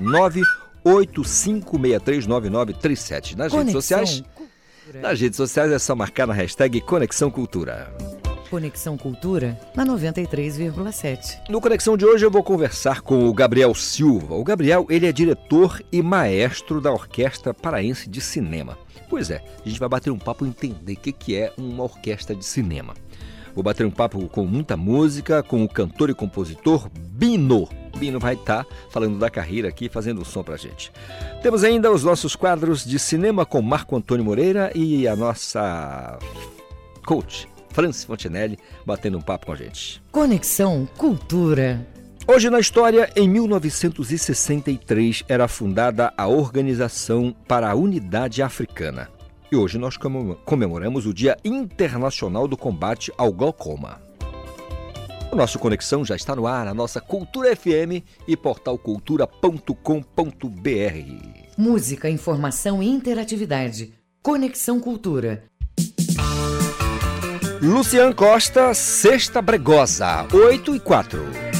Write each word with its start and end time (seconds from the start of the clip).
985639937. 0.85 3.35
Nas 3.35 3.51
Conexão. 3.51 3.57
redes 3.57 3.73
sociais. 3.73 4.23
Nas 5.01 5.19
redes 5.19 5.37
sociais 5.37 5.71
é 5.71 5.79
só 5.79 5.95
marcar 5.95 6.27
na 6.27 6.33
hashtag 6.33 6.79
Conexão 6.81 7.31
Cultura. 7.31 7.91
Conexão 8.53 8.95
Cultura 8.97 9.59
na 9.75 9.83
93,7. 9.83 11.49
No 11.49 11.59
Conexão 11.59 11.97
de 11.97 12.05
hoje 12.05 12.23
eu 12.23 12.29
vou 12.29 12.43
conversar 12.43 13.01
com 13.01 13.27
o 13.27 13.33
Gabriel 13.33 13.73
Silva. 13.73 14.35
O 14.35 14.43
Gabriel, 14.43 14.85
ele 14.89 15.07
é 15.07 15.11
diretor 15.11 15.81
e 15.91 16.03
maestro 16.03 16.79
da 16.79 16.91
Orquestra 16.91 17.51
Paraense 17.51 18.07
de 18.07 18.21
Cinema. 18.21 18.77
Pois 19.09 19.29
é, 19.29 19.43
a 19.63 19.67
gente 19.67 19.79
vai 19.79 19.89
bater 19.89 20.11
um 20.11 20.17
papo 20.17 20.45
e 20.45 20.49
entender 20.49 20.93
o 20.93 20.97
que 20.97 21.35
é 21.35 21.53
uma 21.57 21.83
orquestra 21.83 22.35
de 22.35 22.45
cinema. 22.45 22.93
Vou 23.53 23.63
bater 23.63 23.85
um 23.85 23.91
papo 23.91 24.27
com 24.29 24.45
muita 24.45 24.75
música, 24.75 25.43
com 25.43 25.63
o 25.63 25.69
cantor 25.69 26.09
e 26.09 26.13
compositor 26.13 26.89
Bino. 26.91 27.69
Bino 27.97 28.19
vai 28.19 28.33
estar 28.33 28.63
tá 28.63 28.69
falando 28.89 29.19
da 29.19 29.29
carreira 29.29 29.69
aqui, 29.69 29.87
fazendo 29.87 30.21
o 30.21 30.25
som 30.25 30.41
pra 30.41 30.57
gente. 30.57 30.91
Temos 31.41 31.63
ainda 31.63 31.91
os 31.91 32.03
nossos 32.03 32.35
quadros 32.35 32.83
de 32.83 32.97
cinema 32.97 33.45
com 33.45 33.61
Marco 33.61 33.95
Antônio 33.95 34.25
Moreira 34.25 34.71
e 34.73 35.07
a 35.07 35.15
nossa 35.15 36.17
coach, 37.05 37.47
Franci 37.69 38.05
Fontinelli, 38.07 38.57
batendo 38.83 39.19
um 39.19 39.21
papo 39.21 39.45
com 39.45 39.51
a 39.51 39.55
gente. 39.55 40.01
Conexão 40.11 40.87
Cultura. 40.97 41.92
Hoje 42.25 42.49
na 42.49 42.59
história, 42.59 43.11
em 43.17 43.27
1963 43.27 45.25
era 45.27 45.45
fundada 45.47 46.13
a 46.17 46.25
Organização 46.25 47.35
para 47.45 47.69
a 47.69 47.75
Unidade 47.75 48.41
Africana. 48.41 49.09
E 49.51 49.57
hoje 49.57 49.77
nós 49.77 49.97
comemoramos 50.45 51.05
o 51.05 51.13
Dia 51.13 51.37
Internacional 51.43 52.47
do 52.47 52.55
Combate 52.55 53.11
ao 53.17 53.31
Glaucoma. 53.33 54.01
O 55.31 55.35
nosso 55.35 55.59
Conexão 55.59 56.05
já 56.05 56.15
está 56.15 56.33
no 56.33 56.47
ar, 56.47 56.65
a 56.65 56.73
nossa 56.73 57.01
Cultura 57.01 57.53
FM 57.55 58.01
e 58.25 58.37
portal 58.37 58.77
cultura.com.br. 58.77 59.73
Música, 61.57 62.09
informação 62.09 62.81
e 62.81 62.87
interatividade. 62.87 63.93
Conexão 64.21 64.79
Cultura. 64.79 65.43
Lucian 67.61 68.13
Costa, 68.13 68.73
Sexta 68.73 69.41
Bregosa, 69.41 70.25
8 70.31 70.75
e 70.75 70.79
4. 70.79 71.52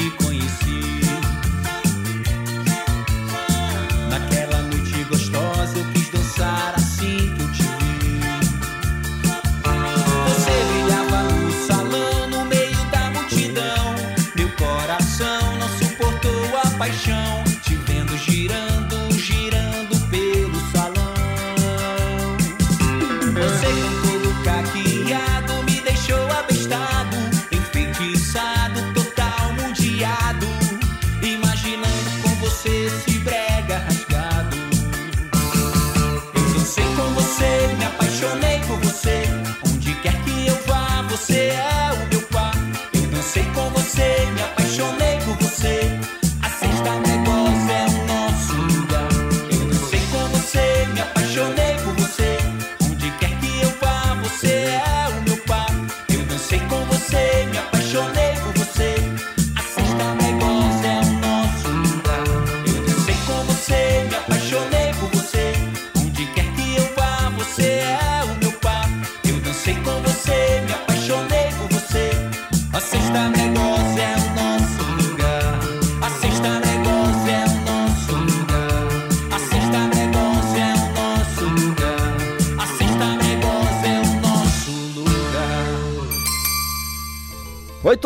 Que 0.00 0.21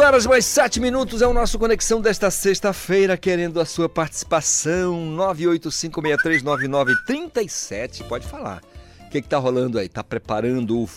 horas 0.06 0.24
mais 0.24 0.44
7 0.44 0.78
minutos 0.78 1.20
é 1.20 1.26
o 1.26 1.32
nosso 1.32 1.58
Conexão 1.58 2.00
desta 2.00 2.30
sexta-feira, 2.30 3.16
querendo 3.16 3.60
a 3.60 3.64
sua 3.64 3.88
participação. 3.88 4.94
985639937. 5.16 8.06
Pode 8.06 8.24
falar. 8.24 8.62
O 9.00 9.08
que, 9.10 9.20
que 9.20 9.28
tá 9.28 9.36
rolando 9.36 9.80
aí? 9.80 9.88
Tá 9.88 10.04
preparando 10.04 10.88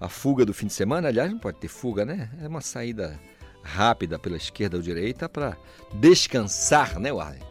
a 0.00 0.08
fuga 0.08 0.46
do 0.46 0.54
fim 0.54 0.68
de 0.68 0.72
semana? 0.72 1.08
Aliás, 1.08 1.32
não 1.32 1.38
pode 1.40 1.58
ter 1.58 1.66
fuga, 1.66 2.04
né? 2.04 2.30
É 2.40 2.46
uma 2.46 2.60
saída 2.60 3.18
rápida 3.60 4.20
pela 4.20 4.36
esquerda 4.36 4.76
ou 4.76 4.82
direita 4.82 5.28
para 5.28 5.56
descansar, 5.94 7.00
né, 7.00 7.12
Warren? 7.12 7.42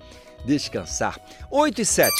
Descansar. 0.46 1.20
8 1.52 1.82
e 1.82 1.86
7. 1.86 2.14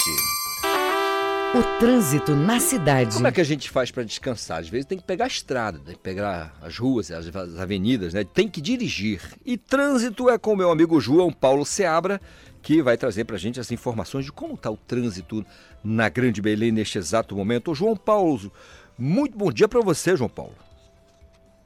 O 1.54 1.78
trânsito 1.78 2.34
na 2.34 2.58
cidade. 2.58 3.12
Como 3.12 3.26
é 3.26 3.30
que 3.30 3.40
a 3.40 3.44
gente 3.44 3.68
faz 3.68 3.90
para 3.90 4.02
descansar? 4.04 4.60
Às 4.60 4.70
vezes 4.70 4.86
tem 4.86 4.96
que 4.96 5.04
pegar 5.04 5.26
a 5.26 5.28
estrada, 5.28 5.78
tem 5.80 5.94
que 5.94 6.00
pegar 6.00 6.56
as 6.62 6.78
ruas, 6.78 7.10
as, 7.10 7.26
as 7.26 7.58
avenidas, 7.58 8.14
né? 8.14 8.24
Tem 8.24 8.48
que 8.48 8.58
dirigir. 8.58 9.20
E 9.44 9.58
trânsito 9.58 10.30
é 10.30 10.38
com 10.38 10.54
o 10.54 10.56
meu 10.56 10.70
amigo 10.70 10.98
João 10.98 11.30
Paulo 11.30 11.66
Seabra, 11.66 12.18
que 12.62 12.80
vai 12.80 12.96
trazer 12.96 13.26
para 13.26 13.36
a 13.36 13.38
gente 13.38 13.60
as 13.60 13.70
informações 13.70 14.24
de 14.24 14.32
como 14.32 14.54
está 14.54 14.70
o 14.70 14.78
trânsito 14.78 15.44
na 15.84 16.08
Grande 16.08 16.40
Belém 16.40 16.72
neste 16.72 16.96
exato 16.96 17.36
momento. 17.36 17.72
Ô, 17.72 17.74
João 17.74 17.98
Paulo, 17.98 18.50
muito 18.96 19.36
bom 19.36 19.52
dia 19.52 19.68
para 19.68 19.82
você, 19.82 20.16
João 20.16 20.30
Paulo. 20.30 20.54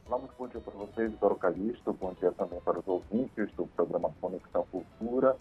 Olá, 0.05 0.17
muito 0.17 0.33
bom 0.37 0.49
dia 0.49 0.59
para 0.59 0.73
vocês, 0.73 1.13
Doro 1.21 1.35
Calixto. 1.35 1.93
Bom 1.93 2.13
dia 2.19 2.33
também 2.33 2.59
para 2.59 2.77
os 2.77 2.85
ouvintes 2.85 3.49
do 3.55 3.65
programa 3.67 4.11
Conexão 4.19 4.67
Cultura. 4.69 5.37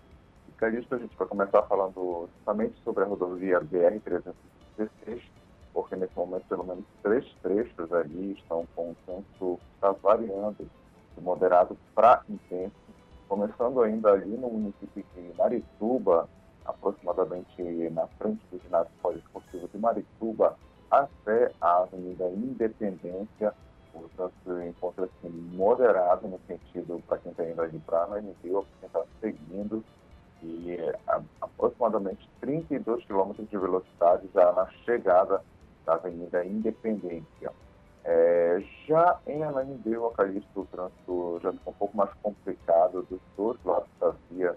Calixto, 0.59 0.95
a 0.95 0.99
gente 0.99 1.15
vai 1.19 1.29
começar 1.29 1.63
falando 1.65 2.31
justamente 2.35 2.83
sobre 2.83 3.05
a 3.05 3.07
rodovia 3.07 3.61
BR-316, 3.61 5.21
porque 5.75 5.97
nesse 5.97 6.17
momento 6.17 6.47
pelo 6.49 6.65
menos 6.65 6.85
três 7.03 7.27
trechos 7.43 7.93
ali 7.93 8.33
estão 8.33 8.67
com 8.75 8.93
o 8.93 8.97
tempo 9.05 9.61
está 9.75 9.93
variando 9.93 10.67
de 11.15 11.21
moderado 11.23 11.77
para 11.95 12.23
intenso, 12.27 12.73
começando 13.29 13.83
ainda 13.83 14.13
ali 14.13 14.31
no 14.31 14.49
município 14.49 15.05
de 15.15 15.37
Marituba, 15.37 16.27
aproximadamente 16.65 17.63
na 17.91 18.07
frente 18.19 18.41
do 18.51 18.59
ginásio 18.59 18.93
poliesportivo 19.03 19.69
de 19.69 19.79
Marituba, 19.79 20.57
até 20.91 21.53
a 21.61 21.83
Avenida 21.83 22.31
Independência, 22.31 23.53
o 23.93 24.09
trânsito 24.17 24.63
encontra-se 24.63 25.29
moderado 25.29 26.27
no 26.29 26.41
sentido 26.47 27.03
para 27.07 27.19
quem 27.19 27.33
está 27.33 27.45
indo 27.45 27.61
ali 27.61 27.79
para 27.81 28.05
Ananindeua, 28.05 28.63
para 28.63 28.79
quem 28.81 28.87
está 28.87 29.05
seguindo 29.21 29.85
e 30.43 30.77
a, 31.07 31.21
aproximadamente 31.41 32.29
32 32.41 33.05
km 33.05 33.33
de 33.39 33.59
velocidade 33.59 34.29
já 34.35 34.53
na 34.53 34.67
chegada 34.85 35.43
da 35.85 35.95
Avenida 35.95 36.45
Independência. 36.45 37.53
É, 38.05 38.63
já 38.87 39.19
em 39.27 39.43
Ananindeua, 39.43 40.13
Calixto, 40.13 40.61
o 40.61 40.67
trânsito 40.67 41.41
já 41.43 41.53
ficou 41.53 41.73
um 41.73 41.77
pouco 41.77 41.97
mais 41.97 42.11
complicado 42.23 43.03
dos 43.11 43.21
dois 43.37 43.59
lados 43.65 43.89
da 44.01 44.15
via, 44.31 44.55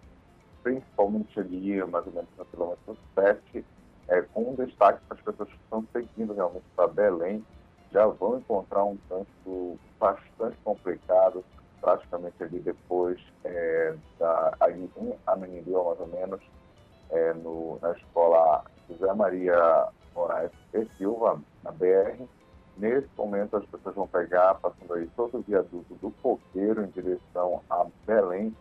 principalmente 0.62 1.40
ali, 1.40 1.84
mais 1.86 2.06
ou 2.06 2.14
menos 2.14 2.30
no 2.38 2.46
quilômetro 2.46 2.98
7, 3.16 3.66
é, 4.08 4.22
com 4.22 4.52
um 4.52 4.56
destaque 4.56 5.00
para 5.08 5.18
as 5.18 5.24
pessoas 5.24 5.50
que 5.50 5.56
estão 5.56 5.84
seguindo 5.92 6.34
realmente 6.34 6.66
para 6.76 6.88
Belém, 6.88 7.44
já 7.92 8.06
vão 8.06 8.38
encontrar 8.38 8.84
um 8.84 8.98
trânsito 9.08 9.80
bastante 10.00 10.58
complicado, 10.64 11.44
praticamente 11.82 12.42
ali 12.44 12.60
depois 12.60 13.20
é, 13.44 13.96
da 14.18 14.56
ali 14.60 14.90
em 14.98 15.14
Ananindeua, 15.26 15.84
mais 15.84 16.00
ou 16.00 16.08
menos, 16.08 16.42
é, 17.10 17.34
no, 17.34 17.80
na 17.82 17.92
escola 17.92 18.64
José 18.90 19.14
Maria 19.14 19.88
Moraes 20.16 20.52
e 20.74 20.86
Silva, 20.98 21.42
na 21.64 21.72
BR. 21.72 22.24
Nesse 22.78 23.10
momento 23.18 23.58
as 23.58 23.66
pessoas 23.66 23.96
vão 23.96 24.08
pegar, 24.08 24.56
passando 24.56 24.94
aí 24.94 25.08
todo 25.16 25.40
o 25.40 25.42
viaduto 25.42 25.94
do 25.96 26.12
Coqueiro 26.22 26.84
em 26.84 26.88
direção 26.88 27.62
a 27.70 27.86
Belém, 28.06 28.56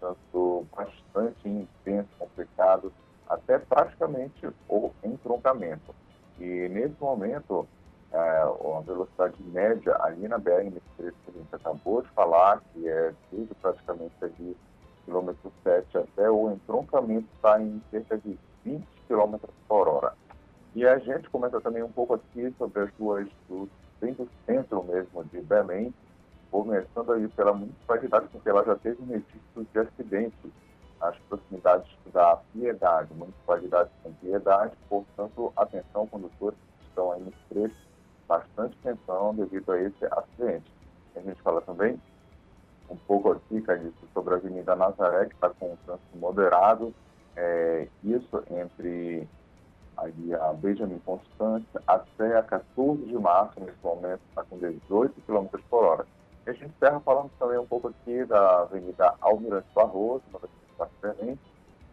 tanto 0.00 0.66
bastante 0.76 1.48
intenso, 1.48 2.08
complicado, 2.18 2.92
até 3.28 3.58
praticamente 3.58 4.48
o 4.68 4.90
entroncamento. 5.04 5.94
E 6.40 6.68
nesse 6.68 7.00
momento 7.00 7.68
é, 8.12 8.44
uma 8.60 8.82
velocidade 8.82 9.34
média 9.42 9.96
ali 10.00 10.28
na 10.28 10.38
BR, 10.38 10.64
nesse 10.64 10.80
trecho 10.96 11.16
que 11.24 11.30
a 11.30 11.32
gente 11.32 11.54
acabou 11.54 12.02
de 12.02 12.08
falar, 12.10 12.62
que 12.72 12.88
é 12.88 13.14
desde 13.30 13.54
praticamente 13.54 14.14
ali 14.22 14.56
quilômetro 15.04 15.52
7 15.64 15.98
até 15.98 16.30
o 16.30 16.50
entroncamento 16.52 17.26
está 17.34 17.60
em 17.60 17.82
cerca 17.90 18.18
de 18.18 18.38
20 18.64 18.86
km 19.08 19.36
por 19.66 19.88
hora. 19.88 20.12
E 20.74 20.86
a 20.86 20.98
gente 20.98 21.28
comenta 21.30 21.60
também 21.60 21.82
um 21.82 21.90
pouco 21.90 22.14
aqui 22.14 22.54
sobre 22.58 22.82
as 22.82 22.90
ruas 22.98 23.28
do, 23.48 23.68
centro 24.46 24.82
mesmo 24.84 25.24
de 25.24 25.40
Belém, 25.40 25.94
começando 26.50 27.12
aí 27.12 27.28
pela 27.28 27.52
municipalidade, 27.52 28.26
porque 28.32 28.48
ela 28.48 28.64
já 28.64 28.74
teve 28.76 29.02
registros 29.04 29.66
de 29.72 29.78
acidentes 29.78 30.50
nas 31.00 31.16
proximidades 31.28 31.88
da 32.12 32.36
Piedade, 32.52 33.14
municipalidade 33.14 33.90
com 34.02 34.12
Piedade, 34.14 34.72
portanto, 34.88 35.52
atenção 35.56 36.06
condutores 36.06 36.58
que 36.58 36.88
estão 36.88 37.12
aí 37.12 37.20
nos 37.20 37.34
trechos 37.48 37.91
bastante 38.32 38.76
tensão 38.82 39.34
devido 39.34 39.70
a 39.72 39.80
esse 39.80 40.06
acidente. 40.06 40.72
A 41.14 41.20
gente 41.20 41.40
fala 41.42 41.60
também 41.60 42.00
um 42.88 42.96
pouco 42.96 43.32
aqui, 43.32 43.60
Calixto, 43.60 44.08
sobre 44.14 44.34
a 44.34 44.36
Avenida 44.38 44.74
Nazaré, 44.74 45.26
que 45.26 45.34
está 45.34 45.50
com 45.50 45.72
um 45.72 45.76
trânsito 45.84 46.16
moderado, 46.16 46.94
é, 47.36 47.86
isso 48.02 48.42
entre 48.50 49.28
ali 49.98 50.34
a 50.34 50.52
Benjamin 50.54 50.98
Constante 51.00 51.68
até 51.86 52.38
a 52.38 52.42
14 52.42 53.04
de 53.04 53.14
março, 53.14 53.60
nesse 53.60 53.76
momento, 53.82 54.20
está 54.30 54.42
com 54.44 54.58
18 54.58 55.20
km 55.26 55.46
por 55.68 55.84
hora. 55.84 56.06
E 56.46 56.50
a 56.50 56.52
gente 56.54 56.72
encerra 56.74 57.00
falando 57.00 57.30
também 57.38 57.58
um 57.58 57.66
pouco 57.66 57.88
aqui 57.88 58.24
da 58.24 58.62
Avenida 58.62 59.14
Almirante 59.20 59.68
Barroso, 59.74 60.22
uma 60.30 60.40
das 60.40 60.50
principais 60.50 61.38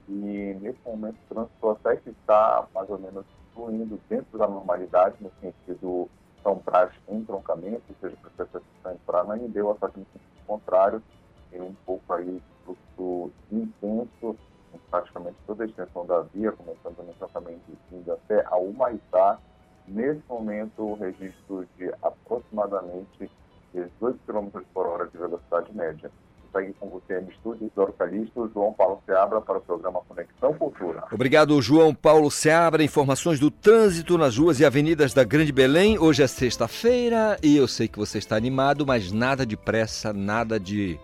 e 0.08 0.58
nesse 0.60 0.80
momento 0.86 1.18
o 1.30 1.34
trânsito 1.34 1.70
até 1.70 1.98
que 1.98 2.10
está 2.10 2.66
mais 2.74 2.90
ou 2.90 2.98
menos 2.98 3.26
fluindo 3.54 4.00
dentro 4.10 4.40
da 4.40 4.48
normalidade, 4.48 5.16
no 5.20 5.32
sentido 5.40 6.10
são 6.44 6.58
praxes 6.58 7.00
em 7.08 7.24
troncamento, 7.24 7.84
ou 7.90 7.96
seja, 8.02 8.18
para 8.22 8.46
que 8.46 8.58
estão 8.58 8.98
para 9.06 9.22
Ananindeu, 9.22 9.76
só 9.80 9.88
que 9.88 10.00
no 10.00 10.06
sentido 10.06 10.46
contrário, 10.48 11.04
tem 11.52 11.62
um 11.62 11.74
pouco 11.86 12.14
aí 12.14 12.42
fluxo 12.64 13.32
intenso 13.52 14.36
em 14.74 14.78
praticamente 14.90 15.38
toda 15.48 15.64
a 15.64 15.68
extensão 15.68 16.06
da 16.06 16.22
via, 16.22 16.52
começando 16.52 16.98
no 16.98 17.12
entroncamento 17.12 17.62
indo 17.92 18.12
até 18.12 18.46
a 18.46 18.56
Humaitá. 18.56 19.40
Nesse 19.88 20.22
momento, 20.30 20.94
registro 20.96 21.68
de 21.76 21.92
aproximadamente 22.04 23.32
18 23.74 24.20
km 24.26 24.62
por 24.74 24.86
hora 24.86 25.08
de 25.08 25.18
velocidade 25.18 25.76
média 25.76 26.12
segue 26.52 26.74
com 26.80 26.90
você 26.90 27.20
no 27.20 27.30
estúdio, 27.30 27.66
Isidoro 27.66 27.94
Calixto, 27.94 28.50
João 28.54 28.74
Paulo 28.74 29.02
Seabra 29.06 29.42
para 29.42 29.58
o 29.58 29.62
programa 29.62 30.02
Conexão 30.08 30.54
Cultura. 30.54 31.04
Obrigado, 31.12 31.62
João 31.62 31.94
Paulo 31.94 32.30
Seabra. 32.30 32.84
Informações 32.84 33.40
do 33.40 33.50
trânsito 33.50 34.18
nas 34.18 34.38
ruas 34.38 34.60
e 34.60 34.66
avenidas 34.66 35.14
da 35.14 35.24
Grande 35.24 35.52
Belém. 35.52 35.98
Hoje 35.98 36.24
é 36.24 36.28
sexta-feira 36.28 37.38
e 37.44 37.56
eu 37.56 37.68
sei 37.68 37.88
que 37.88 37.98
você 37.98 38.18
está 38.18 38.36
animado, 38.36 38.86
mas 38.86 39.12
nada 39.12 39.46
de 39.46 39.58
pressa, 39.58 40.14
nada 40.14 40.60
de 40.60 41.00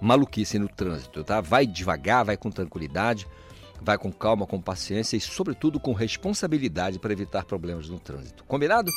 maluquice 0.00 0.58
no 0.58 0.68
trânsito, 0.68 1.22
tá? 1.22 1.40
Vai 1.40 1.66
devagar, 1.66 2.24
vai 2.24 2.36
com 2.36 2.50
tranquilidade, 2.50 3.26
vai 3.80 3.98
com 3.98 4.10
calma, 4.10 4.46
com 4.46 4.60
paciência 4.60 5.16
e, 5.16 5.20
sobretudo, 5.20 5.78
com 5.78 5.92
responsabilidade 5.92 6.98
para 6.98 7.12
evitar 7.12 7.44
problemas 7.44 7.88
no 7.88 7.98
trânsito. 7.98 8.44
Combinado? 8.44 8.90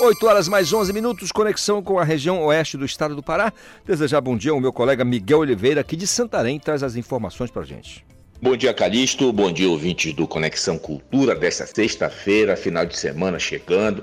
8 0.00 0.26
horas 0.26 0.48
mais 0.48 0.72
11 0.72 0.94
minutos, 0.94 1.30
conexão 1.30 1.82
com 1.82 1.98
a 1.98 2.04
região 2.04 2.42
oeste 2.44 2.78
do 2.78 2.86
estado 2.86 3.14
do 3.14 3.22
Pará. 3.22 3.52
Desejar 3.84 4.22
bom 4.22 4.34
dia 4.34 4.50
ao 4.50 4.58
meu 4.58 4.72
colega 4.72 5.04
Miguel 5.04 5.40
Oliveira, 5.40 5.82
aqui 5.82 5.94
de 5.94 6.06
Santarém, 6.06 6.58
traz 6.58 6.82
as 6.82 6.96
informações 6.96 7.50
para 7.50 7.62
gente. 7.64 8.02
Bom 8.40 8.56
dia, 8.56 8.72
Calixto. 8.72 9.30
Bom 9.30 9.52
dia, 9.52 9.68
ouvintes 9.68 10.14
do 10.14 10.26
Conexão 10.26 10.78
Cultura 10.78 11.34
desta 11.34 11.66
sexta-feira, 11.66 12.56
final 12.56 12.86
de 12.86 12.96
semana 12.96 13.38
chegando. 13.38 14.02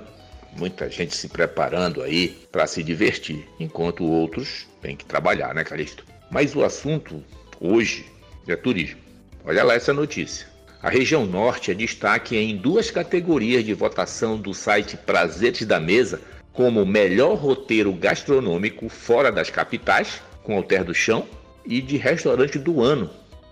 Muita 0.55 0.87
gente 0.87 1.15
se 1.15 1.27
preparando 1.27 2.03
aí 2.03 2.27
para 2.51 2.67
se 2.67 2.83
divertir, 2.83 3.47
enquanto 3.59 4.05
outros 4.05 4.67
têm 4.79 4.95
que 4.95 5.03
trabalhar, 5.03 5.55
né, 5.55 5.63
Calixto? 5.63 6.05
Mas 6.29 6.55
o 6.55 6.63
assunto 6.63 7.23
hoje 7.59 8.05
é 8.47 8.55
turismo. 8.55 8.99
Olha 9.43 9.63
lá 9.63 9.73
essa 9.73 9.93
notícia. 9.93 10.45
A 10.81 10.89
região 10.89 11.25
norte 11.25 11.71
é 11.71 11.73
destaque 11.73 12.37
em 12.37 12.55
duas 12.55 12.91
categorias 12.91 13.63
de 13.63 13.73
votação 13.73 14.37
do 14.37 14.53
site 14.53 14.95
Prazeres 14.95 15.65
da 15.65 15.79
Mesa, 15.79 16.21
como 16.53 16.85
melhor 16.85 17.35
roteiro 17.35 17.91
gastronômico 17.93 18.87
fora 18.87 19.31
das 19.31 19.49
capitais, 19.49 20.21
com 20.43 20.55
Alter 20.55 20.83
do 20.83 20.93
Chão, 20.93 21.27
e 21.65 21.81
de 21.81 21.97
restaurante 21.97 22.59
do 22.59 22.81
ano, 22.81 23.09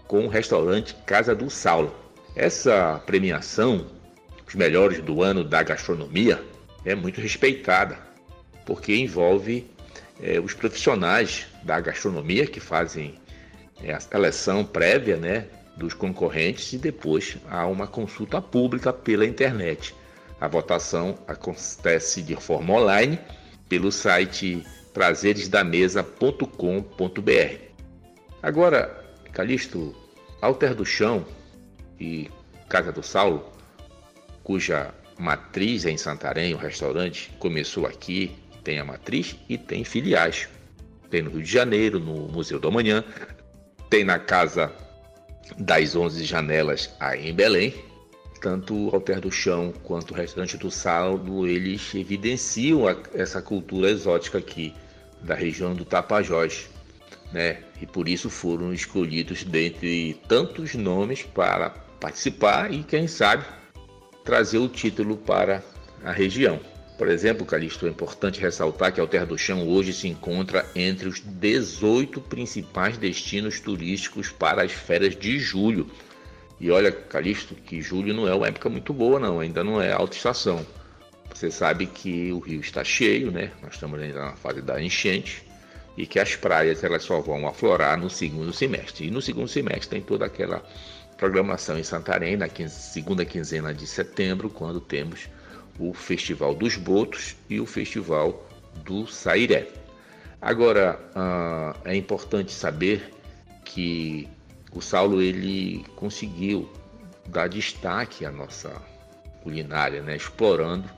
com 0.08 0.26
o 0.26 0.30
restaurante 0.30 0.96
Casa 1.06 1.36
do 1.36 1.50
Saulo. 1.50 1.96
Essa 2.36 3.02
premiação, 3.08 3.88
os 4.48 4.54
melhores 4.54 5.02
do 5.02 5.24
ano 5.24 5.44
da 5.44 5.64
gastronomia, 5.64 6.42
é 6.86 6.94
muito 6.94 7.20
respeitada, 7.20 7.98
porque 8.66 8.96
envolve 8.96 9.66
é, 10.22 10.40
os 10.40 10.54
profissionais 10.54 11.48
da 11.64 11.80
gastronomia 11.80 12.46
que 12.46 12.60
fazem 12.60 13.16
é, 13.84 13.94
a 13.94 14.00
seleção 14.00 14.64
prévia, 14.64 15.18
né, 15.18 15.48
dos 15.76 15.94
concorrentes 15.94 16.72
e 16.74 16.78
depois 16.78 17.38
há 17.50 17.66
uma 17.68 17.88
consulta 17.88 18.42
pública 18.42 18.94
pela 18.94 19.26
internet. 19.26 19.96
A 20.40 20.48
votação 20.48 21.18
acontece 21.28 22.22
de 22.22 22.36
forma 22.36 22.74
online 22.74 23.20
pelo 23.68 23.92
site 23.92 24.64
prazeresdamesa.com.br. 24.94 27.66
Agora, 28.42 29.06
Calixto, 29.32 29.96
Alter 30.42 30.76
do 30.76 30.86
Chão 30.86 31.26
e 32.00 32.30
Casa 32.70 32.92
do 32.92 33.04
Saulo, 33.04 33.52
cuja 34.44 34.94
matriz 35.18 35.86
é 35.86 35.92
em 35.92 35.98
Santarém, 35.98 36.54
o 36.54 36.58
restaurante 36.58 37.32
começou 37.40 37.86
aqui, 37.86 38.36
tem 38.64 38.80
a 38.80 38.86
matriz 38.86 39.36
e 39.50 39.58
tem 39.58 39.84
filiais. 39.84 40.48
Tem 41.10 41.22
no 41.22 41.30
Rio 41.30 41.44
de 41.44 41.52
Janeiro, 41.52 42.00
no 42.00 42.28
Museu 42.28 42.60
do 42.60 42.68
Amanhã, 42.68 43.04
tem 43.90 44.04
na 44.04 44.20
Casa 44.20 44.72
das 45.58 45.96
Onze 45.96 46.24
Janelas 46.24 46.90
aí 47.00 47.30
em 47.30 47.34
Belém. 47.34 47.74
Tanto 48.42 48.76
o 48.76 48.96
Alter 48.96 49.20
do 49.22 49.32
Chão 49.32 49.74
quanto 49.84 50.12
o 50.12 50.18
restaurante 50.18 50.58
do 50.58 50.70
Saulo, 50.70 51.48
eles 51.48 51.94
evidenciam 51.96 52.88
a, 52.88 52.96
essa 53.14 53.42
cultura 53.42 53.90
exótica 53.90 54.38
aqui 54.38 54.74
da 55.22 55.34
região 55.34 55.74
do 55.74 55.84
Tapajós 55.84 56.70
né? 57.32 57.58
E 57.82 57.86
por 57.86 58.08
isso 58.08 58.30
foram 58.30 58.74
escolhidos 58.74 59.44
dentre 59.44 60.14
tantos 60.28 60.74
nomes 60.76 61.24
para 61.24 61.70
participar 62.00 62.74
e, 62.74 62.84
quem 62.84 63.08
sabe, 63.08 63.46
trazer 64.24 64.58
o 64.58 64.70
título 64.70 65.18
para 65.18 65.62
a 66.04 66.12
região. 66.12 66.60
Por 66.98 67.10
exemplo, 67.10 67.46
Calixto, 67.46 67.86
é 67.86 67.90
importante 67.90 68.40
ressaltar 68.40 68.94
que 68.94 69.02
a 69.02 69.08
Terra 69.08 69.26
do 69.26 69.38
Chão 69.38 69.68
hoje 69.68 69.92
se 69.92 70.08
encontra 70.08 70.66
entre 70.74 71.10
os 71.10 71.20
18 71.20 72.22
principais 72.22 72.98
destinos 72.98 73.60
turísticos 73.60 74.30
para 74.30 74.64
as 74.64 74.72
férias 74.72 75.16
de 75.16 75.38
julho. 75.38 75.90
E 76.60 76.72
olha, 76.72 76.92
Calixto, 76.92 77.54
que 77.54 77.82
julho 77.82 78.14
não 78.14 78.28
é 78.28 78.34
uma 78.34 78.48
época 78.48 78.70
muito 78.70 78.94
boa, 78.94 79.20
não, 79.20 79.42
ainda 79.42 79.62
não 79.62 79.82
é 79.82 79.92
alta 79.92 80.16
estação. 80.16 80.66
Você 81.34 81.52
sabe 81.52 81.86
que 81.86 82.32
o 82.32 82.40
rio 82.40 82.62
está 82.62 82.82
cheio, 82.82 83.30
né? 83.30 83.52
Nós 83.62 83.74
estamos 83.74 84.02
ainda 84.02 84.22
na 84.22 84.36
fase 84.38 84.62
da 84.62 84.82
enchente 84.82 85.44
e 85.98 86.08
que 86.08 86.18
as 86.18 86.38
praias 86.38 86.82
elas 86.82 87.04
só 87.04 87.20
vão 87.20 87.46
aflorar 87.46 88.00
no 88.00 88.10
segundo 88.10 88.54
semestre. 88.54 89.08
E 89.08 89.12
no 89.12 89.22
segundo 89.22 89.50
semestre 89.50 89.90
tem 89.90 90.02
toda 90.02 90.26
aquela 90.26 90.64
programação 91.18 91.78
em 91.78 91.84
Santarém, 91.84 92.38
na 92.38 92.48
segunda 92.70 93.26
quinzena 93.26 93.74
de 93.74 93.86
setembro, 93.86 94.50
quando 94.50 94.80
temos 94.80 95.28
o 95.80 95.94
Festival 95.94 96.54
dos 96.54 96.76
Botos 96.78 97.36
e 97.50 97.60
o 97.60 97.66
Festival 97.66 98.48
do 98.84 99.08
Sairé. 99.08 99.68
Agora, 100.42 101.00
uh, 101.16 101.80
é 101.86 101.96
importante 101.96 102.52
saber 102.52 103.12
que 103.64 104.28
o 104.72 104.82
Saulo 104.82 105.22
ele 105.22 105.86
conseguiu 105.96 106.70
dar 107.28 107.48
destaque 107.48 108.26
à 108.26 108.32
nossa 108.32 108.70
culinária, 109.42 110.02
né? 110.02 110.16
explorando 110.16 110.90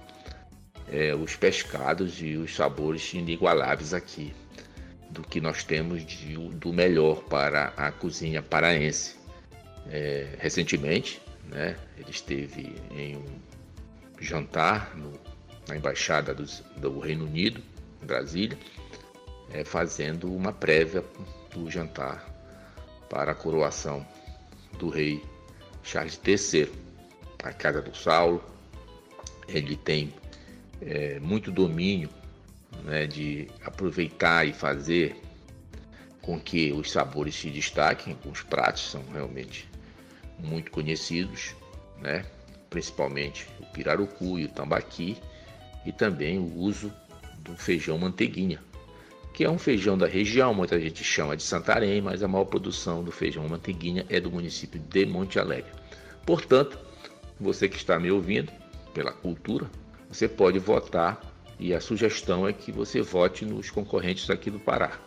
é, 0.91 1.13
os 1.15 1.35
pescados 1.35 2.21
e 2.21 2.35
os 2.35 2.55
sabores 2.55 3.13
inigualáveis 3.13 3.93
aqui 3.93 4.33
do 5.09 5.21
que 5.21 5.39
nós 5.39 5.63
temos 5.63 6.05
de, 6.05 6.35
do 6.35 6.73
melhor 6.73 7.23
para 7.23 7.73
a 7.77 7.91
cozinha 7.91 8.41
paraense. 8.41 9.15
É, 9.89 10.35
recentemente, 10.39 11.21
né, 11.45 11.77
ele 11.97 12.09
esteve 12.09 12.75
em 12.91 13.15
um 13.15 13.25
jantar 14.19 14.95
no, 14.95 15.13
na 15.67 15.75
Embaixada 15.75 16.33
do, 16.33 16.45
do, 16.77 16.99
Reino 16.99 17.25
Unido, 17.25 17.61
em 18.01 18.05
Brasília, 18.05 18.57
é, 19.51 19.63
fazendo 19.63 20.33
uma 20.33 20.51
prévia 20.51 21.03
do 21.51 21.69
jantar 21.69 22.25
para 23.09 23.31
a 23.31 23.35
coroação 23.35 24.05
do 24.77 24.89
rei 24.89 25.23
Charles 25.83 26.19
III. 26.25 26.71
A 27.43 27.53
Casa 27.53 27.81
do 27.81 27.95
Saulo, 27.95 28.43
ele 29.47 29.75
tem 29.75 30.13
é, 30.81 31.19
muito 31.19 31.51
domínio 31.51 32.09
né, 32.83 33.07
de 33.07 33.47
aproveitar 33.63 34.45
e 34.45 34.53
fazer 34.53 35.15
com 36.21 36.39
que 36.39 36.73
os 36.73 36.91
sabores 36.91 37.35
se 37.35 37.49
destaquem. 37.49 38.17
Os 38.25 38.41
pratos 38.41 38.89
são 38.89 39.03
realmente 39.13 39.69
muito 40.39 40.71
conhecidos, 40.71 41.55
né? 41.99 42.25
Principalmente 42.69 43.47
o 43.59 43.65
pirarucu 43.67 44.39
e 44.39 44.45
o 44.45 44.49
tambaqui, 44.49 45.17
e 45.85 45.91
também 45.91 46.37
o 46.37 46.57
uso 46.57 46.91
do 47.39 47.55
feijão 47.55 47.97
manteiguinha, 47.97 48.59
que 49.33 49.43
é 49.43 49.49
um 49.49 49.59
feijão 49.59 49.97
da 49.97 50.07
região, 50.07 50.53
muita 50.53 50.79
gente 50.79 51.03
chama 51.03 51.37
de 51.37 51.43
Santarém, 51.43 52.01
mas 52.01 52.23
a 52.23 52.27
maior 52.27 52.45
produção 52.45 53.03
do 53.03 53.11
feijão 53.11 53.47
manteiguinha 53.47 54.05
é 54.09 54.19
do 54.19 54.31
município 54.31 54.79
de 54.79 55.05
Monte 55.05 55.39
Alegre. 55.39 55.71
Portanto, 56.25 56.77
você 57.39 57.69
que 57.69 57.77
está 57.77 57.99
me 57.99 58.09
ouvindo, 58.09 58.51
pela 58.95 59.11
cultura, 59.11 59.69
você 60.09 60.27
pode 60.27 60.57
votar 60.57 61.21
e 61.59 61.71
a 61.71 61.79
sugestão 61.79 62.47
é 62.47 62.51
que 62.51 62.71
você 62.71 63.01
vote 63.01 63.45
nos 63.45 63.69
concorrentes 63.69 64.27
aqui 64.31 64.49
do 64.49 64.59
Pará, 64.59 64.99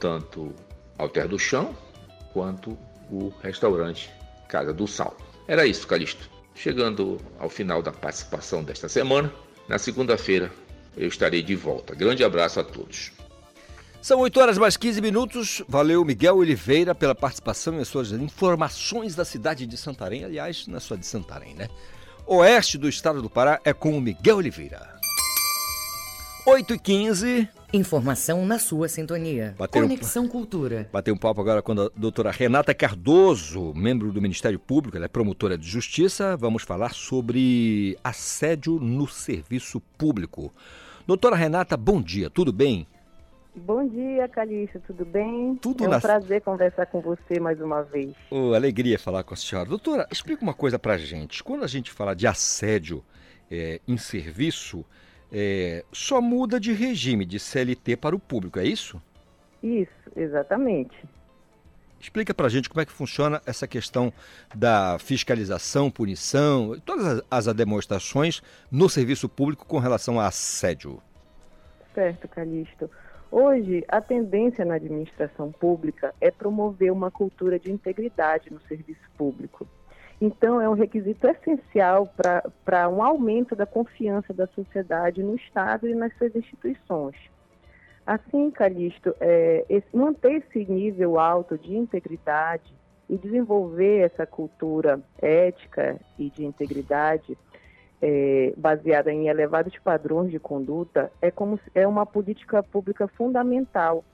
tanto 0.00 0.54
Alter 0.96 1.28
do 1.28 1.38
Chão 1.38 1.76
quanto 2.32 2.78
o 3.10 3.32
restaurante 3.42 4.10
Casa 4.48 4.72
do 4.72 4.86
Sal. 4.86 5.14
Era 5.46 5.66
isso, 5.66 5.86
Calixto. 5.86 6.33
Chegando 6.54 7.20
ao 7.38 7.50
final 7.50 7.82
da 7.82 7.90
participação 7.90 8.62
desta 8.62 8.88
semana, 8.88 9.32
na 9.68 9.78
segunda-feira 9.78 10.52
eu 10.96 11.08
estarei 11.08 11.42
de 11.42 11.56
volta. 11.56 11.94
Grande 11.94 12.22
abraço 12.22 12.60
a 12.60 12.64
todos. 12.64 13.12
São 14.00 14.20
8 14.20 14.38
horas 14.38 14.58
mais 14.58 14.76
15 14.76 15.00
minutos. 15.00 15.62
Valeu, 15.66 16.04
Miguel 16.04 16.36
Oliveira, 16.36 16.94
pela 16.94 17.14
participação 17.14 17.78
e 17.78 17.80
as 17.80 17.88
suas 17.88 18.12
informações 18.12 19.14
da 19.14 19.24
cidade 19.24 19.66
de 19.66 19.76
Santarém. 19.76 20.24
Aliás, 20.24 20.66
na 20.66 20.78
sua 20.78 20.98
de 20.98 21.06
Santarém, 21.06 21.54
né? 21.54 21.68
Oeste 22.26 22.78
do 22.78 22.88
estado 22.88 23.20
do 23.20 23.30
Pará 23.30 23.60
é 23.64 23.72
com 23.72 23.96
o 23.96 24.00
Miguel 24.00 24.36
Oliveira. 24.36 24.94
8 26.46 26.74
e 26.74 26.78
15 26.78 27.48
Informação 27.74 28.46
na 28.46 28.56
sua 28.56 28.88
sintonia. 28.88 29.52
Bateu 29.58 29.82
Conexão 29.82 30.26
um, 30.26 30.28
Cultura. 30.28 30.88
Batei 30.92 31.12
um 31.12 31.16
papo 31.16 31.40
agora 31.40 31.60
com 31.60 31.72
a 31.72 31.90
doutora 31.96 32.30
Renata 32.30 32.72
Cardoso, 32.72 33.74
membro 33.74 34.12
do 34.12 34.22
Ministério 34.22 34.60
Público, 34.60 34.96
ela 34.96 35.06
é 35.06 35.08
promotora 35.08 35.58
de 35.58 35.66
justiça. 35.66 36.36
Vamos 36.36 36.62
falar 36.62 36.94
sobre 36.94 37.98
assédio 38.04 38.78
no 38.78 39.08
serviço 39.08 39.80
público. 39.98 40.54
Doutora 41.04 41.34
Renata, 41.34 41.76
bom 41.76 42.00
dia, 42.00 42.30
tudo 42.30 42.52
bem? 42.52 42.86
Bom 43.56 43.88
dia, 43.88 44.28
Calixto, 44.28 44.78
tudo 44.86 45.04
bem? 45.04 45.56
Tudo 45.56 45.82
É 45.82 45.88
um 45.88 45.90
na... 45.90 46.00
prazer 46.00 46.42
conversar 46.42 46.86
com 46.86 47.00
você 47.00 47.40
mais 47.40 47.60
uma 47.60 47.82
vez. 47.82 48.14
Oh, 48.30 48.54
alegria 48.54 49.00
falar 49.00 49.24
com 49.24 49.34
a 49.34 49.36
senhora. 49.36 49.68
Doutora, 49.68 50.06
explica 50.12 50.44
uma 50.44 50.54
coisa 50.54 50.78
pra 50.78 50.96
gente. 50.96 51.42
Quando 51.42 51.64
a 51.64 51.68
gente 51.68 51.90
fala 51.90 52.14
de 52.14 52.24
assédio 52.24 53.04
é, 53.50 53.80
em 53.88 53.96
serviço, 53.96 54.84
é, 55.36 55.84
só 55.92 56.20
muda 56.20 56.60
de 56.60 56.72
regime 56.72 57.26
de 57.26 57.40
CLT 57.40 57.96
para 57.96 58.14
o 58.14 58.20
público, 58.20 58.60
é 58.60 58.64
isso? 58.64 59.02
Isso, 59.60 59.90
exatamente. 60.14 60.96
Explica 62.00 62.32
para 62.32 62.46
a 62.46 62.50
gente 62.50 62.68
como 62.68 62.80
é 62.80 62.84
que 62.84 62.92
funciona 62.92 63.42
essa 63.44 63.66
questão 63.66 64.12
da 64.54 64.96
fiscalização, 65.00 65.90
punição, 65.90 66.78
todas 66.84 67.22
as 67.30 67.46
demonstrações 67.54 68.42
no 68.70 68.88
serviço 68.88 69.28
público 69.28 69.66
com 69.66 69.78
relação 69.78 70.20
a 70.20 70.26
assédio. 70.26 71.02
Certo, 71.94 72.28
Calixto. 72.28 72.88
Hoje, 73.30 73.84
a 73.88 74.00
tendência 74.00 74.64
na 74.64 74.74
administração 74.74 75.50
pública 75.50 76.14
é 76.20 76.30
promover 76.30 76.92
uma 76.92 77.10
cultura 77.10 77.58
de 77.58 77.72
integridade 77.72 78.52
no 78.52 78.60
serviço 78.68 79.10
público. 79.16 79.66
Então, 80.20 80.60
é 80.60 80.68
um 80.68 80.74
requisito 80.74 81.26
essencial 81.26 82.08
para 82.64 82.88
um 82.88 83.02
aumento 83.02 83.56
da 83.56 83.66
confiança 83.66 84.32
da 84.32 84.46
sociedade 84.48 85.22
no 85.22 85.34
Estado 85.34 85.88
e 85.88 85.94
nas 85.94 86.16
suas 86.16 86.34
instituições. 86.34 87.16
Assim, 88.06 88.50
Calixto, 88.50 89.14
é, 89.20 89.64
esse, 89.68 89.96
manter 89.96 90.44
esse 90.46 90.70
nível 90.70 91.18
alto 91.18 91.56
de 91.56 91.74
integridade 91.74 92.72
e 93.08 93.16
desenvolver 93.16 94.00
essa 94.00 94.26
cultura 94.26 95.00
ética 95.20 95.98
e 96.18 96.30
de 96.30 96.44
integridade 96.44 97.36
é, 98.00 98.52
baseada 98.56 99.10
em 99.10 99.28
elevados 99.28 99.78
padrões 99.78 100.30
de 100.30 100.38
conduta 100.38 101.10
é, 101.22 101.30
como, 101.30 101.58
é 101.74 101.86
uma 101.86 102.04
política 102.04 102.62
pública 102.62 103.08
fundamental 103.08 104.04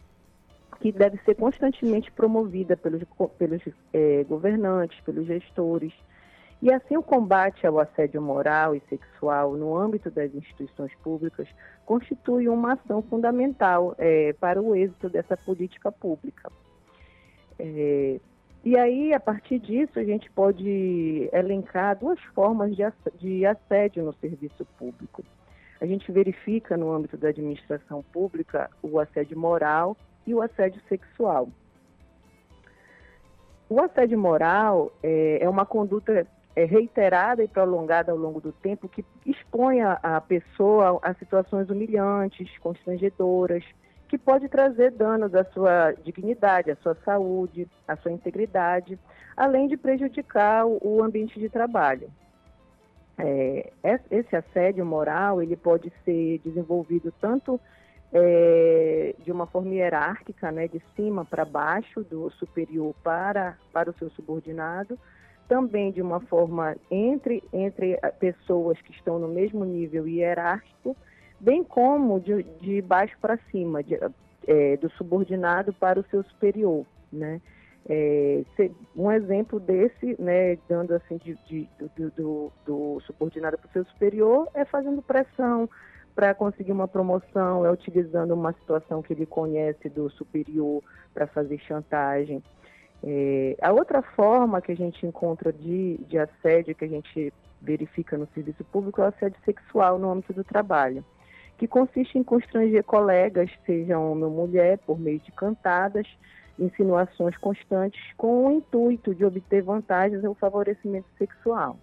que 0.81 0.91
deve 0.91 1.19
ser 1.25 1.35
constantemente 1.35 2.11
promovida 2.11 2.77
pelos, 2.77 3.03
pelos 3.39 3.63
é, 3.93 4.25
governantes, 4.25 4.99
pelos 5.03 5.27
gestores. 5.27 5.93
E 6.63 6.73
assim 6.73 6.97
o 6.97 7.03
combate 7.03 7.67
ao 7.67 7.79
assédio 7.79 8.21
moral 8.21 8.75
e 8.75 8.83
sexual 8.89 9.55
no 9.57 9.77
âmbito 9.77 10.11
das 10.11 10.35
instituições 10.35 10.95
públicas 10.97 11.49
constitui 11.87 12.49
uma 12.49 12.75
ação 12.75 13.03
fundamental 13.03 13.95
é, 13.99 14.33
para 14.35 14.61
o 14.61 14.75
êxito 14.75 15.09
dessa 15.09 15.37
política 15.37 15.93
pública. 15.93 16.51
É, 17.59 18.21
e 18.63 18.77
aí, 18.77 19.15
a 19.15 19.21
partir 19.21 19.59
disso, 19.59 19.99
a 19.99 20.05
gente 20.05 20.31
pode 20.31 21.31
elencar 21.33 21.99
duas 21.99 22.21
formas 22.35 22.77
de 22.77 23.47
assédio 23.47 24.05
no 24.05 24.13
serviço 24.15 24.67
público. 24.79 25.25
A 25.81 25.87
gente 25.87 26.13
verifica 26.13 26.77
no 26.77 26.93
âmbito 26.93 27.17
da 27.17 27.29
administração 27.29 28.03
pública 28.13 28.71
o 28.83 28.99
assédio 29.01 29.39
moral 29.39 29.97
e 30.31 30.35
o 30.35 30.41
assédio 30.41 30.81
sexual. 30.89 31.49
O 33.69 33.81
assédio 33.81 34.19
moral 34.19 34.93
é, 35.03 35.39
é 35.43 35.49
uma 35.49 35.67
conduta 35.67 36.27
é, 36.57 36.65
reiterada 36.65 37.43
e 37.43 37.49
prolongada 37.49 38.13
ao 38.13 38.19
longo 38.19 38.41
do 38.41 38.53
tempo 38.53 38.89
que 38.89 39.05
expõe 39.27 39.81
a, 39.81 39.99
a 40.03 40.21
pessoa 40.21 40.99
a 41.03 41.15
situações 41.15 41.69
humilhantes, 41.69 42.57
constrangedoras, 42.59 43.65
que 44.09 44.19
pode 44.19 44.49
trazer 44.49 44.91
danos 44.93 45.35
à 45.35 45.45
sua 45.45 45.93
dignidade, 46.03 46.71
à 46.71 46.77
sua 46.77 46.97
saúde, 47.05 47.69
à 47.87 47.97
sua 47.97 48.11
integridade, 48.11 48.99
além 49.37 49.69
de 49.69 49.77
prejudicar 49.77 50.65
o 50.67 51.03
ambiente 51.03 51.39
de 51.39 51.49
trabalho. 51.49 52.11
É, 53.19 53.73
esse 54.11 54.35
assédio 54.35 54.85
moral 54.85 55.43
ele 55.43 55.57
pode 55.57 55.93
ser 56.05 56.41
desenvolvido 56.45 57.13
tanto 57.21 57.61
é, 58.13 59.15
de 59.23 59.31
uma 59.31 59.47
forma 59.47 59.75
hierárquica, 59.75 60.51
né, 60.51 60.67
de 60.67 60.83
cima 60.97 61.25
para 61.25 61.45
baixo, 61.45 62.03
do 62.03 62.31
superior 62.33 62.95
para, 63.03 63.57
para 63.73 63.91
o 63.91 63.95
seu 63.95 64.11
subordinado, 64.11 64.99
também 65.49 65.91
de 65.91 66.01
uma 66.03 66.21
forma 66.21 66.77
entre, 66.91 67.43
entre 67.53 67.97
pessoas 68.19 68.81
que 68.83 68.93
estão 68.93 69.19
no 69.19 69.29
mesmo 69.29 69.65
nível 69.65 70.07
hierárquico, 70.07 70.97
bem 71.39 71.65
como 71.65 72.21
de, 72.21 72.43
de 72.61 72.83
baixo 72.83 73.17
para 73.21 73.39
cima, 73.51 73.83
de, 73.83 73.99
é, 74.47 74.77
do 74.77 74.91
subordinado 74.91 75.73
para 75.73 75.99
o 75.99 76.05
seu 76.05 76.23
superior, 76.25 76.85
né? 77.13 77.41
É, 77.89 78.43
um 78.95 79.11
exemplo 79.11 79.59
desse, 79.59 80.15
né, 80.21 80.57
dando 80.69 80.95
assim 80.95 81.17
de, 81.17 81.35
de 81.47 81.69
do, 81.97 82.11
do, 82.11 82.53
do, 82.67 83.01
subordinado 83.01 83.57
para 83.57 83.69
o 83.69 83.73
seu 83.73 83.85
superior, 83.87 84.49
é 84.55 84.65
fazendo 84.67 85.01
pressão 85.01 85.69
para 86.21 86.35
conseguir 86.35 86.71
uma 86.71 86.87
promoção, 86.87 87.65
é 87.65 87.73
utilizando 87.73 88.35
uma 88.35 88.53
situação 88.53 89.01
que 89.01 89.11
ele 89.11 89.25
conhece 89.25 89.89
do 89.89 90.11
superior 90.11 90.83
para 91.15 91.27
fazer 91.27 91.59
chantagem. 91.61 92.43
É, 93.03 93.57
a 93.63 93.73
outra 93.73 94.03
forma 94.03 94.61
que 94.61 94.71
a 94.71 94.77
gente 94.77 95.07
encontra 95.07 95.51
de, 95.51 95.97
de 96.07 96.19
assédio, 96.19 96.75
que 96.75 96.85
a 96.85 96.89
gente 96.89 97.33
verifica 97.59 98.19
no 98.19 98.29
serviço 98.35 98.63
público, 98.65 99.01
é 99.01 99.05
o 99.05 99.07
assédio 99.07 99.39
sexual 99.47 99.99
no 99.99 100.11
âmbito 100.11 100.35
do 100.35 100.45
trabalho, 100.45 101.03
que 101.57 101.67
consiste 101.67 102.19
em 102.19 102.23
constranger 102.23 102.85
colegas, 102.85 103.51
seja 103.65 103.99
homem 103.99 104.25
ou 104.25 104.31
mulher, 104.31 104.77
por 104.81 105.01
meio 105.01 105.21
de 105.21 105.33
cantadas, 105.33 106.07
insinuações 106.59 107.35
constantes, 107.39 107.99
com 108.19 108.47
o 108.47 108.53
intuito 108.53 109.15
de 109.15 109.25
obter 109.25 109.63
vantagens 109.63 110.23
ou 110.23 110.35
favorecimento 110.35 111.09
sexual. 111.17 111.79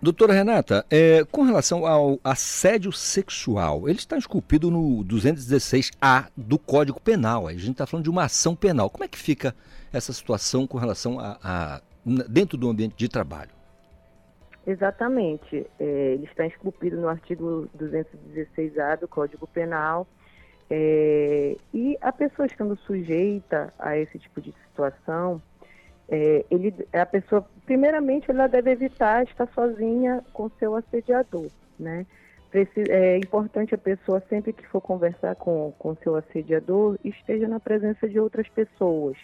Doutora 0.00 0.34
Renata, 0.34 0.84
é, 0.90 1.24
com 1.24 1.42
relação 1.42 1.86
ao 1.86 2.20
assédio 2.22 2.92
sexual, 2.92 3.88
ele 3.88 3.98
está 3.98 4.16
esculpido 4.16 4.70
no 4.70 5.02
216A 5.04 6.28
do 6.36 6.58
Código 6.58 7.00
Penal. 7.00 7.46
A 7.46 7.52
gente 7.52 7.72
está 7.72 7.86
falando 7.86 8.04
de 8.04 8.10
uma 8.10 8.24
ação 8.24 8.54
penal. 8.54 8.90
Como 8.90 9.04
é 9.04 9.08
que 9.08 9.18
fica 9.18 9.54
essa 9.92 10.12
situação 10.12 10.66
com 10.66 10.76
relação 10.76 11.18
a, 11.18 11.38
a 11.42 11.80
dentro 12.28 12.58
do 12.58 12.68
ambiente 12.68 12.94
de 12.94 13.08
trabalho? 13.08 13.50
Exatamente. 14.66 15.66
É, 15.78 16.12
ele 16.12 16.24
está 16.24 16.46
esculpido 16.46 17.00
no 17.00 17.08
artigo 17.08 17.68
216A 17.78 19.00
do 19.00 19.08
Código 19.08 19.46
Penal. 19.46 20.06
É, 20.68 21.56
e 21.72 21.96
a 22.00 22.12
pessoa 22.12 22.46
estando 22.46 22.76
sujeita 22.86 23.72
a 23.78 23.96
esse 23.96 24.18
tipo 24.18 24.40
de 24.40 24.52
situação, 24.66 25.40
é, 26.08 26.44
ele, 26.50 26.74
a 26.92 27.06
pessoa, 27.06 27.48
primeiramente, 27.66 28.30
ela 28.30 28.46
deve 28.46 28.70
evitar 28.70 29.24
estar 29.24 29.46
sozinha 29.48 30.24
com 30.32 30.48
seu 30.58 30.74
assediador, 30.76 31.50
né? 31.78 32.06
É 32.88 33.18
importante 33.18 33.74
a 33.74 33.78
pessoa, 33.78 34.22
sempre 34.30 34.52
que 34.52 34.66
for 34.68 34.80
conversar 34.80 35.34
com, 35.34 35.74
com 35.78 35.94
seu 35.96 36.16
assediador, 36.16 36.96
esteja 37.04 37.46
na 37.46 37.60
presença 37.60 38.08
de 38.08 38.18
outras 38.18 38.48
pessoas. 38.48 39.18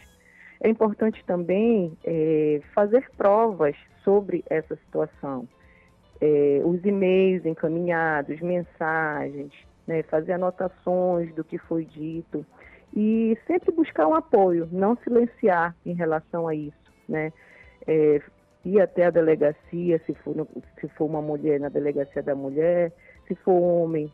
É 0.60 0.68
importante 0.68 1.24
também 1.24 1.96
é, 2.04 2.60
fazer 2.74 3.08
provas 3.16 3.74
sobre 4.04 4.44
essa 4.50 4.76
situação. 4.76 5.48
É, 6.20 6.60
os 6.64 6.84
e-mails 6.84 7.46
encaminhados, 7.46 8.38
mensagens, 8.40 9.52
né, 9.86 10.02
fazer 10.02 10.32
anotações 10.34 11.34
do 11.34 11.42
que 11.42 11.56
foi 11.58 11.84
dito 11.84 12.44
e 12.94 13.36
sempre 13.46 13.72
buscar 13.72 14.06
um 14.06 14.14
apoio, 14.14 14.68
não 14.70 14.96
silenciar 14.96 15.74
em 15.86 15.94
relação 15.94 16.46
a 16.46 16.54
isso, 16.54 16.92
né? 17.08 17.32
É, 17.86 18.20
ir 18.64 18.80
até 18.80 19.06
a 19.06 19.10
delegacia, 19.10 20.00
se 20.06 20.14
for, 20.14 20.46
se 20.80 20.88
for 20.90 21.06
uma 21.06 21.22
mulher, 21.22 21.58
na 21.58 21.68
delegacia 21.68 22.22
da 22.22 22.34
mulher, 22.34 22.92
se 23.26 23.34
for 23.36 23.52
homem, 23.52 24.12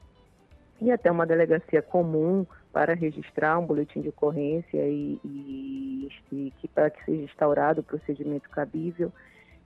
ir 0.81 0.90
até 0.90 1.11
uma 1.11 1.26
delegacia 1.26 1.83
comum 1.83 2.46
para 2.72 2.94
registrar 2.94 3.59
um 3.59 3.66
boletim 3.66 4.00
de 4.00 4.09
ocorrência 4.09 4.87
e, 4.87 5.18
e, 5.24 6.09
e 6.33 6.52
que, 6.59 6.68
para 6.68 6.90
que 6.90 7.04
seja 7.04 7.22
instaurado 7.22 7.81
o 7.81 7.85
procedimento 7.85 8.48
cabível. 8.50 9.12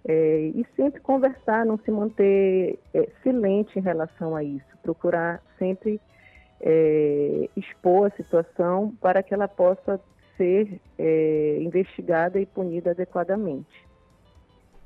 É, 0.04 0.50
e 0.54 0.66
sempre 0.74 1.00
conversar, 1.00 1.64
não 1.64 1.78
se 1.78 1.90
manter 1.90 2.78
é, 2.92 3.08
silente 3.22 3.78
em 3.78 3.82
relação 3.82 4.34
a 4.34 4.42
isso, 4.42 4.66
procurar 4.82 5.40
sempre 5.58 6.00
é, 6.60 7.48
expor 7.56 8.06
a 8.06 8.16
situação 8.16 8.92
para 9.00 9.22
que 9.22 9.32
ela 9.32 9.46
possa 9.46 10.00
ser 10.36 10.80
é, 10.98 11.58
investigada 11.60 12.40
e 12.40 12.46
punida 12.46 12.90
adequadamente. 12.90 13.91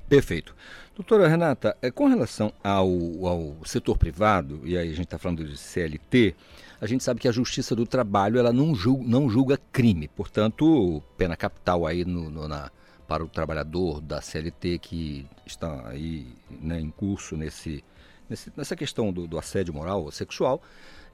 Perfeito. 0.09 0.55
Doutora 0.95 1.27
Renata, 1.27 1.77
é, 1.81 1.91
com 1.91 2.07
relação 2.07 2.51
ao, 2.63 2.87
ao 3.27 3.55
setor 3.65 3.97
privado, 3.97 4.61
e 4.63 4.77
aí 4.77 4.87
a 4.87 4.95
gente 4.95 5.05
está 5.05 5.17
falando 5.17 5.45
de 5.45 5.55
CLT, 5.55 6.33
a 6.79 6.87
gente 6.87 7.03
sabe 7.03 7.19
que 7.19 7.27
a 7.27 7.31
Justiça 7.31 7.75
do 7.75 7.85
Trabalho 7.85 8.39
ela 8.39 8.53
não 8.53 8.73
julga, 8.73 9.03
não 9.07 9.29
julga 9.29 9.59
crime, 9.71 10.07
portanto, 10.07 11.03
pena 11.17 11.35
capital 11.35 11.85
aí 11.85 12.05
no, 12.05 12.29
no, 12.29 12.47
na, 12.47 12.71
para 13.07 13.23
o 13.23 13.27
trabalhador 13.27 14.01
da 14.01 14.21
CLT 14.21 14.79
que 14.79 15.27
está 15.45 15.87
aí 15.89 16.27
né, 16.49 16.79
em 16.79 16.89
curso 16.89 17.35
nesse, 17.35 17.83
nesse, 18.29 18.51
nessa 18.55 18.75
questão 18.75 19.11
do, 19.11 19.27
do 19.27 19.37
assédio 19.37 19.73
moral 19.73 20.03
ou 20.03 20.11
sexual, 20.11 20.61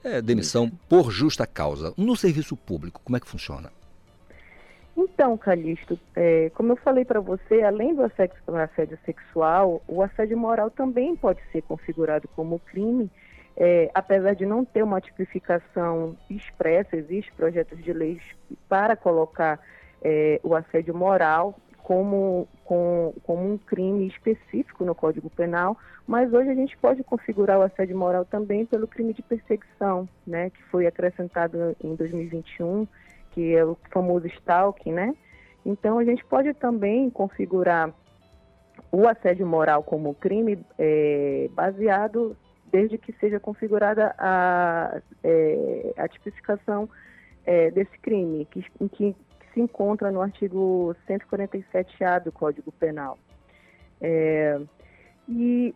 é 0.03 0.21
demissão 0.21 0.69
por 0.87 1.11
justa 1.11 1.47
causa. 1.47 1.93
No 1.97 2.15
serviço 2.15 2.55
público, 2.55 3.01
como 3.03 3.17
é 3.17 3.19
que 3.19 3.27
funciona? 3.27 3.71
Então, 4.95 5.35
Calixto, 5.37 5.99
é, 6.15 6.51
como 6.53 6.73
eu 6.73 6.75
falei 6.75 7.03
para 7.03 7.19
você, 7.19 7.63
além 7.63 7.95
do 7.95 8.03
assédio, 8.03 8.35
assédio, 8.47 8.97
sexual, 9.05 9.81
o 9.87 10.03
assédio 10.03 10.37
moral 10.37 10.69
também 10.69 11.15
pode 11.15 11.41
ser 11.51 11.63
configurado 11.63 12.27
como 12.35 12.59
crime, 12.59 13.09
é, 13.57 13.89
apesar 13.93 14.33
de 14.33 14.45
não 14.45 14.63
ter 14.63 14.83
uma 14.83 15.01
tipificação 15.01 16.15
expressa, 16.29 16.95
existem 16.95 17.33
projetos 17.35 17.83
de 17.83 17.91
leis 17.91 18.21
para 18.69 18.95
colocar 18.95 19.59
é, 20.01 20.39
o 20.43 20.55
assédio 20.55 20.95
moral 20.95 21.55
como, 21.83 22.47
com, 22.63 23.13
como 23.23 23.53
um 23.53 23.57
crime 23.57 24.07
específico 24.07 24.85
no 24.85 24.95
Código 24.95 25.29
Penal, 25.29 25.77
mas 26.07 26.31
hoje 26.33 26.49
a 26.49 26.55
gente 26.55 26.77
pode 26.77 27.03
configurar 27.03 27.59
o 27.59 27.63
assédio 27.63 27.97
moral 27.97 28.25
também 28.25 28.65
pelo 28.65 28.87
crime 28.87 29.13
de 29.13 29.21
perseguição, 29.21 30.07
né, 30.25 30.49
que 30.49 30.63
foi 30.63 30.87
acrescentado 30.87 31.75
em 31.83 31.95
2021, 31.95 32.87
que 33.33 33.55
é 33.55 33.65
o 33.65 33.77
famoso 33.91 34.27
stalking, 34.27 34.93
né? 34.93 35.13
Então 35.65 35.97
a 35.97 36.03
gente 36.03 36.23
pode 36.25 36.53
também 36.53 37.09
configurar 37.09 37.93
o 38.91 39.07
assédio 39.07 39.47
moral 39.47 39.83
como 39.83 40.13
crime 40.13 40.63
é, 40.77 41.49
baseado 41.53 42.37
desde 42.71 42.97
que 42.97 43.13
seja 43.13 43.39
configurada 43.39 44.15
a, 44.17 44.99
é, 45.23 45.93
a 45.97 46.07
tipificação 46.07 46.89
é, 47.45 47.69
desse 47.71 47.97
crime, 47.99 48.45
que, 48.45 48.63
que 48.89 49.15
se 49.53 49.61
encontra 49.61 50.11
no 50.11 50.21
artigo 50.21 50.95
147A 51.07 52.23
do 52.23 52.31
Código 52.31 52.71
Penal. 52.71 53.19
É, 54.01 54.59
e 55.29 55.73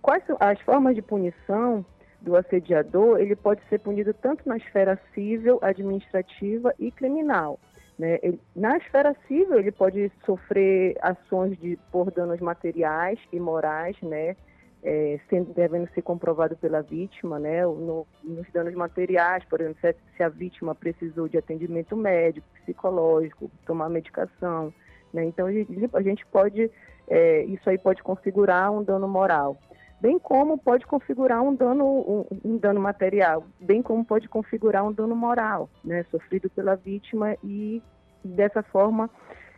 quais 0.00 0.24
são 0.24 0.36
as 0.38 0.60
formas 0.60 0.94
de 0.94 1.02
punição 1.02 1.84
do 2.20 2.36
assediador? 2.36 3.18
Ele 3.18 3.36
pode 3.36 3.60
ser 3.68 3.78
punido 3.78 4.12
tanto 4.14 4.48
na 4.48 4.56
esfera 4.56 5.00
civil, 5.14 5.58
administrativa 5.62 6.74
e 6.78 6.90
criminal. 6.90 7.58
Né? 7.98 8.18
Ele, 8.22 8.40
na 8.54 8.76
esfera 8.76 9.14
civil, 9.26 9.58
ele 9.58 9.72
pode 9.72 10.10
sofrer 10.24 10.96
ações 11.02 11.58
de, 11.58 11.78
por 11.90 12.10
danos 12.10 12.40
materiais 12.40 13.18
e 13.32 13.38
morais, 13.38 13.96
né? 14.02 14.36
é, 14.82 15.18
sendo, 15.28 15.52
devendo 15.52 15.88
ser 15.92 16.02
comprovado 16.02 16.56
pela 16.56 16.80
vítima, 16.80 17.38
né, 17.38 17.62
no, 17.64 18.06
nos 18.24 18.50
danos 18.52 18.74
materiais, 18.74 19.44
por 19.44 19.60
exemplo, 19.60 19.78
se, 19.80 19.94
se, 20.16 20.22
a 20.22 20.28
vítima 20.28 20.74
precisou 20.74 21.28
de 21.28 21.36
atendimento 21.36 21.96
médico, 21.96 22.46
psicológico, 22.62 23.50
tomar 23.66 23.88
medicação, 23.88 24.72
né, 25.12 25.24
então 25.24 25.46
a 25.46 26.02
gente, 26.02 26.26
pode, 26.26 26.70
é, 27.08 27.42
isso 27.44 27.68
aí 27.68 27.76
pode 27.76 28.02
configurar 28.02 28.70
um 28.72 28.82
dano 28.82 29.06
moral, 29.06 29.58
bem 30.00 30.18
como 30.18 30.56
pode 30.58 30.86
configurar 30.86 31.42
um 31.42 31.54
dano, 31.54 31.84
um, 31.84 32.24
um, 32.44 32.56
dano 32.56 32.80
material, 32.80 33.44
bem 33.60 33.82
como 33.82 34.04
pode 34.04 34.28
configurar 34.28 34.84
um 34.84 34.92
dano 34.92 35.14
moral, 35.14 35.68
né, 35.84 36.04
sofrido 36.10 36.48
pela 36.50 36.74
vítima 36.74 37.36
e 37.44 37.82
dessa 38.24 38.62
forma 38.62 39.10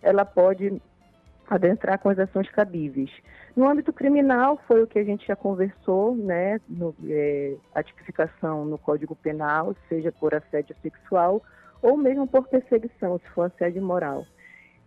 ela 0.03 0.25
pode 0.25 0.81
adentrar 1.49 1.99
com 1.99 2.09
as 2.09 2.19
ações 2.19 2.51
cabíveis. 2.51 3.11
No 3.55 3.69
âmbito 3.69 3.93
criminal, 3.93 4.59
foi 4.67 4.83
o 4.83 4.87
que 4.87 4.99
a 4.99 5.05
gente 5.05 5.27
já 5.27 5.37
conversou, 5.37 6.17
né, 6.17 6.61
no, 6.69 6.95
é, 7.09 7.55
a 7.75 7.83
tipificação 7.83 8.65
no 8.65 8.79
Código 8.79 9.15
Penal, 9.15 9.77
seja 9.89 10.11
por 10.11 10.35
assédio 10.35 10.75
sexual 10.83 11.43
ou 11.83 11.97
mesmo 11.97 12.27
por 12.27 12.49
perseguição, 12.49 13.19
se 13.19 13.29
for 13.31 13.47
assédio 13.47 13.83
moral. 13.83 14.25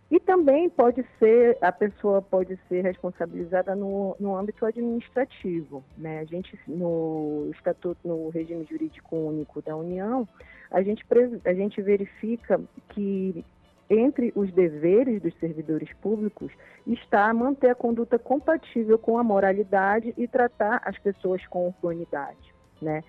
E 0.08 0.20
também 0.20 0.70
pode 0.70 1.04
ser, 1.18 1.58
a 1.60 1.72
pessoa 1.72 2.22
pode 2.22 2.56
ser 2.68 2.82
responsabilizada 2.82 3.74
no, 3.74 4.16
no 4.20 4.36
âmbito 4.36 4.64
administrativo. 4.64 5.82
Né? 5.98 6.20
A 6.20 6.24
gente, 6.24 6.58
no 6.66 7.50
Estatuto, 7.52 8.06
no 8.06 8.28
regime 8.28 8.64
jurídico 8.70 9.16
único 9.16 9.60
da 9.60 9.76
União, 9.76 10.28
a 10.70 10.80
gente, 10.80 11.04
a 11.44 11.54
gente 11.54 11.82
verifica 11.82 12.60
que 12.90 13.44
entre 13.90 14.32
os 14.34 14.52
deveres 14.52 15.22
dos 15.22 15.34
servidores 15.38 15.92
públicos 15.94 16.52
está 16.86 17.32
manter 17.32 17.70
a 17.70 17.74
conduta 17.74 18.18
compatível 18.18 18.98
com 18.98 19.18
a 19.18 19.24
moralidade 19.24 20.14
e 20.16 20.28
tratar 20.28 20.82
as 20.84 20.96
pessoas 20.98 21.44
com 21.46 21.72
humanidade. 21.82 22.54
Né? 22.80 23.02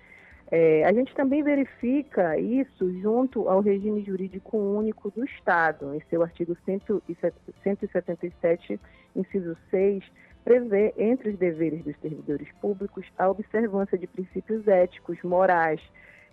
É, 0.50 0.82
a 0.84 0.92
gente 0.92 1.14
também 1.14 1.42
verifica 1.42 2.38
isso 2.38 2.90
junto 3.00 3.48
ao 3.48 3.60
regime 3.60 4.02
jurídico 4.02 4.56
único 4.56 5.10
do 5.10 5.24
Estado. 5.24 5.94
Em 5.94 6.00
seu 6.08 6.22
artigo 6.22 6.56
177, 6.66 8.80
inciso 9.14 9.56
6, 9.70 10.02
prevê, 10.44 10.94
entre 10.96 11.30
os 11.30 11.38
deveres 11.38 11.84
dos 11.84 11.94
servidores 12.00 12.48
públicos, 12.60 13.04
a 13.18 13.28
observância 13.28 13.98
de 13.98 14.06
princípios 14.06 14.66
éticos, 14.66 15.18
morais, 15.22 15.82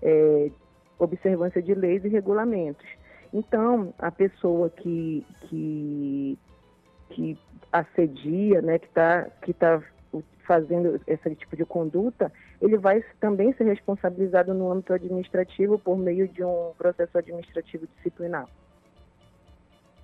é, 0.01 0.49
observância 0.97 1.62
de 1.62 1.73
leis 1.73 2.06
e 2.06 2.08
regulamentos. 2.08 2.88
Então, 3.34 3.93
a 3.99 4.10
pessoa 4.10 4.69
que, 4.69 5.25
que, 5.41 6.39
que 7.10 7.38
assedia, 7.69 8.62
né, 8.62 8.80
que 8.80 8.88
está 8.88 9.28
que 9.41 9.54
tá 9.54 9.84
fazendo 10.45 11.01
esse 11.06 11.36
tipo 11.36 11.58
de 11.58 11.65
conduta, 11.65 12.32
ele 12.61 12.77
vai 12.77 13.03
também 13.19 13.53
ser 13.53 13.65
responsabilizado 13.65 14.53
no 14.53 14.71
âmbito 14.71 14.93
administrativo 14.93 15.77
por 15.77 15.97
meio 15.97 16.27
de 16.27 16.43
um 16.43 16.71
processo 16.77 17.17
administrativo 17.17 17.87
disciplinar. 17.97 18.47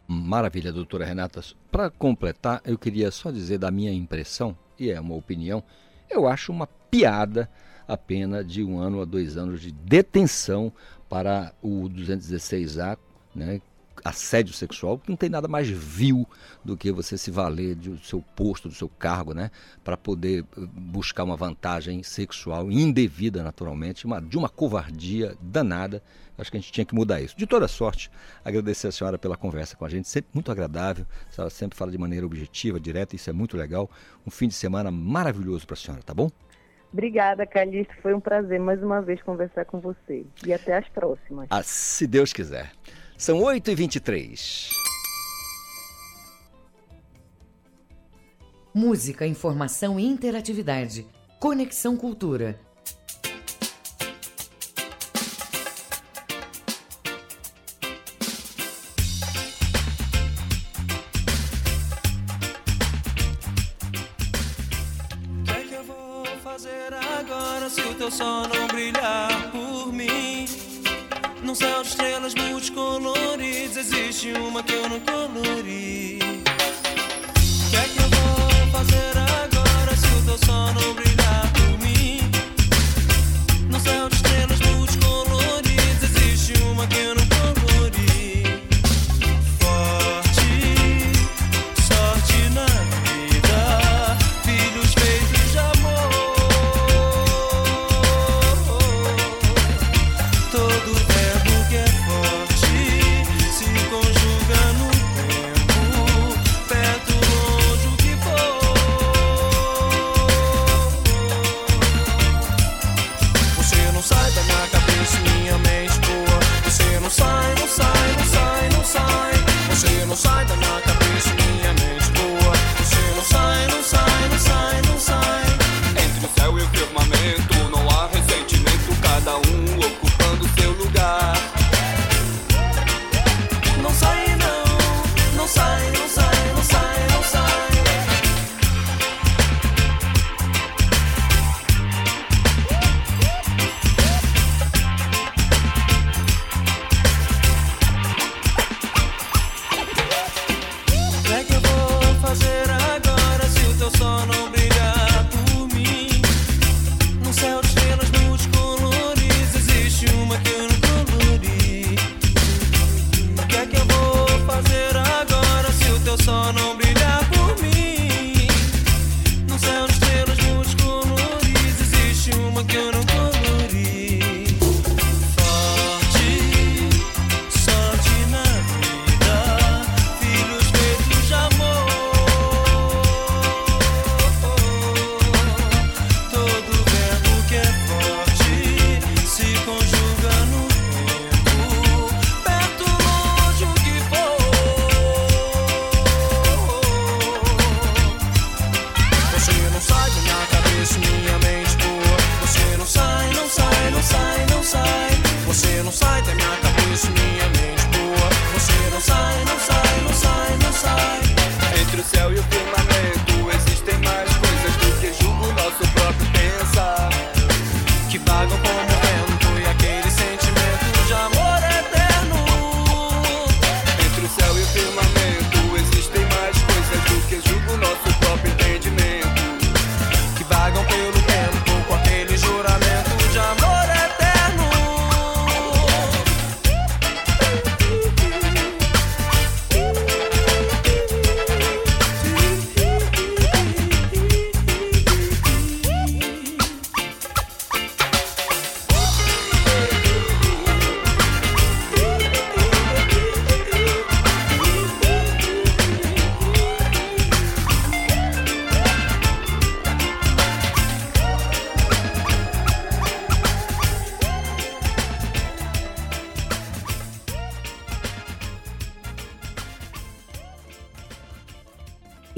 Maravilha, 0.08 0.72
doutora 0.72 1.06
Renata. 1.06 1.42
Para 1.72 1.90
completar, 1.90 2.62
eu 2.66 2.78
queria 2.78 3.12
só 3.12 3.32
dizer 3.32 3.58
da 3.58 3.72
minha 3.72 3.94
impressão, 3.94 4.58
e 4.78 4.92
é 4.92 5.00
uma 5.00 5.16
opinião, 5.16 5.64
eu 6.10 6.28
acho 6.28 6.52
uma 6.52 6.68
piada 6.68 7.50
a 7.88 7.98
pena 7.98 8.44
de 8.44 8.64
um 8.64 8.80
ano 8.80 9.02
a 9.02 9.06
dois 9.06 9.38
anos 9.38 9.62
de 9.62 9.72
detenção 9.72 10.72
para 11.10 11.54
o 11.62 11.90
216A, 11.90 12.98
né, 13.36 13.62
assédio 14.04 14.54
sexual, 14.54 15.00
não 15.08 15.16
tem 15.16 15.30
nada 15.30 15.48
mais 15.48 15.70
vil 15.70 16.28
do 16.64 16.76
que 16.76 16.92
você 16.92 17.18
se 17.18 17.32
valer 17.32 17.76
do 17.76 17.98
seu 18.00 18.22
posto, 18.36 18.68
do 18.68 18.74
seu 18.74 18.90
cargo, 18.90 19.34
né, 19.34 19.52
para 19.84 19.96
poder 19.96 20.44
eh, 20.58 20.62
buscar 20.74 21.24
uma 21.24 21.36
vantagem 21.36 22.02
sexual 22.04 22.72
indevida, 22.72 23.44
naturalmente, 23.44 24.06
uma, 24.06 24.22
de 24.22 24.38
uma 24.38 24.50
covardia 24.50 25.36
danada. 25.42 26.02
Acho 26.38 26.50
que 26.50 26.58
a 26.58 26.60
gente 26.60 26.72
tinha 26.72 26.86
que 26.86 26.96
mudar 26.96 27.22
isso. 27.22 27.38
De 27.38 27.46
toda 27.46 27.68
sorte, 27.68 28.10
agradecer 28.44 28.88
a 28.88 28.92
senhora 28.92 29.20
pela 29.20 29.38
conversa 29.38 29.76
com 29.76 29.86
a 29.86 29.90
gente, 29.90 30.08
sempre 30.08 30.32
muito 30.34 30.52
agradável. 30.52 31.06
A 31.30 31.32
senhora 31.32 31.50
sempre 31.52 31.78
fala 31.78 31.92
de 31.92 31.98
maneira 32.00 32.26
objetiva, 32.26 32.80
direta, 32.80 33.16
isso 33.16 33.30
é 33.30 33.34
muito 33.34 33.56
legal. 33.56 33.90
Um 34.26 34.32
fim 34.32 34.48
de 34.48 34.56
semana 34.56 34.90
maravilhoso 34.90 35.68
para 35.68 35.76
a 35.76 35.78
senhora, 35.78 36.02
tá 36.02 36.16
bom? 36.16 36.32
Obrigada, 36.92 37.46
Calixto. 37.46 37.94
Foi 38.02 38.14
um 38.14 38.20
prazer 38.20 38.60
mais 38.60 38.82
uma 38.82 39.02
vez 39.02 39.22
conversar 39.22 39.66
com 39.66 39.80
você. 39.80 40.26
E 40.46 40.52
até 40.52 40.78
as 40.78 40.88
próximas. 40.90 41.48
Ah, 41.50 41.64
se 41.64 42.06
Deus 42.06 42.34
quiser. 42.34 42.72
São 43.22 43.38
8h23. 43.38 44.72
Música, 48.74 49.28
informação 49.28 50.00
e 50.00 50.08
interatividade. 50.08 51.06
Conexão 51.40 51.96
Cultura. 51.96 52.60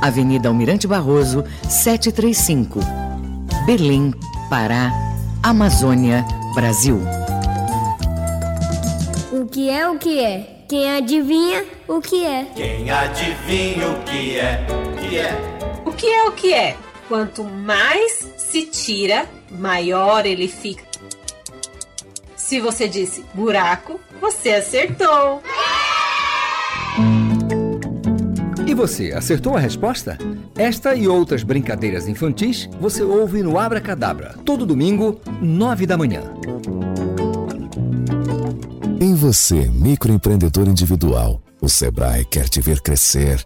Avenida 0.00 0.48
Almirante 0.48 0.86
Barroso, 0.86 1.44
735. 1.68 2.80
Belém, 3.66 4.14
Pará, 4.48 4.92
Amazônia, 5.42 6.24
Brasil. 6.54 7.00
O 9.32 9.46
que 9.46 9.68
é 9.68 9.88
o 9.88 9.98
que 9.98 10.20
é? 10.20 10.64
Quem 10.68 10.90
adivinha 10.90 11.64
o 11.86 12.00
que 12.00 12.24
é? 12.24 12.46
Quem 12.54 12.90
adivinha 12.90 13.88
o 13.88 14.02
que 14.04 14.38
é? 14.38 14.66
Que 15.00 15.18
é? 15.18 15.82
O 15.84 15.92
que 15.92 16.06
é 16.06 16.24
o 16.24 16.32
que 16.32 16.54
é? 16.54 16.76
Quanto 17.08 17.42
mais 17.42 18.28
se 18.36 18.66
tira, 18.66 19.26
maior 19.50 20.26
ele 20.26 20.46
fica. 20.46 20.84
Se 22.36 22.60
você 22.60 22.86
disse 22.86 23.24
buraco, 23.34 24.00
você 24.20 24.54
acertou. 24.54 25.42
Você, 28.78 29.10
acertou 29.10 29.56
a 29.56 29.60
resposta? 29.60 30.16
Esta 30.56 30.94
e 30.94 31.08
outras 31.08 31.42
brincadeiras 31.42 32.06
infantis 32.06 32.70
você 32.80 33.02
ouve 33.02 33.42
no 33.42 33.58
Abra 33.58 33.80
Cadabra, 33.80 34.36
todo 34.44 34.64
domingo, 34.64 35.20
nove 35.42 35.84
da 35.84 35.98
manhã. 35.98 36.22
Em 39.00 39.16
você, 39.16 39.68
microempreendedor 39.68 40.68
individual, 40.68 41.42
o 41.60 41.68
Sebrae 41.68 42.24
quer 42.24 42.48
te 42.48 42.60
ver 42.60 42.80
crescer. 42.80 43.44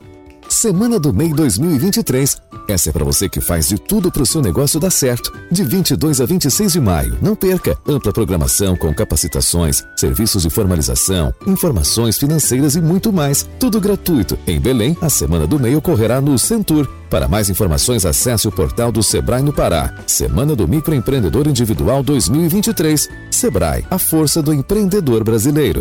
Semana 0.52 1.00
do 1.00 1.14
MEI 1.14 1.32
2023. 1.32 2.36
Essa 2.68 2.90
é 2.90 2.92
para 2.92 3.06
você 3.06 3.26
que 3.26 3.40
faz 3.40 3.68
de 3.68 3.78
tudo 3.78 4.12
para 4.12 4.22
o 4.22 4.26
seu 4.26 4.42
negócio 4.42 4.78
dar 4.78 4.90
certo. 4.90 5.32
De 5.50 5.64
22 5.64 6.20
a 6.20 6.26
26 6.26 6.74
de 6.74 6.80
maio. 6.80 7.16
Não 7.22 7.34
perca. 7.34 7.76
Ampla 7.88 8.12
programação 8.12 8.76
com 8.76 8.92
capacitações, 8.94 9.82
serviços 9.96 10.42
de 10.42 10.50
formalização, 10.50 11.32
informações 11.46 12.18
financeiras 12.18 12.76
e 12.76 12.82
muito 12.82 13.10
mais. 13.10 13.48
Tudo 13.58 13.80
gratuito. 13.80 14.38
Em 14.46 14.60
Belém, 14.60 14.96
a 15.00 15.08
Semana 15.08 15.46
do 15.46 15.58
MEI 15.58 15.74
ocorrerá 15.74 16.20
no 16.20 16.38
Centur. 16.38 16.86
Para 17.08 17.26
mais 17.26 17.48
informações, 17.48 18.04
acesse 18.04 18.46
o 18.46 18.52
portal 18.52 18.92
do 18.92 19.02
Sebrae 19.02 19.42
no 19.42 19.54
Pará. 19.54 19.94
Semana 20.06 20.54
do 20.54 20.68
Microempreendedor 20.68 21.48
Individual 21.48 22.02
2023. 22.02 23.08
Sebrae, 23.30 23.86
a 23.90 23.98
força 23.98 24.42
do 24.42 24.52
empreendedor 24.52 25.24
brasileiro. 25.24 25.80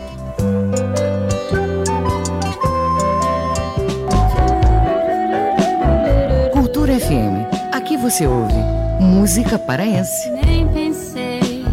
Você 8.01 8.25
ouve 8.25 8.55
música 8.99 9.59
paraense. 9.59 10.27
Nem 10.43 10.67
pensei 10.69 11.63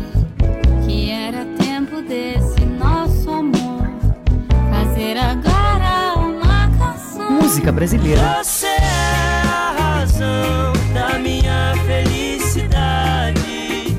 que 0.84 1.10
era 1.10 1.46
tempo 1.58 2.02
desse 2.02 2.60
nosso 2.78 3.30
amor 3.30 3.88
fazer 4.70 5.16
agora 5.16 6.18
uma 6.18 6.68
canção. 6.78 7.30
Música 7.32 7.72
brasileira. 7.72 8.42
Você 8.44 8.66
é 8.66 9.42
a 9.42 9.74
razão 9.78 10.74
da 10.92 11.18
minha 11.18 11.72
felicidade. 11.86 13.96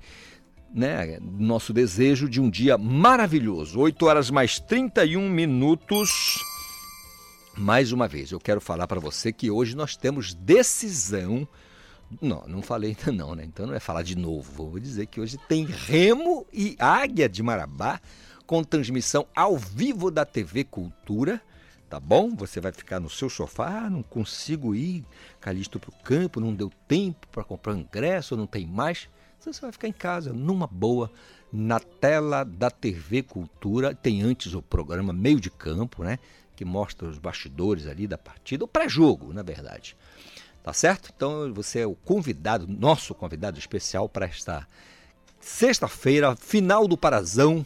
né, 0.73 1.19
nosso 1.21 1.73
desejo 1.73 2.29
de 2.29 2.41
um 2.41 2.49
dia 2.49 2.77
maravilhoso. 2.77 3.79
8 3.79 4.05
horas 4.05 4.29
mais 4.29 4.59
31 4.59 5.29
minutos. 5.29 6.43
Mais 7.57 7.91
uma 7.91 8.07
vez, 8.07 8.31
eu 8.31 8.39
quero 8.39 8.61
falar 8.61 8.87
para 8.87 8.99
você 8.99 9.31
que 9.31 9.49
hoje 9.49 9.75
nós 9.75 9.95
temos 9.95 10.33
decisão. 10.33 11.47
Não, 12.21 12.43
não 12.47 12.61
falei 12.61 12.95
ainda 12.97 13.11
não, 13.11 13.35
né? 13.35 13.43
Então 13.43 13.65
não 13.65 13.73
é 13.73 13.79
falar 13.79 14.03
de 14.03 14.15
novo. 14.15 14.69
Vou 14.69 14.79
dizer 14.79 15.07
que 15.07 15.19
hoje 15.19 15.37
tem 15.47 15.65
Remo 15.65 16.45
e 16.53 16.75
Águia 16.79 17.27
de 17.27 17.41
Marabá 17.41 17.99
com 18.45 18.63
transmissão 18.63 19.25
ao 19.35 19.57
vivo 19.57 20.11
da 20.11 20.23
TV 20.23 20.63
Cultura. 20.63 21.41
Tá 21.89 22.01
bom? 22.01 22.35
Você 22.35 22.59
vai 22.59 22.73
ficar 22.73 22.99
no 22.99 23.09
seu 23.09 23.29
sofá, 23.29 23.85
ah, 23.85 23.89
não 23.89 24.03
consigo 24.03 24.75
ir, 24.75 25.05
Calixto 25.39 25.79
para 25.79 25.89
o 25.89 26.03
campo, 26.03 26.41
não 26.41 26.53
deu 26.53 26.69
tempo 26.87 27.25
para 27.29 27.45
comprar 27.45 27.75
ingresso, 27.75 28.35
não 28.35 28.45
tem 28.45 28.67
mais. 28.67 29.07
Então 29.39 29.53
você 29.53 29.61
vai 29.61 29.71
ficar 29.71 29.87
em 29.87 29.93
casa, 29.93 30.33
numa 30.33 30.67
boa, 30.67 31.09
na 31.51 31.79
tela 31.79 32.43
da 32.43 32.69
TV 32.69 33.23
Cultura. 33.23 33.95
Tem 33.95 34.21
antes 34.21 34.53
o 34.53 34.61
programa 34.61 35.13
Meio 35.13 35.39
de 35.39 35.49
Campo, 35.49 36.03
né? 36.03 36.19
Que 36.57 36.65
mostra 36.65 37.07
os 37.07 37.17
bastidores 37.17 37.87
ali 37.87 38.05
da 38.05 38.17
partida, 38.17 38.65
o 38.65 38.67
pré-jogo, 38.67 39.31
na 39.31 39.43
verdade. 39.43 39.95
Tá 40.61 40.73
certo? 40.73 41.13
Então 41.15 41.53
você 41.53 41.79
é 41.79 41.87
o 41.87 41.95
convidado, 41.95 42.67
nosso 42.67 43.15
convidado 43.15 43.57
especial 43.57 44.09
para 44.09 44.25
esta 44.25 44.67
sexta-feira, 45.39 46.35
final 46.35 46.85
do 46.85 46.97
Parazão 46.97 47.65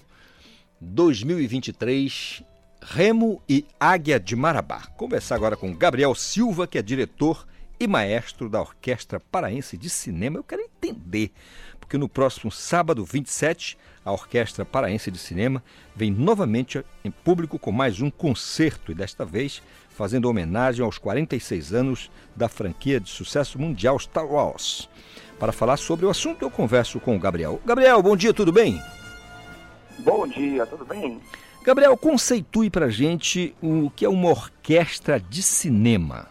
2023. 0.79 2.43
Remo 2.81 3.41
e 3.47 3.65
Águia 3.79 4.19
de 4.19 4.35
Marabá. 4.35 4.87
Conversar 4.97 5.35
agora 5.35 5.55
com 5.55 5.73
Gabriel 5.73 6.15
Silva, 6.15 6.65
que 6.65 6.77
é 6.77 6.81
diretor 6.81 7.47
e 7.79 7.87
maestro 7.87 8.49
da 8.49 8.59
Orquestra 8.59 9.19
Paraense 9.19 9.77
de 9.77 9.89
Cinema. 9.89 10.39
Eu 10.39 10.43
quero 10.43 10.63
entender 10.63 11.31
porque 11.79 11.97
no 11.97 12.09
próximo 12.09 12.51
sábado 12.51 13.03
27, 13.03 13.77
a 14.03 14.11
Orquestra 14.11 14.63
Paraense 14.63 15.11
de 15.11 15.17
Cinema 15.19 15.63
vem 15.95 16.09
novamente 16.09 16.83
em 17.03 17.11
público 17.11 17.59
com 17.59 17.71
mais 17.71 18.01
um 18.01 18.09
concerto 18.09 18.91
e 18.91 18.95
desta 18.95 19.25
vez 19.25 19.61
fazendo 19.89 20.29
homenagem 20.29 20.83
aos 20.83 20.97
46 20.97 21.73
anos 21.73 22.09
da 22.35 22.47
franquia 22.47 22.99
de 22.99 23.09
sucesso 23.09 23.59
mundial 23.59 23.99
Star 23.99 24.25
Wars. 24.25 24.89
Para 25.37 25.51
falar 25.51 25.77
sobre 25.77 26.05
o 26.05 26.09
assunto, 26.09 26.43
eu 26.43 26.49
converso 26.49 26.99
com 26.99 27.15
o 27.15 27.19
Gabriel. 27.19 27.59
Gabriel, 27.65 28.01
bom 28.01 28.15
dia, 28.15 28.33
tudo 28.33 28.51
bem? 28.51 28.81
Bom 29.99 30.25
dia, 30.27 30.65
tudo 30.65 30.85
bem? 30.85 31.19
Gabriel, 31.63 31.95
conceitue 31.95 32.71
para 32.71 32.89
gente 32.89 33.55
o 33.61 33.91
que 33.91 34.03
é 34.03 34.09
uma 34.09 34.29
orquestra 34.29 35.19
de 35.19 35.43
cinema. 35.43 36.27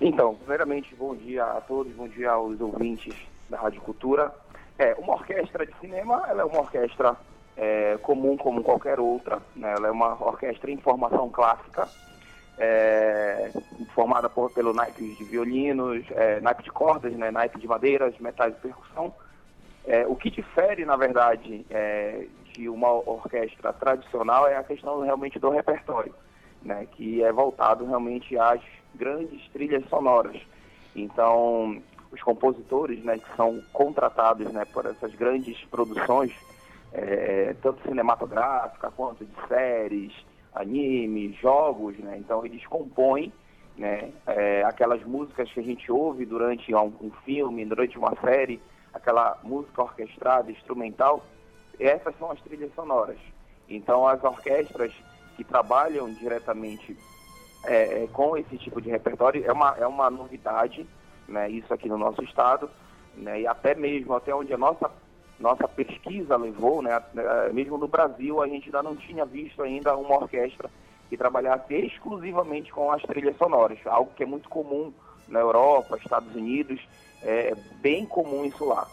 Então, 0.00 0.36
primeiramente, 0.36 0.94
bom 0.94 1.16
dia 1.16 1.44
a 1.44 1.60
todos, 1.60 1.92
bom 1.94 2.06
dia 2.06 2.30
aos 2.30 2.60
ouvintes 2.60 3.16
da 3.50 3.58
Rádio 3.58 3.80
Cultura. 3.80 4.32
É, 4.78 4.94
uma 4.94 5.14
orquestra 5.14 5.66
de 5.66 5.76
cinema, 5.80 6.24
ela 6.28 6.42
é 6.42 6.44
uma 6.44 6.60
orquestra 6.60 7.16
é, 7.56 7.98
comum 8.00 8.36
como 8.36 8.62
qualquer 8.62 9.00
outra, 9.00 9.42
né? 9.56 9.74
ela 9.76 9.88
é 9.88 9.90
uma 9.90 10.12
orquestra 10.24 10.70
em 10.70 10.76
formação 10.76 11.28
clássica, 11.28 11.88
é, 12.58 13.50
formada 13.92 14.30
por, 14.30 14.52
pelo 14.52 14.72
naipe 14.72 15.02
de 15.16 15.24
violinos, 15.24 16.06
é, 16.12 16.40
naipe 16.40 16.62
de 16.62 16.70
cordas, 16.70 17.12
né? 17.14 17.32
naipe 17.32 17.58
de 17.58 17.66
madeiras, 17.66 18.16
metais 18.20 18.54
de 18.54 18.60
percussão. 18.60 19.12
É, 19.84 20.06
o 20.06 20.14
que 20.14 20.30
difere, 20.30 20.84
na 20.84 20.94
verdade, 20.94 21.66
é, 21.70 22.26
uma 22.66 22.90
orquestra 22.90 23.74
tradicional 23.74 24.48
é 24.48 24.56
a 24.56 24.64
questão 24.64 25.02
realmente 25.02 25.38
do 25.38 25.50
repertório, 25.50 26.14
né? 26.62 26.86
que 26.92 27.22
é 27.22 27.30
voltado 27.30 27.84
realmente 27.84 28.38
às 28.38 28.62
grandes 28.94 29.46
trilhas 29.50 29.86
sonoras. 29.90 30.40
Então, 30.96 31.82
os 32.10 32.22
compositores 32.22 33.02
né, 33.04 33.18
que 33.18 33.36
são 33.36 33.62
contratados 33.72 34.50
né, 34.52 34.64
por 34.64 34.86
essas 34.86 35.14
grandes 35.14 35.62
produções, 35.66 36.32
é, 36.92 37.54
tanto 37.60 37.82
cinematográfica 37.82 38.90
quanto 38.90 39.24
de 39.24 39.34
séries, 39.46 40.12
animes, 40.54 41.36
jogos, 41.36 41.98
né, 41.98 42.16
então 42.18 42.44
eles 42.44 42.66
compõem 42.66 43.32
né, 43.76 44.10
é, 44.26 44.64
aquelas 44.64 45.02
músicas 45.04 45.52
que 45.52 45.60
a 45.60 45.62
gente 45.62 45.90
ouve 45.92 46.24
durante 46.24 46.74
um, 46.74 46.92
um 47.00 47.10
filme, 47.24 47.64
durante 47.64 47.98
uma 47.98 48.14
série, 48.20 48.60
aquela 48.92 49.38
música 49.42 49.82
orquestrada, 49.82 50.50
instrumental, 50.50 51.24
essas 51.78 52.16
são 52.18 52.30
as 52.30 52.40
trilhas 52.40 52.72
sonoras. 52.74 53.18
Então 53.68 54.06
as 54.06 54.22
orquestras 54.22 54.92
que 55.36 55.44
trabalham 55.44 56.12
diretamente 56.14 56.96
é, 57.64 58.04
é, 58.04 58.06
com 58.08 58.36
esse 58.36 58.56
tipo 58.56 58.80
de 58.80 58.90
repertório 58.90 59.44
é 59.44 59.52
uma, 59.52 59.76
é 59.78 59.86
uma 59.86 60.10
novidade, 60.10 60.86
né, 61.28 61.50
isso 61.50 61.72
aqui 61.72 61.88
no 61.88 61.98
nosso 61.98 62.22
estado, 62.22 62.70
né, 63.16 63.40
e 63.40 63.46
até 63.46 63.74
mesmo 63.74 64.14
até 64.14 64.34
onde 64.34 64.52
a 64.52 64.58
nossa, 64.58 64.90
nossa 65.38 65.66
pesquisa 65.68 66.36
levou, 66.36 66.82
né, 66.82 67.02
mesmo 67.52 67.76
no 67.76 67.88
Brasil, 67.88 68.42
a 68.42 68.48
gente 68.48 68.66
ainda 68.66 68.82
não 68.82 68.96
tinha 68.96 69.24
visto 69.24 69.62
ainda 69.62 69.96
uma 69.96 70.16
orquestra 70.16 70.70
que 71.08 71.16
trabalhasse 71.16 71.74
exclusivamente 71.74 72.72
com 72.72 72.92
as 72.92 73.02
trilhas 73.02 73.36
sonoras, 73.36 73.78
algo 73.86 74.12
que 74.14 74.22
é 74.22 74.26
muito 74.26 74.48
comum 74.48 74.92
na 75.26 75.40
Europa, 75.40 75.98
Estados 75.98 76.34
Unidos, 76.34 76.80
é 77.22 77.54
bem 77.80 78.06
comum 78.06 78.44
isso 78.44 78.64
lá. 78.64 78.86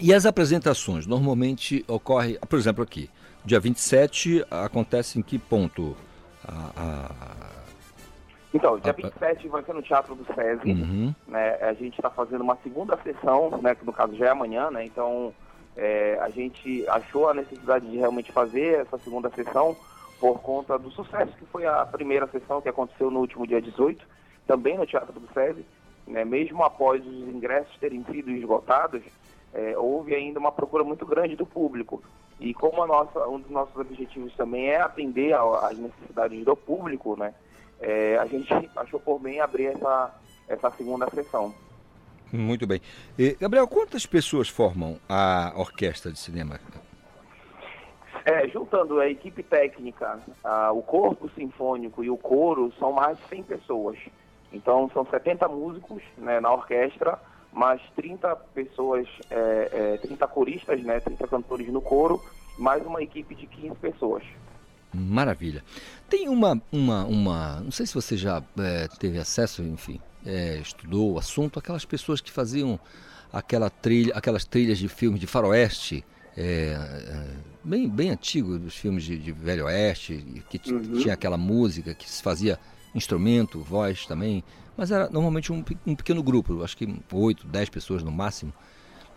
E 0.00 0.14
as 0.14 0.24
apresentações 0.24 1.06
normalmente 1.06 1.84
ocorre, 1.86 2.38
por 2.48 2.58
exemplo, 2.58 2.82
aqui, 2.82 3.10
dia 3.44 3.60
27 3.60 4.44
acontece 4.50 5.18
em 5.18 5.22
que 5.22 5.38
ponto? 5.38 5.96
A, 6.42 6.70
a... 6.76 7.60
Então, 8.52 8.78
dia 8.78 8.92
27 8.92 9.48
vai 9.48 9.62
ser 9.62 9.74
no 9.74 9.82
Teatro 9.82 10.14
do 10.14 10.24
SESI. 10.34 10.72
Uhum. 10.72 11.14
Né? 11.28 11.56
A 11.60 11.72
gente 11.74 11.96
está 11.96 12.10
fazendo 12.10 12.40
uma 12.40 12.56
segunda 12.62 12.96
sessão, 13.02 13.60
né, 13.62 13.74
que 13.74 13.84
no 13.84 13.92
caso 13.92 14.16
já 14.16 14.26
é 14.26 14.30
amanhã, 14.30 14.70
né? 14.70 14.84
Então 14.84 15.32
é, 15.76 16.18
a 16.20 16.28
gente 16.30 16.84
achou 16.88 17.28
a 17.28 17.34
necessidade 17.34 17.88
de 17.88 17.96
realmente 17.96 18.32
fazer 18.32 18.80
essa 18.80 18.98
segunda 18.98 19.30
sessão 19.30 19.76
por 20.18 20.40
conta 20.40 20.78
do 20.78 20.90
sucesso 20.90 21.32
que 21.38 21.46
foi 21.46 21.66
a 21.66 21.84
primeira 21.86 22.26
sessão 22.26 22.60
que 22.60 22.68
aconteceu 22.68 23.10
no 23.10 23.20
último 23.20 23.46
dia 23.46 23.60
18, 23.60 24.04
também 24.46 24.76
no 24.76 24.86
Teatro 24.86 25.18
do 25.18 25.28
SESI. 25.32 25.64
Né? 26.06 26.24
Mesmo 26.24 26.62
após 26.64 27.06
os 27.06 27.28
ingressos 27.28 27.74
terem 27.78 28.04
sido 28.04 28.30
esgotados, 28.30 29.02
é, 29.52 29.76
houve 29.76 30.14
ainda 30.14 30.38
uma 30.38 30.52
procura 30.52 30.84
muito 30.84 31.04
grande 31.04 31.36
do 31.36 31.46
público. 31.46 32.02
E 32.38 32.54
como 32.54 32.82
a 32.82 32.86
nossa, 32.86 33.26
um 33.28 33.40
dos 33.40 33.50
nossos 33.50 33.76
objetivos 33.76 34.34
também 34.34 34.68
é 34.68 34.80
atender 34.80 35.34
às 35.34 35.76
necessidades 35.76 36.44
do 36.44 36.56
público, 36.56 37.16
né, 37.16 37.34
é, 37.80 38.16
a 38.18 38.26
gente 38.26 38.52
achou 38.76 39.00
por 39.00 39.18
bem 39.18 39.40
abrir 39.40 39.66
essa, 39.66 40.14
essa 40.48 40.70
segunda 40.70 41.08
sessão. 41.10 41.54
Muito 42.32 42.66
bem. 42.66 42.80
E, 43.18 43.36
Gabriel, 43.40 43.66
quantas 43.66 44.06
pessoas 44.06 44.48
formam 44.48 44.98
a 45.08 45.52
orquestra 45.56 46.12
de 46.12 46.18
cinema? 46.18 46.60
É, 48.24 48.46
juntando 48.48 49.00
a 49.00 49.08
equipe 49.08 49.42
técnica, 49.42 50.20
a, 50.44 50.70
o 50.72 50.82
corpo 50.82 51.28
sinfônico 51.30 52.04
e 52.04 52.10
o 52.10 52.16
coro, 52.16 52.72
são 52.78 52.92
mais 52.92 53.18
de 53.18 53.24
100 53.28 53.42
pessoas. 53.44 53.98
Então, 54.52 54.90
são 54.92 55.04
70 55.06 55.48
músicos 55.48 56.02
né, 56.18 56.38
na 56.38 56.52
orquestra, 56.52 57.18
mais 57.52 57.80
30 57.96 58.36
pessoas, 58.54 59.08
é, 59.30 59.94
é, 59.94 59.98
30 59.98 60.26
coristas, 60.28 60.82
né, 60.82 61.00
30 61.00 61.26
cantores 61.26 61.68
no 61.68 61.80
coro, 61.80 62.22
mais 62.58 62.84
uma 62.84 63.02
equipe 63.02 63.34
de 63.34 63.46
15 63.46 63.74
pessoas. 63.76 64.22
Maravilha. 64.92 65.64
Tem 66.08 66.28
uma, 66.28 66.60
uma, 66.72 67.04
uma 67.04 67.60
não 67.60 67.70
sei 67.70 67.86
se 67.86 67.94
você 67.94 68.16
já 68.16 68.42
é, 68.58 68.88
teve 68.98 69.18
acesso, 69.18 69.62
enfim, 69.62 70.00
é, 70.26 70.58
estudou 70.58 71.12
o 71.12 71.18
assunto, 71.18 71.58
aquelas 71.58 71.84
pessoas 71.84 72.20
que 72.20 72.30
faziam 72.30 72.78
aquela 73.32 73.70
trilha, 73.70 74.12
aquelas 74.14 74.44
trilhas 74.44 74.78
de 74.78 74.88
filmes 74.88 75.20
de 75.20 75.26
faroeste, 75.26 76.04
é, 76.36 76.76
é, 76.76 77.26
bem, 77.62 77.88
bem 77.88 78.10
antigo, 78.10 78.58
dos 78.58 78.74
filmes 78.74 79.04
de, 79.04 79.18
de 79.18 79.32
Velho 79.32 79.66
Oeste, 79.66 80.42
que 80.48 80.72
uhum. 80.72 80.98
tinha 80.98 81.14
aquela 81.14 81.36
música 81.36 81.94
que 81.94 82.08
se 82.10 82.22
fazia 82.22 82.58
instrumento, 82.94 83.60
voz 83.60 84.06
também, 84.06 84.42
mas 84.80 84.90
era 84.90 85.10
normalmente 85.10 85.52
um, 85.52 85.62
um 85.86 85.94
pequeno 85.94 86.22
grupo, 86.22 86.64
acho 86.64 86.74
que 86.74 86.88
oito, 87.12 87.46
dez 87.46 87.68
pessoas 87.68 88.02
no 88.02 88.10
máximo. 88.10 88.50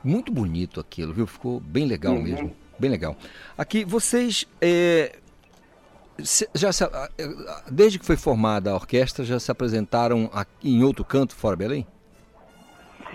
Muito 0.04 0.30
bonito 0.30 0.78
aquilo, 0.78 1.14
viu? 1.14 1.26
Ficou 1.26 1.62
bem 1.62 1.86
legal 1.86 2.16
uhum. 2.16 2.22
mesmo, 2.22 2.56
bem 2.78 2.92
legal. 2.92 3.16
Aqui, 3.58 3.86
vocês, 3.86 4.46
é, 4.60 5.18
já 6.54 6.74
se, 6.74 6.84
desde 7.72 7.98
que 7.98 8.06
foi 8.06 8.18
formada 8.18 8.72
a 8.72 8.76
orquestra, 8.76 9.24
já 9.24 9.40
se 9.40 9.50
apresentaram 9.50 10.30
aqui 10.34 10.70
em 10.70 10.84
outro 10.84 11.06
canto, 11.06 11.34
fora 11.34 11.56
Belém? 11.56 11.88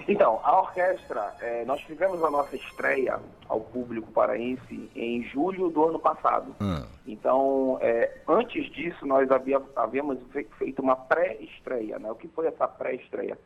Então, 0.06 0.40
a 0.44 0.61
orquestra, 0.61 1.34
é, 1.40 1.64
nós 1.64 1.80
tivemos 1.80 2.22
a 2.22 2.30
nossa 2.30 2.54
estreia 2.56 3.18
ao 3.48 3.61
público 3.61 4.11
paraense 4.12 4.90
em 4.94 5.22
julho 5.24 5.68
do 5.70 5.84
ano 5.84 5.98
passado. 5.98 6.54
Ah. 6.61 6.84
Então, 7.06 7.78
é, 7.80 8.20
antes 8.28 8.70
disso, 8.72 9.06
nós 9.06 9.30
havia, 9.30 9.61
havíamos 9.76 10.18
feito 10.58 10.82
uma 10.82 10.96
pré-estreia. 10.96 11.99
Né? 11.99 12.11
O 12.11 12.14
que 12.14 12.28
foi 12.28 12.46
essa 12.46 12.68
pré-estreia? 12.68 13.38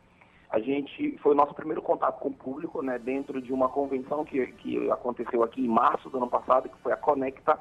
A 0.49 0.59
gente 0.59 1.17
foi 1.17 1.31
o 1.31 1.35
nosso 1.35 1.55
primeiro 1.55 1.81
contato 1.81 2.19
com 2.19 2.29
o 2.29 2.33
público, 2.33 2.83
né, 2.83 2.99
dentro 2.99 3.41
de 3.41 3.51
uma 3.51 3.67
convenção 3.67 4.23
que, 4.23 4.45
que 4.45 4.91
aconteceu 4.91 5.41
aqui 5.41 5.65
em 5.65 5.67
março 5.67 6.11
do 6.11 6.17
ano 6.17 6.29
passado, 6.29 6.69
que 6.69 6.77
foi 6.77 6.93
a 6.93 6.97
Conecta, 6.97 7.57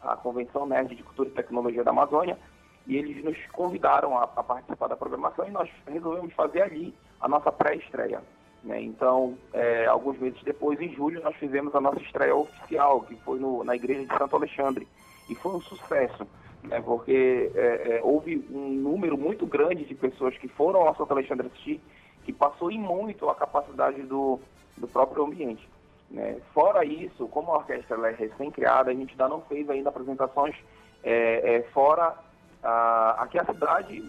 a 0.00 0.14
Convenção 0.14 0.64
Nerd 0.64 0.94
de 0.94 1.02
Cultura 1.02 1.28
e 1.28 1.32
Tecnologia 1.32 1.82
da 1.82 1.90
Amazônia, 1.90 2.38
e 2.86 2.96
eles 2.96 3.24
nos 3.24 3.36
convidaram 3.48 4.16
a, 4.16 4.22
a 4.22 4.42
participar 4.44 4.86
da 4.86 4.96
programação 4.96 5.48
e 5.48 5.50
nós 5.50 5.68
resolvemos 5.88 6.32
fazer 6.34 6.62
ali 6.62 6.94
a 7.20 7.26
nossa 7.26 7.50
pré-estreia. 7.50 8.22
Né? 8.62 8.82
Então, 8.82 9.36
é, 9.52 9.86
alguns 9.86 10.18
meses 10.18 10.42
depois, 10.42 10.80
em 10.80 10.92
julho, 10.94 11.22
nós 11.22 11.36
fizemos 11.36 11.74
a 11.74 11.80
nossa 11.80 12.00
estreia 12.00 12.34
oficial, 12.34 13.02
que 13.02 13.14
foi 13.16 13.38
no, 13.38 13.62
na 13.64 13.76
igreja 13.76 14.04
de 14.04 14.18
Santo 14.18 14.36
Alexandre. 14.36 14.86
E 15.28 15.34
foi 15.34 15.52
um 15.52 15.60
sucesso, 15.60 16.26
né? 16.64 16.80
porque 16.80 17.50
é, 17.54 17.96
é, 17.96 18.00
houve 18.02 18.44
um 18.50 18.70
número 18.70 19.16
muito 19.16 19.46
grande 19.46 19.84
de 19.84 19.94
pessoas 19.94 20.36
que 20.38 20.48
foram 20.48 20.80
ao 20.80 20.96
Santo 20.96 21.12
Alexandre 21.12 21.46
assistir, 21.46 21.80
que 22.24 22.32
passou 22.32 22.70
em 22.70 22.78
muito 22.78 23.28
a 23.28 23.34
capacidade 23.34 24.02
do, 24.02 24.40
do 24.76 24.88
próprio 24.88 25.24
ambiente. 25.24 25.68
Né? 26.10 26.38
Fora 26.52 26.84
isso, 26.84 27.26
como 27.28 27.52
a 27.52 27.58
orquestra 27.58 27.96
é 28.08 28.14
recém-criada, 28.14 28.90
a 28.90 28.94
gente 28.94 29.12
ainda 29.12 29.28
não 29.28 29.40
fez 29.42 29.68
ainda 29.68 29.88
apresentações 29.88 30.54
é, 31.02 31.56
é, 31.56 31.62
fora 31.72 32.14
a, 32.62 33.22
aqui 33.22 33.38
a 33.38 33.44
cidade 33.44 34.04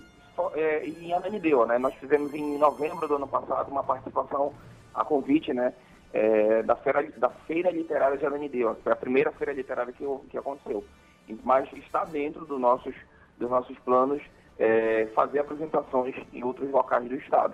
é, 0.56 0.86
em 0.86 1.14
Ananindeua, 1.14 1.66
né? 1.66 1.78
Nós 1.78 1.94
fizemos 1.96 2.34
em 2.34 2.58
novembro 2.58 3.08
do 3.08 3.16
ano 3.16 3.28
passado 3.28 3.70
uma 3.70 3.84
participação 3.84 4.54
a 4.94 5.04
convite, 5.04 5.54
né? 5.54 5.74
É, 6.14 6.64
da, 6.64 6.76
feira, 6.76 7.04
da 7.18 7.30
Feira 7.30 7.70
Literária 7.70 8.18
de 8.18 8.26
Ananindeua. 8.26 8.78
Foi 8.84 8.92
a 8.92 8.96
primeira 8.96 9.32
feira 9.32 9.54
literária 9.54 9.94
que, 9.94 10.06
que 10.30 10.38
aconteceu. 10.38 10.84
Mas 11.44 11.72
está 11.74 12.06
dentro 12.06 12.46
do 12.46 12.58
nossos, 12.58 12.96
dos 13.38 13.50
nossos 13.50 13.78
planos 13.80 14.22
é, 14.58 15.08
fazer 15.14 15.40
apresentações 15.40 16.16
em 16.34 16.44
outros 16.44 16.70
locais 16.72 17.08
do 17.08 17.16
estado. 17.16 17.54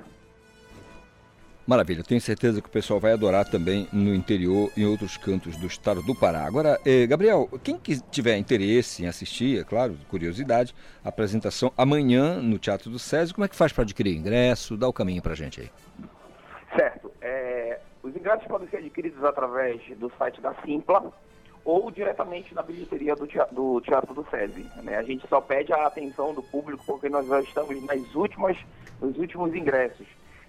Maravilha, 1.65 2.03
tenho 2.03 2.19
certeza 2.19 2.61
que 2.61 2.67
o 2.67 2.71
pessoal 2.71 2.99
vai 2.99 3.13
adorar 3.13 3.45
também 3.45 3.87
no 3.93 4.13
interior 4.13 4.69
e 4.75 4.81
em 4.81 4.85
outros 4.85 5.15
cantos 5.15 5.55
do 5.55 5.65
estado 5.65 6.01
do 6.01 6.13
Pará. 6.13 6.45
Agora, 6.45 6.77
eh, 6.85 7.07
Gabriel, 7.07 7.49
quem 7.63 7.77
que 7.77 8.01
tiver 8.11 8.35
interesse 8.35 9.01
em 9.01 9.07
assistir, 9.07 9.61
é 9.61 9.63
claro, 9.63 9.97
curiosidade, 10.09 10.75
a 11.05 11.07
apresentação 11.07 11.71
amanhã 11.77 12.41
no 12.41 12.59
Teatro 12.59 12.89
do 12.89 12.99
SESI, 12.99 13.33
como 13.33 13.45
é 13.45 13.47
que 13.47 13.55
faz 13.55 13.71
para 13.71 13.83
adquirir 13.83 14.13
ingresso? 14.13 14.75
Dá 14.75 14.89
o 14.89 14.93
caminho 14.93 15.21
para 15.21 15.31
a 15.31 15.35
gente 15.35 15.61
aí. 15.61 15.71
Certo. 16.75 17.09
É, 17.21 17.79
Os 18.03 18.13
ingressos 18.13 18.45
podem 18.45 18.67
ser 18.67 18.77
adquiridos 18.77 19.23
através 19.23 19.81
do 19.97 20.11
site 20.17 20.41
da 20.41 20.53
Simpla 20.65 21.13
ou 21.63 21.89
diretamente 21.89 22.53
na 22.53 22.61
bilheteria 22.61 23.15
do 23.15 23.25
Teatro 23.25 23.55
do, 23.55 23.79
teatro 23.79 24.13
do 24.13 24.27
SESI. 24.29 24.65
Né? 24.83 24.97
A 24.97 25.03
gente 25.03 25.25
só 25.29 25.39
pede 25.39 25.71
a 25.71 25.87
atenção 25.87 26.33
do 26.33 26.43
público 26.43 26.83
porque 26.85 27.07
nós 27.07 27.25
já 27.25 27.39
estamos 27.39 27.81
nas 27.85 28.13
últimas, 28.15 28.57
nos 29.01 29.17
últimos 29.17 29.55
ingressos. 29.55 30.05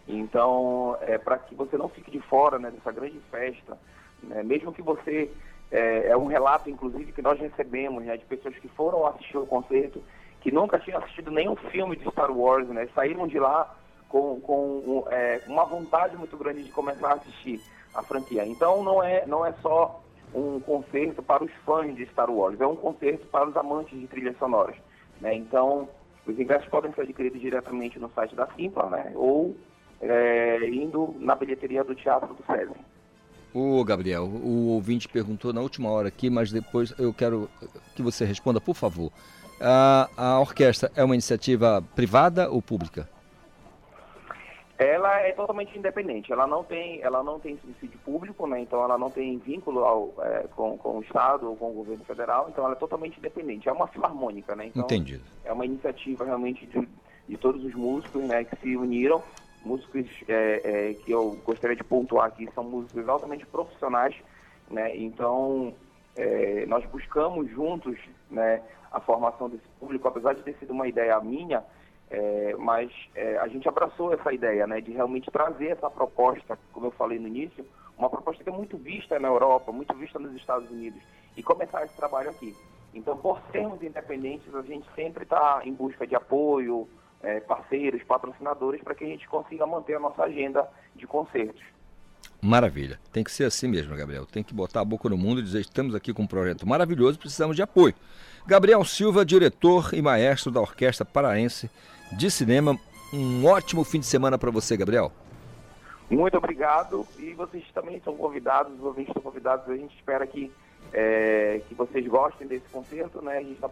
Então, 0.06 0.98
é 1.02 1.16
para 1.16 1.38
que 1.38 1.54
você 1.54 1.76
não 1.76 1.88
fique 1.88 2.10
de 2.10 2.20
fora 2.20 2.58
né, 2.58 2.70
dessa 2.70 2.92
grande 2.92 3.18
festa, 3.30 3.78
né? 4.22 4.42
mesmo 4.42 4.72
que 4.72 4.82
você 4.82 5.30
é, 5.70 6.08
é, 6.08 6.16
um 6.16 6.26
relato, 6.26 6.68
inclusive, 6.68 7.12
que 7.12 7.22
nós 7.22 7.38
recebemos 7.38 8.04
né, 8.04 8.16
de 8.16 8.24
pessoas 8.26 8.56
que 8.56 8.68
foram 8.68 9.06
assistir 9.06 9.38
o 9.38 9.46
concerto, 9.46 10.02
que 10.40 10.52
nunca 10.52 10.78
tinham 10.78 10.98
assistido 10.98 11.30
nenhum 11.30 11.56
filme 11.56 11.96
de 11.96 12.08
Star 12.10 12.30
Wars, 12.30 12.68
né, 12.68 12.86
saíram 12.94 13.26
de 13.26 13.38
lá 13.38 13.74
com, 14.08 14.40
com 14.40 15.04
é, 15.10 15.40
uma 15.46 15.64
vontade 15.64 16.16
muito 16.16 16.36
grande 16.36 16.62
de 16.62 16.70
começar 16.70 17.08
a 17.08 17.14
assistir 17.14 17.60
a 17.94 18.02
franquia. 18.02 18.44
Então, 18.46 18.84
não 18.84 19.02
é, 19.02 19.26
não 19.26 19.44
é 19.44 19.52
só 19.62 20.02
um 20.34 20.60
concerto 20.60 21.22
para 21.22 21.44
os 21.44 21.52
fãs 21.64 21.94
de 21.96 22.04
Star 22.06 22.30
Wars, 22.30 22.60
é 22.60 22.66
um 22.66 22.76
concerto 22.76 23.26
para 23.26 23.48
os 23.48 23.56
amantes 23.56 23.98
de 23.98 24.06
trilhas 24.06 24.36
sonoras. 24.36 24.76
Né? 25.20 25.34
Então, 25.34 25.88
os 26.26 26.38
ingressos 26.38 26.68
podem 26.68 26.92
ser 26.92 27.02
adquiridos 27.02 27.40
diretamente 27.40 27.98
no 27.98 28.10
site 28.10 28.34
da 28.34 28.46
Simpla, 28.48 28.90
né? 28.90 29.12
ou 29.14 29.56
é, 30.04 30.68
indo 30.68 31.14
na 31.18 31.34
bilheteria 31.34 31.82
do 31.82 31.94
Teatro 31.94 32.34
do 32.34 32.44
SESI. 32.44 32.74
Ô, 33.52 33.84
Gabriel, 33.84 34.24
o 34.24 34.68
ouvinte 34.70 35.08
perguntou 35.08 35.52
na 35.52 35.60
última 35.60 35.88
hora 35.88 36.08
aqui, 36.08 36.28
mas 36.28 36.50
depois 36.50 36.92
eu 36.98 37.14
quero 37.14 37.48
que 37.94 38.02
você 38.02 38.24
responda, 38.24 38.60
por 38.60 38.74
favor. 38.74 39.12
A, 39.60 40.10
a 40.16 40.40
orquestra 40.40 40.90
é 40.96 41.04
uma 41.04 41.14
iniciativa 41.14 41.82
privada 41.94 42.50
ou 42.50 42.60
pública? 42.60 43.08
Ela 44.76 45.20
é 45.20 45.30
totalmente 45.30 45.78
independente. 45.78 46.32
Ela 46.32 46.48
não 46.48 46.64
tem, 46.64 47.00
ela 47.00 47.22
não 47.22 47.38
tem 47.38 47.56
subsídio 47.58 47.96
público, 48.04 48.44
né? 48.48 48.60
Então 48.60 48.82
ela 48.82 48.98
não 48.98 49.08
tem 49.08 49.38
vínculo 49.38 49.84
ao, 49.84 50.12
é, 50.18 50.48
com, 50.56 50.76
com 50.76 50.98
o 50.98 51.02
Estado 51.02 51.48
ou 51.48 51.56
com 51.56 51.70
o 51.70 51.74
governo 51.74 52.04
federal. 52.04 52.48
Então 52.50 52.64
ela 52.64 52.74
é 52.74 52.76
totalmente 52.76 53.16
independente. 53.18 53.68
É 53.68 53.72
uma 53.72 53.86
filarmônica, 53.86 54.56
né? 54.56 54.66
Então, 54.66 54.82
Entendido. 54.82 55.22
É 55.44 55.52
uma 55.52 55.64
iniciativa 55.64 56.24
realmente 56.24 56.66
de, 56.66 56.88
de 57.28 57.36
todos 57.36 57.64
os 57.64 57.72
músicos, 57.72 58.24
né? 58.24 58.42
Que 58.42 58.56
se 58.56 58.76
uniram 58.76 59.22
músicos 59.64 60.06
é, 60.28 60.60
é, 60.90 60.94
que 60.94 61.12
eu 61.12 61.38
gostaria 61.44 61.76
de 61.76 61.84
pontuar 61.84 62.26
aqui 62.26 62.48
são 62.54 62.64
músicos 62.64 63.08
altamente 63.08 63.46
profissionais, 63.46 64.14
né? 64.70 64.96
Então 64.96 65.74
é, 66.16 66.64
nós 66.66 66.84
buscamos 66.86 67.50
juntos, 67.50 67.98
né, 68.30 68.62
a 68.90 69.00
formação 69.00 69.48
desse 69.48 69.66
público, 69.80 70.06
apesar 70.06 70.34
de 70.34 70.42
ter 70.42 70.54
sido 70.54 70.72
uma 70.72 70.86
ideia 70.86 71.18
minha, 71.20 71.64
é, 72.10 72.54
mas 72.58 72.90
é, 73.14 73.38
a 73.38 73.48
gente 73.48 73.68
abraçou 73.68 74.12
essa 74.12 74.32
ideia, 74.32 74.66
né, 74.66 74.80
de 74.80 74.92
realmente 74.92 75.30
trazer 75.30 75.68
essa 75.68 75.90
proposta, 75.90 76.58
como 76.72 76.86
eu 76.86 76.90
falei 76.92 77.18
no 77.18 77.26
início, 77.26 77.66
uma 77.98 78.08
proposta 78.08 78.42
que 78.42 78.50
é 78.50 78.52
muito 78.52 78.76
vista 78.76 79.18
na 79.18 79.28
Europa, 79.28 79.72
muito 79.72 79.94
vista 79.94 80.18
nos 80.18 80.34
Estados 80.34 80.70
Unidos, 80.70 81.00
e 81.36 81.42
começar 81.42 81.84
esse 81.84 81.96
trabalho 81.96 82.30
aqui. 82.30 82.54
Então, 82.92 83.16
por 83.16 83.40
sermos 83.50 83.82
independentes, 83.82 84.54
a 84.54 84.62
gente 84.62 84.86
sempre 84.94 85.24
está 85.24 85.62
em 85.64 85.72
busca 85.72 86.06
de 86.06 86.14
apoio, 86.14 86.88
é, 87.24 87.40
parceiros, 87.40 88.02
patrocinadores, 88.02 88.82
para 88.82 88.94
que 88.94 89.04
a 89.04 89.08
gente 89.08 89.26
consiga 89.28 89.66
manter 89.66 89.94
a 89.94 90.00
nossa 90.00 90.22
agenda 90.22 90.68
de 90.94 91.06
concertos. 91.06 91.62
Maravilha. 92.40 93.00
Tem 93.12 93.24
que 93.24 93.32
ser 93.32 93.44
assim 93.44 93.68
mesmo, 93.68 93.96
Gabriel. 93.96 94.26
Tem 94.26 94.42
que 94.42 94.52
botar 94.52 94.80
a 94.80 94.84
boca 94.84 95.08
no 95.08 95.16
mundo 95.16 95.40
e 95.40 95.42
dizer: 95.42 95.60
estamos 95.60 95.94
aqui 95.94 96.12
com 96.12 96.22
um 96.22 96.26
projeto 96.26 96.66
maravilhoso, 96.66 97.18
precisamos 97.18 97.56
de 97.56 97.62
apoio. 97.62 97.94
Gabriel 98.46 98.84
Silva, 98.84 99.24
diretor 99.24 99.94
e 99.94 100.02
maestro 100.02 100.50
da 100.50 100.60
Orquestra 100.60 101.04
Paraense 101.04 101.70
de 102.12 102.30
Cinema. 102.30 102.78
Um 103.12 103.46
ótimo 103.46 103.84
fim 103.84 104.00
de 104.00 104.06
semana 104.06 104.36
para 104.36 104.50
você, 104.50 104.76
Gabriel. 104.76 105.10
Muito 106.10 106.36
obrigado. 106.36 107.06
E 107.18 107.32
vocês 107.32 107.64
também 107.72 108.00
são 108.04 108.14
convidados, 108.16 108.74
os 108.74 108.84
ouvintes 108.84 109.08
estão 109.08 109.22
convidados. 109.22 109.68
A 109.70 109.76
gente 109.76 109.94
espera 109.96 110.26
que, 110.26 110.52
é, 110.92 111.62
que 111.66 111.74
vocês 111.74 112.06
gostem 112.06 112.46
desse 112.46 112.68
concerto. 112.68 113.22
Né? 113.22 113.38
A 113.38 113.40
gente 113.40 113.52
está 113.52 113.68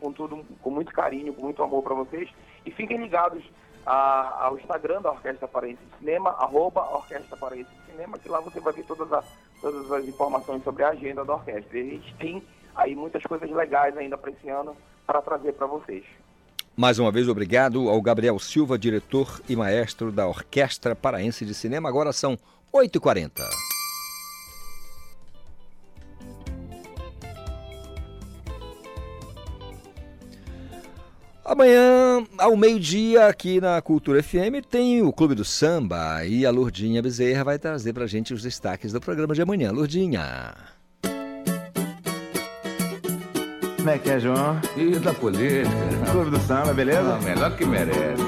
com 0.00 0.12
tudo, 0.12 0.44
com 0.62 0.70
muito 0.70 0.92
carinho, 0.92 1.32
com 1.32 1.42
muito 1.42 1.62
amor 1.62 1.82
para 1.82 1.94
vocês. 1.94 2.28
E 2.64 2.70
fiquem 2.70 2.98
ligados 2.98 3.42
a, 3.86 4.46
ao 4.46 4.58
Instagram 4.58 5.00
da 5.02 5.10
Orquestra 5.10 5.48
Paraense 5.48 5.82
de 5.82 5.98
Cinema, 5.98 6.30
arroba 6.30 6.82
Orquestra 6.92 7.36
Paraense 7.36 7.70
de 7.70 7.92
Cinema, 7.92 8.18
que 8.18 8.28
lá 8.28 8.40
você 8.40 8.60
vai 8.60 8.72
ver 8.72 8.84
todas, 8.84 9.12
a, 9.12 9.22
todas 9.60 9.90
as 9.92 10.06
informações 10.06 10.62
sobre 10.62 10.82
a 10.82 10.90
agenda 10.90 11.24
da 11.24 11.34
orquestra. 11.34 11.78
E 11.78 11.80
a 11.80 11.94
gente 11.94 12.14
tem 12.16 12.42
aí 12.74 12.94
muitas 12.94 13.22
coisas 13.22 13.50
legais 13.50 13.96
ainda 13.96 14.16
para 14.18 14.30
esse 14.30 14.48
ano 14.48 14.76
para 15.06 15.22
trazer 15.22 15.52
para 15.54 15.66
vocês. 15.66 16.04
Mais 16.76 16.98
uma 16.98 17.10
vez, 17.10 17.28
obrigado 17.28 17.88
ao 17.88 18.00
Gabriel 18.00 18.38
Silva, 18.38 18.78
diretor 18.78 19.40
e 19.48 19.56
maestro 19.56 20.10
da 20.10 20.26
Orquestra 20.26 20.94
Paraense 20.94 21.44
de 21.44 21.52
Cinema. 21.52 21.88
Agora 21.88 22.12
são 22.12 22.38
8h40. 22.72 23.69
Amanhã, 31.50 32.24
ao 32.38 32.56
meio-dia, 32.56 33.26
aqui 33.26 33.60
na 33.60 33.82
Cultura 33.82 34.22
FM, 34.22 34.64
tem 34.70 35.02
o 35.02 35.12
Clube 35.12 35.34
do 35.34 35.44
Samba 35.44 36.24
e 36.24 36.46
a 36.46 36.50
Lourdinha 36.52 37.02
Bezerra 37.02 37.42
vai 37.42 37.58
trazer 37.58 37.92
pra 37.92 38.06
gente 38.06 38.32
os 38.32 38.40
destaques 38.40 38.92
do 38.92 39.00
programa 39.00 39.34
de 39.34 39.42
amanhã. 39.42 39.72
Lourdinha. 39.72 40.54
Como 43.78 43.90
é 43.90 43.98
que 43.98 44.10
é, 44.10 44.20
João? 44.20 44.60
E 44.76 44.96
da 45.00 45.12
política? 45.12 45.68
Clube 46.12 46.30
do 46.30 46.38
Samba, 46.38 46.72
beleza? 46.72 47.16
Ah, 47.16 47.20
melhor 47.20 47.56
que 47.56 47.64
merece. 47.64 48.22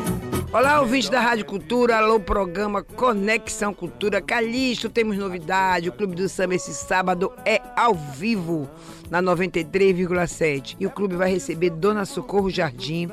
Olá, 0.52 0.80
ouvintes 0.80 1.08
da 1.08 1.20
Rádio 1.20 1.44
Cultura, 1.44 1.98
alô, 1.98 2.18
programa 2.18 2.82
Conexão 2.82 3.72
Cultura 3.72 4.20
Calixto, 4.20 4.88
temos 4.88 5.16
novidade, 5.16 5.88
o 5.88 5.92
Clube 5.92 6.16
do 6.16 6.28
Samba 6.28 6.56
esse 6.56 6.74
sábado 6.74 7.32
é 7.46 7.62
ao 7.76 7.94
vivo 7.94 8.68
na 9.12 9.22
93,7. 9.22 10.74
E 10.80 10.86
o 10.86 10.90
clube 10.90 11.16
vai 11.16 11.30
receber 11.30 11.68
Dona 11.68 12.06
Socorro 12.06 12.48
Jardim, 12.48 13.10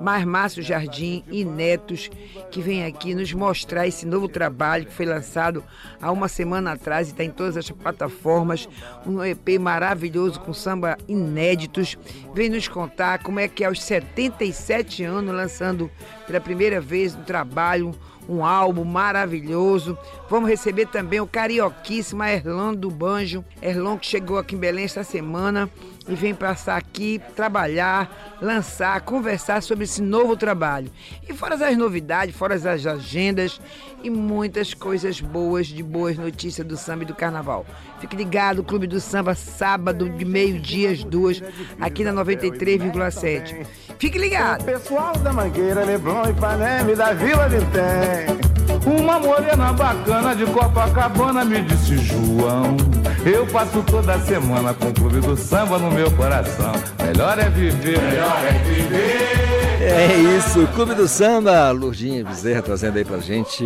Marmácio 0.00 0.62
Jardim 0.62 1.22
e 1.30 1.44
netos 1.44 2.10
que 2.50 2.62
vêm 2.62 2.86
aqui 2.86 3.14
nos 3.14 3.34
mostrar 3.34 3.86
esse 3.86 4.06
novo 4.06 4.28
trabalho 4.28 4.86
que 4.86 4.94
foi 4.94 5.04
lançado 5.04 5.62
há 6.00 6.10
uma 6.10 6.26
semana 6.26 6.72
atrás 6.72 7.08
e 7.08 7.10
está 7.10 7.22
em 7.22 7.30
todas 7.30 7.58
as 7.58 7.70
plataformas. 7.70 8.66
Um 9.06 9.22
EP 9.22 9.60
maravilhoso 9.60 10.40
com 10.40 10.54
samba 10.54 10.96
inéditos. 11.06 11.98
Vem 12.32 12.48
nos 12.48 12.66
contar 12.66 13.22
como 13.22 13.38
é 13.38 13.46
que 13.46 13.62
é 13.62 13.66
aos 13.66 13.82
77 13.82 15.04
anos 15.04 15.34
lançando 15.34 15.90
pela 16.26 16.40
primeira 16.40 16.80
vez 16.80 17.14
um 17.14 17.24
trabalho 17.24 17.94
um 18.28 18.44
álbum 18.44 18.84
maravilhoso. 18.84 19.98
Vamos 20.28 20.48
receber 20.48 20.86
também 20.86 21.20
o 21.20 21.26
carioquíssimo 21.26 22.22
Erlon 22.24 22.74
do 22.74 22.90
Banjo. 22.90 23.44
Erlon 23.60 23.98
que 23.98 24.06
chegou 24.06 24.38
aqui 24.38 24.54
em 24.54 24.58
Belém 24.58 24.84
esta 24.84 25.04
semana 25.04 25.70
e 26.08 26.14
vem 26.14 26.34
passar 26.34 26.76
aqui, 26.76 27.20
trabalhar, 27.36 28.38
lançar, 28.40 29.00
conversar 29.02 29.62
sobre 29.62 29.84
esse 29.84 30.02
novo 30.02 30.36
trabalho. 30.36 30.90
E 31.28 31.32
fora 31.32 31.54
as 31.54 31.76
novidades, 31.76 32.34
fora 32.34 32.54
as 32.54 32.66
agendas 32.66 33.60
e 34.02 34.10
muitas 34.10 34.74
coisas 34.74 35.20
boas, 35.20 35.66
de 35.66 35.82
boas 35.82 36.16
notícias 36.16 36.66
do 36.66 36.76
samba 36.76 37.04
e 37.04 37.06
do 37.06 37.14
carnaval. 37.14 37.64
Fique 38.00 38.16
ligado, 38.16 38.64
Clube 38.64 38.86
do 38.86 39.00
Samba, 39.00 39.34
sábado 39.34 40.08
de 40.08 40.24
meio-dia 40.24 40.90
às 40.90 41.04
duas, 41.04 41.42
aqui 41.80 42.02
na 42.02 42.12
93,7. 42.12 43.66
Fique 43.98 44.18
ligado. 44.18 44.64
Pessoal 44.64 45.16
da 45.18 45.32
Mangueira, 45.32 45.84
Leblon, 45.84 46.22
da 46.96 47.12
Vila. 47.12 47.48
Uma 48.84 49.18
morena 49.20 49.72
bacana 49.72 50.34
de 50.34 50.44
Copacabana 50.46 51.44
me 51.44 51.62
disse 51.62 51.96
João 51.98 52.76
Eu 53.24 53.46
passo 53.46 53.80
toda 53.84 54.18
semana 54.20 54.74
com 54.74 54.88
o 54.88 54.92
clube 54.92 55.20
do 55.20 55.36
samba 55.36 55.78
no 55.78 55.91
meu 55.92 56.10
coração. 56.16 56.72
Melhor 57.04 57.38
é 57.38 57.48
viver, 57.50 58.00
melhor 58.00 58.44
é 58.44 58.52
viver. 58.64 59.52
É 59.82 60.16
isso, 60.38 60.66
Clube 60.74 60.94
do 60.94 61.08
Samba, 61.08 61.70
Lourdinha 61.72 62.24
Bezerra 62.24 62.62
trazendo 62.62 62.98
aí 62.98 63.04
pra 63.04 63.18
gente 63.18 63.64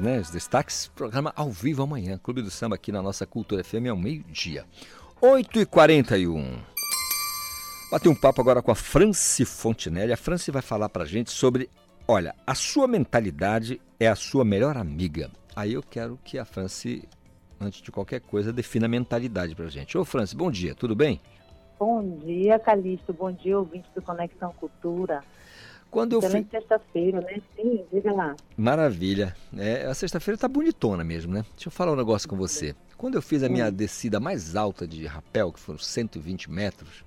né, 0.00 0.18
os 0.18 0.28
destaques, 0.28 0.90
programa 0.94 1.32
ao 1.36 1.50
vivo 1.50 1.82
amanhã, 1.82 2.18
Clube 2.20 2.42
do 2.42 2.50
Samba 2.50 2.74
aqui 2.74 2.90
na 2.90 3.00
nossa 3.00 3.24
Cultura 3.24 3.62
FM 3.62 3.88
ao 3.88 3.96
meio-dia. 3.96 4.64
8h41 5.22 6.58
Batei 7.90 8.10
um 8.10 8.16
papo 8.16 8.40
agora 8.40 8.60
com 8.60 8.72
a 8.72 8.74
Franci 8.74 9.44
Fontinelli, 9.44 10.12
a 10.12 10.16
Franci 10.16 10.50
vai 10.50 10.60
falar 10.60 10.88
pra 10.88 11.04
gente 11.04 11.30
sobre 11.30 11.70
Olha, 12.06 12.34
a 12.46 12.54
sua 12.54 12.86
mentalidade 12.86 13.80
é 13.98 14.08
a 14.08 14.14
sua 14.14 14.44
melhor 14.44 14.76
amiga. 14.76 15.30
Aí 15.56 15.72
eu 15.72 15.82
quero 15.82 16.18
que 16.22 16.36
a 16.36 16.44
Franci, 16.44 17.08
antes 17.58 17.80
de 17.80 17.90
qualquer 17.90 18.20
coisa, 18.20 18.52
defina 18.52 18.84
a 18.84 18.88
mentalidade 18.88 19.54
pra 19.54 19.68
gente. 19.68 19.96
Ô, 19.96 20.04
Franci, 20.04 20.36
bom 20.36 20.50
dia, 20.50 20.74
tudo 20.74 20.94
bem? 20.94 21.20
Bom 21.78 22.18
dia, 22.18 22.58
Calixto. 22.58 23.12
Bom 23.12 23.32
dia, 23.32 23.58
ouvinte 23.58 23.88
do 23.94 24.02
Conexão 24.02 24.52
Cultura. 24.52 25.22
Quando 25.90 26.14
eu 26.14 26.18
Excelente 26.18 26.50
fui... 26.50 26.58
sexta-feira, 26.58 27.20
né? 27.20 27.40
Sim, 27.54 27.84
diga 27.92 28.12
lá. 28.12 28.34
Maravilha. 28.56 29.34
É, 29.56 29.86
a 29.86 29.94
sexta-feira 29.94 30.36
tá 30.36 30.48
bonitona 30.48 31.04
mesmo, 31.04 31.32
né? 31.32 31.44
Deixa 31.54 31.68
eu 31.68 31.72
falar 31.72 31.92
um 31.92 31.96
negócio 31.96 32.28
com 32.28 32.36
você. 32.36 32.74
Quando 32.96 33.14
eu 33.14 33.22
fiz 33.22 33.42
a 33.42 33.48
minha 33.48 33.70
descida 33.70 34.18
mais 34.18 34.56
alta 34.56 34.86
de 34.86 35.06
rapel, 35.06 35.52
que 35.52 35.60
foram 35.60 35.78
120 35.78 36.50
metros, 36.50 37.04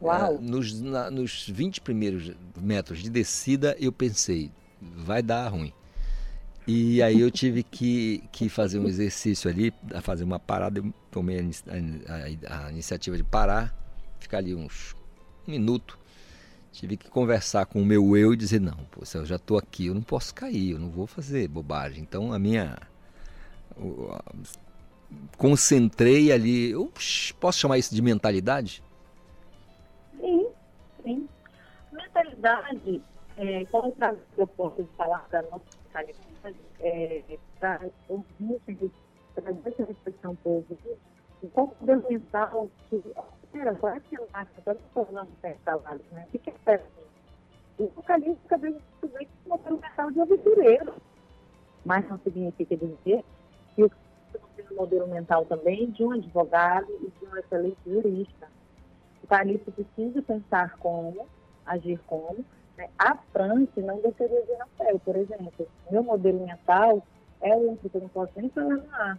Uau. 0.00 0.34
Uh, 0.34 0.40
nos, 0.40 0.80
na, 0.80 1.10
nos 1.10 1.48
20 1.48 1.80
primeiros 1.80 2.32
metros 2.56 2.98
de 2.98 3.10
descida, 3.10 3.76
eu 3.78 3.92
pensei, 3.92 4.50
vai 4.80 5.22
dar 5.22 5.48
ruim. 5.48 5.72
E 6.66 7.00
aí 7.00 7.20
eu 7.20 7.30
tive 7.30 7.62
que, 7.62 8.24
que 8.32 8.48
fazer 8.48 8.78
um 8.80 8.88
exercício 8.88 9.48
ali, 9.48 9.72
fazer 10.02 10.24
uma 10.24 10.40
parada, 10.40 10.80
eu 10.80 10.92
tomei 11.12 11.38
a, 11.38 12.52
a, 12.52 12.66
a 12.66 12.72
iniciativa 12.72 13.16
de 13.16 13.22
parar, 13.22 13.72
ficar 14.26 14.38
ali 14.38 14.54
uns 14.54 14.94
um 15.46 15.52
minuto. 15.52 15.98
Tive 16.72 16.96
que 16.96 17.08
conversar 17.08 17.64
com 17.64 17.80
o 17.80 17.86
meu 17.86 18.16
eu 18.16 18.34
e 18.34 18.36
dizer, 18.36 18.60
não, 18.60 18.76
pô, 18.90 19.02
eu 19.14 19.24
já 19.24 19.36
estou 19.36 19.56
aqui, 19.56 19.86
eu 19.86 19.94
não 19.94 20.02
posso 20.02 20.34
cair, 20.34 20.72
eu 20.72 20.78
não 20.78 20.90
vou 20.90 21.06
fazer 21.06 21.48
bobagem. 21.48 22.02
Então 22.02 22.32
a 22.32 22.38
minha. 22.38 22.76
Concentrei 25.38 26.32
ali. 26.32 26.70
Eu 26.70 26.92
posso 27.40 27.58
chamar 27.60 27.78
isso 27.78 27.94
de 27.94 28.02
mentalidade? 28.02 28.82
Sim, 30.20 30.48
sim. 31.02 31.28
Mentalidade, 31.92 33.02
é, 33.38 33.64
quando 33.66 33.94
eu 34.36 34.46
de 34.76 34.96
falar 34.96 35.26
da 35.30 35.42
nossa 35.42 35.64
mentalidade, 35.84 36.56
é, 36.80 37.38
para 37.58 37.88
ouvir, 38.08 38.60
trazer 39.34 39.60
essa 39.64 39.84
reflexão 39.84 40.36
para 40.36 40.52
ouvir, 40.52 40.78
o 41.42 41.48
comportamento 41.48 42.02
fundamental 42.02 42.70
que 42.90 43.02
Que 44.08 44.16
eu 44.16 44.28
acho 44.32 44.50
que 44.50 44.70
estou 44.70 45.04
falando 45.04 45.28
de 45.42 45.56
salário, 45.64 46.04
né? 46.12 46.26
O 46.32 46.38
que 46.38 46.50
é 46.50 46.54
certo? 46.64 46.86
O 47.78 47.88
vocalista 47.88 48.58
que 48.58 48.66
é 48.66 48.68
um 48.68 49.48
modelo 49.48 49.80
de 50.12 50.20
aventureiro. 50.20 50.94
Mas 51.84 52.08
não 52.08 52.18
significa 52.18 52.76
dizer 52.76 53.24
que 53.74 53.84
o 53.84 53.90
tem 54.56 54.66
um 54.72 54.76
modelo 54.76 55.06
mental 55.06 55.44
também 55.44 55.90
de 55.90 56.02
um 56.02 56.12
advogado 56.12 56.86
e 57.00 57.10
de 57.10 57.26
um 57.26 57.36
excelente 57.36 57.78
jurista. 57.86 58.48
O 59.22 59.26
calista 59.26 59.70
precisa 59.70 60.22
pensar 60.22 60.76
como, 60.78 61.26
agir 61.64 62.00
como. 62.06 62.44
Né? 62.76 62.88
A 62.98 63.16
França 63.32 63.80
não 63.80 64.00
deixaria 64.00 64.42
de 64.42 64.52
Rafael, 64.54 64.98
por 65.00 65.16
exemplo. 65.16 65.68
Meu 65.90 66.02
modelo 66.02 66.44
mental 66.44 67.02
é 67.40 67.54
outro 67.54 67.88
que 67.88 67.96
eu 67.96 68.02
não 68.02 68.08
posso 68.08 68.32
nem 68.36 68.48
falar 68.50 68.76
no 68.76 68.94
ar. 68.94 69.18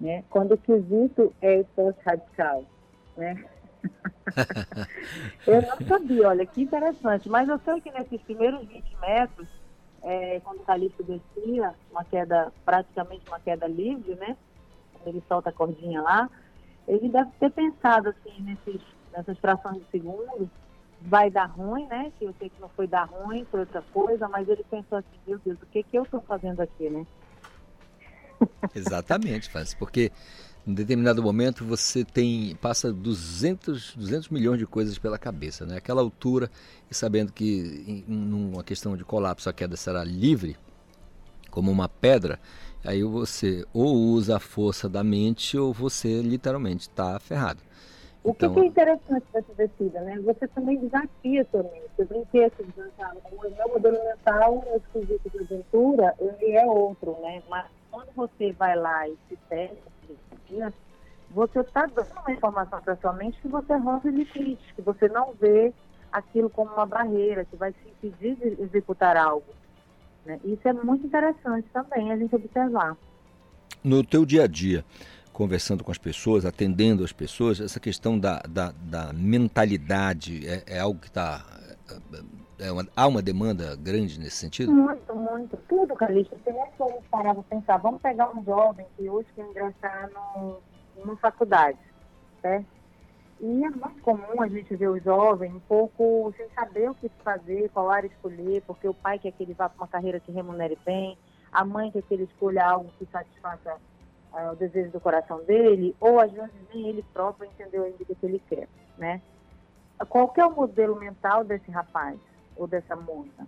Né? 0.00 0.24
Quando 0.30 0.52
o 0.52 0.58
quesito 0.58 1.32
é 1.40 1.60
esporte 1.60 2.00
radical. 2.04 2.64
Né? 3.16 3.44
eu 5.46 5.62
não 5.62 5.86
sabia, 5.86 6.28
olha 6.28 6.46
que 6.46 6.62
interessante. 6.62 7.28
Mas 7.28 7.48
eu 7.48 7.58
sei 7.64 7.80
que 7.80 7.90
nesses 7.90 8.20
primeiros 8.22 8.66
20 8.66 8.96
metros, 9.00 9.48
é, 10.02 10.40
quando 10.40 10.60
o 10.60 10.64
Calixto 10.64 11.02
descia, 11.02 11.74
uma 11.90 12.04
queda, 12.04 12.52
praticamente 12.64 13.26
uma 13.28 13.40
queda 13.40 13.66
livre, 13.66 14.14
né? 14.16 14.36
Ele 15.06 15.22
solta 15.28 15.50
a 15.50 15.52
cordinha 15.52 16.00
lá, 16.00 16.30
ele 16.88 17.08
deve 17.08 17.30
ter 17.38 17.50
pensado 17.50 18.08
assim, 18.08 18.42
nesses, 18.42 18.80
nessas 19.12 19.38
frações 19.38 19.78
de 19.78 19.90
segundo, 19.90 20.50
vai 21.00 21.30
dar 21.30 21.46
ruim, 21.46 21.86
né? 21.86 22.12
Que 22.18 22.24
eu 22.24 22.34
sei 22.38 22.48
que 22.48 22.60
não 22.60 22.68
foi 22.70 22.86
dar 22.86 23.04
ruim, 23.04 23.46
foi 23.50 23.60
outra 23.60 23.82
coisa, 23.92 24.28
mas 24.28 24.48
ele 24.48 24.64
pensou 24.70 24.98
assim, 24.98 25.18
meu 25.26 25.38
Deus, 25.38 25.60
o 25.62 25.66
que, 25.66 25.82
que 25.82 25.96
eu 25.96 26.04
estou 26.04 26.20
fazendo 26.22 26.60
aqui, 26.60 26.88
né? 26.88 27.06
Exatamente, 28.74 29.48
Fácil, 29.50 29.78
porque 29.78 30.10
em 30.66 30.72
determinado 30.72 31.22
momento 31.22 31.64
você 31.64 32.04
tem 32.04 32.56
passa 32.56 32.92
200, 32.92 33.96
200 33.96 34.28
milhões 34.30 34.58
de 34.58 34.66
coisas 34.66 34.98
pela 34.98 35.18
cabeça, 35.18 35.66
né? 35.66 35.76
Aquela 35.76 36.00
altura 36.00 36.50
e 36.90 36.94
sabendo 36.94 37.32
que 37.32 37.84
em 37.86 38.04
numa 38.08 38.64
questão 38.64 38.96
de 38.96 39.04
colapso 39.04 39.48
a 39.48 39.52
queda 39.52 39.76
será 39.76 40.02
livre, 40.02 40.56
como 41.50 41.70
uma 41.70 41.88
pedra, 41.88 42.40
aí 42.84 43.02
você 43.02 43.64
ou 43.72 43.94
usa 43.94 44.36
a 44.36 44.40
força 44.40 44.88
da 44.88 45.04
mente 45.04 45.58
ou 45.58 45.72
você 45.72 46.22
literalmente 46.22 46.88
está 46.88 47.18
ferrado. 47.20 47.60
O 48.24 48.30
então... 48.30 48.54
que, 48.54 48.60
é 48.60 48.64
interessante 48.64 49.26
dessa 49.34 49.52
descida, 49.54 50.00
né? 50.00 50.18
Você 50.20 50.48
também 50.48 50.78
desafia 50.78 51.42
a 51.42 51.44
sua 51.44 51.62
mente. 51.62 51.90
Eu 51.98 52.06
brinquei 52.06 52.44
assim, 52.44 52.64
o 52.64 53.50
meu 53.50 53.68
modelo 53.68 54.02
mental, 54.02 54.64
no 54.66 54.76
esquisito 54.78 55.30
de 55.30 55.44
aventura, 55.44 56.14
ele 56.18 56.52
é 56.52 56.64
outro, 56.64 57.18
né? 57.20 57.42
Mas 57.50 57.66
quando 57.90 58.08
você 58.16 58.50
vai 58.52 58.74
lá 58.76 59.06
e 59.06 59.14
se 59.28 59.36
testa, 59.50 59.93
você 61.30 61.60
está 61.60 61.86
dando 61.86 62.12
uma 62.12 62.32
informação 62.32 62.80
para 62.80 62.96
sua 62.96 63.12
mente 63.12 63.40
que 63.40 63.48
você 63.48 63.74
rompe 63.76 64.08
limites, 64.08 64.64
que 64.74 64.82
você 64.82 65.08
não 65.08 65.34
vê 65.40 65.72
aquilo 66.12 66.48
como 66.48 66.72
uma 66.72 66.86
barreira, 66.86 67.44
que 67.44 67.56
vai 67.56 67.72
te 67.72 67.88
impedir 67.88 68.36
de 68.36 68.62
executar 68.62 69.16
algo. 69.16 69.46
Né? 70.24 70.38
Isso 70.44 70.66
é 70.68 70.72
muito 70.72 71.06
interessante 71.06 71.66
também 71.72 72.12
a 72.12 72.16
gente 72.16 72.34
observar. 72.34 72.96
No 73.82 74.04
teu 74.04 74.24
dia 74.24 74.44
a 74.44 74.46
dia, 74.46 74.84
conversando 75.32 75.82
com 75.82 75.90
as 75.90 75.98
pessoas, 75.98 76.46
atendendo 76.46 77.04
as 77.04 77.12
pessoas, 77.12 77.60
essa 77.60 77.80
questão 77.80 78.18
da, 78.18 78.40
da, 78.48 78.72
da 78.72 79.12
mentalidade 79.12 80.46
é, 80.46 80.62
é, 80.66 80.78
algo 80.78 81.00
que 81.00 81.08
está. 81.08 81.44
É 82.58 82.70
uma, 82.70 82.86
há 82.94 83.06
uma 83.06 83.20
demanda 83.20 83.74
grande 83.76 84.18
nesse 84.18 84.36
sentido? 84.36 84.72
Muito, 84.72 85.14
muito. 85.14 85.56
Tudo, 85.68 85.94
Calixto. 85.94 86.36
Se 86.44 86.52
nós 86.52 86.68
formos 86.76 87.04
parar 87.10 87.34
para 87.34 87.42
pensar, 87.44 87.76
vamos 87.78 88.00
pegar 88.00 88.30
um 88.30 88.44
jovem 88.44 88.86
que 88.96 89.08
hoje 89.08 89.28
quer 89.34 89.44
ingressar 89.44 90.10
numa 90.96 91.16
faculdade, 91.16 91.78
certo? 92.40 92.66
E 93.40 93.64
é 93.64 93.70
muito 93.70 94.00
comum 94.02 94.40
a 94.40 94.48
gente 94.48 94.74
ver 94.76 94.88
o 94.88 94.98
jovem 95.00 95.52
um 95.52 95.60
pouco 95.60 96.32
sem 96.36 96.48
saber 96.50 96.90
o 96.90 96.94
que 96.94 97.10
fazer, 97.22 97.68
qual 97.70 97.90
área 97.90 98.06
escolher, 98.06 98.62
porque 98.62 98.88
o 98.88 98.94
pai 98.94 99.18
quer 99.18 99.32
que 99.32 99.42
ele 99.42 99.54
vá 99.54 99.68
para 99.68 99.82
uma 99.82 99.88
carreira 99.88 100.20
que 100.20 100.30
remunere 100.30 100.78
bem, 100.84 101.18
a 101.52 101.64
mãe 101.64 101.90
quer 101.90 102.02
que 102.02 102.14
ele 102.14 102.24
escolha 102.24 102.64
algo 102.64 102.90
que 102.98 103.06
satisfaça 103.06 103.76
uh, 104.32 104.52
o 104.52 104.56
desejo 104.56 104.92
do 104.92 105.00
coração 105.00 105.42
dele, 105.44 105.94
ou 106.00 106.20
às 106.20 106.30
vezes 106.30 106.52
nem 106.72 106.88
ele 106.88 107.04
próprio 107.12 107.50
entendeu 107.50 107.82
ainda 107.82 107.96
o 108.00 108.06
que 108.06 108.16
ele 108.22 108.40
quer, 108.48 108.68
né? 108.96 109.20
Qual 110.08 110.32
é 110.36 110.46
o 110.46 110.52
modelo 110.52 110.96
mental 110.96 111.44
desse 111.44 111.70
rapaz 111.70 112.18
ou 112.56 112.66
dessa 112.66 112.96
moça? 112.96 113.46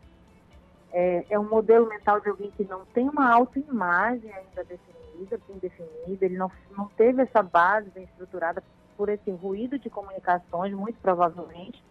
É, 0.93 1.27
é 1.31 1.39
um 1.39 1.49
modelo 1.49 1.89
mental 1.89 2.21
de 2.21 2.29
alguém 2.29 2.51
que 2.53 2.65
não 2.65 2.85
tem 2.87 3.09
uma 3.09 3.31
autoimagem 3.31 4.33
ainda 4.33 4.65
definida, 4.65 5.39
bem 5.49 5.59
definida, 5.59 6.25
ele 6.25 6.37
não, 6.37 6.51
não 6.77 6.89
teve 6.89 7.23
essa 7.23 7.43
base 7.43 7.91
bem 7.91 8.05
estruturada 8.05 8.63
por 8.97 9.09
esse 9.09 9.31
ruído 9.31 9.79
de 9.79 9.91
comunicações, 9.91 10.73
muito 10.73 10.99
provavelmente, 11.01 11.83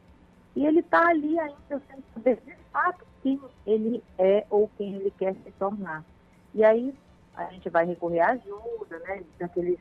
e 0.56 0.66
ele 0.66 0.80
está 0.80 1.08
ali 1.08 1.38
ainda 1.40 1.82
sem 1.88 2.04
saber 2.14 2.38
de 2.38 2.56
fato 2.72 3.06
quem 3.22 3.40
ele 3.66 4.04
é 4.18 4.46
ou 4.50 4.70
quem 4.78 4.96
ele 4.96 5.12
quer 5.12 5.36
se 5.36 5.52
tornar. 5.60 6.04
E 6.54 6.64
aí 6.64 6.96
a 7.36 7.46
gente 7.46 7.70
vai 7.70 7.86
recorrer 7.86 8.22
à 8.22 8.32
ajuda, 8.32 9.00
né, 9.00 9.24
daqueles 9.38 9.80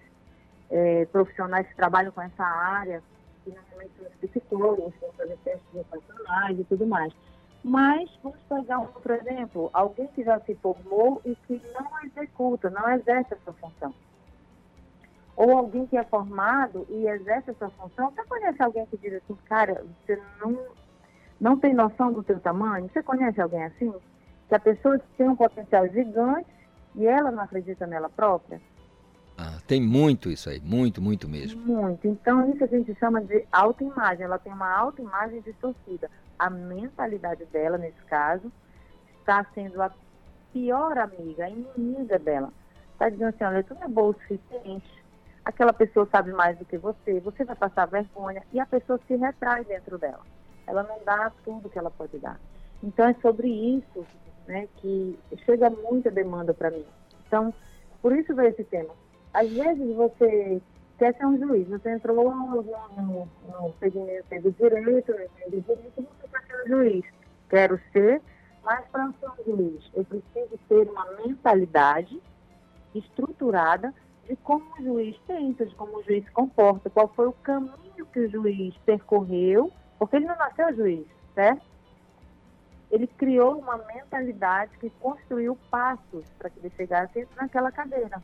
é, 0.70 1.06
profissionais 1.06 1.66
que 1.68 1.76
trabalham 1.76 2.10
com 2.10 2.20
essa 2.20 2.44
área, 2.44 3.02
que 3.44 3.50
normalmente 3.50 3.92
os 4.00 4.30
psicólogos, 4.30 4.94
vão 5.00 5.12
fazer 5.12 5.36
testes 5.44 5.84
e 6.58 6.64
tudo 6.64 6.86
mais. 6.86 7.12
Mas 7.62 8.10
vamos 8.22 8.38
pegar 8.48 8.78
um 8.78 8.82
outro 8.82 9.14
exemplo, 9.14 9.70
alguém 9.72 10.06
que 10.08 10.22
já 10.22 10.38
se 10.40 10.54
formou 10.56 11.20
e 11.24 11.34
que 11.34 11.62
não 11.72 11.90
executa, 12.04 12.68
não 12.68 12.90
exerce 12.90 13.34
a 13.34 13.38
sua 13.38 13.54
função. 13.54 13.94
Ou 15.36 15.56
alguém 15.56 15.86
que 15.86 15.96
é 15.96 16.04
formado 16.04 16.86
e 16.90 17.08
exerce 17.08 17.50
a 17.50 17.54
sua 17.54 17.70
função. 17.70 18.10
Você 18.10 18.22
conhece 18.24 18.62
alguém 18.62 18.86
que 18.86 18.98
diz 18.98 19.14
assim, 19.14 19.34
cara, 19.46 19.84
você 20.04 20.22
não, 20.40 20.58
não 21.40 21.58
tem 21.58 21.72
noção 21.72 22.12
do 22.12 22.22
seu 22.22 22.38
tamanho? 22.38 22.88
Você 22.92 23.02
conhece 23.02 23.40
alguém 23.40 23.64
assim? 23.64 23.92
Que 24.48 24.54
a 24.54 24.60
pessoa 24.60 25.00
tem 25.16 25.28
um 25.28 25.34
potencial 25.36 25.88
gigante 25.88 26.46
e 26.94 27.06
ela 27.06 27.30
não 27.30 27.42
acredita 27.42 27.86
nela 27.86 28.10
própria? 28.10 28.60
Ah, 29.36 29.58
tem 29.66 29.80
muito 29.80 30.30
isso 30.30 30.48
aí, 30.48 30.60
muito, 30.60 31.02
muito 31.02 31.28
mesmo. 31.28 31.60
Muito. 31.60 32.06
Então, 32.06 32.48
isso 32.50 32.62
a 32.62 32.66
gente 32.68 32.94
chama 32.94 33.20
de 33.20 33.44
autoimagem. 33.50 34.24
Ela 34.24 34.38
tem 34.38 34.52
uma 34.52 34.72
autoimagem 34.72 35.40
distorcida. 35.40 36.08
A 36.38 36.48
mentalidade 36.48 37.44
dela, 37.46 37.76
nesse 37.76 38.00
caso, 38.04 38.50
está 39.18 39.44
sendo 39.54 39.82
a 39.82 39.90
pior 40.52 40.96
amiga, 40.98 41.46
a 41.46 41.50
inimiga 41.50 42.18
dela. 42.18 42.52
Está 42.92 43.08
dizendo 43.08 43.30
assim: 43.30 43.44
olha, 43.44 43.64
tu 43.64 43.74
não 43.74 43.82
é 43.82 43.88
boa 43.88 44.10
o 44.10 44.14
suficiente. 44.14 45.04
Aquela 45.44 45.72
pessoa 45.72 46.08
sabe 46.10 46.32
mais 46.32 46.56
do 46.56 46.64
que 46.64 46.78
você, 46.78 47.20
você 47.20 47.44
vai 47.44 47.56
passar 47.56 47.86
vergonha. 47.86 48.42
E 48.52 48.60
a 48.60 48.66
pessoa 48.66 49.00
se 49.06 49.16
retrai 49.16 49.64
dentro 49.64 49.98
dela. 49.98 50.20
Ela 50.66 50.84
não 50.84 50.98
dá 51.04 51.30
tudo 51.44 51.68
que 51.68 51.78
ela 51.78 51.90
pode 51.90 52.18
dar. 52.18 52.40
Então, 52.82 53.08
é 53.08 53.14
sobre 53.14 53.48
isso 53.48 54.06
né, 54.46 54.68
que 54.76 55.18
chega 55.44 55.68
muita 55.68 56.10
demanda 56.10 56.54
para 56.54 56.70
mim. 56.70 56.84
Então, 57.26 57.52
por 58.00 58.16
isso 58.16 58.34
veio 58.34 58.50
esse 58.50 58.64
tema. 58.64 58.94
Às 59.34 59.50
vezes 59.50 59.94
você 59.94 60.62
quer 60.98 61.14
ser 61.14 61.26
um 61.26 61.38
juiz, 61.38 61.68
você 61.68 61.90
entrou 61.90 62.34
no, 62.34 62.62
no, 62.62 63.28
no 63.46 63.74
segmento 63.80 64.40
do 64.40 64.52
direito, 64.52 65.12
no 65.12 65.50
do 65.50 65.60
direito, 65.60 65.96
você 65.96 66.28
quer 66.28 66.46
ser 66.46 66.64
um 66.64 66.68
juiz. 66.68 67.04
Quero 67.50 67.80
ser, 67.92 68.22
mas 68.62 68.86
para 68.86 69.12
ser 69.12 69.28
um 69.28 69.56
juiz, 69.56 69.90
eu 69.94 70.04
preciso 70.04 70.58
ter 70.68 70.88
uma 70.88 71.06
mentalidade 71.26 72.20
estruturada 72.94 73.92
de 74.28 74.36
como 74.36 74.64
o 74.78 74.82
juiz 74.82 75.16
pensa, 75.26 75.66
de 75.66 75.74
como 75.74 75.98
o 75.98 76.02
juiz 76.04 76.24
se 76.24 76.30
comporta, 76.30 76.88
qual 76.88 77.08
foi 77.08 77.26
o 77.26 77.32
caminho 77.32 78.06
que 78.12 78.20
o 78.20 78.30
juiz 78.30 78.74
percorreu, 78.86 79.70
porque 79.98 80.16
ele 80.16 80.26
não 80.26 80.36
nasceu 80.36 80.74
juiz, 80.74 81.06
certo? 81.34 81.74
ele 82.94 83.08
criou 83.08 83.58
uma 83.58 83.76
mentalidade 83.92 84.78
que 84.78 84.88
construiu 84.88 85.58
passos 85.68 86.24
para 86.38 86.48
que 86.48 86.60
ele 86.60 86.72
chegasse 86.76 87.26
naquela 87.36 87.72
cadeira. 87.72 88.22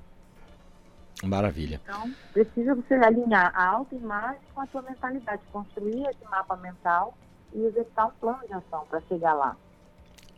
Maravilha. 1.22 1.80
Então, 1.84 2.10
precisa 2.32 2.74
você 2.74 2.94
alinhar 2.94 3.52
a 3.54 3.66
autoimagem 3.66 4.40
com 4.54 4.60
a 4.60 4.66
sua 4.66 4.82
mentalidade, 4.82 5.42
construir 5.52 6.06
esse 6.06 6.24
mapa 6.30 6.56
mental 6.56 7.14
e 7.54 7.62
executar 7.64 8.06
um 8.06 8.12
plano 8.20 8.40
de 8.46 8.54
ação 8.54 8.84
para 8.88 9.00
chegar 9.02 9.34
lá. 9.34 9.56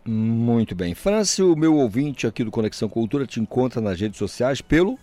Muito 0.05 0.75
bem. 0.75 0.95
Franci, 0.95 1.43
o 1.43 1.55
meu 1.55 1.77
ouvinte 1.77 2.27
aqui 2.27 2.43
do 2.43 2.51
Conexão 2.51 2.89
Cultura 2.89 3.27
te 3.27 3.41
encontra 3.41 3.81
nas 3.81 4.01
redes 4.01 4.19
sociais 4.19 4.61
pelo 4.61 4.99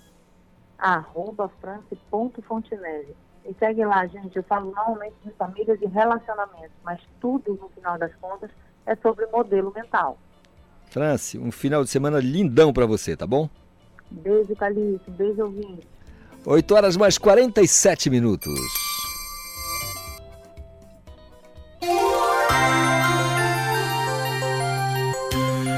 arroba 0.78 1.50
france.fonteneve. 1.62 3.16
E 3.46 3.54
segue 3.54 3.86
lá, 3.86 4.06
gente. 4.08 4.36
Eu 4.36 4.44
falo 4.44 4.72
normalmente 4.72 5.16
de 5.24 5.32
família 5.32 5.78
de 5.78 5.86
relacionamento, 5.86 6.72
mas 6.84 7.00
tudo, 7.20 7.58
no 7.62 7.70
final 7.70 7.98
das 7.98 8.14
contas, 8.16 8.50
é 8.86 8.96
sobre 8.98 9.26
modelo 9.28 9.72
mental. 9.74 10.18
Franci, 10.90 11.38
um 11.38 11.52
final 11.52 11.84
de 11.84 11.90
semana 11.90 12.20
lindão 12.20 12.74
para 12.74 12.86
você, 12.86 13.16
tá 13.16 13.26
bom? 13.26 13.50
Beijo, 14.12 14.56
Calixto. 14.56 15.12
Beijo, 15.12 15.44
ouvinte. 15.44 15.88
8 16.46 16.76
horas 16.76 16.98
mais 16.98 17.18
47 17.18 18.10
minutos. 18.10 18.60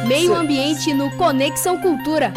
Meio 0.08 0.36
ambiente 0.36 0.94
no 0.94 1.10
Conexão 1.18 1.80
Cultura. 1.82 2.34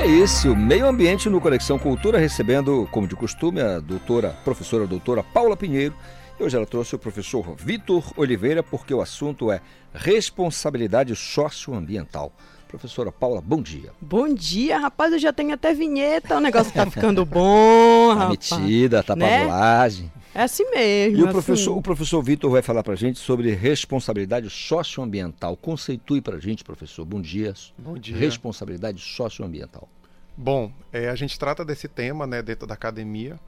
É 0.00 0.06
isso, 0.06 0.56
meio 0.56 0.86
ambiente 0.86 1.28
no 1.28 1.40
Conexão 1.40 1.78
Cultura, 1.78 2.18
recebendo, 2.18 2.88
como 2.90 3.06
de 3.06 3.14
costume, 3.14 3.60
a 3.60 3.78
doutora, 3.78 4.30
professora 4.44 4.84
doutora 4.84 5.22
Paula 5.22 5.56
Pinheiro. 5.56 5.94
E 6.38 6.42
hoje 6.42 6.56
ela 6.56 6.66
trouxe 6.66 6.96
o 6.96 6.98
professor 6.98 7.54
Vitor 7.56 8.12
Oliveira, 8.16 8.64
porque 8.64 8.92
o 8.92 9.00
assunto 9.00 9.52
é 9.52 9.60
responsabilidade 9.94 11.14
socioambiental. 11.14 12.32
Professora 12.72 13.12
Paula, 13.12 13.42
bom 13.42 13.60
dia. 13.60 13.92
Bom 14.00 14.32
dia, 14.32 14.78
rapaz. 14.78 15.12
Eu 15.12 15.18
já 15.18 15.30
tenho 15.30 15.52
até 15.52 15.74
vinheta. 15.74 16.38
O 16.38 16.40
negócio 16.40 16.72
tá 16.72 16.86
ficando 16.90 17.22
bom, 17.26 18.14
Tá 18.14 18.20
rapaz. 18.20 18.50
metida, 18.50 19.02
tá 19.02 19.14
Né? 19.14 19.40
pavulagem. 19.40 20.10
É 20.34 20.42
assim 20.44 20.64
mesmo. 20.70 21.18
E 21.18 21.20
o 21.20 21.24
assim. 21.24 21.32
professor, 21.32 21.76
o 21.76 21.82
professor 21.82 22.22
Vitor 22.22 22.50
vai 22.50 22.62
falar 22.62 22.82
pra 22.82 22.94
gente 22.94 23.18
sobre 23.18 23.52
responsabilidade 23.54 24.48
socioambiental. 24.48 25.54
Conceitue 25.54 26.22
pra 26.22 26.38
gente, 26.38 26.64
professor. 26.64 27.04
Bom 27.04 27.20
dia. 27.20 27.52
Bom 27.76 27.98
dia. 27.98 28.16
Responsabilidade 28.16 28.98
socioambiental. 29.02 29.86
Bom, 30.34 30.72
é, 30.90 31.10
a 31.10 31.14
gente 31.14 31.38
trata 31.38 31.62
desse 31.62 31.86
tema 31.86 32.26
né, 32.26 32.40
dentro 32.40 32.66
da 32.66 32.72
academia 32.72 33.38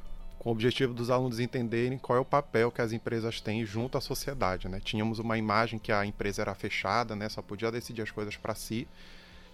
com 0.44 0.50
o 0.50 0.52
objetivo 0.52 0.92
dos 0.92 1.08
alunos 1.08 1.40
entenderem 1.40 1.96
qual 1.96 2.18
é 2.18 2.20
o 2.20 2.24
papel 2.24 2.70
que 2.70 2.82
as 2.82 2.92
empresas 2.92 3.40
têm 3.40 3.64
junto 3.64 3.96
à 3.96 4.00
sociedade. 4.00 4.68
Né? 4.68 4.78
Tínhamos 4.78 5.18
uma 5.18 5.38
imagem 5.38 5.78
que 5.78 5.90
a 5.90 6.04
empresa 6.04 6.42
era 6.42 6.54
fechada, 6.54 7.16
né, 7.16 7.30
só 7.30 7.40
podia 7.40 7.72
decidir 7.72 8.02
as 8.02 8.10
coisas 8.10 8.36
para 8.36 8.54
si 8.54 8.86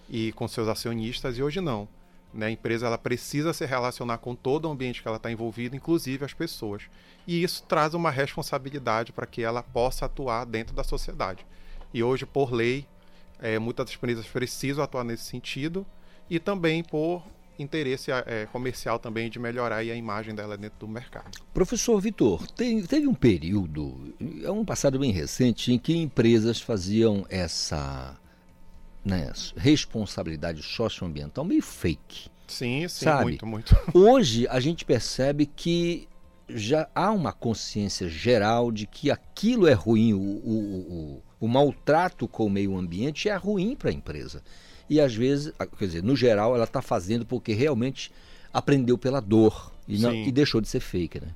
e 0.08 0.32
com 0.32 0.48
seus 0.48 0.66
acionistas, 0.66 1.38
e 1.38 1.42
hoje 1.44 1.60
não. 1.60 1.88
Né? 2.34 2.46
A 2.46 2.50
empresa 2.50 2.88
ela 2.88 2.98
precisa 2.98 3.52
se 3.52 3.64
relacionar 3.64 4.18
com 4.18 4.34
todo 4.34 4.66
o 4.66 4.72
ambiente 4.72 5.00
que 5.00 5.06
ela 5.06 5.16
está 5.16 5.30
envolvida, 5.30 5.76
inclusive 5.76 6.24
as 6.24 6.34
pessoas. 6.34 6.82
E 7.24 7.40
isso 7.40 7.62
traz 7.68 7.94
uma 7.94 8.10
responsabilidade 8.10 9.12
para 9.12 9.26
que 9.26 9.44
ela 9.44 9.62
possa 9.62 10.06
atuar 10.06 10.44
dentro 10.44 10.74
da 10.74 10.82
sociedade. 10.82 11.46
E 11.94 12.02
hoje, 12.02 12.26
por 12.26 12.52
lei, 12.52 12.84
é, 13.38 13.60
muitas 13.60 13.94
empresas 13.94 14.26
precisam 14.26 14.82
atuar 14.82 15.04
nesse 15.04 15.22
sentido 15.22 15.86
e 16.28 16.40
também 16.40 16.82
por 16.82 17.22
interesse 17.62 18.10
é, 18.10 18.46
comercial 18.52 18.98
também 18.98 19.28
de 19.30 19.38
melhorar 19.38 19.76
a 19.76 19.94
imagem 19.94 20.34
dela 20.34 20.56
dentro 20.56 20.78
do 20.80 20.88
mercado. 20.88 21.38
Professor 21.52 22.00
Vitor, 22.00 22.46
tem- 22.52 22.82
teve 22.82 23.06
um 23.06 23.14
período, 23.14 24.14
é 24.42 24.50
um 24.50 24.64
passado 24.64 24.98
bem 24.98 25.12
recente, 25.12 25.72
em 25.72 25.78
que 25.78 25.96
empresas 25.96 26.60
faziam 26.60 27.26
essa 27.28 28.16
né, 29.04 29.32
responsabilidade 29.56 30.62
socioambiental 30.62 31.44
meio 31.44 31.62
fake. 31.62 32.28
Sim, 32.46 32.86
sim, 32.88 33.04
sabe? 33.04 33.22
muito, 33.24 33.46
muito. 33.46 33.76
Hoje 33.94 34.46
a 34.48 34.58
gente 34.58 34.84
percebe 34.84 35.46
que 35.46 36.08
já 36.48 36.88
há 36.94 37.12
uma 37.12 37.32
consciência 37.32 38.08
geral 38.08 38.72
de 38.72 38.86
que 38.86 39.10
aquilo 39.10 39.68
é 39.68 39.72
ruim, 39.72 40.12
o, 40.14 40.18
o, 40.18 40.52
o, 40.60 41.22
o 41.40 41.48
maltrato 41.48 42.26
com 42.26 42.46
o 42.46 42.50
meio 42.50 42.76
ambiente 42.76 43.28
é 43.28 43.36
ruim 43.36 43.76
para 43.76 43.90
a 43.90 43.92
empresa. 43.92 44.42
E 44.90 45.00
às 45.00 45.14
vezes, 45.14 45.52
quer 45.78 45.86
dizer, 45.86 46.02
no 46.02 46.14
geral, 46.16 46.54
ela 46.54 46.64
está 46.64 46.82
fazendo 46.82 47.24
porque 47.24 47.52
realmente 47.54 48.12
aprendeu 48.52 48.98
pela 48.98 49.20
dor 49.20 49.72
e, 49.86 49.98
não- 49.98 50.12
e 50.12 50.32
deixou 50.32 50.60
de 50.60 50.68
ser 50.68 50.80
fake, 50.80 51.20
né? 51.20 51.28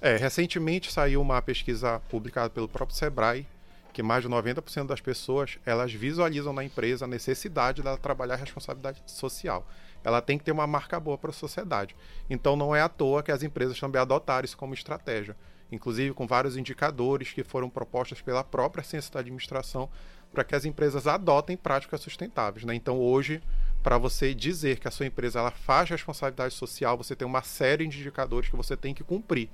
É, 0.00 0.16
recentemente 0.16 0.90
saiu 0.90 1.20
uma 1.20 1.40
pesquisa 1.42 2.00
publicada 2.08 2.48
pelo 2.50 2.66
próprio 2.66 2.96
Sebrae 2.98 3.46
que 3.92 4.02
mais 4.02 4.22
de 4.22 4.28
90% 4.30 4.86
das 4.86 5.02
pessoas 5.02 5.58
elas 5.66 5.92
visualizam 5.92 6.52
na 6.54 6.64
empresa 6.64 7.04
a 7.04 7.08
necessidade 7.08 7.82
dela 7.82 7.98
trabalhar 7.98 8.34
a 8.34 8.38
responsabilidade 8.38 9.02
social. 9.06 9.64
Ela 10.02 10.22
tem 10.22 10.38
que 10.38 10.44
ter 10.44 10.50
uma 10.50 10.66
marca 10.66 10.98
boa 10.98 11.18
para 11.18 11.28
a 11.30 11.34
sociedade. 11.34 11.94
Então 12.30 12.56
não 12.56 12.74
é 12.74 12.80
à 12.80 12.88
toa 12.88 13.22
que 13.22 13.30
as 13.30 13.42
empresas 13.42 13.78
também 13.78 14.00
adotaram 14.00 14.46
isso 14.46 14.56
como 14.56 14.72
estratégia, 14.72 15.36
inclusive 15.70 16.14
com 16.14 16.26
vários 16.26 16.56
indicadores 16.56 17.32
que 17.34 17.44
foram 17.44 17.68
propostos 17.68 18.22
pela 18.22 18.42
própria 18.42 18.82
ciência 18.82 19.12
da 19.12 19.20
administração 19.20 19.88
para 20.32 20.44
que 20.44 20.54
as 20.54 20.64
empresas 20.64 21.06
adotem 21.06 21.56
práticas 21.56 22.00
sustentáveis. 22.00 22.64
Né? 22.64 22.74
Então 22.74 23.00
hoje, 23.00 23.42
para 23.82 23.98
você 23.98 24.34
dizer 24.34 24.78
que 24.78 24.88
a 24.88 24.90
sua 24.90 25.06
empresa 25.06 25.38
ela 25.38 25.50
faz 25.50 25.90
responsabilidade 25.90 26.54
social, 26.54 26.96
você 26.96 27.14
tem 27.14 27.26
uma 27.26 27.42
série 27.42 27.86
de 27.86 27.98
indicadores 27.98 28.48
que 28.48 28.56
você 28.56 28.76
tem 28.76 28.94
que 28.94 29.04
cumprir. 29.04 29.48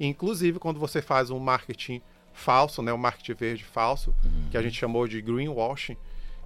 Inclusive, 0.00 0.58
quando 0.58 0.78
você 0.78 1.02
faz 1.02 1.30
um 1.30 1.38
marketing 1.38 2.00
falso, 2.32 2.82
né, 2.82 2.92
um 2.92 2.98
marketing 2.98 3.34
verde 3.34 3.64
falso, 3.64 4.14
que 4.50 4.56
a 4.56 4.62
gente 4.62 4.78
chamou 4.78 5.08
de 5.08 5.20
greenwashing, 5.20 5.96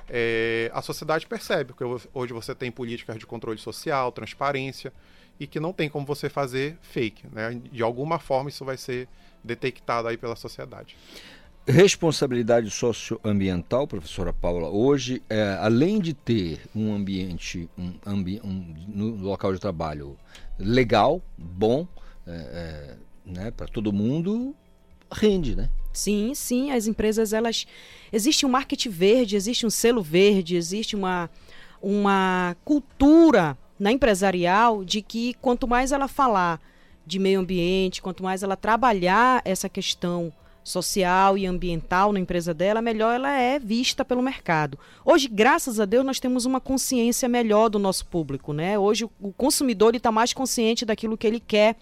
é, 0.09 0.71
a 0.75 0.81
sociedade 0.81 1.27
percebe 1.27 1.73
que 1.75 1.85
hoje 1.85 2.33
você 2.33 2.55
tem 2.55 2.71
políticas 2.71 3.19
de 3.19 3.27
controle 3.27 3.59
social, 3.59 4.11
transparência, 4.11 4.93
e 5.39 5.47
que 5.47 5.59
não 5.59 5.73
tem 5.73 5.89
como 5.89 6.07
você 6.07 6.29
fazer 6.29 6.79
fake. 6.83 7.27
Né? 7.33 7.61
De 7.71 7.83
alguma 7.83 8.19
forma 8.19 8.49
isso 8.49 8.65
vai 8.65 8.77
ser 8.77 9.09
detectado 9.43 10.09
aí 10.09 10.17
pela 10.17 10.37
sociedade. 10.37 10.97
Responsabilidade 11.65 12.69
socioambiental, 12.71 13.87
professora 13.87 14.33
Paula, 14.33 14.69
hoje, 14.69 15.23
é, 15.31 15.57
além 15.61 16.01
de 16.01 16.13
ter 16.13 16.61
um 16.75 16.93
ambiente 16.93 17.71
um, 17.79 17.93
ambi 18.05 18.41
um, 18.43 18.75
no 18.89 19.15
local 19.15 19.53
de 19.55 19.61
trabalho 19.61 20.19
legal, 20.59 21.23
bom, 21.39 21.87
é, 22.27 22.33
é, 22.33 22.97
né, 23.25 23.51
para 23.53 23.69
todo 23.69 23.93
mundo, 23.93 24.57
rende, 25.13 25.55
né? 25.55 25.71
Sim, 25.93 26.35
sim, 26.35 26.73
as 26.73 26.89
empresas 26.89 27.33
elas 27.33 27.65
existe 28.13 28.45
um 28.45 28.49
marketing 28.49 28.91
verde, 28.91 29.37
existe 29.37 29.65
um 29.65 29.71
selo 29.71 30.03
verde, 30.03 30.57
existe 30.57 30.97
uma 30.97 31.31
uma 31.81 32.57
cultura 32.65 33.57
na 33.79 33.93
empresarial 33.93 34.85
de 34.85 35.01
que 35.01 35.35
quanto 35.35 35.69
mais 35.69 35.93
ela 35.93 36.09
falar 36.09 36.61
de 37.07 37.21
meio 37.21 37.39
ambiente, 37.39 38.03
quanto 38.03 38.23
mais 38.23 38.43
ela 38.43 38.57
trabalhar 38.57 39.43
essa 39.45 39.69
questão 39.69 40.33
social 40.65 41.37
e 41.37 41.47
ambiental 41.47 42.13
na 42.13 42.21
empresa 42.21 42.55
dela, 42.55 42.81
melhor 42.81 43.15
ela 43.15 43.33
é 43.33 43.59
vista 43.59 44.05
pelo 44.05 44.23
mercado. 44.23 44.79
Hoje, 45.05 45.29
graças 45.29 45.81
a 45.81 45.85
Deus, 45.85 46.05
nós 46.05 46.21
temos 46.21 46.45
uma 46.45 46.61
consciência 46.61 47.29
melhor 47.29 47.69
do 47.69 47.79
nosso 47.79 48.07
público, 48.07 48.53
né? 48.53 48.79
Hoje 48.79 49.05
o, 49.05 49.33
consumidor 49.33 49.95
está 49.95 50.13
mais 50.13 50.33
consciente 50.33 50.85
daquilo 50.85 51.17
que 51.17 51.27
ele 51.27 51.41
quer 51.41 51.77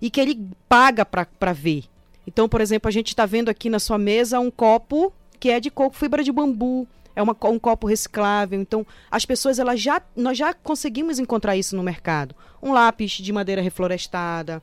e 0.00 0.10
que 0.10 0.20
ele 0.20 0.48
paga 0.68 1.04
para 1.04 1.52
ver. 1.52 1.84
Então, 2.26 2.48
por 2.48 2.60
exemplo, 2.60 2.88
a 2.88 2.92
gente 2.92 3.08
está 3.08 3.24
vendo 3.24 3.48
aqui 3.48 3.70
na 3.70 3.78
sua 3.78 3.98
mesa 3.98 4.40
um 4.40 4.50
copo 4.50 5.12
que 5.38 5.50
é 5.50 5.60
de 5.60 5.70
coco, 5.70 5.96
fibra 5.96 6.22
de 6.22 6.32
bambu, 6.32 6.86
é 7.14 7.22
uma, 7.22 7.36
um 7.44 7.58
copo 7.58 7.86
reciclável. 7.86 8.60
Então, 8.60 8.86
as 9.10 9.24
pessoas, 9.24 9.58
elas 9.58 9.80
já, 9.80 10.02
nós 10.16 10.36
já 10.36 10.52
conseguimos 10.52 11.18
encontrar 11.18 11.56
isso 11.56 11.76
no 11.76 11.82
mercado. 11.82 12.34
Um 12.62 12.72
lápis 12.72 13.12
de 13.12 13.32
madeira 13.32 13.62
reflorestada, 13.62 14.62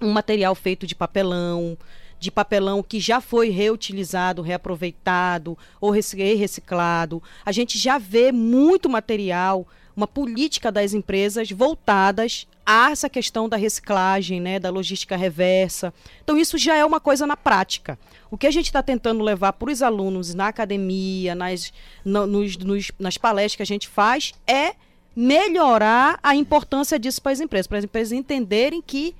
um 0.00 0.10
material 0.10 0.54
feito 0.54 0.86
de 0.86 0.94
papelão, 0.94 1.76
de 2.24 2.30
papelão 2.30 2.82
que 2.82 2.98
já 2.98 3.20
foi 3.20 3.50
reutilizado, 3.50 4.40
reaproveitado 4.40 5.58
ou 5.80 5.90
rec- 5.90 6.14
reciclado. 6.38 7.22
A 7.44 7.52
gente 7.52 7.78
já 7.78 7.98
vê 7.98 8.32
muito 8.32 8.88
material, 8.88 9.66
uma 9.94 10.06
política 10.08 10.72
das 10.72 10.94
empresas 10.94 11.50
voltadas 11.50 12.46
a 12.66 12.90
essa 12.90 13.10
questão 13.10 13.46
da 13.46 13.58
reciclagem, 13.58 14.40
né, 14.40 14.58
da 14.58 14.70
logística 14.70 15.16
reversa. 15.16 15.92
Então 16.22 16.36
isso 16.38 16.56
já 16.56 16.74
é 16.74 16.84
uma 16.84 16.98
coisa 16.98 17.26
na 17.26 17.36
prática. 17.36 17.98
O 18.30 18.38
que 18.38 18.46
a 18.46 18.50
gente 18.50 18.66
está 18.66 18.82
tentando 18.82 19.22
levar 19.22 19.52
para 19.52 19.70
os 19.70 19.82
alunos 19.82 20.34
na 20.34 20.48
academia, 20.48 21.34
nas, 21.34 21.72
no- 22.04 22.26
nos- 22.26 22.56
nos- 22.56 22.90
nas 22.98 23.18
palestras 23.18 23.56
que 23.56 23.62
a 23.62 23.66
gente 23.66 23.86
faz, 23.86 24.32
é 24.46 24.74
melhorar 25.14 26.18
a 26.22 26.34
importância 26.34 26.98
disso 26.98 27.20
para 27.22 27.32
as 27.32 27.40
empresas, 27.40 27.66
para 27.66 27.78
as 27.78 27.84
empresas 27.84 28.12
entenderem 28.12 28.82
que 28.82 29.14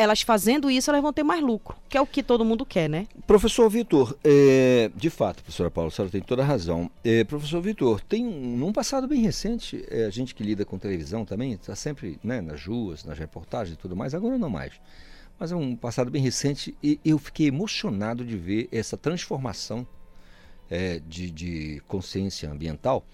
elas 0.00 0.22
fazendo 0.22 0.70
isso, 0.70 0.90
elas 0.90 1.02
vão 1.02 1.12
ter 1.12 1.22
mais 1.22 1.42
lucro, 1.42 1.76
que 1.88 1.96
é 1.96 2.00
o 2.00 2.06
que 2.06 2.22
todo 2.22 2.44
mundo 2.44 2.64
quer, 2.64 2.88
né? 2.88 3.06
Professor 3.26 3.68
Vitor, 3.68 4.16
é, 4.24 4.90
de 4.96 5.10
fato, 5.10 5.42
professora 5.42 5.70
Paula, 5.70 5.88
a 5.88 5.90
senhora 5.90 6.10
tem 6.10 6.20
toda 6.22 6.42
a 6.42 6.44
razão. 6.44 6.90
É, 7.04 7.22
professor 7.24 7.60
Vitor, 7.60 8.00
tem 8.00 8.26
um- 8.26 8.56
num 8.56 8.72
passado 8.72 9.06
bem 9.06 9.20
recente, 9.20 9.84
é, 9.90 10.06
a 10.06 10.10
gente 10.10 10.34
que 10.34 10.42
lida 10.42 10.64
com 10.64 10.78
televisão 10.78 11.24
também, 11.24 11.52
está 11.52 11.74
sempre 11.76 12.18
né, 12.24 12.40
nas 12.40 12.64
ruas, 12.64 13.04
nas 13.04 13.18
reportagens 13.18 13.76
e 13.76 13.78
tudo 13.78 13.94
mais, 13.94 14.14
agora 14.14 14.38
não 14.38 14.48
mais. 14.50 14.72
Mas 15.38 15.52
é 15.52 15.56
um 15.56 15.74
passado 15.74 16.10
bem 16.10 16.22
recente 16.22 16.76
e 16.82 16.98
eu 17.04 17.18
fiquei 17.18 17.46
emocionado 17.48 18.24
de 18.24 18.36
ver 18.36 18.68
essa 18.70 18.96
transformação 18.96 19.86
é, 20.70 21.00
de, 21.06 21.30
de 21.30 21.82
consciência 21.88 22.50
ambiental 22.50 23.04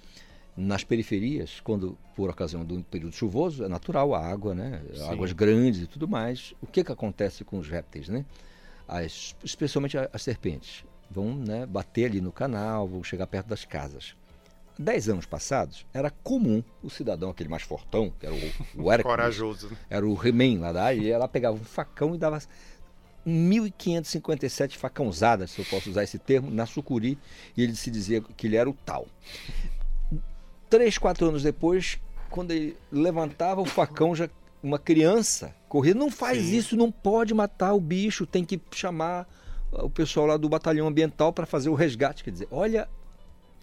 nas 0.56 0.82
periferias, 0.82 1.60
quando 1.60 1.98
por 2.14 2.30
ocasião 2.30 2.64
do 2.64 2.82
período 2.84 3.14
chuvoso, 3.14 3.64
é 3.64 3.68
natural 3.68 4.14
a 4.14 4.26
água, 4.26 4.54
né? 4.54 4.82
Sim. 4.94 5.02
Águas 5.10 5.32
grandes 5.32 5.82
e 5.82 5.86
tudo 5.86 6.08
mais. 6.08 6.54
O 6.62 6.66
que 6.66 6.82
que 6.82 6.90
acontece 6.90 7.44
com 7.44 7.58
os 7.58 7.68
répteis, 7.68 8.08
né? 8.08 8.24
As, 8.88 9.36
especialmente 9.44 9.96
as 9.98 10.22
serpentes. 10.22 10.84
vão 11.10 11.34
né, 11.34 11.66
bater 11.66 12.06
ali 12.06 12.20
no 12.20 12.32
canal, 12.32 12.88
vão 12.88 13.04
chegar 13.04 13.26
perto 13.26 13.48
das 13.48 13.64
casas. 13.64 14.16
Dez 14.78 15.08
anos 15.08 15.26
passados, 15.26 15.86
era 15.92 16.10
comum 16.10 16.62
o 16.82 16.90
cidadão, 16.90 17.30
aquele 17.30 17.48
mais 17.48 17.62
fortão, 17.62 18.12
que 18.18 18.26
era 18.26 18.34
o, 18.34 18.82
o 18.82 18.92
Hércules, 18.92 19.16
Corajoso, 19.16 19.70
era 19.88 20.06
o 20.06 20.26
He-Man 20.26 20.60
lá 20.60 20.72
da 20.72 20.84
área, 20.84 21.00
e 21.00 21.10
ela 21.10 21.26
pegava 21.26 21.56
um 21.56 21.64
facão 21.64 22.14
e 22.14 22.18
dava 22.18 22.38
1.557 23.26 24.76
facãozadas, 24.76 25.50
se 25.50 25.60
eu 25.60 25.64
posso 25.64 25.90
usar 25.90 26.04
esse 26.04 26.18
termo, 26.18 26.50
na 26.50 26.66
sucuri, 26.66 27.18
e 27.56 27.62
ele 27.62 27.74
se 27.74 27.90
dizia 27.90 28.20
que 28.20 28.46
ele 28.46 28.56
era 28.56 28.68
o 28.68 28.74
tal. 28.84 29.06
Três, 30.76 30.98
quatro 30.98 31.26
anos 31.28 31.42
depois, 31.42 31.98
quando 32.28 32.50
ele 32.50 32.76
levantava 32.92 33.60
o 33.62 33.64
facão, 33.64 34.14
já 34.14 34.28
uma 34.62 34.78
criança 34.78 35.54
corria, 35.68 35.94
não 35.94 36.10
faz 36.10 36.38
Sim. 36.44 36.56
isso, 36.56 36.76
não 36.76 36.90
pode 36.92 37.32
matar 37.32 37.72
o 37.72 37.80
bicho, 37.80 38.26
tem 38.26 38.44
que 38.44 38.60
chamar 38.72 39.26
o 39.72 39.88
pessoal 39.88 40.26
lá 40.26 40.36
do 40.36 40.48
batalhão 40.48 40.86
ambiental 40.86 41.32
para 41.32 41.46
fazer 41.46 41.68
o 41.70 41.74
resgate. 41.74 42.22
Quer 42.22 42.30
dizer, 42.30 42.48
olha 42.50 42.88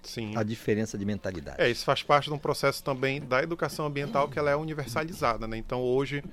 Sim. 0.02 0.34
a 0.36 0.42
diferença 0.44 0.98
de 0.98 1.06
mentalidade. 1.06 1.62
É, 1.62 1.70
isso 1.70 1.86
faz 1.86 2.02
parte 2.02 2.26
de 2.26 2.34
um 2.34 2.38
processo 2.40 2.84
também 2.84 3.22
da 3.22 3.44
educação 3.44 3.86
ambiental 3.86 4.28
que 4.28 4.40
ela 4.40 4.50
é 4.50 4.56
universalizada, 4.56 5.48
né? 5.48 5.56
Então 5.58 5.82
hoje, 5.82 6.24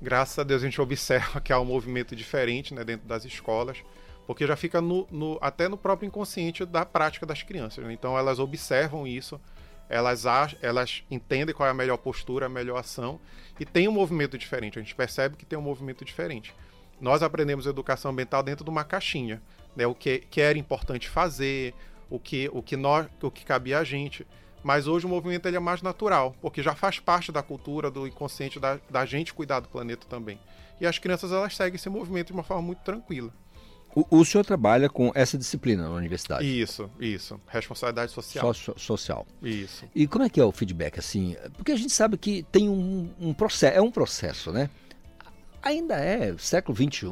graças 0.00 0.38
a 0.38 0.42
Deus, 0.44 0.62
a 0.62 0.64
gente 0.66 0.80
observa 0.80 1.40
que 1.40 1.52
há 1.52 1.58
um 1.60 1.64
movimento 1.64 2.14
diferente 2.14 2.72
né, 2.74 2.84
dentro 2.84 3.06
das 3.08 3.24
escolas, 3.24 3.78
porque 4.26 4.46
já 4.46 4.56
fica 4.56 4.80
no, 4.80 5.06
no- 5.10 5.38
até 5.40 5.68
no 5.68 5.76
próprio 5.76 6.06
inconsciente 6.06 6.64
da 6.64 6.84
prática 6.84 7.24
das 7.26 7.42
crianças. 7.42 7.84
né? 7.84 7.92
Então 7.92 8.16
elas 8.18 8.38
observam 8.38 9.06
isso, 9.06 9.40
elas, 9.88 10.24
elas 10.60 11.04
entendem 11.10 11.54
qual 11.54 11.66
é 11.66 11.70
a 11.70 11.74
melhor 11.74 11.96
postura, 11.96 12.46
a 12.46 12.48
melhor 12.48 12.78
ação, 12.78 13.20
e 13.58 13.64
tem 13.64 13.88
um 13.88 13.92
movimento 13.92 14.36
diferente. 14.36 14.78
A 14.78 14.82
gente 14.82 14.94
percebe 14.94 15.36
que 15.36 15.46
tem 15.46 15.58
um 15.58 15.62
movimento 15.62 16.04
diferente. 16.04 16.54
Nós 17.00 17.22
aprendemos 17.22 17.66
educação 17.66 18.10
ambiental 18.10 18.42
dentro 18.42 18.64
de 18.64 18.70
uma 18.70 18.84
caixinha, 18.84 19.42
né? 19.74 19.86
O 19.86 19.94
que, 19.94 20.18
que 20.18 20.40
era 20.40 20.58
importante 20.58 21.08
fazer, 21.08 21.74
o 22.08 22.18
que, 22.18 22.50
o 22.52 22.62
que 22.62 22.76
nós, 22.76 23.06
o 23.20 23.30
que 23.30 23.44
cabia 23.44 23.78
a 23.78 23.84
gente. 23.84 24.26
Mas 24.62 24.86
hoje 24.86 25.06
o 25.06 25.08
movimento 25.08 25.46
ele 25.46 25.56
é 25.56 25.60
mais 25.60 25.82
natural, 25.82 26.34
porque 26.40 26.62
já 26.62 26.74
faz 26.74 26.98
parte 26.98 27.30
da 27.30 27.42
cultura, 27.42 27.90
do 27.90 28.06
inconsciente 28.06 28.58
da, 28.58 28.80
da 28.90 29.04
gente 29.04 29.32
cuidar 29.32 29.60
do 29.60 29.68
planeta 29.68 30.06
também. 30.08 30.40
E 30.80 30.86
as 30.86 30.98
crianças 30.98 31.30
elas 31.30 31.54
seguem 31.54 31.76
esse 31.76 31.88
movimento 31.88 32.28
de 32.28 32.32
uma 32.32 32.42
forma 32.42 32.62
muito 32.62 32.80
tranquila. 32.80 33.32
O, 33.96 34.18
o 34.18 34.24
senhor 34.26 34.44
trabalha 34.44 34.90
com 34.90 35.10
essa 35.14 35.38
disciplina 35.38 35.84
na 35.84 35.94
universidade? 35.94 36.44
Isso, 36.46 36.90
isso. 37.00 37.40
Responsabilidade 37.48 38.12
social. 38.12 38.52
Socio- 38.52 38.78
social. 38.78 39.26
Isso. 39.42 39.86
E 39.94 40.06
como 40.06 40.22
é 40.24 40.28
que 40.28 40.38
é 40.38 40.44
o 40.44 40.52
feedback 40.52 40.98
assim? 40.98 41.34
Porque 41.56 41.72
a 41.72 41.76
gente 41.76 41.92
sabe 41.92 42.18
que 42.18 42.42
tem 42.52 42.68
um, 42.68 43.10
um 43.18 43.32
processo, 43.32 43.74
é 43.78 43.80
um 43.80 43.90
processo, 43.90 44.52
né? 44.52 44.68
Ainda 45.62 45.94
é 45.96 46.34
século 46.38 46.76
XXI, 46.76 47.06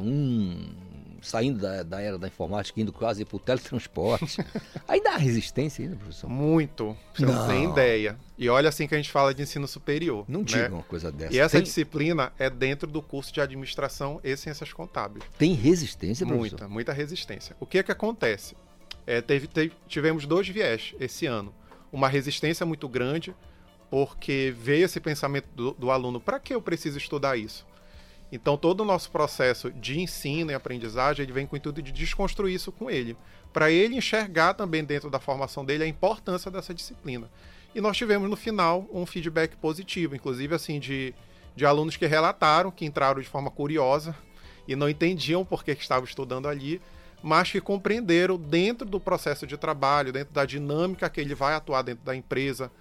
saindo 1.25 1.59
da, 1.59 1.83
da 1.83 2.01
era 2.01 2.17
da 2.17 2.27
informática, 2.27 2.79
indo 2.79 2.93
quase 2.93 3.25
para 3.25 3.35
o 3.35 3.39
teletransporte. 3.39 4.37
ainda 4.87 5.11
há 5.11 5.17
resistência 5.17 5.83
ainda, 5.83 5.95
professor? 5.95 6.29
Muito. 6.29 6.95
Você 7.13 7.25
não, 7.25 7.47
tem 7.47 7.65
ideia. 7.65 8.17
E 8.37 8.47
olha 8.49 8.69
assim 8.69 8.87
que 8.87 8.93
a 8.93 8.97
gente 8.97 9.11
fala 9.11 9.33
de 9.33 9.41
ensino 9.41 9.67
superior. 9.67 10.25
Não 10.27 10.41
né? 10.41 10.45
diga 10.45 10.73
uma 10.73 10.83
coisa 10.83 11.11
dessa. 11.11 11.33
E 11.33 11.39
essa 11.39 11.57
Tem- 11.57 11.63
disciplina 11.63 12.31
é 12.37 12.49
dentro 12.49 12.89
do 12.89 13.01
curso 13.01 13.33
de 13.33 13.41
administração 13.41 14.19
e 14.23 14.35
ciências 14.37 14.71
contábeis. 14.71 15.23
Tem 15.37 15.53
resistência, 15.53 16.25
professor? 16.25 16.51
Muita, 16.59 16.67
muita 16.67 16.93
resistência. 16.93 17.55
O 17.59 17.65
que 17.65 17.79
é 17.79 17.83
que 17.83 17.91
acontece? 17.91 18.55
É, 19.07 19.21
teve- 19.21 19.47
teve- 19.47 19.73
tivemos 19.87 20.25
dois 20.25 20.47
viés 20.47 20.93
esse 20.99 21.25
ano. 21.25 21.53
Uma 21.91 22.07
resistência 22.09 22.65
muito 22.65 22.89
grande, 22.89 23.33
porque 23.89 24.53
veio 24.57 24.85
esse 24.85 24.99
pensamento 24.99 25.47
do, 25.55 25.71
do 25.73 25.91
aluno: 25.91 26.19
para 26.19 26.39
que 26.39 26.53
eu 26.53 26.61
preciso 26.61 26.97
estudar 26.97 27.37
isso? 27.37 27.65
Então, 28.31 28.57
todo 28.57 28.81
o 28.81 28.85
nosso 28.85 29.11
processo 29.11 29.71
de 29.71 29.99
ensino 29.99 30.51
e 30.51 30.53
aprendizagem 30.53 31.23
ele 31.23 31.31
vem 31.31 31.45
com 31.45 31.55
o 31.55 31.57
intuito 31.57 31.81
de 31.81 31.91
desconstruir 31.91 32.55
isso 32.55 32.71
com 32.71 32.89
ele, 32.89 33.15
para 33.53 33.71
ele 33.71 33.95
enxergar 33.95 34.53
também 34.53 34.83
dentro 34.83 35.09
da 35.09 35.19
formação 35.19 35.63
dele 35.63 35.83
a 35.83 35.87
importância 35.87 36.49
dessa 36.49 36.73
disciplina. 36.73 37.29
E 37.73 37.81
nós 37.81 37.95
tivemos 37.95 38.29
no 38.29 38.35
final 38.35 38.87
um 38.91 39.05
feedback 39.05 39.55
positivo, 39.57 40.15
inclusive 40.15 40.55
assim 40.55 40.79
de, 40.79 41.13
de 41.55 41.65
alunos 41.65 41.97
que 41.97 42.05
relataram 42.05 42.71
que 42.71 42.85
entraram 42.85 43.21
de 43.21 43.27
forma 43.27 43.51
curiosa 43.51 44.15
e 44.67 44.75
não 44.75 44.89
entendiam 44.89 45.45
por 45.45 45.63
que 45.63 45.71
estavam 45.71 46.05
estudando 46.05 46.47
ali, 46.47 46.81
mas 47.21 47.51
que 47.51 47.61
compreenderam 47.61 48.37
dentro 48.37 48.87
do 48.87 48.99
processo 48.99 49.45
de 49.45 49.57
trabalho, 49.57 50.11
dentro 50.11 50.33
da 50.33 50.45
dinâmica 50.45 51.09
que 51.09 51.19
ele 51.19 51.35
vai 51.35 51.53
atuar 51.53 51.81
dentro 51.81 52.03
da 52.03 52.15
empresa, 52.15 52.71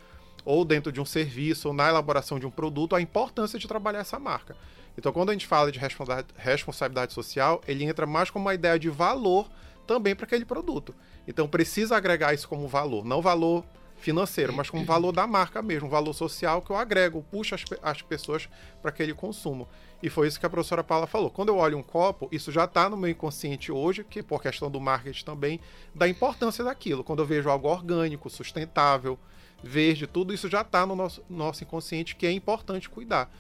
ou 0.45 0.65
dentro 0.65 0.93
de 0.93 1.01
um 1.01 1.05
serviço, 1.05 1.69
ou 1.69 1.75
na 1.75 1.89
elaboração 1.89 2.39
de 2.39 2.47
um 2.47 2.51
produto, 2.51 2.95
a 2.95 3.01
importância 3.01 3.59
de 3.59 3.67
trabalhar 3.67 4.01
essa 4.01 4.19
marca. 4.19 4.57
Então, 4.97 5.13
quando 5.13 5.31
a 5.31 5.33
gente 5.33 5.47
fala 5.47 5.73
de 5.73 5.79
responsa- 5.79 6.25
responsabilidade 6.37 7.13
social, 7.13 7.61
ele 7.67 7.85
entra 7.85 8.07
mais 8.07 8.31
como 8.31 8.45
uma 8.45 8.55
ideia 8.55 8.79
de 8.79 8.89
valor 8.89 9.49
também 9.87 10.15
para 10.15 10.25
aquele 10.25 10.45
produto. 10.45 10.95
Então, 11.27 11.49
precisa 11.49 11.97
agregar 11.97 12.33
isso 12.33 12.49
como 12.49 12.69
valor, 12.69 13.05
não 13.05 13.21
valor 13.21 13.65
financeiro, 13.97 14.53
mas 14.53 14.69
como 14.69 14.85
valor 14.85 15.13
da 15.13 15.27
marca 15.27 15.63
mesmo, 15.63 15.89
valor 15.89 16.13
social 16.13 16.61
que 16.61 16.71
eu 16.71 16.77
agrego, 16.77 17.25
puxo 17.31 17.55
as, 17.55 17.65
as 17.83 18.03
pessoas 18.03 18.49
para 18.83 18.91
aquele 18.91 19.15
consumo. 19.15 19.67
E 20.03 20.11
foi 20.11 20.29
isso 20.29 20.39
que 20.39 20.45
a 20.45 20.51
professora 20.51 20.85
Paula 20.85 21.07
falou. 21.07 21.31
Quando 21.31 21.49
eu 21.49 21.57
olho 21.57 21.79
um 21.79 21.83
copo, 21.83 22.29
isso 22.31 22.53
já 22.53 22.65
está 22.65 22.91
no 22.91 22.97
meu 22.97 23.09
inconsciente 23.09 23.73
hoje, 23.73 24.05
que 24.05 24.23
por 24.23 24.43
questão 24.43 24.71
do 24.71 24.79
marketing 24.79 25.25
também, 25.25 25.61
da 25.95 26.07
importância 26.07 26.63
daquilo. 26.63 27.03
Quando 27.03 27.21
eu 27.21 27.27
vejo 27.27 27.49
algo 27.49 27.69
orgânico, 27.69 28.29
sustentável, 28.29 29.19
verde, 29.63 30.07
tudo 30.07 30.35
isso 30.35 30.49
já 30.51 30.61
está 30.61 30.85
no 30.85 30.95
nosso, 30.95 31.25
nosso 31.31 31.65
inconsciente, 31.65 32.15
que 32.15 32.27
é 32.27 32.33
importante 32.33 32.91
cuidar. 32.91 33.31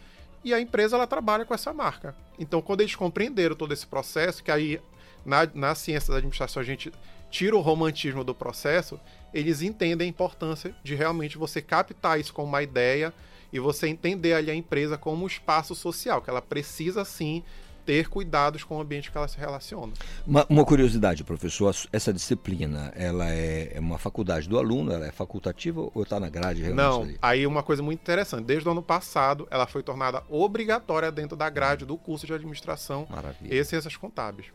E 0.44 0.52
a 0.52 0.60
empresa 0.60 0.96
ela 0.96 1.06
trabalha 1.06 1.44
com 1.44 1.54
essa 1.54 1.72
marca. 1.72 2.14
Então, 2.38 2.60
quando 2.60 2.82
eles 2.82 2.94
compreenderam 2.94 3.56
todo 3.56 3.72
esse 3.72 3.86
processo, 3.86 4.44
que 4.44 4.50
aí 4.50 4.80
na, 5.24 5.48
na 5.54 5.74
ciência 5.74 6.10
da 6.10 6.18
administração 6.18 6.60
a 6.60 6.64
gente 6.64 6.92
tira 7.30 7.56
o 7.56 7.60
romantismo 7.60 8.22
do 8.22 8.34
processo, 8.34 9.00
eles 9.32 9.62
entendem 9.62 10.06
a 10.06 10.10
importância 10.10 10.74
de 10.84 10.94
realmente 10.94 11.38
você 11.38 11.60
captar 11.60 12.20
isso 12.20 12.32
como 12.32 12.48
uma 12.48 12.62
ideia 12.62 13.12
e 13.52 13.58
você 13.58 13.88
entender 13.88 14.34
ali 14.34 14.50
a 14.50 14.54
empresa 14.54 14.98
como 14.98 15.24
um 15.24 15.26
espaço 15.26 15.74
social, 15.74 16.20
que 16.20 16.30
ela 16.30 16.42
precisa 16.42 17.04
sim 17.04 17.42
ter 17.84 18.08
cuidados 18.08 18.64
com 18.64 18.76
o 18.76 18.80
ambiente 18.80 19.10
que 19.10 19.16
ela 19.16 19.28
se 19.28 19.38
relaciona. 19.38 19.92
Uma, 20.26 20.46
uma 20.48 20.64
curiosidade, 20.64 21.22
professor, 21.24 21.74
essa 21.92 22.12
disciplina, 22.12 22.92
ela 22.94 23.30
é, 23.30 23.72
é 23.74 23.80
uma 23.80 23.98
faculdade 23.98 24.48
do 24.48 24.58
aluno, 24.58 24.92
ela 24.92 25.06
é 25.06 25.12
facultativa 25.12 25.80
ou 25.94 26.02
está 26.02 26.18
na 26.18 26.28
grade 26.28 26.62
realmente 26.62 26.82
Não, 26.84 27.02
ali? 27.02 27.18
aí 27.20 27.46
uma 27.46 27.62
coisa 27.62 27.82
muito 27.82 28.00
interessante. 28.00 28.44
Desde 28.44 28.68
o 28.68 28.72
ano 28.72 28.82
passado, 28.82 29.46
ela 29.50 29.66
foi 29.66 29.82
tornada 29.82 30.22
obrigatória 30.28 31.10
dentro 31.12 31.36
da 31.36 31.48
grade 31.50 31.84
do 31.84 31.96
curso 31.96 32.26
de 32.26 32.32
administração 32.32 33.06
Maravilha. 33.10 33.54
e 33.54 33.64
ciências 33.64 33.96
contábeis. 33.96 34.46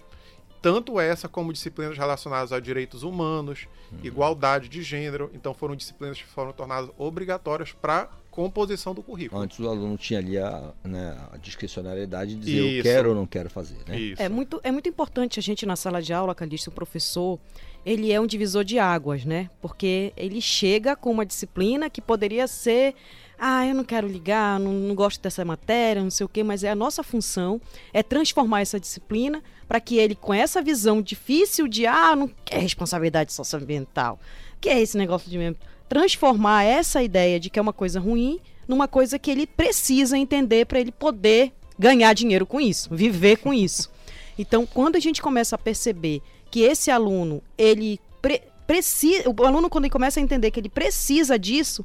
Tanto 0.62 1.00
essa 1.00 1.28
como 1.30 1.54
disciplinas 1.54 1.98
relacionadas 1.98 2.52
a 2.52 2.60
direitos 2.60 3.04
humanos, 3.04 3.68
Uhum. 3.92 4.00
igualdade 4.04 4.70
de 4.70 4.84
gênero. 4.84 5.32
Então 5.34 5.54
foram 5.54 5.76
disciplinas 5.76 6.18
que 6.22 6.28
foram 6.28 6.52
tornadas 6.54 6.90
obrigatórias 6.98 7.72
para 7.72 8.08
composição 8.30 8.94
do 8.94 9.02
currículo. 9.02 9.42
Antes 9.42 9.60
o 9.60 9.68
aluno 9.68 9.98
tinha 9.98 10.20
ali 10.20 10.38
a, 10.38 10.72
né, 10.84 11.18
a 11.32 11.38
discricionariedade 11.38 12.36
de 12.36 12.40
dizer 12.42 12.60
eu 12.60 12.68
Isso. 12.68 12.84
quero 12.84 13.10
ou 13.10 13.16
não 13.16 13.26
quero 13.26 13.50
fazer, 13.50 13.78
né? 13.88 14.00
Isso. 14.00 14.22
É 14.22 14.30
muito, 14.30 14.60
é 14.64 14.72
muito 14.72 14.88
importante 14.88 15.40
a 15.40 15.42
gente 15.42 15.66
na 15.66 15.76
sala 15.76 16.02
de 16.02 16.14
aula, 16.14 16.36
Calixto, 16.36 16.70
o 16.70 16.74
professor, 16.74 17.40
ele 17.86 18.12
é 18.12 18.20
um 18.22 18.28
divisor 18.28 18.64
de 18.64 18.78
águas, 18.78 19.26
né? 19.26 19.50
Porque 19.62 20.14
ele 20.16 20.40
chega 20.40 20.96
com 20.96 21.10
uma 21.12 21.26
disciplina 21.26 21.90
que 21.90 22.00
poderia 22.02 22.48
ser, 22.48 22.94
ah, 23.40 23.66
eu 23.66 23.74
não 23.74 23.84
quero 23.84 24.08
ligar, 24.08 24.60
não, 24.60 24.74
não 24.74 24.94
gosto 24.94 25.22
dessa 25.22 25.46
matéria, 25.46 26.04
não 26.04 26.12
sei 26.12 26.26
o 26.26 26.30
quê, 26.30 26.44
mas 26.44 26.64
é 26.64 26.70
a 26.70 26.76
nossa 26.76 27.02
função 27.02 27.62
é 27.94 28.04
transformar 28.04 28.62
essa 28.62 28.80
disciplina 28.80 29.42
para 29.68 29.80
que 29.80 29.98
ele, 29.98 30.16
com 30.16 30.34
essa 30.34 30.62
visão 30.62 31.02
difícil 31.02 31.68
de, 31.68 31.86
ah, 31.86 32.16
não 32.16 32.28
quer 32.44 32.60
responsabilidade 32.60 33.32
socioambiental, 33.34 34.20
que 34.60 34.68
é 34.68 34.82
esse 34.82 34.98
negócio 34.98 35.30
de 35.30 35.38
mesmo, 35.38 35.58
transformar 35.88 36.64
essa 36.64 37.02
ideia 37.02 37.40
de 37.40 37.50
que 37.50 37.58
é 37.58 37.62
uma 37.62 37.74
coisa 37.74 38.00
ruim 38.00 38.40
numa 38.68 38.88
coisa 38.88 39.18
que 39.18 39.32
ele 39.32 39.48
precisa 39.48 40.18
entender 40.18 40.66
para 40.66 40.80
ele 40.80 40.92
poder 40.92 41.52
ganhar 41.78 42.14
dinheiro 42.14 42.46
com 42.46 42.60
isso, 42.60 42.94
viver 42.94 43.38
com 43.38 43.54
isso. 43.54 43.90
Então, 44.38 44.66
quando 44.66 44.96
a 44.96 45.00
gente 45.00 45.22
começa 45.22 45.56
a 45.56 45.60
perceber 45.60 46.22
que 46.52 46.62
esse 46.62 46.92
aluno, 46.92 47.42
ele 47.58 48.00
pre- 48.22 48.44
precisa, 48.68 49.24
o 49.30 49.46
aluno 49.46 49.70
quando 49.70 49.86
ele 49.86 49.92
começa 49.92 50.20
a 50.20 50.24
entender 50.24 50.52
que 50.52 50.60
ele 50.60 50.70
precisa 50.70 51.38
disso, 51.40 51.84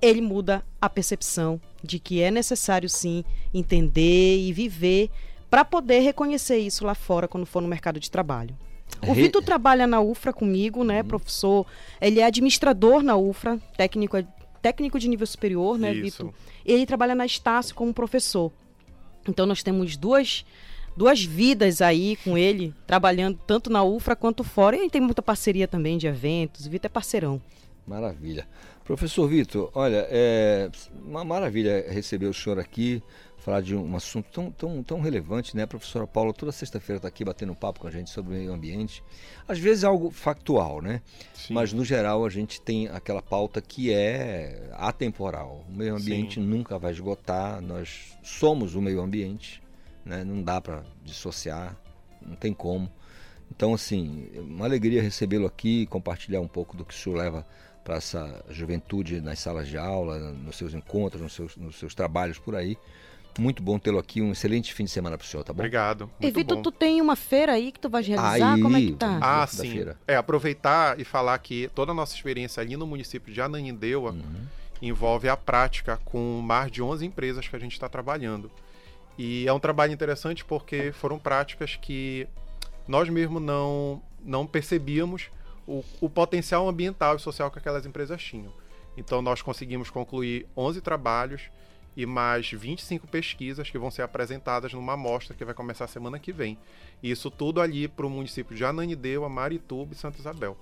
ele 0.00 0.20
muda 0.20 0.64
a 0.80 0.88
percepção 0.88 1.60
de 1.82 1.98
que 1.98 2.20
é 2.20 2.30
necessário 2.30 2.88
sim 2.88 3.24
entender 3.52 4.38
e 4.38 4.52
viver 4.52 5.10
para 5.50 5.64
poder 5.64 6.00
reconhecer 6.00 6.58
isso 6.58 6.84
lá 6.84 6.94
fora 6.94 7.26
quando 7.26 7.46
for 7.46 7.60
no 7.62 7.68
mercado 7.68 7.98
de 7.98 8.10
trabalho. 8.10 8.56
O 9.02 9.12
Re- 9.12 9.22
Vitor 9.22 9.42
trabalha 9.42 9.86
na 9.86 10.00
UFRA 10.00 10.32
comigo, 10.32 10.82
né, 10.84 11.02
professor? 11.02 11.66
Ele 12.00 12.20
é 12.20 12.24
administrador 12.24 13.02
na 13.02 13.16
UFRA, 13.16 13.58
técnico, 13.76 14.16
técnico 14.60 14.98
de 14.98 15.08
nível 15.08 15.26
superior, 15.26 15.78
né, 15.78 15.92
Isso. 15.92 16.02
Vitor? 16.26 16.34
Ele 16.64 16.84
trabalha 16.86 17.14
na 17.14 17.24
Estácio 17.26 17.74
como 17.74 17.92
professor. 17.94 18.52
Então 19.28 19.46
nós 19.46 19.62
temos 19.62 19.96
duas 19.96 20.44
duas 20.96 21.22
vidas 21.22 21.80
aí 21.80 22.16
com 22.24 22.36
ele, 22.36 22.74
trabalhando 22.86 23.38
tanto 23.46 23.70
na 23.70 23.84
UFRA 23.84 24.16
quanto 24.16 24.42
fora. 24.42 24.74
E 24.74 24.80
a 24.80 24.82
gente 24.82 24.90
tem 24.92 25.00
muita 25.00 25.22
parceria 25.22 25.68
também 25.68 25.96
de 25.96 26.08
eventos. 26.08 26.66
O 26.66 26.70
Vitor 26.70 26.86
é 26.86 26.92
parceirão. 26.92 27.40
Maravilha. 27.86 28.48
Professor 28.88 29.28
Vitor, 29.28 29.70
olha, 29.74 30.06
é 30.08 30.70
uma 31.04 31.22
maravilha 31.22 31.84
receber 31.92 32.24
o 32.24 32.32
senhor 32.32 32.58
aqui, 32.58 33.02
falar 33.36 33.60
de 33.60 33.76
um 33.76 33.94
assunto 33.94 34.30
tão, 34.32 34.50
tão, 34.50 34.82
tão 34.82 35.00
relevante, 35.02 35.54
né? 35.54 35.64
A 35.64 35.66
professora 35.66 36.06
Paula 36.06 36.32
toda 36.32 36.50
sexta-feira 36.50 36.96
está 36.96 37.06
aqui 37.06 37.22
batendo 37.22 37.54
papo 37.54 37.80
com 37.80 37.86
a 37.86 37.90
gente 37.90 38.08
sobre 38.08 38.34
o 38.34 38.38
meio 38.38 38.50
ambiente. 38.50 39.04
Às 39.46 39.58
vezes 39.58 39.84
é 39.84 39.86
algo 39.86 40.10
factual, 40.10 40.80
né? 40.80 41.02
Sim. 41.34 41.52
Mas 41.52 41.70
no 41.70 41.84
geral 41.84 42.24
a 42.24 42.30
gente 42.30 42.62
tem 42.62 42.88
aquela 42.88 43.20
pauta 43.20 43.60
que 43.60 43.92
é 43.92 44.70
atemporal. 44.72 45.66
O 45.68 45.76
meio 45.76 45.94
ambiente 45.94 46.36
Sim. 46.36 46.46
nunca 46.46 46.78
vai 46.78 46.92
esgotar, 46.92 47.60
nós 47.60 48.16
somos 48.22 48.74
o 48.74 48.80
meio 48.80 49.02
ambiente, 49.02 49.62
né? 50.02 50.24
Não 50.24 50.42
dá 50.42 50.62
para 50.62 50.82
dissociar, 51.04 51.78
não 52.26 52.36
tem 52.36 52.54
como. 52.54 52.90
Então, 53.50 53.74
assim, 53.74 54.30
uma 54.36 54.64
alegria 54.64 55.02
recebê-lo 55.02 55.46
aqui, 55.46 55.84
compartilhar 55.86 56.40
um 56.40 56.48
pouco 56.48 56.74
do 56.74 56.86
que 56.86 56.94
o 56.94 56.96
senhor 56.96 57.16
leva 57.16 57.46
para 57.88 57.96
essa 57.96 58.44
juventude 58.50 59.18
nas 59.22 59.38
salas 59.38 59.66
de 59.66 59.78
aula, 59.78 60.18
nos 60.18 60.56
seus 60.56 60.74
encontros, 60.74 61.22
nos 61.22 61.32
seus, 61.32 61.56
nos 61.56 61.76
seus 61.76 61.94
trabalhos 61.94 62.38
por 62.38 62.54
aí. 62.54 62.76
Muito 63.38 63.62
bom 63.62 63.78
tê-lo 63.78 63.98
aqui, 63.98 64.20
um 64.20 64.32
excelente 64.32 64.74
fim 64.74 64.84
de 64.84 64.90
semana 64.90 65.16
para 65.16 65.24
o 65.24 65.26
senhor, 65.26 65.42
tá 65.42 65.54
bom? 65.54 65.60
Obrigado. 65.60 66.10
E 66.20 66.30
Vitor, 66.30 66.58
bom. 66.58 66.62
tu 66.62 66.70
tem 66.70 67.00
uma 67.00 67.16
feira 67.16 67.52
aí 67.52 67.72
que 67.72 67.80
tu 67.80 67.88
vai 67.88 68.02
realizar? 68.02 68.52
Aí, 68.56 68.60
Como 68.60 68.76
é 68.76 68.80
que 68.82 68.92
tá? 68.92 69.18
Ah, 69.22 69.46
sim. 69.46 69.70
feira. 69.70 69.96
É, 70.06 70.16
aproveitar 70.16 71.00
e 71.00 71.04
falar 71.04 71.38
que 71.38 71.70
toda 71.74 71.92
a 71.92 71.94
nossa 71.94 72.14
experiência 72.14 72.60
ali 72.60 72.76
no 72.76 72.86
município 72.86 73.32
de 73.32 73.40
Ananindeua 73.40 74.10
Uhum. 74.12 74.46
envolve 74.82 75.26
a 75.30 75.36
prática 75.36 75.98
com 76.04 76.42
mais 76.44 76.70
de 76.70 76.82
11 76.82 77.06
empresas 77.06 77.48
que 77.48 77.56
a 77.56 77.58
gente 77.58 77.72
está 77.72 77.88
trabalhando. 77.88 78.50
E 79.16 79.48
é 79.48 79.52
um 79.52 79.58
trabalho 79.60 79.94
interessante 79.94 80.44
porque 80.44 80.92
foram 80.92 81.18
práticas 81.18 81.74
que 81.80 82.28
nós 82.86 83.08
mesmos 83.08 83.40
não, 83.40 84.02
não 84.22 84.46
percebíamos 84.46 85.30
o, 85.68 85.84
o 86.00 86.08
potencial 86.08 86.66
ambiental 86.66 87.16
e 87.16 87.20
social 87.20 87.50
que 87.50 87.58
aquelas 87.58 87.84
empresas 87.84 88.20
tinham. 88.22 88.52
Então 88.96 89.20
nós 89.20 89.42
conseguimos 89.42 89.90
concluir 89.90 90.46
11 90.56 90.80
trabalhos 90.80 91.42
e 91.94 92.06
mais 92.06 92.50
25 92.50 93.06
pesquisas 93.06 93.70
que 93.70 93.78
vão 93.78 93.90
ser 93.90 94.02
apresentadas 94.02 94.72
numa 94.72 94.94
amostra 94.94 95.36
que 95.36 95.44
vai 95.44 95.54
começar 95.54 95.86
semana 95.86 96.18
que 96.18 96.32
vem. 96.32 96.58
E 97.02 97.10
isso 97.10 97.30
tudo 97.30 97.60
ali 97.60 97.86
para 97.86 98.06
o 98.06 98.10
município 98.10 98.56
de 98.56 98.64
Ananindeua, 98.64 99.28
Marituba 99.28 99.92
e 99.92 99.96
Santa 99.96 100.18
Isabel. 100.18 100.56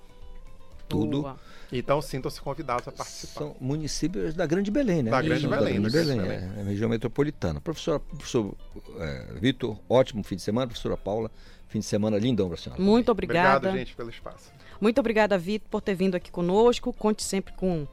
Tudo. 0.89 1.21
Boa. 1.21 1.39
Então 1.71 2.01
sintam-se 2.01 2.41
convidados 2.41 2.87
a 2.87 2.91
participar. 2.91 3.39
São 3.41 3.55
municípios 3.59 4.33
da 4.33 4.45
Grande 4.45 4.71
Belém, 4.71 5.03
né? 5.03 5.11
Da 5.11 5.21
Grande 5.21 5.41
Isso, 5.41 5.49
Belém, 5.49 5.81
Da 5.81 5.89
Grande 5.89 5.97
Belém, 5.97 6.19
também. 6.19 6.57
é, 6.57 6.61
é 6.61 6.63
região 6.63 6.89
metropolitana. 6.89 7.59
Professor, 7.59 7.99
professor 7.99 8.55
é, 8.99 9.33
Vitor, 9.39 9.77
ótimo 9.89 10.23
fim 10.23 10.37
de 10.37 10.41
semana. 10.41 10.67
Professora 10.67 10.95
Paula, 10.95 11.29
fim 11.67 11.79
de 11.79 11.85
semana 11.85 12.17
lindão 12.17 12.47
para 12.47 12.55
a 12.55 12.57
senhora. 12.57 12.81
Muito 12.81 13.11
obrigada. 13.11 13.57
Obrigado, 13.57 13.77
gente, 13.77 13.95
pelo 13.95 14.09
espaço. 14.09 14.56
Muito 14.79 14.99
obrigada, 14.99 15.37
Vitor, 15.37 15.67
por 15.69 15.81
ter 15.81 15.95
vindo 15.95 16.15
aqui 16.15 16.31
conosco. 16.31 16.93
Conte 16.93 17.23
sempre 17.23 17.53
com 17.53 17.87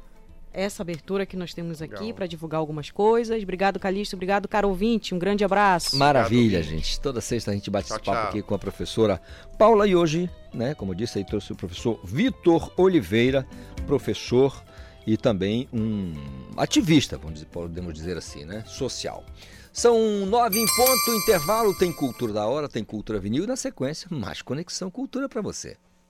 essa 0.53 0.82
abertura 0.85 1.26
que 1.26 1.37
nós 1.37 1.53
temos 1.53 1.82
aqui 1.82 2.12
para 2.12 2.26
divulgar 2.26 2.61
algumas 2.61 2.89
coisas. 2.91 3.43
Obrigado, 3.43 3.80
Calixto. 3.80 4.14
Obrigado, 4.14 4.47
caro 4.47 4.68
ouvinte. 4.68 5.12
Um 5.14 5.18
grande 5.18 5.45
abraço. 5.45 5.97
Maravilha, 5.97 6.62
gente. 6.62 7.01
Toda 7.01 7.20
sexta 7.20 7.51
a 7.51 7.55
gente 7.55 7.68
bate 7.70 7.89
Tchau, 7.89 7.97
esse 7.97 8.05
papo 8.05 8.18
tchau. 8.20 8.28
aqui 8.28 8.43
com 8.43 8.55
a 8.55 8.59
professora 8.59 9.20
Paula 9.59 9.89
e 9.89 9.97
hoje, 9.97 10.30
né, 10.53 10.74
como 10.74 10.93
eu 10.93 10.97
disse, 10.97 11.18
aí 11.18 11.24
trouxe 11.24 11.53
o 11.53 11.57
professor 11.57 11.99
Vitor 12.05 12.70
Oliveira, 12.76 13.45
professor 13.87 14.62
e 15.07 15.16
também 15.16 15.68
um 15.72 16.14
ativista, 16.57 17.18
vamos 17.18 17.35
dizer- 17.35 17.47
podemos 17.47 17.93
dizer 17.93 18.16
assim, 18.16 18.45
né, 18.45 18.62
social. 18.66 19.24
São 19.72 20.24
nove 20.26 20.57
em 20.59 20.66
ponto, 20.76 21.11
intervalo, 21.20 21.74
tem 21.76 21.93
Cultura 21.93 22.32
da 22.32 22.47
Hora, 22.47 22.68
tem 22.68 22.85
Cultura 22.85 23.18
Vinil 23.18 23.43
e 23.43 23.47
na 23.49 23.57
sequência, 23.57 24.07
mais 24.09 24.41
Conexão 24.41 24.89
Cultura 24.89 25.28
para 25.28 25.43
você. 25.43 25.76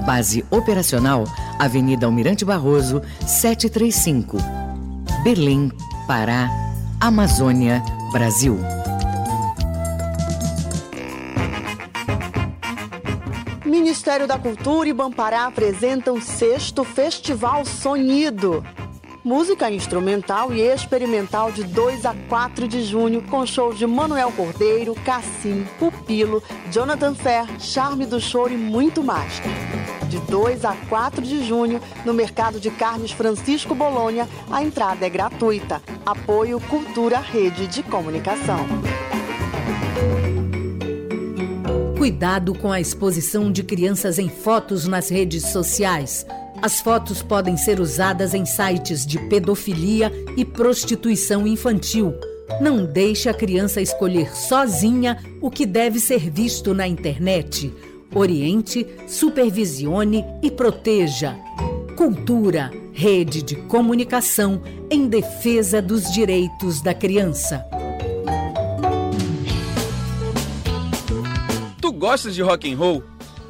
Base 0.00 0.44
operacional, 0.50 1.24
Avenida 1.58 2.06
Almirante 2.06 2.44
Barroso, 2.44 3.02
735. 3.26 4.38
Belém, 5.22 5.70
Pará, 6.06 6.48
Amazônia, 7.00 7.82
Brasil. 8.12 8.58
Ministério 13.64 14.26
da 14.26 14.38
Cultura 14.38 14.88
e 14.88 14.92
Bampará 14.92 15.46
apresentam 15.46 16.20
sexto 16.20 16.84
Festival 16.84 17.64
Sonido. 17.64 18.64
Música 19.22 19.70
instrumental 19.70 20.52
e 20.52 20.60
experimental 20.60 21.52
de 21.52 21.62
2 21.62 22.06
a 22.06 22.14
4 22.28 22.66
de 22.66 22.82
junho, 22.82 23.20
com 23.22 23.44
shows 23.44 23.78
de 23.78 23.86
Manuel 23.86 24.32
Cordeiro, 24.32 24.94
Cassim, 25.04 25.66
Pupilo, 25.78 26.42
Jonathan 26.70 27.14
Fer, 27.14 27.44
Charme 27.58 28.06
do 28.06 28.18
Choro 28.18 28.54
e 28.54 28.56
muito 28.56 29.02
mais. 29.04 29.40
De 30.10 30.18
2 30.22 30.64
a 30.64 30.74
4 30.88 31.22
de 31.22 31.46
junho, 31.46 31.80
no 32.04 32.12
Mercado 32.12 32.58
de 32.58 32.68
Carnes 32.68 33.12
Francisco 33.12 33.76
Bolônia, 33.76 34.28
a 34.50 34.60
entrada 34.60 35.06
é 35.06 35.08
gratuita. 35.08 35.80
Apoio 36.04 36.58
Cultura 36.62 37.20
Rede 37.20 37.68
de 37.68 37.80
Comunicação. 37.84 38.66
Cuidado 41.96 42.58
com 42.58 42.72
a 42.72 42.80
exposição 42.80 43.52
de 43.52 43.62
crianças 43.62 44.18
em 44.18 44.28
fotos 44.28 44.88
nas 44.88 45.08
redes 45.08 45.44
sociais. 45.44 46.26
As 46.60 46.80
fotos 46.80 47.22
podem 47.22 47.56
ser 47.56 47.78
usadas 47.78 48.34
em 48.34 48.44
sites 48.44 49.06
de 49.06 49.16
pedofilia 49.28 50.10
e 50.36 50.44
prostituição 50.44 51.46
infantil. 51.46 52.12
Não 52.60 52.84
deixe 52.84 53.28
a 53.28 53.34
criança 53.34 53.80
escolher 53.80 54.34
sozinha 54.34 55.22
o 55.40 55.48
que 55.52 55.64
deve 55.64 56.00
ser 56.00 56.28
visto 56.28 56.74
na 56.74 56.88
internet. 56.88 57.72
Oriente, 58.12 58.84
supervisione 59.06 60.24
e 60.42 60.50
proteja. 60.50 61.38
Cultura, 61.96 62.72
rede 62.92 63.40
de 63.40 63.54
comunicação 63.54 64.62
em 64.90 65.06
defesa 65.06 65.80
dos 65.80 66.10
direitos 66.12 66.82
da 66.82 66.92
criança. 66.92 67.64
Tu 71.80 71.92
gostas 71.92 72.34
de 72.34 72.42
rock 72.42 72.72
and 72.72 72.76
roll? 72.76 73.04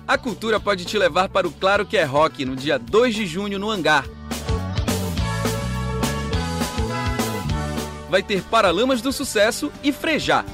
A 0.06 0.18
cultura 0.18 0.60
pode 0.60 0.84
te 0.84 0.98
levar 0.98 1.30
para 1.30 1.48
o 1.48 1.52
Claro 1.52 1.86
que 1.86 1.96
é 1.96 2.04
Rock 2.04 2.44
no 2.44 2.54
dia 2.54 2.78
2 2.78 3.14
de 3.14 3.26
junho 3.26 3.58
no 3.58 3.70
Hangar. 3.70 4.04
Vai 8.10 8.22
ter 8.22 8.42
Paralamas 8.42 9.00
do 9.00 9.10
Sucesso 9.10 9.72
e 9.82 9.90
Frejá. 9.90 10.44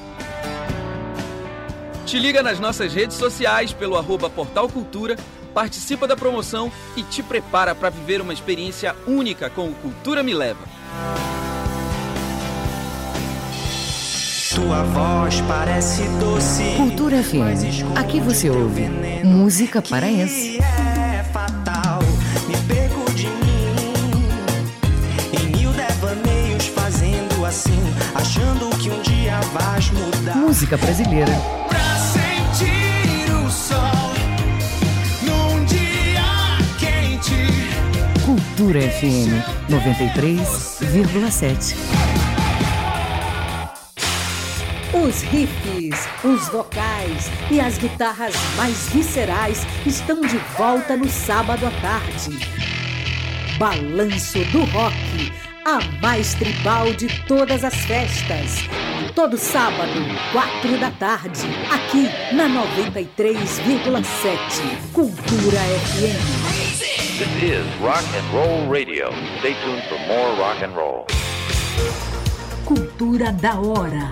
Te 2.07 2.21
liga 2.21 2.41
nas 2.41 2.61
nossas 2.61 2.95
redes 2.95 3.17
sociais 3.17 3.73
pelo 3.73 3.97
arroba 3.97 4.31
Portal 4.31 4.69
Cultura, 4.69 5.17
participa 5.53 6.07
da 6.07 6.17
promoção 6.17 6.71
e 6.97 7.03
te 7.03 7.21
prepara 7.21 7.75
para 7.75 7.91
viver 7.91 8.21
uma 8.21 8.33
experiência 8.33 8.95
única 9.09 9.51
com 9.51 9.69
o 9.71 9.75
Cultura 9.75 10.23
Me 10.23 10.33
Leva. 10.33 10.61
Tua 14.55 14.85
voz 14.85 15.41
parece 15.49 16.03
doce. 16.21 16.63
Cultura 16.77 17.21
FM. 17.25 17.99
Aqui 17.99 18.21
você 18.21 18.49
ouve 18.51 18.89
música 19.25 19.83
paraense. 19.83 20.59
É 20.59 21.25
fatal, 21.33 21.99
me 22.47 22.57
perco 22.73 23.13
de 23.15 23.27
mim. 23.27 23.75
Em 25.33 25.57
mil 25.59 25.73
devaneios 25.73 26.69
fazendo 26.69 27.45
assim, 27.45 27.83
achando 28.15 28.71
que 28.79 28.91
um 28.91 29.03
dia 29.03 29.41
vais 29.53 29.91
mudar. 29.91 30.37
Música 30.37 30.77
brasileira. 30.77 31.66
Cultura 38.57 38.81
FM 38.81 39.37
93,7. 39.69 41.77
Os 44.95 45.21
riffs, 45.25 46.09
os 46.25 46.49
vocais 46.49 47.31
e 47.51 47.61
as 47.61 47.77
guitarras 47.77 48.35
mais 48.57 48.89
viscerais 48.89 49.67
estão 49.85 50.23
de 50.23 50.39
volta 50.57 50.97
no 50.97 51.07
sábado 51.07 51.67
à 51.67 51.71
tarde. 51.83 52.31
Balanço 53.59 54.43
do 54.47 54.65
Rock, 54.65 55.31
a 55.67 55.79
mais 56.01 56.33
tribal 56.33 56.95
de 56.95 57.09
todas 57.27 57.63
as 57.63 57.75
festas. 57.75 58.67
Todo 59.15 59.37
sábado, 59.37 60.01
quatro 60.33 60.79
da 60.79 60.91
tarde, 60.93 61.43
aqui 61.71 62.09
na 62.35 62.49
93,7 62.49 64.95
Cultura 64.95 65.59
FM. 65.59 66.66
This 67.19 67.43
is 67.43 67.65
Rock 67.81 68.05
and 68.15 68.31
Roll 68.31 68.69
Radio. 68.69 69.11
Stay 69.39 69.55
tuned 69.65 69.83
for 69.89 69.99
more 70.07 70.37
rock 70.39 70.63
and 70.63 70.77
roll. 70.77 71.07
Cultura 72.67 73.33
da 73.33 73.59
hora. 73.59 74.11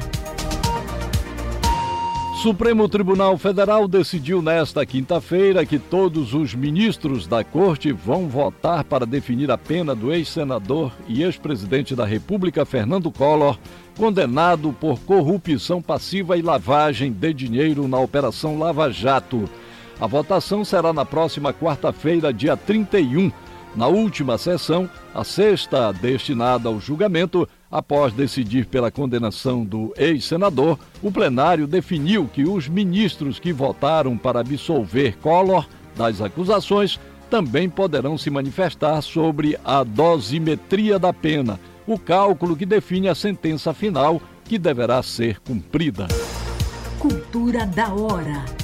Supremo 2.41 2.89
Tribunal 2.89 3.37
Federal 3.37 3.87
decidiu 3.87 4.41
nesta 4.41 4.87
quinta-feira 4.87 5.67
que 5.67 5.79
todos 5.79 6.33
os 6.33 6.55
ministros 6.55 7.27
da 7.27 7.45
Corte 7.45 7.93
vão 7.93 8.27
votar 8.27 8.85
para 8.85 9.05
definir 9.05 9.51
a 9.51 9.59
pena 9.59 9.95
do 9.95 10.11
ex-senador 10.11 10.91
e 11.07 11.23
ex-presidente 11.23 11.95
da 11.95 12.07
República, 12.07 12.65
Fernando 12.65 13.11
Collor, 13.11 13.59
condenado 13.99 14.73
por 14.81 14.99
corrupção 15.01 15.83
passiva 15.83 16.39
e 16.39 16.43
lavagem 16.43 17.13
de 17.13 17.35
dinheiro 17.35 17.87
na 17.87 17.99
Operação 17.99 18.59
Lava 18.59 18.91
Jato. 18.91 19.47
A 20.01 20.07
votação 20.07 20.65
será 20.65 20.93
na 20.93 21.05
próxima 21.05 21.53
quarta-feira, 21.53 22.33
dia 22.33 22.57
31. 22.57 23.31
Na 23.77 23.87
última 23.89 24.39
sessão, 24.39 24.89
a 25.13 25.25
sexta 25.25 25.93
destinada 25.93 26.69
ao 26.69 26.79
julgamento, 26.79 27.49
após 27.71 28.13
decidir 28.13 28.67
pela 28.67 28.91
condenação 28.91 29.65
do 29.65 29.93
ex-senador, 29.97 30.79
o 31.03 31.11
plenário 31.11 31.67
definiu 31.67 32.29
que 32.33 32.45
os 32.45 32.69
ministros 32.69 33.39
que 33.39 33.53
votaram 33.53 34.17
para 34.17 34.41
absolver 34.41 35.17
Collor 35.19 35.67
das 35.97 36.21
acusações 36.21 37.01
também 37.29 37.69
poderão 37.69 38.17
se 38.17 38.31
manifestar 38.31 39.01
sobre 39.03 39.59
a 39.65 39.83
dosimetria 39.83 40.99
da 40.99 41.13
pena, 41.13 41.59
o 41.87 41.99
cálculo 41.99 42.57
que 42.57 42.67
define 42.67 43.09
a 43.09 43.15
sentença 43.15 43.75
final 43.75 44.21
que 44.45 44.57
deverá 44.57 45.03
ser 45.03 45.41
cumprida. 45.41 46.07
Cultura 47.01 47.67
da 47.67 47.93
hora. 47.93 48.64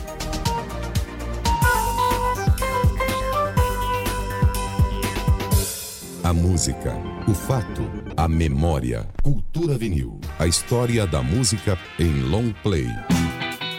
A 6.23 6.35
música, 6.35 6.95
o 7.27 7.33
fato, 7.33 7.83
a 8.15 8.29
memória. 8.29 9.09
Cultura 9.23 9.79
vinil. 9.79 10.21
A 10.39 10.47
história 10.47 11.07
da 11.07 11.23
música 11.23 11.79
em 11.99 12.23
long 12.25 12.53
play. 12.63 12.87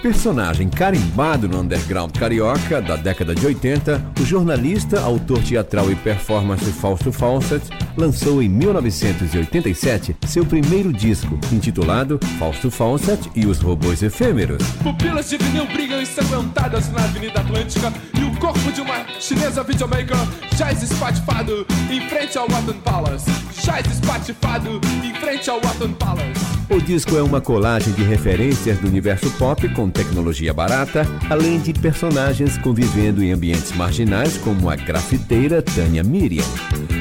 Personagem 0.02 0.68
carimbado 0.68 1.48
no 1.48 1.60
underground 1.60 2.12
carioca 2.18 2.82
da 2.82 2.96
década 2.96 3.36
de 3.36 3.46
80, 3.46 4.04
o 4.20 4.26
jornalista, 4.26 5.00
autor 5.00 5.44
teatral 5.44 5.92
e 5.92 5.96
performance 5.96 6.66
Fausto 6.72 7.12
Fawcett 7.12 7.64
lançou 7.96 8.42
em 8.42 8.50
1987 8.50 10.16
seu 10.26 10.44
primeiro 10.44 10.92
disco, 10.92 11.40
intitulado 11.52 12.20
Fausto 12.40 12.72
Fawcett 12.72 13.30
e 13.36 13.46
os 13.46 13.60
Robôs 13.60 14.02
Efêmeros. 14.02 14.64
Pupilas 14.82 15.30
de 15.30 15.38
vinil 15.38 15.68
brigam 15.68 16.02
ensanguentadas 16.02 16.92
na 16.92 17.04
Avenida 17.04 17.40
Atlântica 17.40 17.94
e 18.20 18.24
o 18.24 18.36
corpo 18.40 18.72
de 18.72 18.82
uma 18.82 19.06
chinesa 19.20 19.64
videomaker 19.64 20.18
jaz 20.58 20.82
espatifado 20.82 21.66
em 21.92 22.02
frente 22.10 22.40
ao 22.40 22.48
Palace. 22.84 23.30
Jaz 23.64 23.86
espatifado 23.86 24.82
em 25.04 25.14
frente 25.14 25.48
ao 25.48 25.62
Palace. 25.62 26.62
O 26.72 26.80
disco 26.80 27.18
é 27.18 27.22
uma 27.22 27.42
colagem 27.42 27.94
de 27.94 28.02
referências 28.02 28.80
do 28.80 28.88
universo 28.88 29.30
pop 29.32 29.68
com 29.74 29.91
tecnologia 29.92 30.54
barata, 30.54 31.06
além 31.30 31.60
de 31.60 31.74
personagens 31.74 32.58
convivendo 32.58 33.24
em 33.24 33.32
ambientes 33.32 33.72
marginais 33.74 34.38
como 34.38 34.70
a 34.70 34.76
grafiteira 34.76 35.62
Tânia 35.62 36.04
Miriam. 36.04 36.44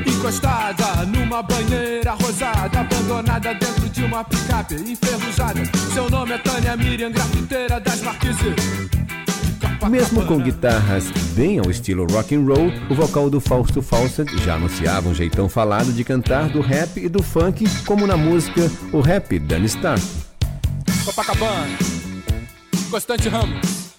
Encostada 0.07 1.07
numa 1.07 1.43
banheira 1.43 2.13
rosada, 2.13 2.81
abandonada 2.81 3.55
dentro 3.55 3.89
de 3.89 4.05
uma 4.05 4.25
picape 4.25 4.75
enferrujada. 4.75 5.63
Seu 5.95 6.11
nome 6.11 6.33
é 6.33 6.39
Tânia 6.39 6.77
Miriam, 6.77 7.11
grafiteira 7.11 7.81
das 7.81 8.03
marquises. 8.03 8.91
Mesmo 9.89 10.25
com 10.27 10.39
guitarras 10.39 11.11
bem 11.35 11.59
ao 11.59 11.71
estilo 11.71 12.07
rock 12.13 12.35
and 12.35 12.43
roll, 12.43 12.71
o 12.91 12.95
vocal 12.95 13.31
do 13.31 13.41
Fausto 13.41 13.81
Fawcett 13.81 14.37
já 14.45 14.57
anunciava 14.57 15.09
um 15.09 15.15
jeitão 15.15 15.49
falado 15.49 15.93
de 15.93 16.05
cantar 16.05 16.51
do 16.51 16.61
rap 16.61 16.99
e 16.99 17.09
do 17.09 17.23
funk, 17.23 17.65
como 17.87 18.07
na 18.07 18.17
música 18.17 18.71
O 18.93 19.01
Rap 19.01 19.39
Dan 19.39 19.65
Stark. 19.65 20.03
Copacabana, 21.05 21.79
Constante 22.91 23.29
Ramos. 23.29 23.95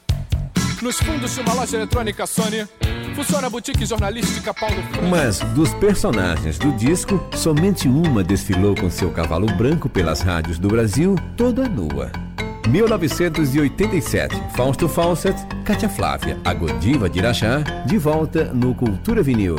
Nos 0.81 0.97
fundos 0.97 1.33
de 1.33 1.39
uma 1.39 1.53
loja 1.53 1.77
eletrônica 1.77 2.27
Sony, 2.27 2.67
funciona 3.15 3.47
a 3.47 3.49
boutique 3.49 3.85
jornalística 3.85 4.53
Paulo 4.53 4.83
Freire. 4.91 5.07
Mas 5.07 5.39
dos 5.55 5.73
personagens 5.75 6.59
do 6.59 6.73
disco, 6.73 7.23
somente 7.33 7.87
uma 7.87 8.21
desfilou 8.21 8.75
com 8.75 8.89
seu 8.89 9.09
cavalo 9.09 9.47
branco 9.55 9.87
pelas 9.87 10.19
rádios 10.19 10.59
do 10.59 10.67
Brasil, 10.67 11.15
toda 11.37 11.69
nua. 11.69 12.11
1987, 12.67 14.35
Fausto 14.55 14.89
Fawcett, 14.89 15.37
Cátia 15.63 15.87
Flávia, 15.87 16.37
a 16.43 16.53
Godiva 16.53 17.09
de 17.09 17.19
Irachá, 17.19 17.59
de 17.85 17.97
volta 17.97 18.45
no 18.53 18.75
Cultura 18.75 19.23
Vinil. 19.23 19.55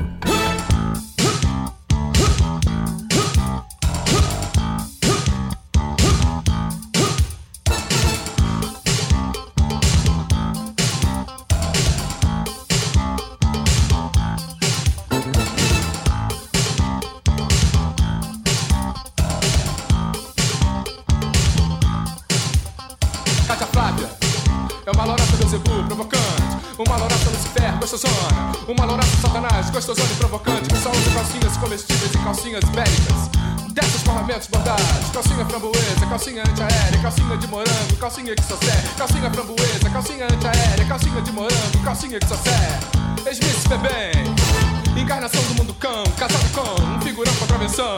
Uma 28.72 28.84
louraça 28.86 29.16
Satanás 29.20 29.70
gostosona 29.70 30.08
e 30.10 30.16
provocante, 30.16 30.68
que 30.68 30.76
só 30.76 30.90
usa 30.90 31.10
calcinhas 31.10 31.56
comestíveis 31.58 32.14
e 32.14 32.18
calcinhas 32.18 32.64
bélicas. 32.64 33.30
Dessas 33.72 34.02
formamentos 34.02 34.48
bordados, 34.48 35.10
calcinha 35.12 35.44
framboesa, 35.46 36.06
calcinha 36.08 36.42
antiaérea, 36.42 36.98
calcinha 37.00 37.36
de 37.36 37.46
morango, 37.48 37.96
calcinha 37.98 38.34
que 38.34 38.42
serve, 38.42 38.88
calcinha 38.96 39.30
framboesa, 39.30 39.90
calcinha 39.90 40.24
antiaérea, 40.26 40.84
calcinha 40.86 41.22
de 41.22 41.32
morango, 41.32 41.78
calcinha 41.84 42.18
que 42.18 42.26
serve. 42.26 43.32
Smith 43.32 43.68
bem, 43.80 45.02
encarnação 45.02 45.42
do 45.44 45.54
mundo 45.54 45.74
cão, 45.74 46.04
casado 46.18 46.50
com 46.52 46.82
um 46.82 47.00
figurão 47.00 47.32
com 47.34 47.40
contravenção. 47.40 47.96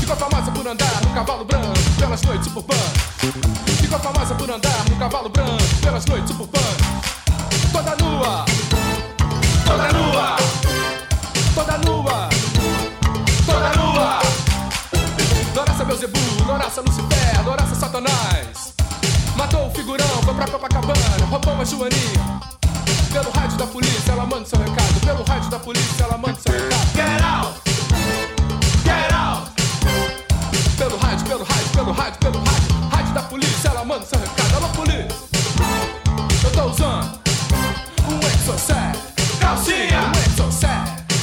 Ficou 0.00 0.16
famosa 0.16 0.50
por 0.52 0.66
andar 0.66 1.00
num 1.04 1.14
cavalo 1.14 1.44
branco 1.44 1.72
pelas 1.98 2.22
noites 2.22 2.46
suburbanas. 2.46 2.92
Ficou 3.80 3.98
famosa 3.98 4.34
por 4.34 4.50
andar 4.50 4.84
num 4.88 4.98
cavalo 4.98 5.28
branco 5.28 5.62
pelas 5.80 6.04
noites 6.06 6.28
suburbanas. 6.28 7.11
Toda 7.72 7.96
nua, 7.96 8.44
toda 9.64 9.92
nua, 9.92 10.36
toda 11.54 11.78
nua, 11.78 12.28
toda 13.46 13.72
nua. 13.76 14.20
Loraça 15.54 15.84
Beuzebu, 15.84 16.18
Loraça 16.46 16.80
Lucifer, 16.82 17.44
Loraça 17.44 17.74
Satanás. 17.74 18.74
Matou 19.36 19.68
o 19.68 19.70
figurão, 19.70 20.06
foi 20.24 20.34
pra 20.34 20.46
Copacabana, 20.46 21.26
roubou 21.30 21.54
uma 21.54 21.64
joaninha. 21.64 22.40
Pelo 23.12 23.30
rádio 23.30 23.56
da 23.56 23.66
polícia, 23.66 24.12
ela 24.12 24.26
manda 24.26 24.46
seu 24.46 24.58
recado. 24.58 25.00
Pelo 25.00 25.22
rádio 25.24 25.50
da 25.50 25.58
polícia, 25.58 26.04
ela 26.04 26.18
manda 26.18 26.38
seu 26.40 26.52
recado. 26.52 26.86
Get 26.94 27.22
out! 27.24 27.60
Get 28.84 29.12
out! 29.12 29.50
Pelo 30.76 30.96
rádio, 30.98 31.26
pelo 31.26 31.44
rádio, 31.44 31.68
pelo 31.74 31.92
rádio, 31.92 32.18
pelo 32.20 32.38
rádio. 32.38 32.88
Rádio 32.90 33.14
da 33.14 33.22
polícia, 33.22 33.68
ela 33.68 33.84
manda 33.84 34.04
seu 34.04 34.18
recado. 34.18 34.41
Calcinha! 39.62 40.10
Um 40.10 40.32
exocet. 40.32 40.70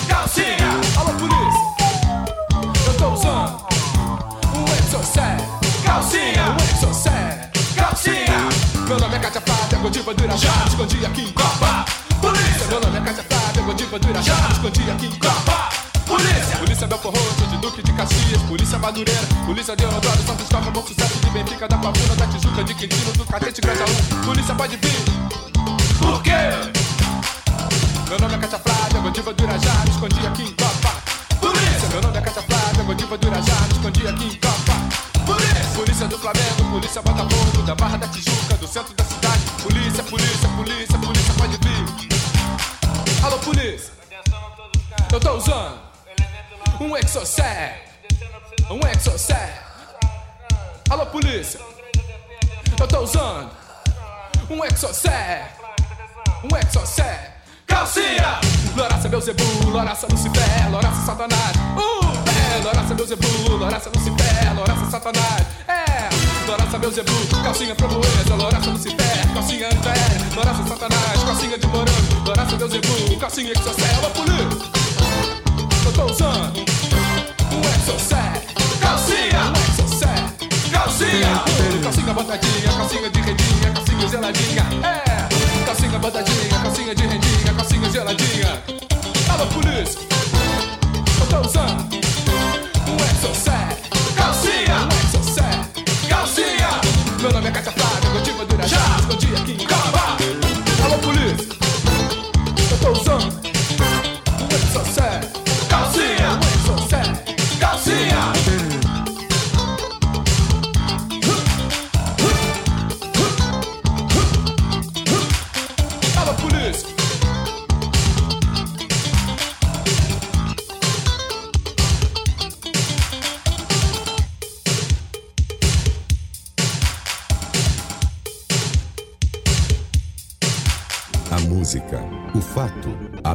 Calcinha! 0.07 0.71
Alô, 0.95 1.11
polícia! 1.15 2.87
Eu 2.87 2.93
tô 2.93 3.09
usando 3.09 3.65
um 4.55 4.63
exocet. 4.79 5.43
Calcinha! 5.83 6.45
Um 6.51 6.77
exocet. 6.77 7.51
Calcinha! 7.75 8.47
Meu 8.87 8.97
nome 8.97 9.17
é 9.17 9.19
Cátia 9.19 9.41
Flávia, 9.41 9.79
Godiva 9.79 10.13
do 10.13 10.23
Irajá. 10.23 10.53
Escondi 10.69 11.05
aqui 11.05 11.21
em 11.23 11.31
Copa. 11.33 11.85
Polícia! 12.21 12.65
Meu 12.69 12.79
nome 12.79 12.97
é 12.97 13.01
Cátia 13.01 13.25
Flávia, 13.29 13.61
Godiva 13.61 13.99
do 13.99 14.09
Irajá. 14.09 14.47
Escondi 14.53 14.89
aqui 14.89 15.07
em 15.07 15.19
Copa. 15.19 15.69
Polícia! 16.07 16.57
Polícia 16.59 16.87
Belfor 16.87 17.11
Roxo, 17.13 17.45
de 17.45 17.57
Duque 17.57 17.83
de 17.83 17.91
Caxias, 17.91 18.41
Polícia 18.43 18.79
Madureira, 18.79 19.27
Polícia 19.45 19.75
de 19.75 19.85
Deodoro, 19.85 20.23
Santos 20.25 20.47
Costa, 20.47 20.71
Bom 20.71 20.81
Sucesso, 20.87 21.19
de 21.19 21.29
Benfica, 21.31 21.67
da 21.67 21.77
Pavuna, 21.77 22.15
da 22.15 22.25
Tijuca, 22.27 22.63
de 22.63 22.73
Quintino, 22.73 23.11
do 23.17 23.25
Catete, 23.25 23.59
Grajaú. 23.59 23.93
Polícia 24.23 24.55
pode 24.55 24.77
vir. 24.77 25.03
Por 25.99 26.23
quê? 26.23 26.78
Meu 28.09 28.17
nome 28.17 28.33
é 28.33 28.37
Cátia 28.39 28.57
Flávia, 28.57 29.01
Godiva 29.01 29.31
do 29.31 29.43
Irajá, 29.43 29.71
me 29.83 29.91
escondi 29.91 30.25
aqui 30.25 30.41
em 30.41 30.55
Copa. 30.55 30.89
Polícia! 31.39 31.89
Meu 31.89 32.01
nome 32.01 32.17
é 32.17 32.21
Cátia 32.21 32.41
Flávia, 32.41 32.83
Godiva 32.83 33.17
do 33.19 33.27
Irajá, 33.27 33.53
me 33.53 33.73
escondi 33.73 34.07
aqui 34.07 34.25
em 34.25 34.39
Copa. 34.39 35.25
Polícia! 35.27 35.75
Polícia 35.75 36.07
do 36.07 36.17
Flamengo, 36.17 36.71
Polícia 36.71 37.01
Botafogo, 37.03 37.61
da 37.67 37.75
Barra 37.75 37.97
da 37.97 38.07
Tijuca, 38.07 38.55
do 38.55 38.67
centro 38.67 38.95
da 38.95 39.03
cidade. 39.03 39.45
Polícia, 39.61 40.03
polícia, 40.05 40.49
polícia, 40.49 40.97
polícia 40.97 41.33
pode 41.35 41.57
vir. 41.57 43.23
Alô, 43.23 43.37
polícia! 43.37 43.93
Eu 45.13 45.19
tô 45.19 45.33
usando 45.33 45.79
um 46.81 46.97
exocet. 46.97 47.75
Um 48.71 48.87
exocet. 48.87 49.53
Alô, 50.89 51.05
polícia. 51.05 51.59
Eu 52.79 52.87
tô 52.87 53.01
usando 53.01 53.51
um 54.49 54.65
exocet. 54.65 55.45
Um 56.43 56.57
exocet. 56.57 57.38
Calcinha! 57.79 58.41
Loraça 58.75 59.07
Beuzebu, 59.07 59.69
Loraça 59.69 60.05
Lucifer, 60.11 60.69
Loraça 60.69 61.05
Satanás. 61.05 61.55
Uh, 61.77 62.11
é, 62.27 62.61
Loraça 62.61 62.93
Beuzebu, 62.93 63.55
Loraça 63.55 63.89
Lucifer, 63.95 64.53
Loraça 64.53 64.91
Satanás. 64.91 65.45
É, 65.65 66.09
Noraça 66.45 66.77
Beuzebu, 66.77 67.13
calcinha 67.41 67.73
framboesa, 67.75 68.35
Noraça 68.35 68.69
Lucifer, 68.69 69.33
calcinha 69.33 69.67
antiaérea, 69.67 70.19
Noraça 70.35 70.63
Satanás, 70.67 71.23
calcinha 71.23 71.57
de 71.57 71.67
morango, 71.67 72.19
Noraça 72.25 72.57
Beuzebu, 72.57 73.17
calcinha 73.17 73.53
Exocel, 73.53 74.05
a 74.05 74.09
polícia. 74.09 74.71
Eu 75.85 75.93
tô 75.93 76.03
usando 76.11 76.59
um 76.59 77.61
Exocel, 77.61 78.43
calcinha, 78.81 79.39
um 79.39 79.83
Exocel, 79.83 80.25
calcinha, 80.69 81.43
calcinha 81.81 82.13
botadinha, 82.13 82.73
calcinha 82.77 83.09
de 83.09 83.21
redinha, 83.21 83.71
calcinha 83.73 84.07
geladinha, 84.09 84.65
é, 84.83 85.48
calcinha 85.69 85.99
botadinha, 85.99 86.59
calcinha 86.63 86.95
de 86.95 87.03
rendinha, 87.05 87.53
calcinha 87.55 87.89
geladinha. 87.91 88.63
Alô, 89.29 89.45
polícia, 89.47 89.99
eu 91.21 91.27
tô 91.27 91.47
usando 91.47 91.93
um 92.87 92.95
Exocel, 93.05 93.68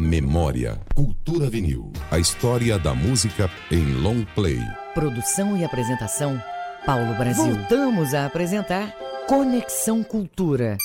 memória. 0.05 0.79
Cultura 0.95 1.49
Vinil. 1.49 1.91
A 2.11 2.19
história 2.19 2.79
da 2.79 2.95
música 2.95 3.51
em 3.71 3.95
long 3.95 4.25
play. 4.35 4.61
Produção 4.93 5.57
e 5.57 5.65
apresentação, 5.65 6.41
Paulo 6.85 7.15
Brasil. 7.15 7.57
Voltamos 7.57 8.15
a 8.15 8.27
apresentar 8.27 8.95
Conexão 9.27 10.05
Cultura. 10.05 10.77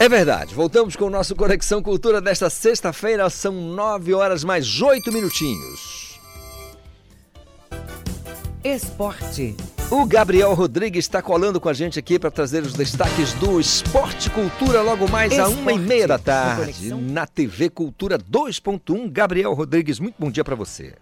É 0.00 0.08
verdade, 0.08 0.54
voltamos 0.54 0.96
com 0.96 1.04
o 1.04 1.10
nosso 1.10 1.36
Conexão 1.36 1.82
Cultura 1.82 2.22
desta 2.22 2.48
sexta-feira, 2.48 3.28
são 3.28 3.52
nove 3.52 4.14
horas 4.14 4.42
mais 4.42 4.80
oito 4.80 5.12
minutinhos. 5.12 6.18
Esporte. 8.64 9.54
O 9.92 10.06
Gabriel 10.06 10.54
Rodrigues 10.54 11.04
está 11.04 11.20
colando 11.20 11.60
com 11.60 11.68
a 11.68 11.72
gente 11.72 11.98
aqui 11.98 12.16
para 12.16 12.30
trazer 12.30 12.62
os 12.62 12.74
destaques 12.74 13.34
do 13.34 13.58
Esporte 13.58 14.30
Cultura 14.30 14.82
logo 14.82 15.10
mais 15.10 15.36
a 15.36 15.48
uma 15.48 15.72
e 15.72 15.74
Esporte. 15.74 15.78
meia 15.80 16.06
da 16.06 16.18
tarde 16.18 16.94
na 16.94 17.26
TV 17.26 17.68
Cultura 17.68 18.16
2.1. 18.16 19.10
Gabriel 19.10 19.52
Rodrigues, 19.52 19.98
muito 19.98 20.14
bom 20.16 20.30
dia 20.30 20.44
para 20.44 20.54
você. 20.54 20.94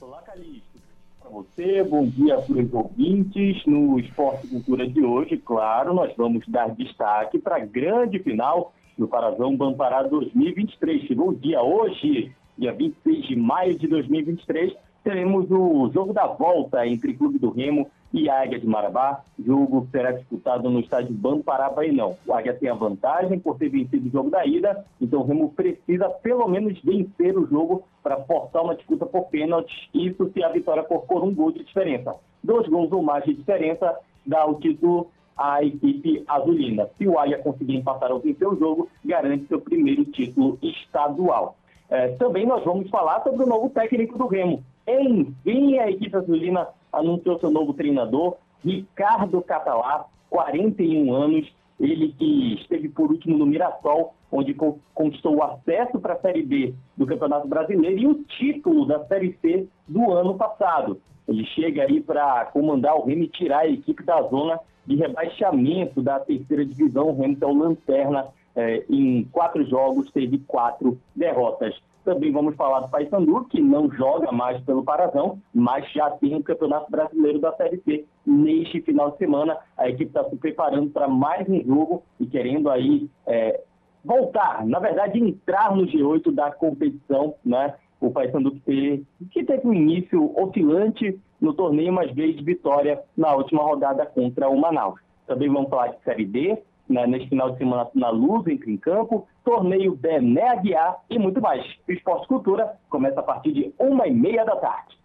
Olá, 0.00 0.22
Calixto. 0.22 0.78
Para 1.20 1.30
você, 1.30 1.82
bom 1.82 2.06
dia 2.06 2.36
para 2.36 2.62
os 2.62 2.72
ouvintes. 2.72 3.66
No 3.66 3.98
Esporte 3.98 4.46
Cultura 4.46 4.86
de 4.88 5.00
hoje, 5.04 5.36
claro, 5.36 5.92
nós 5.92 6.12
vamos 6.16 6.46
dar 6.46 6.70
destaque 6.70 7.40
para 7.40 7.56
a 7.56 7.66
grande 7.66 8.20
final 8.20 8.72
do 8.96 9.08
Parazão 9.08 9.56
Bampará 9.56 10.04
2023. 10.04 11.02
Chegou 11.08 11.30
o 11.30 11.34
dia 11.34 11.60
hoje, 11.62 12.30
dia 12.56 12.72
26 12.72 13.26
de 13.26 13.34
maio 13.34 13.76
de 13.76 13.88
2023, 13.88 14.72
teremos 15.08 15.50
o 15.50 15.90
jogo 15.90 16.12
da 16.12 16.26
volta 16.26 16.86
entre 16.86 17.14
Clube 17.14 17.38
do 17.38 17.48
Remo 17.48 17.90
e 18.12 18.28
Águia 18.28 18.60
de 18.60 18.66
Marabá. 18.66 19.22
Jogo 19.42 19.86
que 19.86 19.92
será 19.92 20.12
disputado 20.12 20.68
no 20.68 20.80
estádio 20.80 21.14
Bampará 21.14 21.70
Bainão. 21.70 22.18
O 22.26 22.34
Águia 22.34 22.52
tem 22.52 22.68
a 22.68 22.74
vantagem 22.74 23.38
por 23.38 23.56
ter 23.56 23.70
vencido 23.70 24.06
o 24.06 24.12
jogo 24.12 24.28
da 24.28 24.44
ida, 24.44 24.84
então 25.00 25.20
o 25.20 25.24
Remo 25.24 25.50
precisa 25.52 26.10
pelo 26.10 26.46
menos 26.46 26.78
vencer 26.82 27.38
o 27.38 27.46
jogo 27.46 27.84
para 28.02 28.18
forçar 28.18 28.62
uma 28.62 28.74
disputa 28.74 29.06
por 29.06 29.28
pênaltis, 29.28 29.88
isso 29.94 30.30
se 30.30 30.44
a 30.44 30.50
vitória 30.50 30.84
for 30.84 31.00
por 31.06 31.24
um 31.24 31.34
gol 31.34 31.52
de 31.52 31.64
diferença. 31.64 32.14
Dois 32.44 32.68
gols 32.68 32.92
ou 32.92 33.02
mais 33.02 33.24
de 33.24 33.32
diferença 33.32 33.96
dá 34.26 34.44
o 34.44 34.56
título 34.56 35.10
à 35.38 35.64
equipe 35.64 36.22
azulina. 36.28 36.86
Se 36.98 37.08
o 37.08 37.18
Águia 37.18 37.38
conseguir 37.38 37.76
empatar 37.76 38.12
ou 38.12 38.20
vencer 38.20 38.46
o 38.46 38.58
jogo, 38.58 38.90
garante 39.02 39.46
seu 39.46 39.58
primeiro 39.58 40.04
título 40.04 40.58
estadual. 40.62 41.56
É, 41.88 42.08
também 42.16 42.44
nós 42.44 42.62
vamos 42.62 42.90
falar 42.90 43.22
sobre 43.22 43.44
o 43.44 43.46
novo 43.46 43.70
técnico 43.70 44.18
do 44.18 44.26
Remo. 44.26 44.62
Enfim, 44.88 45.78
a 45.78 45.90
equipe 45.90 46.16
azulina 46.16 46.68
anunciou 46.92 47.38
seu 47.38 47.50
novo 47.50 47.74
treinador, 47.74 48.36
Ricardo 48.64 49.42
Catalá, 49.42 50.06
41 50.30 51.12
anos, 51.12 51.46
ele 51.78 52.12
que 52.18 52.54
esteve 52.54 52.88
por 52.88 53.10
último 53.10 53.36
no 53.38 53.46
Mirassol, 53.46 54.14
onde 54.32 54.54
con- 54.54 54.78
conquistou 54.94 55.36
o 55.36 55.42
acesso 55.42 55.98
para 56.00 56.14
a 56.14 56.20
Série 56.20 56.42
B 56.42 56.74
do 56.96 57.06
Campeonato 57.06 57.46
Brasileiro 57.46 57.98
e 57.98 58.06
o 58.06 58.14
título 58.24 58.86
da 58.86 59.04
Série 59.06 59.36
C 59.40 59.66
do 59.86 60.10
ano 60.12 60.34
passado. 60.36 61.00
Ele 61.28 61.44
chega 61.44 61.82
aí 61.82 62.00
para 62.00 62.46
comandar 62.46 62.96
o 62.96 63.04
Remo 63.04 63.24
e 63.24 63.28
tirar 63.28 63.60
a 63.60 63.68
equipe 63.68 64.02
da 64.02 64.22
zona 64.22 64.58
de 64.86 64.96
rebaixamento 64.96 66.02
da 66.02 66.18
terceira 66.18 66.64
divisão. 66.64 67.10
O 67.10 67.20
Remo 67.20 67.36
é 67.40 67.46
o 67.46 67.52
lanterna 67.54 68.26
eh, 68.56 68.84
em 68.88 69.24
quatro 69.30 69.64
jogos, 69.66 70.10
teve 70.10 70.38
quatro 70.38 70.98
derrotas. 71.14 71.78
Também 72.08 72.32
vamos 72.32 72.56
falar 72.56 72.80
do 72.80 72.88
Paysandu, 72.88 73.44
que 73.50 73.60
não 73.60 73.92
joga 73.92 74.32
mais 74.32 74.58
pelo 74.62 74.82
Parazão, 74.82 75.42
mas 75.54 75.86
já 75.92 76.10
tem 76.12 76.34
o 76.34 76.42
Campeonato 76.42 76.90
Brasileiro 76.90 77.38
da 77.38 77.52
Série 77.52 77.82
C 77.82 78.06
neste 78.24 78.80
final 78.80 79.10
de 79.10 79.18
semana. 79.18 79.58
A 79.76 79.90
equipe 79.90 80.06
está 80.06 80.24
se 80.24 80.34
preparando 80.36 80.88
para 80.88 81.06
mais 81.06 81.46
um 81.46 81.62
jogo 81.62 82.02
e 82.18 82.24
querendo 82.24 82.70
aí 82.70 83.10
eh, 83.26 83.60
voltar, 84.02 84.64
na 84.64 84.78
verdade, 84.78 85.18
entrar 85.18 85.76
no 85.76 85.86
G8 85.86 86.32
da 86.32 86.50
competição, 86.50 87.34
né? 87.44 87.74
O 88.00 88.10
Paysandu 88.10 88.52
que 88.52 89.04
que 89.30 89.44
teve 89.44 89.68
um 89.68 89.74
início 89.74 90.32
oscilante 90.42 91.20
no 91.38 91.52
torneio, 91.52 91.92
mas 91.92 92.10
veio 92.14 92.34
de 92.34 92.42
vitória 92.42 93.02
na 93.14 93.34
última 93.34 93.62
rodada 93.62 94.06
contra 94.06 94.48
o 94.48 94.58
Manaus. 94.58 94.98
Também 95.26 95.50
vamos 95.50 95.68
falar 95.68 95.88
de 95.88 96.02
Série 96.04 96.24
D, 96.24 96.56
né, 96.88 97.06
neste 97.06 97.28
final 97.28 97.50
de 97.50 97.58
semana 97.58 97.88
na 97.94 98.10
Luz, 98.10 98.46
em 98.46 98.76
campo, 98.76 99.26
torneio 99.44 99.94
Bené 99.94 100.48
Aguiar 100.48 100.98
e 101.10 101.18
muito 101.18 101.40
mais. 101.40 101.64
O 101.88 101.92
Esporte 101.92 102.26
Cultura 102.28 102.78
começa 102.88 103.20
a 103.20 103.22
partir 103.22 103.52
de 103.52 103.72
uma 103.78 104.06
e 104.06 104.12
meia 104.12 104.44
da 104.44 104.56
tarde. 104.56 104.96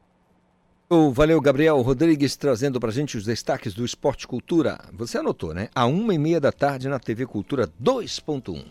Valeu, 1.12 1.42
Gabriel 1.42 1.82
Rodrigues, 1.82 2.36
trazendo 2.36 2.80
pra 2.80 2.92
gente 2.92 3.18
os 3.18 3.26
destaques 3.26 3.74
do 3.74 3.84
Esporte 3.84 4.28
Cultura. 4.28 4.78
Você 4.94 5.18
anotou, 5.18 5.52
né? 5.52 5.70
A 5.74 5.88
uma 5.88 6.14
e 6.14 6.20
meia 6.20 6.40
da 6.40 6.52
tarde 6.52 6.88
na 6.88 7.00
TV 7.00 7.26
Cultura 7.26 7.68
2.1. 7.82 8.64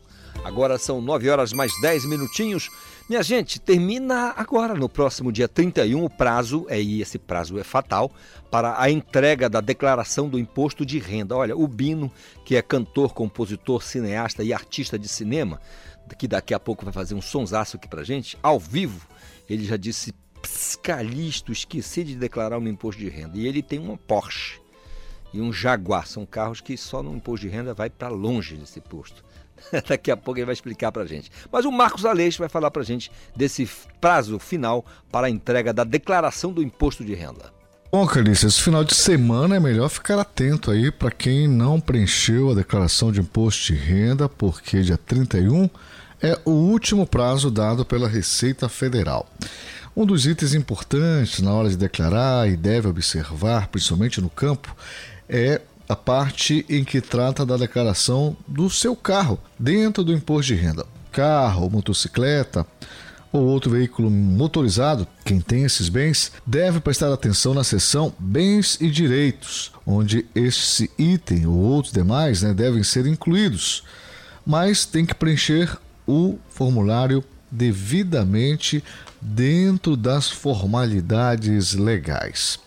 Agora 0.45 0.77
são 0.77 1.01
nove 1.01 1.31
horas 1.31 1.53
mais 1.53 1.73
10 1.81 2.05
minutinhos. 2.07 2.69
Minha 3.09 3.23
gente, 3.23 3.61
termina 3.61 4.35
agora, 4.37 4.75
no 4.75 4.89
próximo 4.89 5.31
dia 5.31 5.47
31, 5.47 6.05
o 6.05 6.11
prazo, 6.11 6.67
é, 6.69 6.81
e 6.81 7.01
esse 7.01 7.19
prazo 7.19 7.59
é 7.59 7.65
fatal, 7.65 8.11
para 8.51 8.81
a 8.81 8.91
entrega 8.91 9.49
da 9.49 9.61
declaração 9.61 10.29
do 10.29 10.39
imposto 10.39 10.85
de 10.85 10.99
renda. 10.99 11.37
Olha, 11.37 11.57
o 11.57 11.69
Bino, 11.69 12.11
que 12.45 12.57
é 12.57 12.63
cantor, 12.63 13.15
compositor, 13.15 13.83
cineasta 13.83 14.43
e 14.43 14.53
artista 14.53 14.99
de 14.99 15.09
cinema, 15.09 15.61
que 16.19 16.27
daqui 16.27 16.53
a 16.53 16.61
pouco 16.61 16.85
vai 16.85 16.93
fazer 16.93 17.15
um 17.15 17.23
sonsaço 17.23 17.77
aqui 17.77 17.89
pra 17.89 18.03
gente, 18.03 18.37
ao 18.43 18.59
vivo, 18.59 19.07
ele 19.49 19.65
já 19.65 19.77
disse 19.77 20.13
Calixto, 20.83 21.53
esqueci 21.53 22.03
de 22.03 22.17
declarar 22.17 22.59
o 22.59 22.61
meu 22.61 22.73
imposto 22.73 23.01
de 23.01 23.09
renda. 23.09 23.39
E 23.39 23.47
ele 23.47 23.63
tem 23.63 23.79
uma 23.79 23.97
Porsche 23.97 24.61
e 25.33 25.41
um 25.41 25.53
Jaguar. 25.53 26.07
São 26.07 26.27
carros 26.27 26.61
que 26.61 26.77
só 26.77 27.03
no 27.03 27.15
imposto 27.15 27.47
de 27.47 27.53
renda 27.53 27.73
vai 27.73 27.89
para 27.89 28.09
longe 28.09 28.57
desse 28.57 28.81
posto. 28.81 29.25
Daqui 29.89 30.11
a 30.11 30.17
pouco 30.17 30.39
ele 30.39 30.47
vai 30.47 30.53
explicar 30.53 30.93
para 30.93 31.07
gente. 31.07 31.31
Mas 31.51 31.65
o 31.65 31.73
Marcos 31.73 32.05
Aleixo 32.05 32.39
vai 32.39 32.49
falar 32.49 32.71
para 32.71 32.83
gente 32.83 33.11
desse 33.35 33.69
prazo 34.01 34.39
final 34.39 34.85
para 35.11 35.27
a 35.27 35.31
entrega 35.31 35.73
da 35.73 35.85
declaração 35.85 36.53
do 36.53 36.63
imposto 36.63 37.05
de 37.05 37.15
renda. 37.15 37.53
Bom, 37.91 38.07
Calícia, 38.07 38.47
esse 38.47 38.63
final 38.63 38.83
de 38.83 38.95
semana 38.95 39.57
é 39.57 39.61
melhor 39.61 39.91
ficar 39.91 40.19
atento 40.19 40.71
aí 40.71 40.91
para 40.91 41.11
quem 41.11 41.47
não 41.47 41.79
preencheu 41.79 42.51
a 42.51 42.55
declaração 42.55 43.13
de 43.13 43.21
imposto 43.21 43.67
de 43.67 43.75
renda, 43.75 44.31
porque 44.31 44.81
dia 44.81 44.97
31 44.97 45.69
é 46.23 46.39
o 46.45 46.53
último 46.53 47.07
prazo 47.07 47.51
dado 47.51 47.85
pela 47.85 48.09
Receita 48.09 48.67
Federal. 48.67 49.29
Um 49.95 50.07
dos 50.07 50.25
itens 50.25 50.55
importantes 50.55 51.41
na 51.41 51.53
hora 51.53 51.69
de 51.69 51.77
declarar 51.77 52.49
e 52.49 52.57
deve 52.57 52.89
observar, 52.89 53.69
principalmente 53.69 54.23
no 54.23 54.31
campo, 54.31 54.75
é 55.29 55.61
a 55.93 55.97
parte 55.97 56.65
em 56.71 56.85
que 56.85 57.03
trata 57.03 57.45
da 57.45 57.57
declaração 57.57 58.35
do 58.49 58.71
seu 58.71 58.97
carro 58.97 59.39
dentro 59.59 60.03
do 60.03 60.13
imposto 60.13 60.55
de 60.55 60.61
renda. 60.61 60.87
Carro, 61.11 61.69
motocicleta 61.69 62.67
ou 63.31 63.43
outro 63.43 63.71
veículo 63.71 64.11
motorizado, 64.11 65.07
quem 65.23 65.39
tem 65.39 65.65
esses 65.65 65.91
bens, 65.91 66.33
deve 66.47 66.81
prestar 66.81 67.13
atenção 67.13 67.53
na 67.53 67.63
seção 67.63 68.13
Bens 68.19 68.79
e 68.81 68.91
Direitos, 68.91 69.71
onde 69.87 70.27
esse 70.35 70.91
item 70.99 71.47
ou 71.47 71.55
outros 71.55 71.93
demais 71.93 72.41
né, 72.41 72.55
devem 72.55 72.83
ser 72.83 73.07
incluídos, 73.07 73.85
mas 74.47 74.87
tem 74.87 75.05
que 75.05 75.15
preencher 75.15 75.77
o 76.07 76.39
formulário 76.49 77.23
devidamente 77.51 78.83
dentro 79.21 79.95
das 79.95 80.31
formalidades 80.31 81.75
legais. 81.75 82.59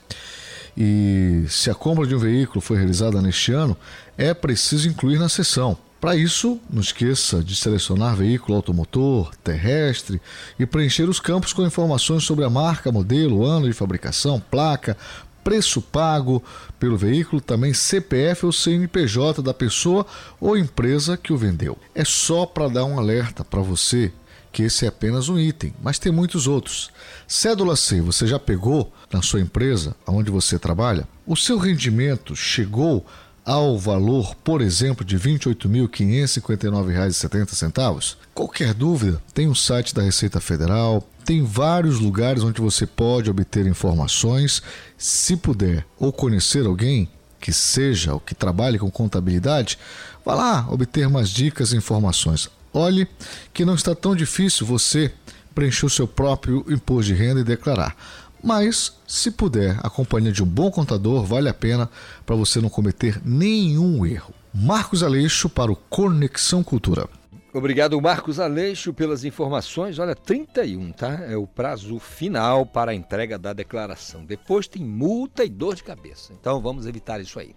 E 0.77 1.45
se 1.47 1.69
a 1.69 1.75
compra 1.75 2.05
de 2.05 2.15
um 2.15 2.19
veículo 2.19 2.61
foi 2.61 2.77
realizada 2.77 3.21
neste 3.21 3.51
ano, 3.51 3.77
é 4.17 4.33
preciso 4.33 4.89
incluir 4.89 5.17
na 5.17 5.29
sessão. 5.29 5.77
Para 5.99 6.15
isso, 6.15 6.59
não 6.69 6.81
esqueça 6.81 7.43
de 7.43 7.55
selecionar 7.55 8.15
veículo 8.15 8.55
automotor, 8.55 9.31
terrestre 9.43 10.21
e 10.59 10.65
preencher 10.65 11.09
os 11.09 11.19
campos 11.19 11.53
com 11.53 11.65
informações 11.65 12.23
sobre 12.23 12.45
a 12.45 12.49
marca, 12.49 12.91
modelo, 12.91 13.43
ano 13.43 13.67
de 13.67 13.73
fabricação, 13.73 14.39
placa, 14.39 14.95
preço 15.43 15.81
pago 15.81 16.43
pelo 16.79 16.97
veículo, 16.97 17.41
também 17.41 17.73
CPF 17.73 18.45
ou 18.45 18.51
CNPJ 18.51 19.41
da 19.41 19.53
pessoa 19.53 20.05
ou 20.39 20.57
empresa 20.57 21.15
que 21.15 21.31
o 21.31 21.37
vendeu. 21.37 21.77
É 21.93 22.03
só 22.03 22.45
para 22.45 22.67
dar 22.67 22.85
um 22.85 22.99
alerta 22.99 23.43
para 23.43 23.61
você 23.61 24.11
que 24.55 24.63
esse 24.63 24.85
é 24.85 24.87
apenas 24.87 25.27
um 25.27 25.37
item, 25.37 25.73
mas 25.83 25.99
tem 25.99 26.13
muitos 26.13 26.47
outros. 26.47 26.89
Cédula 27.27 27.75
C, 27.75 27.99
você 27.99 28.25
já 28.25 28.39
pegou 28.39 28.89
na 29.11 29.21
sua 29.21 29.41
empresa, 29.41 29.93
onde 30.07 30.31
você 30.31 30.57
trabalha? 30.57 31.05
O 31.27 31.35
seu 31.35 31.57
rendimento 31.57 32.37
chegou 32.37 33.05
ao 33.43 33.77
valor, 33.77 34.33
por 34.33 34.61
exemplo, 34.61 35.03
de 35.03 35.17
R$ 35.17 35.37
28.559,70? 35.37 38.15
Qualquer 38.33 38.73
dúvida, 38.73 39.21
tem 39.33 39.47
o 39.47 39.51
um 39.51 39.55
site 39.55 39.93
da 39.93 40.01
Receita 40.01 40.39
Federal, 40.39 41.05
tem 41.25 41.43
vários 41.43 41.99
lugares 41.99 42.41
onde 42.41 42.61
você 42.61 42.87
pode 42.87 43.29
obter 43.29 43.67
informações. 43.67 44.63
Se 44.97 45.35
puder 45.35 45.85
ou 45.99 46.13
conhecer 46.13 46.65
alguém 46.65 47.09
que 47.41 47.51
seja 47.51 48.13
ou 48.13 48.21
que 48.21 48.33
trabalhe 48.33 48.79
com 48.79 48.89
contabilidade, 48.89 49.77
vá 50.23 50.33
lá 50.33 50.65
obter 50.69 51.09
mais 51.09 51.29
dicas 51.29 51.73
e 51.73 51.75
informações. 51.75 52.49
Olhe 52.75 53.07
que 53.53 53.63
não 53.63 53.73
está 53.73 53.95
tão 53.95 54.13
difícil 54.13 54.67
você 54.67 55.09
preencher 55.55 55.85
o 55.85 55.89
seu 55.89 56.05
próprio 56.05 56.65
imposto 56.67 57.13
de 57.13 57.13
renda 57.13 57.39
e 57.39 57.43
declarar. 57.45 57.95
Mas, 58.43 58.93
se 59.07 59.31
puder, 59.31 59.79
a 59.81 59.89
companhia 59.89 60.29
de 60.29 60.43
um 60.43 60.45
bom 60.45 60.69
contador 60.69 61.23
vale 61.23 61.47
a 61.47 61.53
pena 61.53 61.89
para 62.25 62.35
você 62.35 62.59
não 62.59 62.67
cometer 62.67 63.21
nenhum 63.23 64.05
erro. 64.05 64.33
Marcos 64.53 65.03
Aleixo 65.03 65.47
para 65.47 65.71
o 65.71 65.75
Conexão 65.75 66.61
Cultura. 66.61 67.07
Obrigado, 67.53 67.99
Marcos 68.01 68.41
Aleixo, 68.41 68.93
pelas 68.93 69.23
informações. 69.23 69.97
Olha, 69.97 70.13
31, 70.13 70.91
tá? 70.91 71.23
É 71.29 71.37
o 71.37 71.47
prazo 71.47 71.97
final 71.97 72.65
para 72.65 72.91
a 72.91 72.93
entrega 72.93 73.39
da 73.39 73.53
declaração. 73.53 74.25
Depois 74.25 74.67
tem 74.67 74.83
multa 74.83 75.45
e 75.45 75.49
dor 75.49 75.75
de 75.75 75.83
cabeça. 75.83 76.33
Então 76.33 76.59
vamos 76.59 76.85
evitar 76.85 77.21
isso 77.21 77.39
aí. 77.39 77.55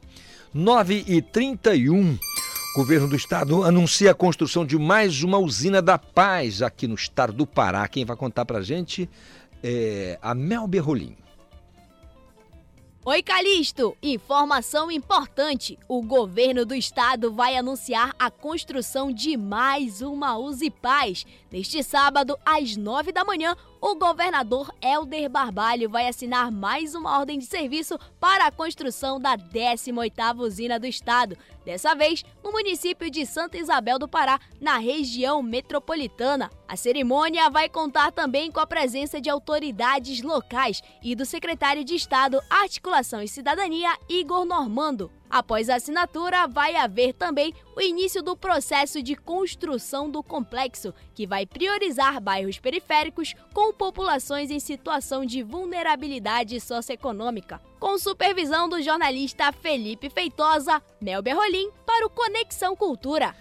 9 0.54 1.04
e 1.08 1.20
31. 1.20 2.16
Governo 2.78 3.08
do 3.08 3.16
estado 3.16 3.64
anuncia 3.64 4.12
a 4.12 4.14
construção 4.14 4.64
de 4.64 4.78
mais 4.78 5.24
uma 5.24 5.36
usina 5.36 5.82
da 5.82 5.98
paz 5.98 6.62
aqui 6.62 6.86
no 6.86 6.94
estado 6.94 7.32
do 7.32 7.44
Pará. 7.44 7.88
Quem 7.88 8.04
vai 8.04 8.16
contar 8.16 8.44
pra 8.44 8.62
gente 8.62 9.10
é 9.64 10.16
a 10.22 10.32
Mel 10.32 10.64
Berrolim. 10.68 11.16
Oi, 13.04 13.20
Calixto! 13.20 13.96
Informação 14.00 14.92
importante: 14.92 15.76
o 15.88 16.00
governo 16.02 16.64
do 16.64 16.72
estado 16.72 17.32
vai 17.32 17.56
anunciar 17.56 18.14
a 18.16 18.30
construção 18.30 19.10
de 19.10 19.36
mais 19.36 20.00
uma 20.00 20.38
Uzi 20.38 20.70
Paz. 20.70 21.26
Neste 21.50 21.82
sábado, 21.82 22.38
às 22.46 22.76
nove 22.76 23.10
da 23.10 23.24
manhã, 23.24 23.56
o 23.80 23.94
governador 23.94 24.72
Helder 24.82 25.28
Barbalho 25.30 25.88
vai 25.88 26.08
assinar 26.08 26.50
mais 26.50 26.94
uma 26.94 27.18
ordem 27.18 27.38
de 27.38 27.46
serviço 27.46 27.98
para 28.20 28.46
a 28.46 28.50
construção 28.50 29.20
da 29.20 29.36
18ª 29.36 30.38
usina 30.38 30.78
do 30.78 30.86
estado, 30.86 31.36
dessa 31.64 31.94
vez 31.94 32.24
no 32.42 32.50
município 32.50 33.10
de 33.10 33.24
Santa 33.24 33.56
Isabel 33.56 33.98
do 33.98 34.08
Pará, 34.08 34.40
na 34.60 34.78
região 34.78 35.42
metropolitana. 35.42 36.50
A 36.66 36.76
cerimônia 36.76 37.48
vai 37.50 37.68
contar 37.68 38.10
também 38.10 38.50
com 38.50 38.60
a 38.60 38.66
presença 38.66 39.20
de 39.20 39.30
autoridades 39.30 40.22
locais 40.22 40.82
e 41.02 41.14
do 41.14 41.24
secretário 41.24 41.84
de 41.84 41.94
Estado, 41.94 42.40
Articulação 42.50 43.22
e 43.22 43.28
Cidadania, 43.28 43.96
Igor 44.08 44.44
Normando. 44.44 45.10
Após 45.30 45.68
a 45.68 45.74
assinatura, 45.74 46.46
vai 46.46 46.74
haver 46.76 47.12
também 47.12 47.52
o 47.76 47.80
início 47.80 48.22
do 48.22 48.36
processo 48.36 49.02
de 49.02 49.14
construção 49.14 50.10
do 50.10 50.22
complexo, 50.22 50.94
que 51.14 51.26
vai 51.26 51.44
priorizar 51.44 52.20
bairros 52.20 52.58
periféricos 52.58 53.34
com 53.52 53.72
populações 53.72 54.50
em 54.50 54.58
situação 54.58 55.24
de 55.24 55.42
vulnerabilidade 55.42 56.58
socioeconômica. 56.60 57.60
Com 57.78 57.98
supervisão 57.98 58.68
do 58.68 58.82
jornalista 58.82 59.52
Felipe 59.52 60.08
Feitosa, 60.08 60.82
Mel 61.00 61.22
Berrolim, 61.22 61.70
para 61.84 62.06
o 62.06 62.10
Conexão 62.10 62.74
Cultura. 62.74 63.34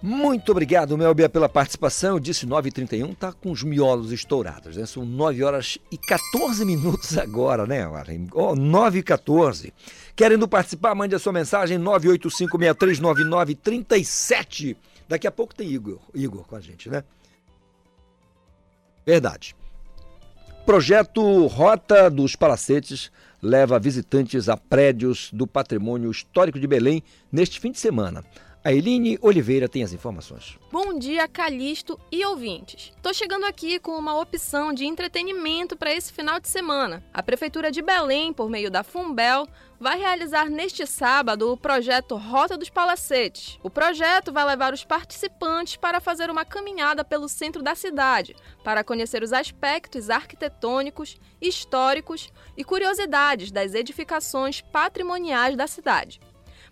Muito 0.00 0.52
obrigado, 0.52 0.96
Melbia, 0.96 1.28
pela 1.28 1.48
participação. 1.48 2.14
Eu 2.14 2.20
disse 2.20 2.46
9h31, 2.46 3.16
tá 3.16 3.32
com 3.32 3.50
os 3.50 3.64
miolos 3.64 4.12
estourados, 4.12 4.76
né? 4.76 4.86
São 4.86 5.04
9 5.04 5.42
horas 5.42 5.76
e 5.90 5.98
14 5.98 6.64
minutos 6.64 7.18
agora, 7.18 7.66
né? 7.66 7.84
Oh, 8.32 8.54
9 8.54 9.00
e 9.00 9.02
14. 9.02 9.74
Querendo 10.14 10.46
participar, 10.46 10.94
mande 10.94 11.16
a 11.16 11.18
sua 11.18 11.32
mensagem 11.32 11.80
985639937. 11.80 14.76
Daqui 15.08 15.26
a 15.26 15.32
pouco 15.32 15.52
tem 15.52 15.68
Igor, 15.68 15.98
Igor 16.14 16.46
com 16.46 16.54
a 16.54 16.60
gente, 16.60 16.88
né? 16.88 17.02
Verdade. 19.04 19.56
Projeto 20.64 21.46
Rota 21.46 22.08
dos 22.08 22.36
Palacetes 22.36 23.10
leva 23.42 23.80
visitantes 23.80 24.48
a 24.48 24.56
prédios 24.56 25.30
do 25.32 25.44
patrimônio 25.46 26.10
histórico 26.10 26.60
de 26.60 26.66
Belém 26.66 27.02
neste 27.32 27.58
fim 27.58 27.72
de 27.72 27.78
semana. 27.78 28.22
A 28.68 28.72
Eline 28.74 29.18
Oliveira 29.22 29.66
tem 29.66 29.82
as 29.82 29.94
informações. 29.94 30.58
Bom 30.70 30.98
dia, 30.98 31.26
Calixto 31.26 31.98
e 32.12 32.22
ouvintes. 32.22 32.92
Tô 33.02 33.14
chegando 33.14 33.46
aqui 33.46 33.78
com 33.78 33.92
uma 33.92 34.20
opção 34.20 34.74
de 34.74 34.84
entretenimento 34.84 35.74
para 35.74 35.90
esse 35.90 36.12
final 36.12 36.38
de 36.38 36.48
semana. 36.48 37.02
A 37.10 37.22
Prefeitura 37.22 37.72
de 37.72 37.80
Belém, 37.80 38.30
por 38.30 38.50
meio 38.50 38.70
da 38.70 38.82
Fumbel, 38.82 39.48
vai 39.80 39.98
realizar 39.98 40.50
neste 40.50 40.86
sábado 40.86 41.50
o 41.50 41.56
projeto 41.56 42.14
Rota 42.14 42.58
dos 42.58 42.68
Palacetes. 42.68 43.58
O 43.62 43.70
projeto 43.70 44.34
vai 44.34 44.44
levar 44.44 44.74
os 44.74 44.84
participantes 44.84 45.76
para 45.76 45.98
fazer 45.98 46.28
uma 46.28 46.44
caminhada 46.44 47.02
pelo 47.02 47.26
centro 47.26 47.62
da 47.62 47.74
cidade, 47.74 48.36
para 48.62 48.84
conhecer 48.84 49.22
os 49.22 49.32
aspectos 49.32 50.10
arquitetônicos, 50.10 51.16
históricos 51.40 52.30
e 52.54 52.62
curiosidades 52.62 53.50
das 53.50 53.72
edificações 53.72 54.60
patrimoniais 54.60 55.56
da 55.56 55.66
cidade. 55.66 56.20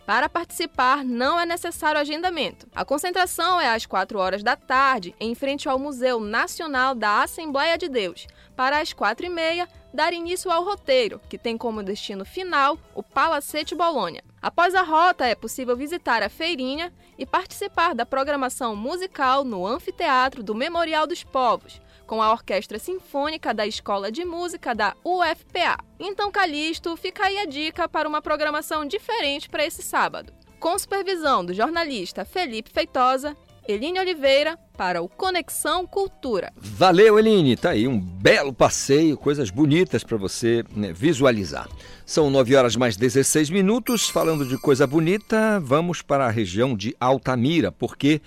Para 0.06 0.28
participar, 0.28 1.04
não 1.04 1.38
é 1.38 1.44
necessário 1.44 2.00
agendamento. 2.00 2.68
A 2.72 2.84
concentração 2.84 3.60
é 3.60 3.74
às 3.74 3.84
4 3.86 4.16
horas 4.20 4.40
da 4.40 4.54
tarde, 4.54 5.12
em 5.18 5.34
frente 5.34 5.68
ao 5.68 5.80
Museu 5.80 6.20
Nacional 6.20 6.94
da 6.94 7.24
Assembleia 7.24 7.76
de 7.76 7.88
Deus, 7.88 8.28
para 8.54 8.78
às 8.78 8.92
4 8.92 9.26
e 9.26 9.28
meia 9.28 9.68
dar 9.92 10.12
início 10.12 10.48
ao 10.48 10.62
roteiro, 10.62 11.20
que 11.28 11.36
tem 11.36 11.58
como 11.58 11.82
destino 11.82 12.24
final 12.24 12.78
o 12.94 13.02
Palacete 13.02 13.74
Bolônia. 13.74 14.22
Após 14.40 14.76
a 14.76 14.82
rota, 14.82 15.26
é 15.26 15.34
possível 15.34 15.76
visitar 15.76 16.22
a 16.22 16.28
feirinha 16.28 16.92
e 17.18 17.26
participar 17.26 17.92
da 17.92 18.06
programação 18.06 18.76
musical 18.76 19.42
no 19.42 19.66
Anfiteatro 19.66 20.40
do 20.40 20.54
Memorial 20.54 21.04
dos 21.04 21.24
Povos, 21.24 21.80
com 22.06 22.22
a 22.22 22.32
Orquestra 22.32 22.78
Sinfônica 22.78 23.52
da 23.52 23.66
Escola 23.66 24.10
de 24.10 24.24
Música 24.24 24.74
da 24.74 24.94
UFPA. 25.04 25.76
Então, 25.98 26.30
Calixto, 26.30 26.96
fica 26.96 27.24
aí 27.24 27.38
a 27.38 27.44
dica 27.44 27.88
para 27.88 28.08
uma 28.08 28.22
programação 28.22 28.86
diferente 28.86 29.48
para 29.48 29.66
esse 29.66 29.82
sábado. 29.82 30.32
Com 30.60 30.78
supervisão 30.78 31.44
do 31.44 31.52
jornalista 31.52 32.24
Felipe 32.24 32.70
Feitosa, 32.70 33.36
Eline 33.68 33.98
Oliveira 33.98 34.56
para 34.76 35.02
o 35.02 35.08
Conexão 35.08 35.86
Cultura. 35.86 36.52
Valeu, 36.56 37.18
Eline. 37.18 37.56
Tá 37.56 37.70
aí 37.70 37.88
um 37.88 37.98
belo 37.98 38.52
passeio, 38.52 39.16
coisas 39.16 39.50
bonitas 39.50 40.04
para 40.04 40.16
você 40.16 40.64
né, 40.74 40.92
visualizar. 40.92 41.68
São 42.04 42.30
9 42.30 42.54
horas 42.54 42.76
mais 42.76 42.96
16 42.96 43.50
minutos. 43.50 44.08
Falando 44.08 44.46
de 44.46 44.56
coisa 44.56 44.86
bonita, 44.86 45.58
vamos 45.60 46.00
para 46.00 46.26
a 46.26 46.30
região 46.30 46.76
de 46.76 46.94
Altamira, 47.00 47.72
porque 47.72 48.20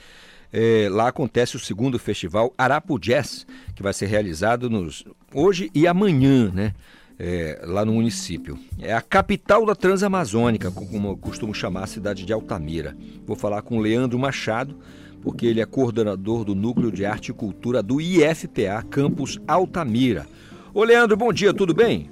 é, 0.51 0.88
lá 0.89 1.07
acontece 1.07 1.55
o 1.55 1.59
segundo 1.59 1.99
festival 1.99 2.53
Arapu 2.57 2.97
Jazz, 2.99 3.45
que 3.76 3.84
vai 3.84 3.93
ser 3.93 4.07
realizado 4.07 4.69
nos, 4.69 5.03
hoje 5.34 5.69
e 5.73 5.88
amanhã, 5.88 6.51
né? 6.51 6.73
É, 7.21 7.61
lá 7.65 7.84
no 7.84 7.91
município. 7.93 8.57
É 8.80 8.93
a 8.93 9.01
capital 9.01 9.65
da 9.65 9.76
Transamazônica, 9.76 10.71
como 10.71 11.09
eu 11.09 11.17
costumo 11.17 11.53
chamar 11.53 11.84
a 11.84 11.88
cidade 11.88 12.26
de 12.26 12.31
Altamira. 12.31 12.95
Vou 13.26 13.35
falar 13.35 13.61
com 13.61 13.77
Leandro 13.80 14.17
Machado, 14.17 14.77
porque 15.21 15.45
ele 15.45 15.59
é 15.59 15.65
coordenador 15.65 16.45
do 16.45 16.55
Núcleo 16.55 16.89
de 16.89 17.05
Arte 17.05 17.31
e 17.31 17.34
Cultura 17.34 17.84
do 17.84 17.99
IFPA 17.99 18.81
Campus 18.89 19.38
Altamira. 19.45 20.26
Ô 20.73 20.81
Leandro, 20.85 21.17
bom 21.17 21.34
dia, 21.34 21.53
tudo 21.53 21.73
bem? 21.73 22.09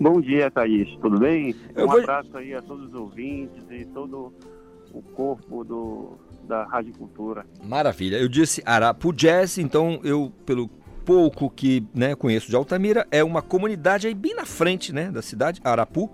Bom 0.00 0.22
dia, 0.22 0.50
Thaís, 0.50 0.88
tudo 1.02 1.18
bem? 1.18 1.54
Eu 1.76 1.84
um 1.84 1.88
vou- 1.90 2.00
abraço 2.00 2.34
aí 2.38 2.54
a 2.54 2.62
todos 2.62 2.88
os 2.88 2.94
ouvintes 2.94 3.62
e 3.70 3.84
todo 3.86 4.32
o 4.94 5.02
corpo 5.02 5.64
do, 5.64 6.16
da 6.48 6.64
Rádio 6.64 6.92
Cultura. 6.94 7.44
Maravilha. 7.62 8.16
Eu 8.16 8.28
disse 8.28 8.62
Arapu 8.64 9.12
Jazz, 9.12 9.58
então 9.58 10.00
eu, 10.02 10.32
pelo 10.46 10.68
pouco 11.04 11.48
que 11.48 11.84
né, 11.94 12.14
conheço 12.14 12.48
de 12.50 12.56
Altamira, 12.56 13.06
é 13.10 13.22
uma 13.22 13.40
comunidade 13.42 14.06
aí 14.06 14.14
bem 14.14 14.34
na 14.34 14.44
frente 14.44 14.92
né, 14.92 15.10
da 15.10 15.22
cidade, 15.22 15.60
Arapu. 15.62 16.10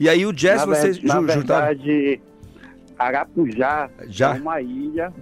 E 0.00 0.08
aí 0.08 0.26
o 0.26 0.32
jazz 0.32 0.60
na 0.66 0.74
vocês 0.74 0.98
ver- 0.98 1.06
na 1.06 1.20
verdade, 1.20 2.20
Arapujá 2.98 3.88
Já? 4.08 4.34
é 4.36 4.40
uma 4.40 4.60
ilha 4.60 5.12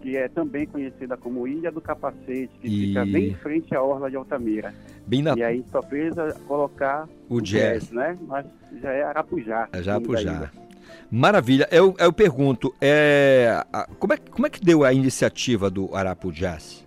que 0.00 0.16
é 0.16 0.26
também 0.28 0.66
conhecida 0.66 1.16
como 1.16 1.46
Ilha 1.46 1.70
do 1.70 1.80
Capacete, 1.80 2.50
que 2.60 2.66
E- 2.66 2.86
fica 2.88 3.04
bem 3.04 3.28
em 3.28 3.34
frente 3.34 3.72
à 3.74 3.80
Orla 3.82 4.10
de 4.10 4.16
Altamira. 4.16 4.74
Bem 5.06 5.22
na- 5.22 5.34
E 5.36 5.42
aí 5.44 5.64
só 5.70 5.80
precisa 5.80 6.34
colocar 6.48 7.08
O 7.28 7.40
jazz. 7.40 7.90
né? 7.92 8.16
Mas 8.26 8.44
já 8.82 8.90
é 8.90 9.02
Arapujá. 9.04 9.68
É 9.72 9.80
já 9.82 9.96
o 9.96 10.00
Maravilha. 11.14 11.68
Eu, 11.70 11.94
eu 11.98 12.10
pergunto, 12.10 12.74
é, 12.80 13.62
como, 13.98 14.14
é, 14.14 14.16
como 14.16 14.46
é 14.46 14.50
que 14.50 14.64
deu 14.64 14.82
a 14.82 14.94
iniciativa 14.94 15.68
do 15.68 15.94
Arapu 15.94 16.32
Jazz? 16.32 16.86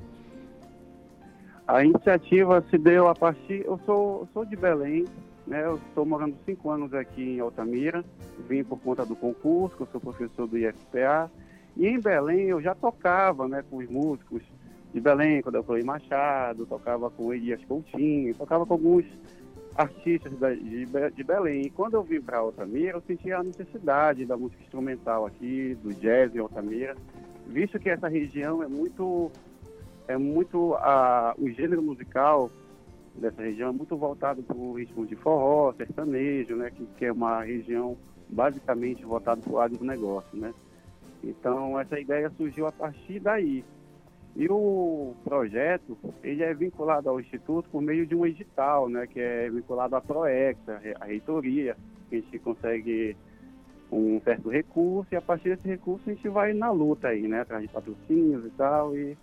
A 1.67 1.85
iniciativa 1.85 2.65
se 2.71 2.75
deu 2.79 3.07
a 3.07 3.13
partir. 3.13 3.63
Eu 3.63 3.79
sou, 3.85 4.27
sou 4.33 4.43
de 4.43 4.55
Belém, 4.55 5.05
né? 5.45 5.63
Eu 5.63 5.75
estou 5.75 6.07
morando 6.07 6.35
cinco 6.43 6.71
anos 6.71 6.91
aqui 6.95 7.35
em 7.35 7.39
Altamira. 7.39 8.03
Vim 8.49 8.63
por 8.63 8.79
conta 8.79 9.05
do 9.05 9.15
concurso, 9.15 9.75
eu 9.81 9.87
sou 9.91 10.01
professor 10.01 10.47
do 10.47 10.57
IFPA. 10.57 11.29
E 11.77 11.85
em 11.85 11.99
Belém 11.99 12.47
eu 12.47 12.59
já 12.59 12.73
tocava, 12.73 13.47
né, 13.47 13.63
com 13.69 13.77
os 13.77 13.87
músicos 13.87 14.41
de 14.91 14.99
Belém, 14.99 15.43
quando 15.43 15.55
eu 15.55 15.63
falei 15.63 15.83
Machado, 15.83 16.65
tocava 16.65 17.11
com 17.11 17.31
Elias 17.31 17.63
Coutinho, 17.65 18.33
tocava 18.33 18.65
com 18.65 18.73
alguns 18.73 19.05
artistas 19.75 20.31
de, 20.31 20.85
de 20.85 21.23
Belém. 21.23 21.63
E 21.63 21.69
quando 21.69 21.95
eu 21.95 22.03
vim 22.03 22.21
para 22.21 22.37
Altamira, 22.37 22.97
eu 22.97 23.01
senti 23.01 23.31
a 23.31 23.43
necessidade 23.43 24.25
da 24.25 24.37
música 24.37 24.63
instrumental 24.63 25.25
aqui, 25.25 25.75
do 25.83 25.93
jazz 25.93 26.33
em 26.33 26.39
Altamira, 26.39 26.95
visto 27.45 27.77
que 27.79 27.89
essa 27.89 28.07
região 28.07 28.63
é 28.63 28.67
muito 28.67 29.31
é 30.07 30.17
muito 30.17 30.75
a, 30.75 31.33
o 31.37 31.49
gênero 31.49 31.81
musical 31.81 32.49
dessa 33.15 33.41
região 33.41 33.69
é 33.69 33.71
muito 33.71 33.97
voltado 33.97 34.43
para 34.43 34.55
o 34.55 34.73
ritmo 34.73 35.05
de 35.05 35.15
forró, 35.15 35.73
sertanejo, 35.73 36.55
né, 36.55 36.69
que, 36.69 36.85
que 36.97 37.05
é 37.05 37.11
uma 37.11 37.41
região 37.41 37.97
basicamente 38.29 39.03
voltada 39.03 39.41
para 39.41 39.51
o 39.51 39.59
agronegócio, 39.59 40.37
né. 40.37 40.53
Então 41.23 41.79
essa 41.79 41.99
ideia 41.99 42.29
surgiu 42.37 42.67
a 42.67 42.71
partir 42.71 43.19
daí. 43.19 43.63
E 44.35 44.47
o 44.49 45.13
projeto 45.23 45.97
ele 46.21 46.43
é 46.43 46.53
vinculado 46.53 47.09
ao 47.09 47.19
instituto 47.19 47.69
por 47.69 47.81
meio 47.81 48.05
de 48.05 48.13
um 48.13 48.25
edital, 48.25 48.89
né, 48.89 49.07
que 49.07 49.19
é 49.19 49.49
vinculado 49.49 49.95
à 49.95 50.01
Proex, 50.01 50.59
a 50.99 51.05
reitoria, 51.05 51.77
que 52.09 52.17
a 52.17 52.19
gente 52.19 52.39
consegue 52.39 53.15
um 53.89 54.19
certo 54.21 54.49
recurso 54.49 55.07
e 55.13 55.15
a 55.15 55.21
partir 55.21 55.55
desse 55.55 55.67
recurso 55.67 56.09
a 56.09 56.13
gente 56.13 56.27
vai 56.27 56.53
na 56.53 56.69
luta 56.69 57.07
aí, 57.07 57.27
né, 57.27 57.41
atrás 57.41 57.61
de 57.61 57.69
patrocínios 57.69 58.45
e 58.45 58.49
tal 58.51 58.95
e 58.95 59.17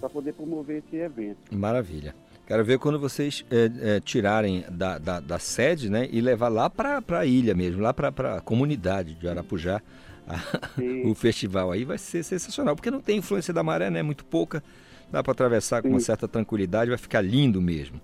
para 0.00 0.08
poder 0.08 0.32
promover 0.32 0.82
esse 0.86 0.96
evento. 0.96 1.38
Maravilha. 1.50 2.14
Quero 2.46 2.64
ver 2.64 2.78
quando 2.78 2.98
vocês 2.98 3.44
é, 3.50 3.96
é, 3.96 4.00
tirarem 4.00 4.64
da, 4.70 4.98
da, 4.98 5.20
da 5.20 5.38
sede 5.38 5.90
né, 5.90 6.08
e 6.10 6.20
levar 6.20 6.48
lá 6.48 6.70
para 6.70 7.02
a 7.10 7.26
ilha 7.26 7.54
mesmo, 7.54 7.82
lá 7.82 7.92
para 7.92 8.36
a 8.36 8.40
comunidade 8.40 9.14
de 9.14 9.28
Arapujá. 9.28 9.82
o 11.04 11.14
festival 11.14 11.70
aí 11.72 11.84
vai 11.84 11.98
ser 11.98 12.22
sensacional, 12.22 12.74
porque 12.74 12.90
não 12.90 13.00
tem 13.00 13.18
influência 13.18 13.54
da 13.54 13.62
maré, 13.62 13.90
né? 13.90 14.02
Muito 14.02 14.24
pouca. 14.24 14.62
Dá 15.10 15.22
para 15.22 15.32
atravessar 15.32 15.82
com 15.82 15.88
uma 15.88 16.00
certa 16.00 16.26
tranquilidade, 16.26 16.90
vai 16.90 16.98
ficar 16.98 17.20
lindo 17.20 17.60
mesmo. 17.60 18.00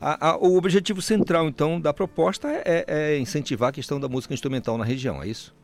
A- 0.00 0.30
a- 0.30 0.36
o 0.38 0.56
objetivo 0.56 1.02
central, 1.02 1.46
então, 1.48 1.80
da 1.80 1.92
proposta 1.92 2.48
é, 2.48 2.84
é 2.86 3.18
incentivar 3.18 3.68
a 3.68 3.72
questão 3.72 4.00
da 4.00 4.08
música 4.08 4.32
instrumental 4.32 4.78
na 4.78 4.84
região, 4.84 5.22
é 5.22 5.26
isso? 5.28 5.54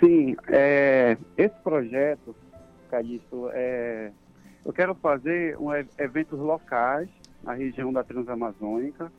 Sim, 0.00 0.34
é, 0.48 1.16
esse 1.36 1.54
projeto, 1.62 2.34
Calixto, 2.90 3.48
é, 3.52 4.10
eu 4.64 4.72
quero 4.72 4.94
fazer 4.96 5.56
um, 5.58 5.68
eventos 5.98 6.38
locais 6.38 7.08
na 7.42 7.52
região 7.54 7.92
da 7.92 8.02
Transamazônica. 8.02 9.12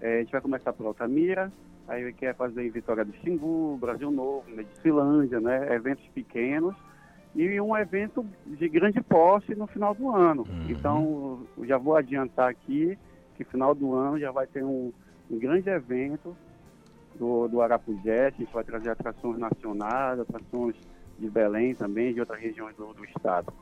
É, 0.00 0.16
a 0.16 0.18
gente 0.20 0.32
vai 0.32 0.40
começar 0.40 0.72
por 0.72 0.86
Altamira, 0.86 1.52
aí 1.88 2.12
quer 2.12 2.34
fazer 2.34 2.66
em 2.66 2.70
Vitória 2.70 3.04
do 3.04 3.12
Xingu, 3.16 3.76
Brasil 3.80 4.10
Novo, 4.10 4.44
Medicilândia, 4.48 5.40
né? 5.40 5.74
Eventos 5.74 6.06
pequenos 6.14 6.74
e 7.34 7.60
um 7.60 7.76
evento 7.76 8.26
de 8.46 8.68
grande 8.68 9.00
posse 9.00 9.54
no 9.54 9.66
final 9.66 9.94
do 9.94 10.10
ano. 10.10 10.46
Então, 10.68 11.46
eu 11.56 11.66
já 11.66 11.78
vou 11.78 11.96
adiantar 11.96 12.50
aqui 12.50 12.98
que 13.36 13.44
final 13.44 13.74
do 13.74 13.94
ano 13.94 14.18
já 14.18 14.30
vai 14.30 14.46
ter 14.46 14.62
um, 14.62 14.92
um 15.30 15.38
grande 15.38 15.68
evento 15.70 16.36
do, 17.18 17.48
do 17.48 17.62
Arapujé, 17.62 18.26
a 18.26 18.30
gente 18.30 18.52
vai 18.52 18.64
trazer 18.64 18.90
atrações 18.90 19.38
nacionais, 19.38 20.20
atrações 20.20 20.74
de 21.18 21.28
Belém 21.28 21.74
também, 21.74 22.12
de 22.12 22.20
outras 22.20 22.40
regiões 22.40 22.76
do, 22.76 22.92
do 22.92 23.04
estado. 23.04 23.52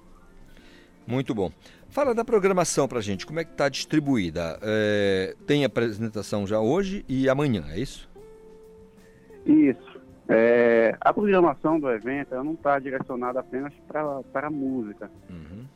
Muito 1.07 1.35
bom. 1.35 1.51
Fala 1.89 2.15
da 2.15 2.25
programação 2.25 2.87
pra 2.87 3.01
gente, 3.01 3.27
como 3.27 3.41
é 3.41 3.45
que 3.45 3.53
está 3.53 3.69
distribuída? 3.69 4.59
É, 4.63 5.37
tem 5.47 5.65
apresentação 5.65 6.47
já 6.47 6.61
hoje 6.61 7.05
e 7.09 7.29
amanhã, 7.29 7.65
é 7.69 7.81
isso? 7.81 8.10
Isso. 9.47 10.01
É, 10.29 10.97
a 11.01 11.13
programação 11.13 11.81
do 11.81 11.91
evento 11.91 12.35
não 12.45 12.53
está 12.53 12.79
direcionada 12.79 13.41
apenas 13.41 13.73
para 13.89 14.47
a 14.47 14.51
música. 14.51 15.11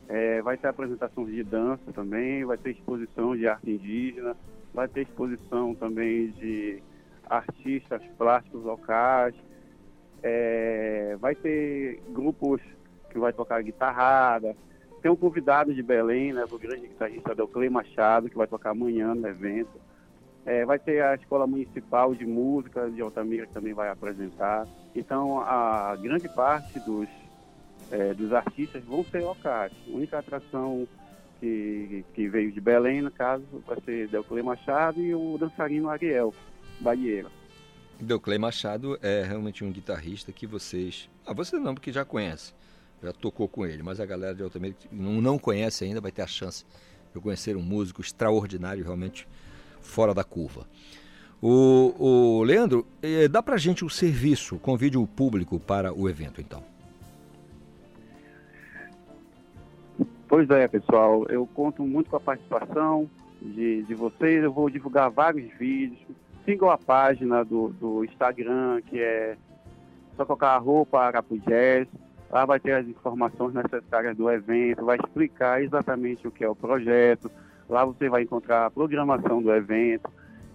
É, 0.07 0.41
vai 0.41 0.55
ter 0.55 0.67
apresentações 0.67 1.33
de 1.33 1.43
dança 1.43 1.91
também, 1.93 2.45
vai 2.45 2.57
ter 2.57 2.71
exposição 2.71 3.35
de 3.35 3.47
arte 3.47 3.69
indígena, 3.69 4.35
vai 4.73 4.87
ter 4.87 5.01
exposição 5.01 5.75
também 5.75 6.29
de 6.31 6.81
artistas 7.29 8.01
plásticos 8.17 8.63
locais, 8.63 9.35
é, 10.23 11.17
vai 11.19 11.35
ter 11.35 12.01
grupos 12.09 12.61
que 13.09 13.19
vai 13.19 13.33
tocar 13.33 13.61
guitarrada. 13.61 14.55
Tem 15.01 15.11
um 15.11 15.15
convidado 15.15 15.73
de 15.73 15.83
Belém, 15.83 16.33
né, 16.33 16.45
o 16.49 16.57
grande 16.57 16.87
guitarrista 16.87 17.35
Delclay 17.35 17.69
Machado, 17.69 18.29
que 18.29 18.37
vai 18.37 18.47
tocar 18.47 18.71
amanhã 18.71 19.13
no 19.13 19.27
evento. 19.27 19.81
É, 20.45 20.63
vai 20.63 20.77
ter 20.77 21.01
a 21.01 21.15
Escola 21.15 21.47
Municipal 21.47 22.13
de 22.13 22.25
Música 22.25 22.89
de 22.89 23.01
Altamira 23.01 23.47
que 23.47 23.53
também 23.53 23.73
vai 23.73 23.89
apresentar. 23.89 24.67
Então, 24.95 25.39
a 25.41 25.97
grande 25.99 26.29
parte 26.29 26.79
dos, 26.81 27.09
é, 27.91 28.13
dos 28.13 28.31
artistas 28.31 28.83
vão 28.83 29.03
ser 29.05 29.21
locais. 29.21 29.71
A 29.87 29.95
única 29.95 30.19
atração 30.19 30.87
que, 31.39 32.05
que 32.13 32.27
veio 32.27 32.51
de 32.51 32.61
Belém, 32.61 33.01
no 33.01 33.11
caso, 33.11 33.43
vai 33.65 33.81
ser 33.81 34.07
Delclay 34.07 34.43
Machado 34.43 35.01
e 35.01 35.15
o 35.15 35.37
dançarino 35.39 35.89
Ariel 35.89 36.33
Balieira. 36.79 37.29
Deuclay 37.99 38.37
Machado 38.37 38.99
é 39.01 39.23
realmente 39.23 39.63
um 39.63 39.71
guitarrista 39.71 40.31
que 40.31 40.45
vocês. 40.45 41.09
Ah, 41.25 41.33
você 41.33 41.57
não, 41.57 41.73
porque 41.73 41.91
já 41.91 42.03
conhece. 42.03 42.53
Já 43.01 43.13
tocou 43.13 43.47
com 43.47 43.65
ele, 43.65 43.83
mas 43.83 43.99
a 43.99 44.05
galera 44.05 44.35
de 44.35 44.43
Altamira 44.43 44.75
que 44.77 44.87
não 44.91 45.37
conhece 45.37 45.85
ainda 45.85 46.01
vai 46.01 46.11
ter 46.11 46.21
a 46.21 46.27
chance 46.27 46.65
de 47.13 47.21
conhecer 47.21 47.55
um 47.55 47.61
músico 47.61 48.01
extraordinário, 48.01 48.83
realmente 48.83 49.27
fora 49.85 50.13
da 50.13 50.23
curva. 50.23 50.65
O, 51.41 52.39
o 52.39 52.43
Leandro, 52.43 52.85
eh, 53.01 53.27
dá 53.27 53.41
pra 53.43 53.57
gente 53.57 53.85
o 53.85 53.89
serviço, 53.89 54.57
convide 54.57 54.97
o 54.97 55.05
público 55.05 55.59
para 55.59 55.93
o 55.93 56.09
evento, 56.09 56.41
então. 56.41 56.63
Pois 60.27 60.49
é, 60.49 60.67
pessoal, 60.67 61.25
eu 61.29 61.47
conto 61.53 61.83
muito 61.83 62.09
com 62.09 62.17
a 62.17 62.19
participação 62.19 63.09
de, 63.41 63.83
de 63.83 63.93
vocês. 63.93 64.43
Eu 64.43 64.51
vou 64.51 64.69
divulgar 64.69 65.09
vários 65.09 65.51
vídeos. 65.57 65.99
Sigam 66.43 66.69
a 66.69 66.77
página 66.77 67.43
do, 67.43 67.69
do 67.69 68.03
Instagram, 68.03 68.81
que 68.81 68.99
é 68.99 69.37
só 70.17 70.25
colocar 70.25 70.49
a 70.49 70.57
roupa 70.57 70.99
Arapujés. 70.99 71.87
Lá 72.29 72.45
vai 72.45 72.59
ter 72.59 72.73
as 72.73 72.87
informações 72.87 73.53
necessárias 73.53 74.17
do 74.17 74.29
evento, 74.29 74.83
vai 74.83 74.97
explicar 74.97 75.63
exatamente 75.63 76.27
o 76.27 76.31
que 76.31 76.43
é 76.43 76.49
o 76.49 76.55
projeto. 76.55 77.29
Lá 77.69 77.85
você 77.85 78.09
vai 78.09 78.23
encontrar 78.23 78.65
a 78.65 78.71
programação 78.71 79.41
do 79.41 79.51
evento. 79.51 80.09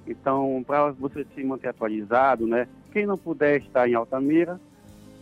Então, 0.06 0.62
para 0.66 0.90
você 0.92 1.26
se 1.34 1.44
manter 1.44 1.68
atualizado, 1.68 2.46
né? 2.46 2.66
Quem 2.92 3.06
não 3.06 3.18
puder 3.18 3.60
estar 3.60 3.88
em 3.88 3.94
Altamira, 3.94 4.60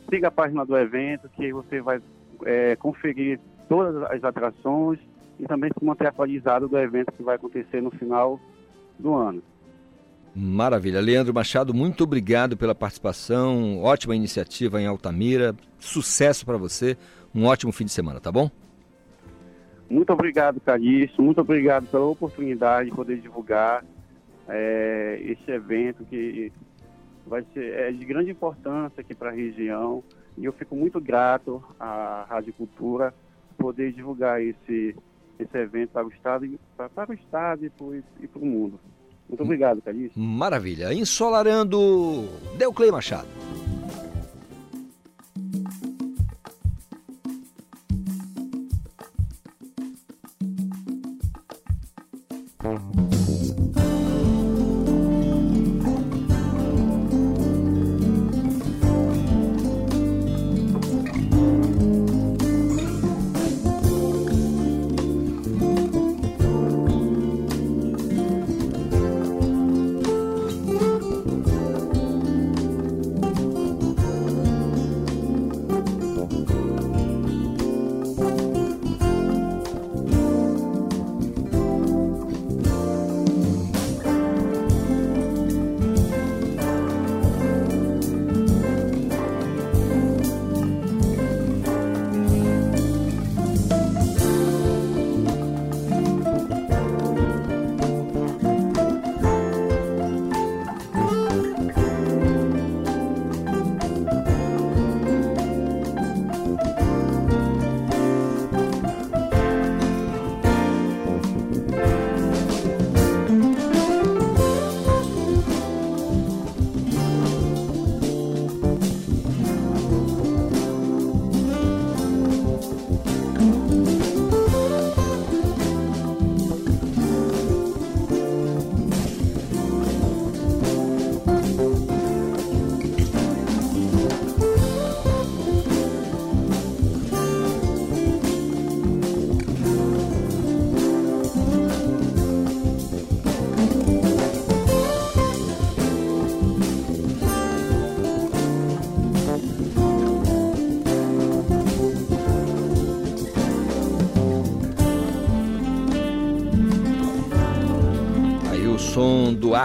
siga 0.08 0.28
a 0.28 0.30
página 0.30 0.64
do 0.64 0.76
evento, 0.76 1.28
que 1.30 1.52
você 1.52 1.80
vai 1.80 2.00
é, 2.44 2.76
conferir 2.76 3.38
todas 3.68 4.02
as 4.10 4.24
atrações 4.24 4.98
e 5.38 5.44
também 5.46 5.70
se 5.76 5.84
manter 5.84 6.06
atualizado 6.06 6.68
do 6.68 6.78
evento 6.78 7.12
que 7.12 7.22
vai 7.22 7.36
acontecer 7.36 7.82
no 7.82 7.90
final 7.90 8.40
do 8.98 9.14
ano. 9.14 9.42
Maravilha. 10.34 11.00
Leandro 11.00 11.34
Machado, 11.34 11.74
muito 11.74 12.04
obrigado 12.04 12.56
pela 12.56 12.74
participação. 12.74 13.82
Ótima 13.82 14.14
iniciativa 14.14 14.80
em 14.80 14.86
Altamira. 14.86 15.54
Sucesso 15.78 16.46
para 16.46 16.56
você. 16.56 16.96
Um 17.34 17.44
ótimo 17.44 17.72
fim 17.72 17.84
de 17.84 17.90
semana, 17.90 18.20
tá 18.20 18.30
bom? 18.30 18.50
Muito 19.90 20.12
obrigado, 20.12 20.60
Calixto. 20.60 21.22
Muito 21.22 21.40
obrigado 21.40 21.86
pela 21.90 22.04
oportunidade 22.06 22.90
de 22.90 22.96
poder 22.96 23.18
divulgar 23.18 23.84
é, 24.48 25.18
esse 25.22 25.50
evento 25.50 26.04
que 26.04 26.52
vai 27.26 27.44
ser 27.52 27.72
é 27.74 27.92
de 27.92 28.04
grande 28.04 28.30
importância 28.30 29.00
aqui 29.00 29.14
para 29.14 29.30
a 29.30 29.32
região. 29.32 30.02
E 30.36 30.44
eu 30.44 30.52
fico 30.52 30.76
muito 30.76 31.00
grato 31.00 31.62
à 31.78 32.26
Rádio 32.28 32.52
Cultura 32.52 33.12
poder 33.56 33.92
divulgar 33.92 34.40
esse, 34.40 34.94
esse 35.38 35.58
evento 35.58 35.90
para 35.90 36.06
o 36.06 36.10
Estado, 36.10 36.44
e- 36.46 36.58
para, 36.76 36.88
para 36.88 37.10
o 37.10 37.14
Estado 37.14 37.64
e 37.66 37.70
para 37.70 37.84
o, 38.40 38.46
mundo. 38.46 38.78
Muito 39.28 39.42
obrigado, 39.42 39.82
Calixto. 39.82 40.18
Maravilha. 40.18 40.92
Ensolarando 40.94 42.28
Deuclay 42.56 42.90
Machado. 42.90 43.26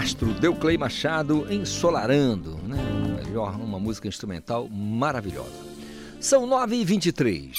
Som 0.04 0.18
do 0.18 0.26
astro 0.26 0.28
Deuclei 0.34 0.78
Machado 0.78 1.48
ensolarando, 1.50 2.58
né? 2.68 2.78
Melhor, 3.26 3.56
uma 3.56 3.80
música 3.80 4.08
instrumental 4.08 4.68
maravilhosa. 4.70 5.64
São 6.20 6.48
9h23. 6.48 7.58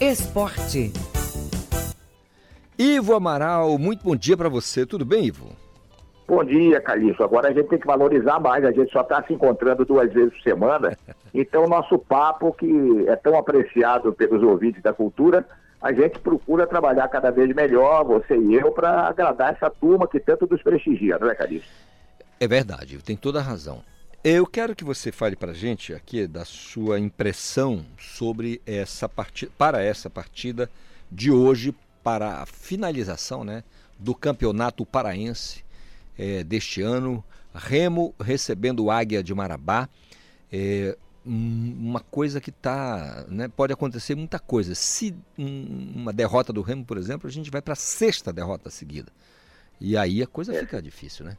Esporte. 0.00 0.92
Ivo 2.78 3.14
Amaral, 3.14 3.78
muito 3.78 4.04
bom 4.04 4.16
dia 4.16 4.36
para 4.36 4.48
você. 4.48 4.84
Tudo 4.84 5.04
bem, 5.04 5.26
Ivo? 5.26 5.46
Bom 6.28 6.44
dia, 6.44 6.80
Calixto. 6.80 7.22
Agora 7.22 7.48
a 7.48 7.52
gente 7.52 7.68
tem 7.68 7.78
que 7.78 7.86
valorizar 7.86 8.40
mais, 8.40 8.64
a 8.64 8.72
gente 8.72 8.92
só 8.92 9.00
está 9.00 9.22
se 9.22 9.32
encontrando 9.32 9.84
duas 9.84 10.12
vezes 10.12 10.32
por 10.34 10.42
semana. 10.42 10.96
Então, 11.38 11.64
o 11.64 11.68
nosso 11.68 11.98
papo, 11.98 12.50
que 12.50 13.04
é 13.06 13.14
tão 13.14 13.36
apreciado 13.36 14.10
pelos 14.10 14.42
ouvintes 14.42 14.82
da 14.82 14.94
cultura, 14.94 15.46
a 15.80 15.92
gente 15.92 16.18
procura 16.18 16.66
trabalhar 16.66 17.08
cada 17.08 17.30
vez 17.30 17.54
melhor, 17.54 18.04
você 18.04 18.36
e 18.36 18.54
eu, 18.54 18.72
para 18.72 19.08
agradar 19.08 19.52
essa 19.52 19.70
turma 19.70 20.08
que 20.08 20.18
tanto 20.18 20.46
nos 20.50 20.62
prestigia, 20.62 21.18
não 21.18 21.30
é, 21.30 21.34
Calixto? 21.34 21.70
É 22.40 22.46
verdade, 22.46 22.98
tem 22.98 23.16
toda 23.16 23.38
a 23.38 23.42
razão. 23.42 23.82
Eu 24.22 24.44
quero 24.46 24.74
que 24.74 24.82
você 24.82 25.12
fale 25.12 25.36
para 25.36 25.52
a 25.52 25.54
gente 25.54 25.94
aqui 25.94 26.26
da 26.26 26.44
sua 26.44 26.98
impressão 26.98 27.84
sobre 27.98 28.60
essa 28.66 29.08
partida, 29.08 29.52
para 29.56 29.82
essa 29.82 30.10
partida 30.10 30.68
de 31.10 31.30
hoje, 31.30 31.72
para 32.02 32.42
a 32.42 32.46
finalização 32.46 33.44
né, 33.44 33.62
do 33.98 34.14
campeonato 34.14 34.84
paraense 34.84 35.64
é, 36.18 36.42
deste 36.42 36.82
ano. 36.82 37.22
Remo 37.54 38.14
recebendo 38.20 38.84
o 38.84 38.90
Águia 38.90 39.22
de 39.22 39.32
Marabá. 39.32 39.88
É, 40.52 40.96
uma 41.26 42.00
coisa 42.00 42.40
que 42.40 42.50
está. 42.50 43.24
Né, 43.28 43.48
pode 43.48 43.72
acontecer 43.72 44.14
muita 44.14 44.38
coisa. 44.38 44.74
Se 44.74 45.14
um, 45.38 45.92
uma 45.96 46.12
derrota 46.12 46.52
do 46.52 46.62
Remo, 46.62 46.84
por 46.84 46.96
exemplo, 46.96 47.26
a 47.26 47.30
gente 47.30 47.50
vai 47.50 47.60
para 47.60 47.72
a 47.72 47.76
sexta 47.76 48.32
derrota 48.32 48.70
seguida. 48.70 49.10
E 49.80 49.96
aí 49.96 50.22
a 50.22 50.26
coisa 50.26 50.54
é. 50.54 50.58
fica 50.60 50.80
difícil, 50.80 51.26
né? 51.26 51.36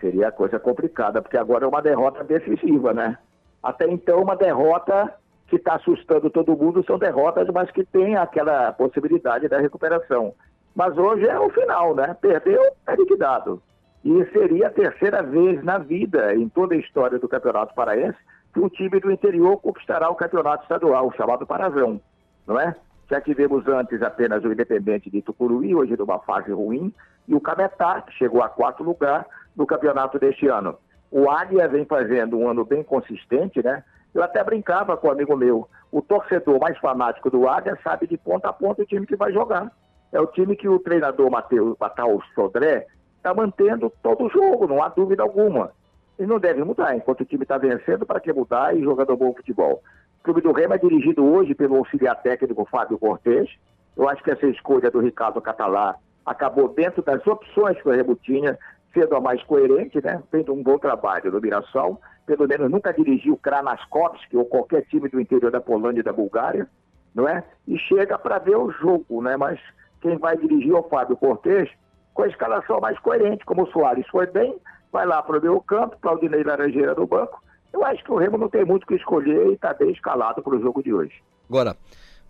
Seria 0.00 0.28
a 0.28 0.32
coisa 0.32 0.58
complicada, 0.60 1.22
porque 1.22 1.38
agora 1.38 1.64
é 1.64 1.68
uma 1.68 1.80
derrota 1.80 2.22
decisiva, 2.22 2.92
né? 2.92 3.16
Até 3.62 3.88
então, 3.90 4.22
uma 4.22 4.36
derrota 4.36 5.14
que 5.48 5.56
está 5.56 5.76
assustando 5.76 6.28
todo 6.30 6.56
mundo 6.56 6.84
são 6.84 6.98
derrotas, 6.98 7.48
mas 7.52 7.70
que 7.70 7.84
tem 7.84 8.16
aquela 8.16 8.72
possibilidade 8.72 9.48
da 9.48 9.58
recuperação. 9.58 10.34
Mas 10.74 10.96
hoje 10.98 11.26
é 11.26 11.38
o 11.38 11.50
final, 11.50 11.94
né? 11.94 12.16
Perdeu, 12.20 12.60
é 12.86 12.96
liquidado. 12.96 13.62
E 14.04 14.24
seria 14.32 14.66
a 14.66 14.70
terceira 14.70 15.22
vez 15.22 15.62
na 15.64 15.78
vida, 15.78 16.34
em 16.34 16.48
toda 16.48 16.74
a 16.74 16.78
história 16.78 17.18
do 17.18 17.28
Campeonato 17.28 17.74
Paraense, 17.74 18.18
que 18.54 18.60
um 18.60 18.68
time 18.68 19.00
do 19.00 19.10
interior 19.10 19.58
conquistará 19.58 20.08
o 20.08 20.14
campeonato 20.14 20.62
estadual, 20.62 21.12
chamado 21.16 21.44
Parazão, 21.44 22.00
não 22.46 22.58
é? 22.58 22.74
Já 23.10 23.20
tivemos 23.20 23.66
antes 23.66 24.00
apenas 24.00 24.44
o 24.44 24.52
Independente 24.52 25.10
de 25.10 25.20
Tucuruí, 25.20 25.74
hoje 25.74 25.96
numa 25.98 26.20
fase 26.20 26.52
ruim, 26.52 26.94
e 27.26 27.34
o 27.34 27.40
Cametá, 27.40 28.00
que 28.00 28.12
chegou 28.12 28.42
a 28.42 28.48
quarto 28.48 28.82
lugar 28.82 29.26
no 29.56 29.66
campeonato 29.66 30.18
deste 30.18 30.46
ano. 30.46 30.78
O 31.10 31.28
Águia 31.28 31.68
vem 31.68 31.84
fazendo 31.84 32.38
um 32.38 32.48
ano 32.48 32.64
bem 32.64 32.82
consistente, 32.82 33.62
né? 33.62 33.84
Eu 34.14 34.22
até 34.22 34.42
brincava 34.44 34.96
com 34.96 35.08
um 35.08 35.10
amigo 35.10 35.36
meu, 35.36 35.68
o 35.90 36.00
torcedor 36.00 36.60
mais 36.60 36.78
fanático 36.78 37.30
do 37.30 37.48
Águia 37.48 37.78
sabe 37.82 38.06
de 38.06 38.16
ponta 38.16 38.48
a 38.48 38.52
ponta 38.52 38.82
o 38.82 38.86
time 38.86 39.06
que 39.06 39.16
vai 39.16 39.32
jogar. 39.32 39.70
É 40.12 40.20
o 40.20 40.26
time 40.28 40.54
que 40.54 40.68
o 40.68 40.78
treinador 40.78 41.28
Matheus 41.28 41.76
Batal 41.76 42.22
Sodré 42.34 42.86
está 43.16 43.34
mantendo 43.34 43.92
todo 44.02 44.24
o 44.24 44.30
jogo, 44.30 44.68
não 44.68 44.82
há 44.82 44.88
dúvida 44.88 45.24
alguma. 45.24 45.72
E 46.18 46.26
não 46.26 46.38
deve 46.38 46.62
mudar. 46.62 46.96
Enquanto 46.96 47.22
o 47.22 47.24
time 47.24 47.42
está 47.42 47.58
vencendo, 47.58 48.06
para 48.06 48.20
que 48.20 48.32
mudar 48.32 48.76
e 48.76 48.82
jogando 48.82 49.16
bom 49.16 49.34
futebol? 49.34 49.82
O 50.20 50.24
Clube 50.24 50.40
do 50.40 50.52
Remo 50.52 50.74
é 50.74 50.78
dirigido 50.78 51.24
hoje 51.24 51.54
pelo 51.54 51.76
auxiliar 51.76 52.20
técnico 52.22 52.64
Fábio 52.70 52.98
Cortes. 52.98 53.50
Eu 53.96 54.08
acho 54.08 54.22
que 54.22 54.30
essa 54.30 54.46
escolha 54.46 54.90
do 54.90 55.00
Ricardo 55.00 55.40
Catalá 55.40 55.96
acabou 56.24 56.68
dentro 56.68 57.02
das 57.02 57.24
opções 57.26 57.80
que 57.80 57.88
o 57.88 57.92
Remo 57.92 58.14
tinha, 58.16 58.58
sendo 58.92 59.16
a 59.16 59.20
mais 59.20 59.42
coerente, 59.42 60.00
né? 60.02 60.22
Fez 60.30 60.48
um 60.48 60.62
bom 60.62 60.78
trabalho 60.78 61.30
no 61.30 61.40
Mirassol. 61.40 62.00
Pelo 62.26 62.48
menos 62.48 62.70
nunca 62.70 62.92
dirigiu 62.92 63.36
Kranaskowski 63.36 64.36
ou 64.36 64.46
qualquer 64.46 64.82
time 64.86 65.08
do 65.08 65.20
interior 65.20 65.50
da 65.50 65.60
Polônia 65.60 66.00
e 66.00 66.04
da 66.04 66.12
Bulgária, 66.12 66.66
não 67.14 67.28
é? 67.28 67.44
E 67.68 67.78
chega 67.78 68.18
para 68.18 68.38
ver 68.38 68.56
o 68.56 68.70
jogo, 68.70 69.20
né? 69.20 69.36
Mas 69.36 69.60
quem 70.00 70.16
vai 70.16 70.36
dirigir 70.36 70.72
é 70.72 70.78
o 70.78 70.82
Fábio 70.84 71.16
Cortes, 71.16 71.70
com 72.14 72.22
a 72.22 72.28
escalação 72.28 72.80
mais 72.80 72.98
coerente, 73.00 73.44
como 73.44 73.64
o 73.64 73.66
Soares 73.66 74.06
foi 74.08 74.26
bem, 74.26 74.56
vai 74.94 75.04
lá 75.04 75.20
para 75.20 75.40
o 75.40 75.42
meu 75.42 75.60
campo, 75.60 75.98
Claudinei 76.00 76.44
Laranjeira 76.44 76.94
no 76.94 77.04
banco. 77.04 77.42
Eu 77.72 77.84
acho 77.84 78.04
que 78.04 78.12
o 78.12 78.16
Remo 78.16 78.38
não 78.38 78.48
tem 78.48 78.64
muito 78.64 78.84
o 78.84 78.86
que 78.86 78.94
escolher 78.94 79.48
e 79.48 79.54
está 79.54 79.74
bem 79.74 79.90
escalado 79.90 80.40
para 80.40 80.54
o 80.54 80.60
jogo 80.60 80.80
de 80.84 80.94
hoje. 80.94 81.20
Agora, 81.48 81.76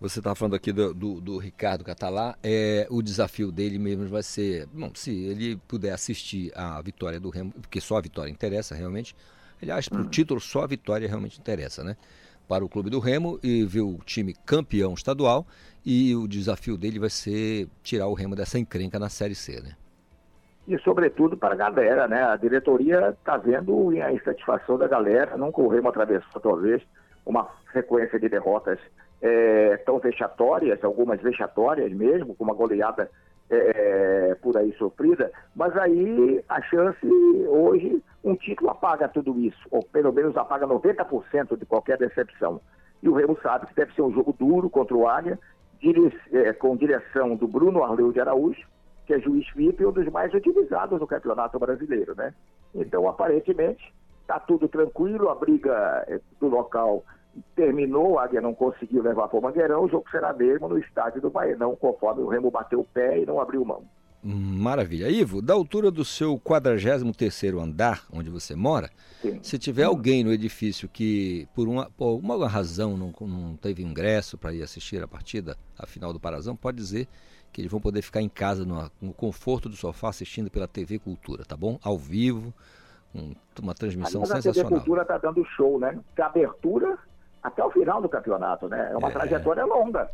você 0.01 0.17
está 0.17 0.33
falando 0.33 0.55
aqui 0.55 0.71
do, 0.73 0.91
do, 0.91 1.21
do, 1.21 1.37
Ricardo 1.37 1.83
Catalá, 1.83 2.35
é, 2.43 2.87
o 2.89 3.03
desafio 3.03 3.51
dele 3.51 3.77
mesmo 3.77 4.07
vai 4.07 4.23
ser, 4.23 4.67
bom, 4.73 4.89
se 4.95 5.11
ele 5.11 5.57
puder 5.67 5.91
assistir 5.91 6.51
a 6.55 6.81
vitória 6.81 7.19
do 7.19 7.29
Remo, 7.29 7.51
porque 7.51 7.79
só 7.79 7.97
a 7.97 8.01
vitória 8.01 8.31
interessa 8.31 8.73
realmente, 8.73 9.15
aliás, 9.61 9.87
para 9.87 10.01
o 10.01 10.09
título 10.09 10.41
só 10.41 10.63
a 10.63 10.67
vitória 10.67 11.07
realmente 11.07 11.39
interessa, 11.39 11.83
né? 11.83 11.95
Para 12.47 12.65
o 12.65 12.69
clube 12.69 12.89
do 12.89 12.99
Remo 12.99 13.39
e 13.43 13.63
ver 13.63 13.81
o 13.81 13.99
time 14.03 14.33
campeão 14.43 14.95
estadual 14.95 15.45
e 15.85 16.15
o 16.15 16.27
desafio 16.27 16.77
dele 16.77 16.97
vai 16.97 17.11
ser 17.11 17.67
tirar 17.83 18.07
o 18.07 18.15
Remo 18.15 18.35
dessa 18.35 18.57
encrenca 18.57 18.97
na 18.97 19.07
Série 19.07 19.35
C, 19.35 19.61
né? 19.61 19.75
E, 20.67 20.77
sobretudo, 20.79 21.37
para 21.37 21.53
a 21.53 21.57
galera, 21.57 22.07
né? 22.07 22.23
A 22.23 22.35
diretoria 22.35 23.09
está 23.09 23.37
vendo 23.37 23.89
a 24.01 24.11
insatisfação 24.11 24.77
da 24.77 24.87
galera, 24.87 25.37
nunca 25.37 25.61
o 25.61 25.67
Remo 25.67 25.89
atravessou, 25.89 26.41
talvez, 26.41 26.81
uma 27.25 27.47
sequência 27.71 28.19
de 28.19 28.29
derrotas 28.29 28.79
é, 29.21 29.77
tão 29.85 29.99
vexatórias, 29.99 30.83
algumas 30.83 31.21
vexatórias 31.21 31.91
mesmo, 31.91 32.35
com 32.35 32.43
uma 32.43 32.53
goleada 32.53 33.09
é, 33.49 34.35
por 34.41 34.57
aí 34.57 34.73
sofrida, 34.73 35.31
mas 35.55 35.75
aí 35.77 36.43
a 36.49 36.61
chance 36.63 37.05
hoje, 37.47 38.01
um 38.23 38.35
título 38.35 38.71
apaga 38.71 39.07
tudo 39.07 39.39
isso, 39.39 39.67
ou 39.69 39.83
pelo 39.83 40.11
menos 40.11 40.35
apaga 40.35 40.67
90% 40.67 41.57
de 41.57 41.65
qualquer 41.65 41.97
decepção. 41.97 42.59
E 43.03 43.09
o 43.09 43.13
Remo 43.13 43.37
sabe 43.41 43.67
que 43.67 43.75
deve 43.75 43.93
ser 43.93 44.01
um 44.01 44.11
jogo 44.11 44.33
duro 44.37 44.69
contra 44.69 44.95
o 44.95 45.07
Águia, 45.07 45.37
dire, 45.79 46.11
é, 46.33 46.53
com 46.53 46.75
direção 46.75 47.35
do 47.35 47.47
Bruno 47.47 47.83
Arleu 47.83 48.11
de 48.11 48.19
Araújo, 48.19 48.65
que 49.05 49.13
é 49.13 49.19
juiz 49.19 49.45
VIP 49.55 49.83
e 49.83 49.85
um 49.85 49.91
dos 49.91 50.07
mais 50.11 50.33
utilizados 50.33 50.99
no 50.99 51.07
Campeonato 51.07 51.59
Brasileiro, 51.59 52.15
né? 52.15 52.33
Então, 52.73 53.07
aparentemente, 53.07 53.93
está 54.21 54.39
tudo 54.39 54.67
tranquilo, 54.67 55.29
a 55.29 55.35
briga 55.35 56.03
é, 56.07 56.19
do 56.39 56.47
local 56.47 57.03
terminou, 57.55 58.17
a 58.17 58.23
Águia 58.23 58.41
não 58.41 58.53
conseguiu 58.53 59.03
levar 59.03 59.27
para 59.27 59.37
o 59.37 59.41
Mangueirão, 59.41 59.83
o 59.83 59.89
jogo 59.89 60.09
será 60.09 60.33
mesmo 60.33 60.69
no 60.69 60.77
estádio 60.77 61.21
do 61.21 61.29
Baenão, 61.29 61.75
conforme 61.75 62.21
o 62.21 62.27
Remo 62.27 62.49
bateu 62.49 62.79
o 62.79 62.85
pé 62.85 63.19
e 63.19 63.25
não 63.25 63.39
abriu 63.39 63.63
mão. 63.63 63.83
Maravilha. 64.23 65.07
Ivo, 65.07 65.39
da 65.39 65.53
altura 65.53 65.91
do 65.91 66.03
seu 66.03 66.39
43º 66.39 67.61
andar, 67.61 68.05
onde 68.11 68.27
você 68.27 68.55
mora, 68.55 68.89
Sim. 69.21 69.39
se 69.43 69.59
tiver 69.59 69.83
alguém 69.83 70.23
no 70.23 70.33
edifício 70.33 70.89
que, 70.89 71.47
por 71.53 71.67
uma, 71.67 71.91
por 71.91 72.05
alguma 72.05 72.47
razão, 72.47 72.97
não, 72.97 73.13
não 73.21 73.55
teve 73.55 73.83
ingresso 73.83 74.35
para 74.35 74.51
ir 74.51 74.63
assistir 74.63 75.03
a 75.03 75.07
partida, 75.07 75.55
a 75.77 75.85
final 75.85 76.11
do 76.11 76.19
Parazão, 76.19 76.55
pode 76.55 76.77
dizer 76.77 77.07
que 77.55 77.61
eles 77.61 77.71
vão 77.71 77.79
poder 77.79 78.01
ficar 78.01 78.21
em 78.21 78.27
casa 78.27 78.65
no, 78.65 78.91
no 79.01 79.13
conforto 79.13 79.69
do 79.69 79.75
sofá 79.75 80.09
assistindo 80.09 80.51
pela 80.51 80.67
TV 80.67 80.99
Cultura, 80.99 81.45
tá 81.45 81.55
bom? 81.55 81.79
Ao 81.81 81.97
vivo, 81.97 82.53
um, 83.13 83.33
uma 83.61 83.73
transmissão 83.73 84.23
Aliás, 84.23 84.43
sensacional. 84.43 84.67
A 84.67 84.69
TV 84.69 84.79
Cultura 84.79 85.01
está 85.03 85.17
dando 85.17 85.45
show, 85.45 85.79
né? 85.79 85.97
De 86.13 86.21
abertura 86.21 86.97
até 87.41 87.63
o 87.63 87.71
final 87.71 88.01
do 88.01 88.09
campeonato, 88.09 88.67
né? 88.67 88.89
É 88.91 88.97
uma 88.97 89.07
é... 89.07 89.11
trajetória 89.11 89.63
longa. 89.63 90.11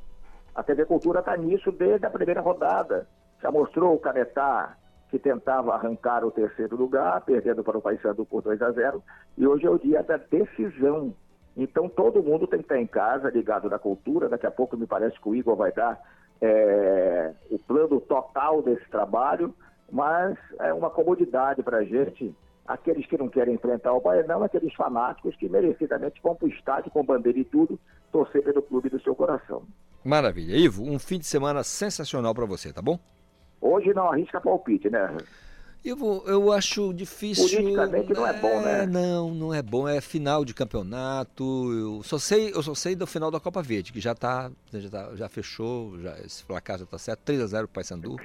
A 0.54 0.62
TV 0.62 0.86
Cultura 0.86 1.22
está 1.22 1.36
nisso 1.36 1.72
desde 1.72 2.06
a 2.06 2.10
primeira 2.12 2.42
rodada 2.42 3.08
já 3.42 3.52
mostrou 3.52 3.96
o 3.96 4.00
Canetá 4.00 4.78
que 5.10 5.20
tentava 5.20 5.74
arrancar 5.74 6.24
o 6.24 6.32
terceiro 6.32 6.78
lugar, 6.78 7.20
perdendo 7.22 7.64
para 7.64 7.78
o 7.78 7.82
Paysandu 7.82 8.26
por 8.26 8.42
2 8.42 8.62
a 8.62 8.72
0, 8.72 9.04
e 9.38 9.46
hoje 9.46 9.66
é 9.66 9.70
o 9.70 9.78
dia 9.78 10.02
da 10.04 10.16
decisão. 10.16 11.14
Então 11.58 11.90
todo 11.90 12.24
mundo 12.24 12.48
tem 12.48 12.60
que 12.60 12.66
estar 12.66 12.80
em 12.80 12.88
casa, 12.88 13.30
ligado 13.30 13.70
na 13.70 13.78
cultura. 13.78 14.30
Daqui 14.30 14.48
a 14.48 14.52
pouco 14.52 14.78
me 14.78 14.88
parece 14.88 15.20
que 15.20 15.28
o 15.28 15.36
Igor 15.36 15.58
vai 15.58 15.74
dar 15.74 16.00
é, 16.42 17.34
o 17.50 17.60
plano 17.60 18.02
total 18.02 18.62
desse 18.62 18.90
trabalho, 18.90 19.54
mas 19.92 20.38
é 20.60 20.74
uma 20.74 20.90
comodidade 20.90 21.62
para 21.62 21.78
a 21.78 21.84
gente. 21.84 22.34
Aqueles 22.66 23.06
que 23.06 23.18
não 23.18 23.28
querem 23.28 23.56
enfrentar 23.56 23.94
o 23.94 24.02
Baianão, 24.02 24.44
aqueles 24.44 24.74
fanáticos 24.74 25.36
que 25.36 25.50
merecidamente 25.50 26.22
vão 26.22 26.36
para 26.36 26.48
o 26.48 26.50
estádio 26.50 26.92
com 26.92 27.04
bandeira 27.04 27.40
e 27.40 27.44
tudo, 27.44 27.80
torcer 28.12 28.44
pelo 28.44 28.62
clube 28.62 28.90
do 28.90 29.02
seu 29.02 29.16
coração. 29.16 29.64
Maravilha. 30.04 30.56
Ivo, 30.56 30.84
um 30.84 30.98
fim 30.98 31.20
de 31.20 31.26
semana 31.26 31.64
sensacional 31.64 32.34
para 32.34 32.46
você, 32.46 32.74
tá 32.74 32.82
bom? 32.82 33.00
Hoje 33.60 33.94
não 33.94 34.12
arrisca 34.12 34.42
palpite, 34.42 34.90
né? 34.90 35.16
Eu, 35.84 36.24
eu 36.28 36.52
acho 36.52 36.94
difícil. 36.94 37.50
Politicamente 37.50 38.14
não 38.14 38.28
é 38.28 38.34
bom, 38.34 38.62
né? 38.62 38.84
É, 38.84 38.88
não, 38.88 39.34
não 39.34 39.54
é 39.54 39.62
bom. 39.64 39.88
É 39.88 40.00
final 40.00 40.46
de 40.46 40.54
campeonato. 40.54 41.44
Eu 41.74 42.04
só 42.04 42.20
sei, 42.20 42.52
eu 42.54 42.62
só 42.62 42.76
sei 42.76 42.96
do 42.96 43.08
final 43.08 43.32
da 43.32 43.40
Copa 43.40 43.64
Verde, 43.64 43.92
que 43.92 44.00
já 44.00 44.14
tá, 44.14 44.52
já, 44.72 44.90
tá, 44.90 45.16
já 45.16 45.28
fechou, 45.28 45.98
já, 46.00 46.18
esse 46.20 46.44
placar 46.46 46.78
já 46.78 46.86
tá 46.86 47.00
certo, 47.00 47.22
3 47.26 47.42
a 47.42 47.48
0 47.48 47.68
pro 47.68 47.76
Paysandu. 47.76 48.16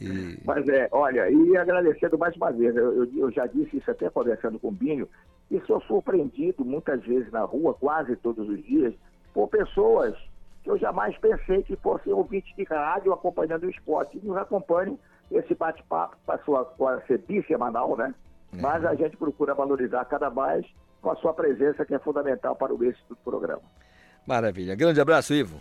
E... 0.00 0.38
Mas 0.44 0.68
é, 0.68 0.88
olha, 0.90 1.30
e 1.30 1.56
agradecendo 1.56 2.18
mais 2.18 2.34
uma 2.36 2.50
vez, 2.50 2.74
eu, 2.76 3.04
eu, 3.04 3.10
eu 3.16 3.30
já 3.30 3.46
disse 3.46 3.78
isso 3.78 3.90
até 3.90 4.10
conversando 4.10 4.58
com 4.58 4.68
o 4.68 4.72
Binho, 4.72 5.08
e 5.50 5.60
sou 5.66 5.80
surpreendido 5.82 6.64
muitas 6.64 7.02
vezes 7.04 7.30
na 7.30 7.42
rua, 7.42 7.74
quase 7.74 8.16
todos 8.16 8.48
os 8.48 8.62
dias, 8.64 8.92
por 9.32 9.48
pessoas 9.48 10.14
que 10.62 10.70
eu 10.70 10.76
jamais 10.76 11.16
pensei 11.18 11.62
que 11.62 11.76
fossem 11.76 12.12
ouvintes 12.12 12.54
de 12.56 12.64
rádio 12.64 13.12
acompanhando 13.12 13.64
o 13.64 13.70
esporte. 13.70 14.18
E 14.18 14.26
nos 14.26 14.36
acompanham 14.36 14.98
esse 15.30 15.54
bate-papo 15.54 16.16
passou 16.24 16.56
a, 16.56 16.94
a 16.94 17.00
ser 17.06 17.18
bisemanal, 17.18 17.96
né? 17.96 18.14
Mas 18.52 18.84
a 18.84 18.94
gente 18.94 19.16
procura 19.16 19.54
valorizar 19.54 20.04
cada 20.06 20.30
mais 20.30 20.64
com 21.02 21.10
a 21.10 21.16
sua 21.16 21.34
presença, 21.34 21.84
que 21.84 21.94
é 21.94 21.98
fundamental 21.98 22.56
para 22.56 22.74
o 22.74 22.84
êxito 22.84 23.08
do 23.10 23.16
programa. 23.16 23.62
Maravilha. 24.26 24.74
Grande 24.74 25.00
abraço, 25.00 25.34
Ivo. 25.34 25.58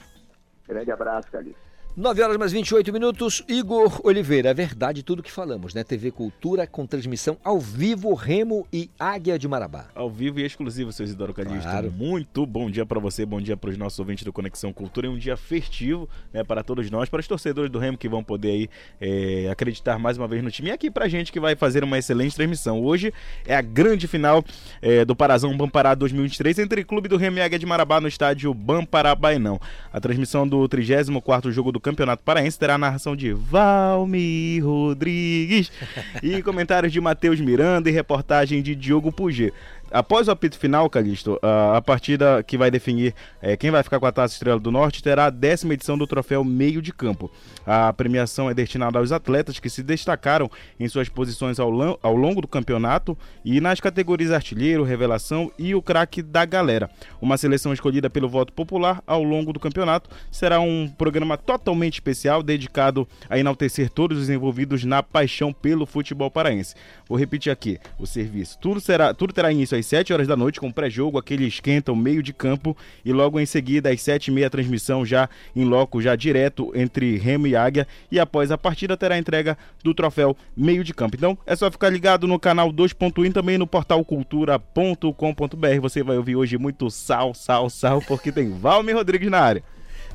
Grande 0.68 0.92
abraço, 0.92 1.30
Calixto. 1.32 1.65
9 1.98 2.22
horas 2.22 2.36
mais 2.36 2.52
28 2.52 2.92
minutos. 2.92 3.42
Igor 3.48 4.02
Oliveira, 4.04 4.50
é 4.50 4.54
verdade 4.54 5.02
tudo 5.02 5.24
que 5.24 5.32
falamos, 5.32 5.74
né? 5.74 5.82
TV 5.82 6.12
Cultura 6.12 6.68
com 6.68 6.86
transmissão 6.86 7.38
ao 7.42 7.58
vivo, 7.58 8.14
Remo 8.14 8.68
e 8.72 8.90
Águia 9.00 9.40
de 9.40 9.48
Marabá. 9.48 9.86
Ao 9.96 10.10
vivo 10.10 10.42
e 10.42 10.46
exclusivo, 10.46 10.92
seu 10.92 11.06
Isidoro 11.06 11.34
Calixto. 11.34 11.62
Claro. 11.62 11.90
Muito 11.90 12.46
bom 12.46 12.70
dia 12.70 12.86
para 12.86 13.00
você, 13.00 13.26
bom 13.26 13.40
dia 13.40 13.56
para 13.56 13.70
os 13.70 13.78
nossos 13.78 13.98
ouvintes 13.98 14.26
do 14.26 14.34
Conexão 14.34 14.74
Cultura. 14.74 15.08
É 15.08 15.10
um 15.10 15.18
dia 15.18 15.38
festivo 15.38 16.10
né, 16.34 16.44
para 16.44 16.66
todos 16.66 16.92
nós, 16.92 17.08
para 17.08 17.22
os 17.22 17.28
torcedores 17.30 17.72
do 17.72 17.80
Remo 17.80 17.98
que 17.98 18.10
vão 18.10 18.22
poder 18.22 18.50
aí, 18.50 18.70
é, 19.00 19.48
acreditar 19.50 19.98
mais 19.98 20.18
uma 20.18 20.28
vez 20.28 20.44
no 20.44 20.52
time. 20.52 20.68
E 20.68 20.72
aqui 20.74 20.92
pra 20.92 21.08
gente 21.08 21.32
que 21.32 21.40
vai 21.40 21.56
fazer 21.56 21.82
uma 21.82 21.98
excelente 21.98 22.36
transmissão. 22.36 22.84
Hoje 22.84 23.14
é 23.48 23.56
a 23.56 23.62
grande 23.62 24.06
final 24.06 24.44
é, 24.82 25.06
do 25.06 25.16
Parazão 25.16 25.56
Bampará 25.56 25.96
2023 25.96 26.60
entre 26.60 26.84
Clube 26.84 27.08
do 27.08 27.16
Remo 27.16 27.38
e 27.38 27.42
Águia 27.42 27.58
de 27.58 27.66
Marabá 27.66 28.02
no 28.02 28.10
estádio 28.10 28.54
Bampará 28.54 29.16
Bainão. 29.16 29.62
A 29.94 30.02
transmissão 30.02 30.46
do 30.46 30.68
34º 30.68 31.52
jogo 31.52 31.72
do 31.72 31.85
Campeonato 31.86 32.24
Paraense 32.24 32.58
terá 32.58 32.74
a 32.74 32.78
narração 32.80 33.16
de 33.16 33.32
Valmir 33.32 34.66
Rodrigues 34.66 35.72
e 36.24 36.42
comentários 36.42 36.92
de 36.92 37.00
Matheus 37.00 37.40
Miranda 37.40 37.88
e 37.88 37.94
reportagem 37.94 38.64
de 38.64 38.74
Diogo 38.74 39.12
Puget. 39.12 39.54
Após 39.92 40.28
o 40.28 40.32
apito 40.32 40.58
final, 40.58 40.90
Calixto, 40.90 41.40
a 41.42 41.82
partida 41.82 42.44
que 42.44 42.58
vai 42.58 42.72
definir 42.72 43.14
eh, 43.42 43.56
quem 43.56 43.70
vai 43.70 43.84
ficar 43.84 44.00
com 44.00 44.06
a 44.06 44.12
Taça 44.12 44.34
Estrela 44.34 44.60
do 44.60 44.72
Norte 44.72 45.02
terá 45.02 45.26
a 45.26 45.30
décima 45.30 45.74
edição 45.74 45.98
do 45.98 46.08
troféu 46.08 46.44
Meio 46.44 46.82
de 46.82 46.92
Campo. 46.92 47.32
A 47.66 47.94
premiação 47.94 48.50
é 48.50 48.54
destinada 48.54 48.98
aos 48.98 49.12
atletas 49.12 49.60
que 49.60 49.70
se 49.70 49.84
destacaram 49.84 50.50
em 50.80 50.88
suas 50.88 51.08
posições 51.08 51.60
ao, 51.60 51.72
ao 52.02 52.16
longo 52.16 52.42
do 52.42 52.48
campeonato 52.48 53.18
e 53.44 53.62
nas 53.62 53.80
categorias 53.80 54.32
artilheiro, 54.32 54.84
revelação 54.84 55.52
e 55.58 55.76
o 55.76 55.82
craque 55.82 56.22
da 56.22 56.46
galera. 56.46 56.90
Uma 57.22 57.38
seleção 57.38 57.72
escolhida 57.72 58.10
pelo 58.10 58.28
voto 58.28 58.52
popular 58.54 59.04
ao 59.06 59.24
longo 59.24 59.54
do 59.54 59.60
campeonato 59.60 60.10
será 60.32 60.60
um 60.60 60.88
programa 60.88 61.38
totalmente 61.38 61.94
especial 61.94 62.42
dedicado 62.42 63.08
a 63.30 63.38
enaltecer 63.38 63.90
todos 63.90 64.18
os 64.18 64.30
envolvidos 64.30 64.84
na 64.84 65.04
paixão 65.04 65.54
pelo 65.54 65.86
futebol 65.86 66.32
paraense. 66.32 66.76
Vou 67.08 67.18
repetir 67.18 67.52
aqui 67.52 67.80
o 68.00 68.08
serviço. 68.08 68.58
Tudo, 68.60 68.82
será, 68.82 69.14
tudo 69.14 69.32
terá 69.32 69.52
início 69.52 69.75
às 69.76 69.86
7 69.86 70.14
horas 70.14 70.28
da 70.28 70.36
noite 70.36 70.60
com 70.60 70.72
pré-jogo, 70.72 71.18
aquele 71.18 71.46
esquenta, 71.46 71.92
o 71.92 71.96
meio 71.96 72.24
de 72.24 72.34
campo 72.34 72.76
e 73.04 73.12
logo 73.12 73.40
em 73.40 73.46
seguida 73.46 73.90
às 73.90 74.02
7 74.02 74.28
e 74.28 74.32
meia 74.32 74.48
a 74.48 74.50
transmissão 74.50 75.06
já 75.06 75.30
em 75.56 75.64
loco, 75.66 76.02
já 76.02 76.16
direto 76.16 76.72
entre 76.76 77.18
Remo 77.18 77.48
e 77.48 77.56
Águia 77.56 77.88
e 78.12 78.20
após 78.20 78.52
a 78.52 78.58
partida 78.58 78.98
terá 78.98 79.16
a 79.16 79.20
entrega 79.20 79.58
do 79.84 79.94
troféu 79.94 80.36
meio 80.56 80.84
de 80.84 80.94
campo. 80.94 81.16
Então 81.16 81.38
é 81.46 81.56
só 81.56 81.70
ficar 81.70 81.90
ligado 81.90 82.28
no 82.28 82.40
canal 82.40 82.72
2.1 82.72 83.26
e 83.26 83.32
também 83.32 83.58
no 83.58 83.68
portal 83.68 84.04
cultura.com.br. 84.04 85.82
Você 85.82 86.04
vai 86.04 86.18
ouvir 86.18 86.36
hoje 86.36 86.58
muito 86.58 86.90
sal, 86.90 87.34
sal, 87.34 87.70
sal, 87.70 88.02
porque 88.02 88.32
tem 88.32 88.50
Valmir 88.58 88.96
Rodrigues 88.96 89.30
na 89.30 89.40
área. 89.40 89.64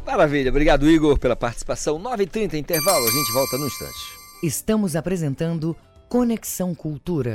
Maravilha. 0.06 0.50
Obrigado, 0.50 0.90
Igor, 0.90 1.18
pela 1.18 1.36
participação. 1.36 2.00
9h30, 2.00 2.54
intervalo. 2.54 3.06
A 3.06 3.10
gente 3.10 3.32
volta 3.32 3.58
no 3.58 3.66
instante. 3.66 3.98
Estamos 4.42 4.96
apresentando 4.96 5.76
Conexão 6.08 6.74
Cultura. 6.74 7.34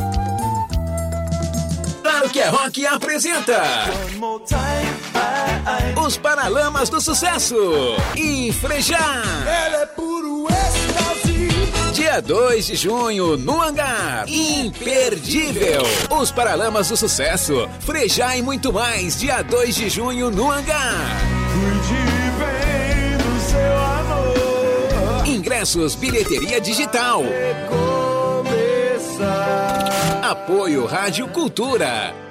É 2.41 2.47
Rock 2.49 2.83
apresenta 2.87 3.61
Os 6.03 6.17
Paralamas 6.17 6.89
do 6.89 6.99
Sucesso 6.99 7.55
e 8.17 8.51
Frejar. 8.53 9.21
Ela 9.45 9.83
é 9.83 9.85
puro 9.85 10.47
êxtase. 10.47 11.93
Dia 11.93 12.19
2 12.19 12.65
de 12.65 12.75
junho, 12.75 13.37
no 13.37 13.61
Hangar. 13.61 14.25
Imperdível. 14.27 15.83
Os 16.09 16.31
Paralamas 16.31 16.89
do 16.89 16.97
Sucesso, 16.97 17.69
Frejar 17.81 18.35
e 18.35 18.41
muito 18.41 18.73
mais. 18.73 19.19
Dia 19.19 19.43
2 19.43 19.75
de 19.75 19.87
junho, 19.87 20.31
no 20.31 20.51
Hangar. 20.51 20.95
Cuide 21.53 22.01
bem 22.39 23.17
do 23.17 23.39
seu 23.51 23.77
amor. 23.77 25.27
Ingressos, 25.27 25.93
bilheteria 25.93 26.59
digital. 26.59 27.21
Apoio 30.23 30.87
Rádio 30.87 31.27
Cultura. 31.27 32.30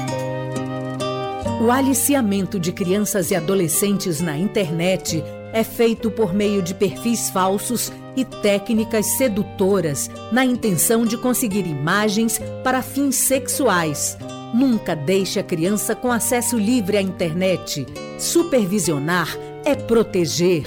O 1.61 1.69
aliciamento 1.69 2.59
de 2.59 2.71
crianças 2.71 3.29
e 3.29 3.35
adolescentes 3.35 4.19
na 4.19 4.35
internet 4.35 5.23
é 5.53 5.63
feito 5.63 6.09
por 6.09 6.33
meio 6.33 6.59
de 6.59 6.73
perfis 6.73 7.29
falsos 7.29 7.91
e 8.15 8.25
técnicas 8.25 9.05
sedutoras 9.15 10.09
na 10.31 10.43
intenção 10.43 11.05
de 11.05 11.15
conseguir 11.15 11.67
imagens 11.67 12.41
para 12.63 12.81
fins 12.81 13.13
sexuais. 13.17 14.17
Nunca 14.55 14.95
deixe 14.95 15.39
a 15.39 15.43
criança 15.43 15.95
com 15.95 16.11
acesso 16.11 16.57
livre 16.57 16.97
à 16.97 17.01
internet. 17.01 17.85
Supervisionar 18.17 19.27
é 19.63 19.75
proteger. 19.75 20.65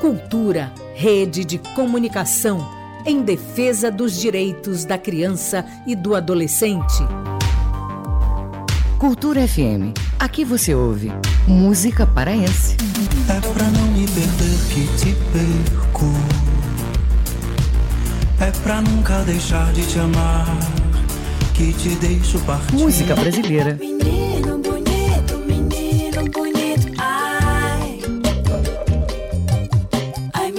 Cultura, 0.00 0.72
rede 0.94 1.44
de 1.44 1.58
comunicação 1.74 2.64
em 3.04 3.22
defesa 3.22 3.90
dos 3.90 4.16
direitos 4.16 4.84
da 4.84 4.96
criança 4.96 5.66
e 5.84 5.96
do 5.96 6.14
adolescente. 6.14 7.02
Cultura 8.98 9.46
FM. 9.46 9.92
Aqui 10.18 10.44
você 10.44 10.74
ouve 10.74 11.12
música 11.46 12.04
paraense. 12.04 12.76
É 13.28 13.40
pra 13.40 13.64
não 13.68 13.86
me 13.92 14.04
perder 14.08 14.58
que 14.70 14.88
te 14.96 15.14
perco. 15.32 16.12
É 18.40 18.50
pra 18.62 18.80
nunca 18.80 19.22
deixar 19.22 19.72
de 19.72 19.86
te 19.86 20.00
amar. 20.00 20.48
Que 21.54 21.72
te 21.74 21.90
deixo 21.90 22.40
partir. 22.40 22.74
Música 22.74 23.14
brasileira. 23.14 23.76
Menino 23.78 24.58
bonito, 24.58 25.38
menino 25.46 26.24
bonito. 26.32 26.88
Ai. 26.98 28.00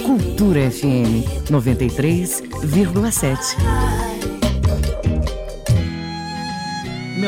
Cultura 0.02 0.70
FM 0.70 1.26
93,7. 1.50 4.09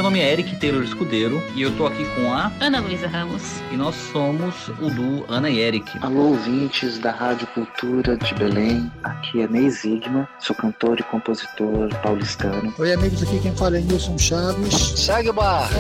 Meu 0.03 0.11
nome 0.11 0.21
é 0.21 0.33
Eric 0.33 0.57
Taylor 0.57 0.83
Escudeiro 0.83 1.41
e 1.55 1.63
eu 1.63 1.77
tô 1.77 1.87
aqui 1.87 2.05
com 2.17 2.33
a 2.33 2.51
Ana 2.59 2.81
Luísa 2.81 3.07
Ramos. 3.07 3.41
e 3.71 3.77
nós 3.77 3.95
somos 3.95 4.67
o 4.81 4.91
duo 4.91 5.25
Ana 5.29 5.49
e 5.49 5.61
Eric. 5.61 5.97
Alô, 6.01 6.31
ouvintes 6.31 6.99
da 6.99 7.13
Rádio 7.13 7.47
Cultura 7.55 8.17
de 8.17 8.35
Belém. 8.35 8.91
Aqui 9.05 9.43
é 9.43 9.47
Ney 9.47 9.71
Zigma, 9.71 10.29
sou 10.41 10.57
cantor 10.57 10.99
e 10.99 11.05
compositor 11.05 11.89
paulistano. 12.03 12.75
Oi, 12.81 12.93
amigos, 12.93 13.23
aqui 13.23 13.39
quem 13.39 13.55
fala 13.55 13.79
é 13.79 13.81
Nilson 13.81 14.19
Chaves. 14.19 14.75
Segue 14.75 15.31
o 15.31 15.33
bar. 15.33 15.71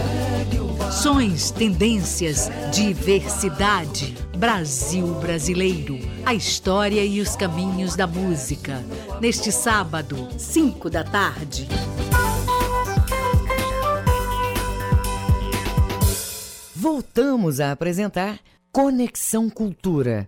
Sons, 0.93 1.51
tendências, 1.51 2.49
diversidade. 2.73 4.15
Brasil 4.36 5.07
brasileiro. 5.15 5.99
A 6.24 6.32
história 6.32 7.05
e 7.05 7.20
os 7.20 7.35
caminhos 7.35 7.97
da 7.97 8.07
música. 8.07 8.85
Neste 9.20 9.51
sábado, 9.51 10.28
5 10.39 10.89
da 10.89 11.03
tarde. 11.03 11.66
Voltamos 16.82 17.60
a 17.60 17.70
apresentar 17.70 18.40
Conexão 18.72 19.48
Cultura. 19.48 20.26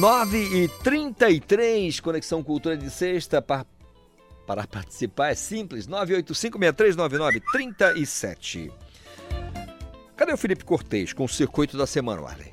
9 0.00 0.64
e 0.64 0.68
33 0.82 2.00
Conexão 2.00 2.42
Cultura 2.42 2.76
de 2.76 2.90
Sexta. 2.90 3.40
Para, 3.40 3.64
para 4.48 4.66
participar 4.66 5.30
é 5.30 5.36
simples, 5.36 5.86
985639937. 5.86 8.72
Cadê 10.16 10.32
o 10.32 10.36
Felipe 10.36 10.64
Cortez 10.64 11.12
com 11.12 11.22
o 11.22 11.28
circuito 11.28 11.78
da 11.78 11.86
semana, 11.86 12.26
Arley? 12.26 12.50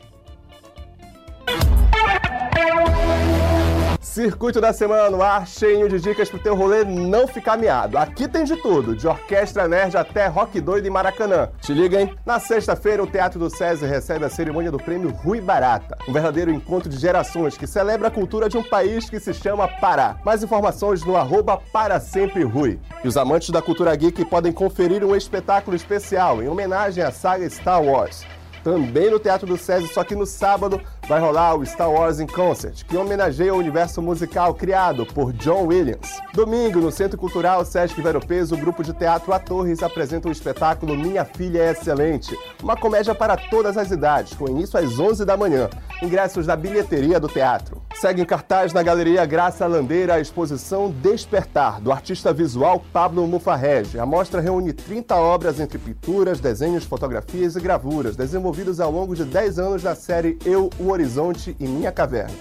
Circuito 3.99 4.61
da 4.61 4.71
semana 4.71 5.09
no 5.09 5.21
ar, 5.21 5.47
cheio 5.47 5.89
de 5.89 5.99
dicas 5.99 6.29
pro 6.29 6.39
teu 6.39 6.55
rolê 6.55 6.83
não 6.83 7.27
ficar 7.27 7.57
miado. 7.57 7.97
Aqui 7.97 8.27
tem 8.27 8.43
de 8.43 8.55
tudo, 8.57 8.95
de 8.95 9.07
orquestra 9.07 9.67
nerd 9.67 9.95
até 9.97 10.27
rock 10.27 10.61
doido 10.61 10.87
e 10.87 10.89
maracanã. 10.89 11.49
Te 11.61 11.73
liga, 11.73 12.01
hein? 12.01 12.15
Na 12.25 12.39
sexta-feira, 12.39 13.03
o 13.03 13.07
Teatro 13.07 13.39
do 13.39 13.49
SESI 13.49 13.85
recebe 13.85 14.25
a 14.25 14.29
cerimônia 14.29 14.71
do 14.71 14.77
prêmio 14.77 15.11
Rui 15.11 15.41
Barata. 15.41 15.97
Um 16.07 16.13
verdadeiro 16.13 16.51
encontro 16.51 16.89
de 16.89 16.97
gerações 16.97 17.57
que 17.57 17.67
celebra 17.67 18.07
a 18.07 18.11
cultura 18.11 18.47
de 18.47 18.57
um 18.57 18.63
país 18.63 19.09
que 19.09 19.19
se 19.19 19.33
chama 19.33 19.67
Pará. 19.67 20.17
Mais 20.23 20.43
informações 20.43 21.03
no 21.03 21.15
arroba 21.15 21.57
para 21.71 21.99
sempre 21.99 22.43
Rui. 22.43 22.79
E 23.03 23.07
os 23.07 23.17
amantes 23.17 23.49
da 23.49 23.61
cultura 23.61 23.95
geek 23.95 24.25
podem 24.25 24.51
conferir 24.51 25.03
um 25.03 25.15
espetáculo 25.15 25.75
especial 25.75 26.41
em 26.41 26.47
homenagem 26.47 27.03
à 27.03 27.11
saga 27.11 27.49
Star 27.49 27.81
Wars 27.81 28.25
também 28.67 29.09
no 29.09 29.17
Teatro 29.17 29.47
do 29.47 29.57
SESI, 29.57 29.87
só 29.93 30.03
que 30.03 30.13
no 30.13 30.25
sábado 30.25 30.81
vai 31.07 31.21
rolar 31.21 31.55
o 31.55 31.65
Star 31.65 31.89
Wars 31.89 32.19
in 32.19 32.27
Concert, 32.27 32.83
que 32.85 32.97
homenageia 32.97 33.53
o 33.53 33.57
universo 33.57 34.01
musical 34.01 34.53
criado 34.53 35.05
por 35.05 35.31
John 35.31 35.65
Williams. 35.67 36.21
Domingo, 36.33 36.81
no 36.81 36.91
Centro 36.91 37.17
Cultural 37.17 37.63
Sesc 37.63 38.01
Vero 38.01 38.19
Peso, 38.19 38.55
o 38.55 38.57
grupo 38.57 38.83
de 38.83 38.93
teatro 38.93 39.31
A 39.31 39.39
Torres 39.39 39.81
apresenta 39.81 40.27
o 40.27 40.31
espetáculo 40.31 40.97
Minha 40.97 41.23
Filha 41.23 41.59
é 41.59 41.71
Excelente, 41.71 42.37
uma 42.61 42.75
comédia 42.75 43.15
para 43.15 43.37
todas 43.37 43.77
as 43.77 43.89
idades, 43.89 44.33
com 44.33 44.49
início 44.49 44.77
às 44.77 44.99
11 44.99 45.23
da 45.23 45.37
manhã. 45.37 45.69
Ingressos 46.01 46.45
da 46.45 46.55
bilheteria 46.55 47.19
do 47.19 47.27
teatro. 47.27 47.81
Segue 47.95 48.21
em 48.21 48.25
cartaz 48.25 48.73
na 48.73 48.83
Galeria 48.83 49.25
Graça 49.25 49.65
Landeira 49.65 50.15
a 50.15 50.19
exposição 50.19 50.91
Despertar, 50.91 51.81
do 51.81 51.91
artista 51.91 52.31
visual 52.31 52.83
Pablo 52.93 53.25
Mufarrege. 53.25 53.97
A 53.97 54.05
mostra 54.05 54.39
reúne 54.39 54.71
30 54.71 55.15
obras 55.15 55.59
entre 55.59 55.79
pinturas, 55.79 56.39
desenhos, 56.39 56.83
fotografias 56.83 57.55
e 57.55 57.59
gravuras, 57.59 58.15
desenvolvidas 58.15 58.79
ao 58.79 58.91
longo 58.91 59.15
de 59.15 59.25
10 59.25 59.57
anos 59.57 59.83
na 59.83 59.95
série 59.95 60.37
Eu, 60.45 60.69
o 60.79 60.96
Horizonte 60.97 61.55
e 61.59 61.67
Minha 61.67 61.91
Caverna. 61.91 62.33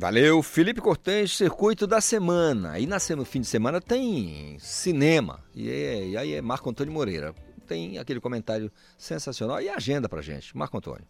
Valeu, 0.00 0.42
Felipe 0.42 0.80
Cortez, 0.80 1.36
circuito 1.36 1.86
da 1.86 2.00
semana. 2.00 2.78
E 2.78 2.86
na 2.86 2.98
fim 2.98 3.40
de 3.40 3.46
semana 3.46 3.82
tem 3.82 4.56
cinema. 4.58 5.40
E, 5.54 5.68
é, 5.68 6.06
e 6.06 6.16
aí 6.16 6.34
é 6.34 6.40
Marco 6.40 6.70
Antônio 6.70 6.92
Moreira. 6.92 7.34
Tem 7.66 7.98
aquele 7.98 8.20
comentário 8.20 8.72
sensacional 8.96 9.60
e 9.60 9.68
agenda 9.68 10.08
pra 10.08 10.22
gente. 10.22 10.56
Marco 10.56 10.78
Antônio. 10.78 11.04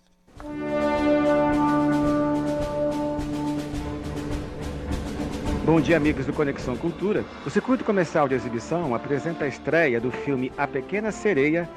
Bom 5.62 5.78
dia, 5.78 5.98
amigos 5.98 6.24
do 6.24 6.32
Conexão 6.32 6.74
Cultura. 6.74 7.22
O 7.44 7.50
circuito 7.50 7.84
comercial 7.84 8.26
de 8.26 8.34
exibição 8.34 8.94
apresenta 8.94 9.44
a 9.44 9.48
estreia 9.48 10.00
do 10.00 10.10
filme 10.10 10.50
A 10.56 10.66
Pequena 10.66 11.12
Sereia 11.12 11.68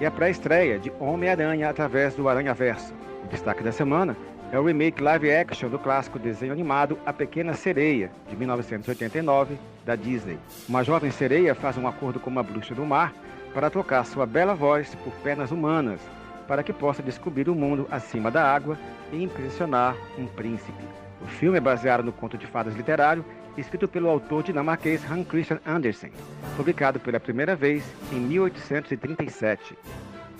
e 0.00 0.06
a 0.06 0.10
pré-estreia 0.10 0.78
de 0.78 0.90
Homem-Aranha 0.98 1.68
através 1.68 2.14
do 2.14 2.30
Aranha 2.30 2.54
Verso. 2.54 2.94
O 3.22 3.28
destaque 3.28 3.62
da 3.62 3.70
semana 3.70 4.16
é 4.50 4.58
o 4.58 4.64
remake 4.64 5.02
live 5.02 5.30
action 5.30 5.68
do 5.68 5.78
clássico 5.78 6.18
desenho 6.18 6.54
animado 6.54 6.98
A 7.04 7.12
Pequena 7.12 7.52
Sereia, 7.52 8.10
de 8.26 8.34
1989, 8.34 9.58
da 9.84 9.94
Disney. 9.94 10.38
Uma 10.66 10.82
jovem 10.82 11.10
sereia 11.10 11.54
faz 11.54 11.76
um 11.76 11.86
acordo 11.86 12.18
com 12.18 12.30
uma 12.30 12.42
bruxa 12.42 12.74
do 12.74 12.86
mar 12.86 13.12
para 13.52 13.68
trocar 13.68 14.06
sua 14.06 14.24
bela 14.24 14.54
voz 14.54 14.94
por 15.04 15.12
pernas 15.22 15.50
humanas, 15.50 16.00
para 16.48 16.62
que 16.62 16.72
possa 16.72 17.02
descobrir 17.02 17.50
o 17.50 17.54
mundo 17.54 17.86
acima 17.90 18.30
da 18.30 18.42
água 18.42 18.78
e 19.12 19.22
impressionar 19.22 19.94
um 20.18 20.26
príncipe. 20.26 21.05
O 21.20 21.26
filme 21.26 21.58
é 21.58 21.60
baseado 21.60 22.02
no 22.02 22.12
conto 22.12 22.36
de 22.36 22.46
fadas 22.46 22.74
literário 22.74 23.24
escrito 23.56 23.88
pelo 23.88 24.08
autor 24.08 24.42
dinamarquês 24.42 25.02
Hans 25.10 25.26
Christian 25.26 25.60
Andersen, 25.66 26.12
publicado 26.56 27.00
pela 27.00 27.18
primeira 27.18 27.56
vez 27.56 27.84
em 28.12 28.20
1837. 28.20 29.76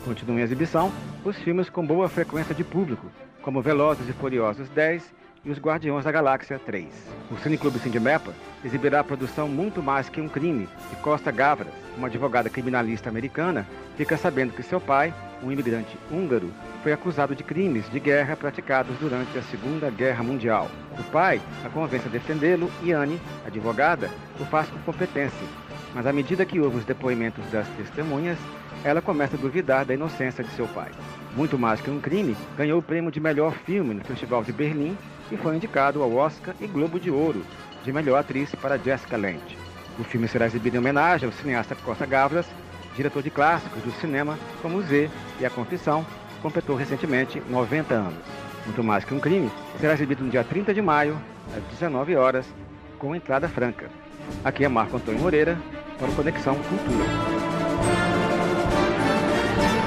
Continuam 0.04 0.38
em 0.38 0.42
exibição 0.42 0.92
os 1.24 1.36
filmes 1.38 1.70
com 1.70 1.84
boa 1.84 2.08
frequência 2.08 2.54
de 2.54 2.62
público, 2.62 3.06
como 3.42 3.62
Velozes 3.62 4.08
e 4.08 4.12
Furiosos 4.12 4.68
10 4.68 5.12
e 5.46 5.50
Os 5.50 5.58
Guardiões 5.58 6.04
da 6.04 6.10
Galáxia 6.10 6.58
3. 6.58 6.86
O 7.30 7.38
Cineclube 7.38 7.78
Cindemepa 7.78 8.34
exibirá 8.64 9.00
a 9.00 9.04
produção 9.04 9.48
Muito 9.48 9.80
Mais 9.80 10.08
Que 10.08 10.20
Um 10.20 10.28
Crime, 10.28 10.68
de 10.90 10.96
Costa 10.96 11.30
Gavras, 11.30 11.72
uma 11.96 12.08
advogada 12.08 12.50
criminalista 12.50 13.08
americana, 13.08 13.64
fica 13.96 14.16
sabendo 14.16 14.52
que 14.52 14.62
seu 14.64 14.80
pai, 14.80 15.14
um 15.42 15.52
imigrante 15.52 15.96
húngaro, 16.10 16.50
foi 16.82 16.92
acusado 16.92 17.34
de 17.34 17.44
crimes 17.44 17.88
de 17.90 18.00
guerra 18.00 18.36
praticados 18.36 18.96
durante 18.98 19.38
a 19.38 19.42
Segunda 19.42 19.88
Guerra 19.88 20.24
Mundial. 20.24 20.68
O 20.98 21.04
pai 21.04 21.40
a 21.64 21.68
convence 21.68 22.08
a 22.08 22.10
defendê-lo 22.10 22.68
e 22.82 22.90
Anne, 22.90 23.20
advogada, 23.46 24.10
o 24.40 24.44
faz 24.46 24.68
com 24.68 24.78
competência. 24.80 25.46
Mas 25.94 26.06
à 26.06 26.12
medida 26.12 26.44
que 26.44 26.58
ouve 26.58 26.78
os 26.78 26.84
depoimentos 26.84 27.44
das 27.52 27.68
testemunhas, 27.68 28.38
ela 28.82 29.00
começa 29.00 29.36
a 29.36 29.40
duvidar 29.40 29.84
da 29.84 29.94
inocência 29.94 30.42
de 30.42 30.50
seu 30.50 30.66
pai. 30.66 30.90
Muito 31.36 31.56
Mais 31.56 31.80
Que 31.80 31.90
Um 31.90 32.00
Crime 32.00 32.36
ganhou 32.56 32.80
o 32.80 32.82
prêmio 32.82 33.12
de 33.12 33.20
melhor 33.20 33.52
filme 33.64 33.94
no 33.94 34.04
Festival 34.04 34.42
de 34.42 34.52
Berlim 34.52 34.96
e 35.30 35.36
foi 35.36 35.56
indicado 35.56 36.02
ao 36.02 36.14
Oscar 36.14 36.54
e 36.60 36.66
Globo 36.66 36.98
de 37.00 37.10
Ouro 37.10 37.44
de 37.84 37.92
melhor 37.92 38.18
atriz 38.18 38.54
para 38.54 38.76
Jessica 38.76 39.16
Lange. 39.16 39.56
O 39.98 40.04
filme 40.04 40.26
será 40.28 40.46
exibido 40.46 40.76
em 40.76 40.80
homenagem 40.80 41.26
ao 41.26 41.32
cineasta 41.32 41.74
Costa 41.76 42.04
Gavras, 42.04 42.46
diretor 42.96 43.22
de 43.22 43.30
clássicos 43.30 43.82
do 43.82 43.92
cinema 43.92 44.38
como 44.60 44.82
Z 44.82 45.08
e 45.40 45.46
A 45.46 45.50
Confissão, 45.50 46.04
completou 46.42 46.76
recentemente 46.76 47.40
90 47.48 47.94
anos. 47.94 48.24
Muito 48.64 48.82
mais 48.82 49.04
que 49.04 49.14
um 49.14 49.20
crime, 49.20 49.50
será 49.80 49.94
exibido 49.94 50.24
no 50.24 50.30
dia 50.30 50.42
30 50.42 50.74
de 50.74 50.82
maio, 50.82 51.16
às 51.56 51.62
19 51.64 52.16
horas, 52.16 52.46
com 52.98 53.14
entrada 53.14 53.48
franca. 53.48 53.88
Aqui 54.44 54.64
é 54.64 54.68
Marco 54.68 54.96
Antônio 54.96 55.20
Moreira, 55.20 55.56
para 55.98 56.10
Conexão 56.12 56.56
Cultura. 56.56 57.35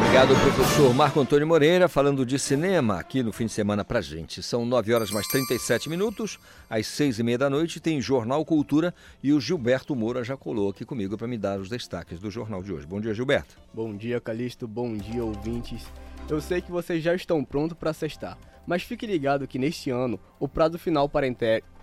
Obrigado, 0.10 0.34
professor 0.42 0.92
Marco 0.92 1.20
Antônio 1.20 1.46
Moreira, 1.46 1.88
falando 1.88 2.26
de 2.26 2.40
cinema 2.40 3.00
aqui 3.00 3.22
no 3.22 3.32
fim 3.32 3.46
de 3.46 3.52
semana 3.52 3.86
pra 3.86 4.02
gente. 4.02 4.42
São 4.42 4.66
9 4.66 4.92
horas 4.92 5.12
mais 5.12 5.28
37 5.28 5.88
minutos, 5.88 6.40
às 6.68 6.88
6 6.88 7.20
e 7.20 7.24
meia 7.24 7.38
da 7.38 7.48
noite 7.48 7.80
tem 7.80 8.02
Jornal 8.02 8.44
Cultura 8.44 8.92
e 9.22 9.32
o 9.32 9.40
Gilberto 9.40 9.96
Moura 9.96 10.24
já 10.24 10.36
colou 10.36 10.72
aqui 10.72 10.84
comigo 10.84 11.16
para 11.16 11.28
me 11.28 11.38
dar 11.38 11.60
os 11.60 11.70
destaques 11.70 12.20
do 12.20 12.32
jornal 12.32 12.64
de 12.64 12.74
hoje. 12.74 12.88
Bom 12.88 13.00
dia, 13.00 13.14
Gilberto. 13.14 13.56
Bom 13.72 13.96
dia, 13.96 14.20
Calixto. 14.20 14.68
Bom 14.68 14.98
dia, 14.98 15.24
ouvintes. 15.24 15.86
Eu 16.28 16.42
sei 16.42 16.60
que 16.60 16.72
vocês 16.72 17.04
já 17.04 17.14
estão 17.14 17.44
prontos 17.44 17.78
para 17.78 17.94
sextar, 17.94 18.36
mas 18.70 18.84
fique 18.84 19.08
ligado 19.08 19.48
que 19.48 19.58
neste 19.58 19.90
ano 19.90 20.20
o 20.40 20.48
prazo 20.48 20.78
final 20.78 21.10
para, 21.10 21.26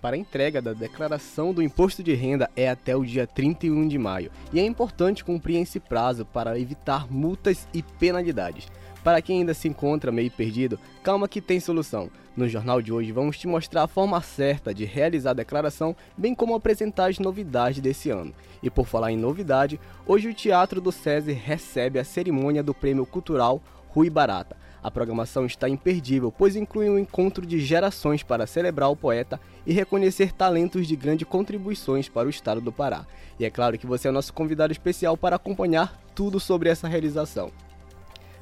para 0.01 0.15
entrega 0.15 0.61
da 0.61 0.71
declaração 0.71 1.53
do 1.53 1.61
imposto 1.61 2.01
de 2.01 2.13
renda 2.13 2.49
é 2.55 2.69
até 2.69 2.95
o 2.95 3.03
dia 3.03 3.27
31 3.27 3.89
de 3.89 3.97
maio, 3.97 4.31
e 4.53 4.59
é 4.61 4.65
importante 4.65 5.21
cumprir 5.21 5.57
esse 5.57 5.81
prazo 5.81 6.25
para 6.25 6.57
evitar 6.57 7.11
multas 7.11 7.67
e 7.73 7.83
penalidades. 7.83 8.69
Para 9.03 9.21
quem 9.21 9.39
ainda 9.39 9.53
se 9.53 9.67
encontra 9.67 10.13
meio 10.13 10.31
perdido, 10.31 10.79
calma 11.03 11.27
que 11.27 11.41
tem 11.41 11.59
solução. 11.59 12.09
No 12.37 12.47
jornal 12.47 12.81
de 12.81 12.93
hoje 12.93 13.11
vamos 13.11 13.37
te 13.37 13.47
mostrar 13.47 13.83
a 13.83 13.87
forma 13.87 14.21
certa 14.21 14.73
de 14.73 14.85
realizar 14.85 15.31
a 15.31 15.33
declaração, 15.33 15.93
bem 16.17 16.33
como 16.33 16.55
apresentar 16.55 17.09
as 17.09 17.19
novidades 17.19 17.81
desse 17.81 18.09
ano. 18.09 18.33
E 18.63 18.69
por 18.69 18.87
falar 18.87 19.11
em 19.11 19.17
novidade, 19.17 19.77
hoje 20.05 20.29
o 20.29 20.33
Teatro 20.33 20.79
do 20.79 20.93
SESI 20.93 21.33
recebe 21.33 21.99
a 21.99 22.05
cerimônia 22.05 22.63
do 22.63 22.73
Prêmio 22.73 23.05
Cultural 23.05 23.61
Rui 23.89 24.09
Barata. 24.09 24.55
A 24.87 24.91
programação 24.91 25.45
está 25.45 25.67
imperdível, 25.67 26.31
pois 26.31 26.55
inclui 26.55 26.89
um 26.89 26.97
encontro 26.97 27.45
de 27.45 27.59
gerações 27.59 28.23
para 28.23 28.47
celebrar 28.47 28.89
o 28.89 28.95
poeta 28.95 29.37
e 29.65 29.73
reconhecer 29.73 30.31
talentos 30.31 30.87
de 30.87 30.95
grandes 30.95 31.27
contribuições 31.27 32.07
para 32.07 32.25
o 32.25 32.29
estado 32.29 32.61
do 32.61 32.71
Pará. 32.71 33.05
E 33.37 33.43
é 33.43 33.49
claro 33.49 33.77
que 33.77 33.85
você 33.85 34.07
é 34.07 34.11
nosso 34.11 34.33
convidado 34.33 34.71
especial 34.71 35.17
para 35.17 35.35
acompanhar 35.35 36.01
tudo 36.15 36.39
sobre 36.39 36.69
essa 36.69 36.87
realização. 36.87 37.51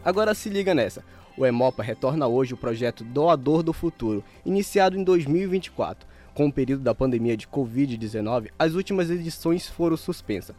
Agora 0.04 0.36
se 0.36 0.48
liga 0.48 0.76
nessa. 0.76 1.04
O 1.36 1.48
Emopa 1.48 1.82
retorna 1.82 2.28
hoje 2.28 2.54
o 2.54 2.58
projeto 2.58 3.04
Doador 3.04 3.64
do 3.64 3.74
Futuro, 3.74 4.24
iniciado 4.46 4.96
em 4.96 5.04
2024. 5.04 6.08
Com 6.36 6.46
o 6.46 6.54
período 6.54 6.84
da 6.84 6.94
pandemia 6.94 7.36
de 7.36 7.48
Covid-19, 7.48 8.52
as 8.60 8.76
últimas 8.76 9.10
edições 9.10 9.68
foram 9.68 9.98
suspensas. 9.98 10.56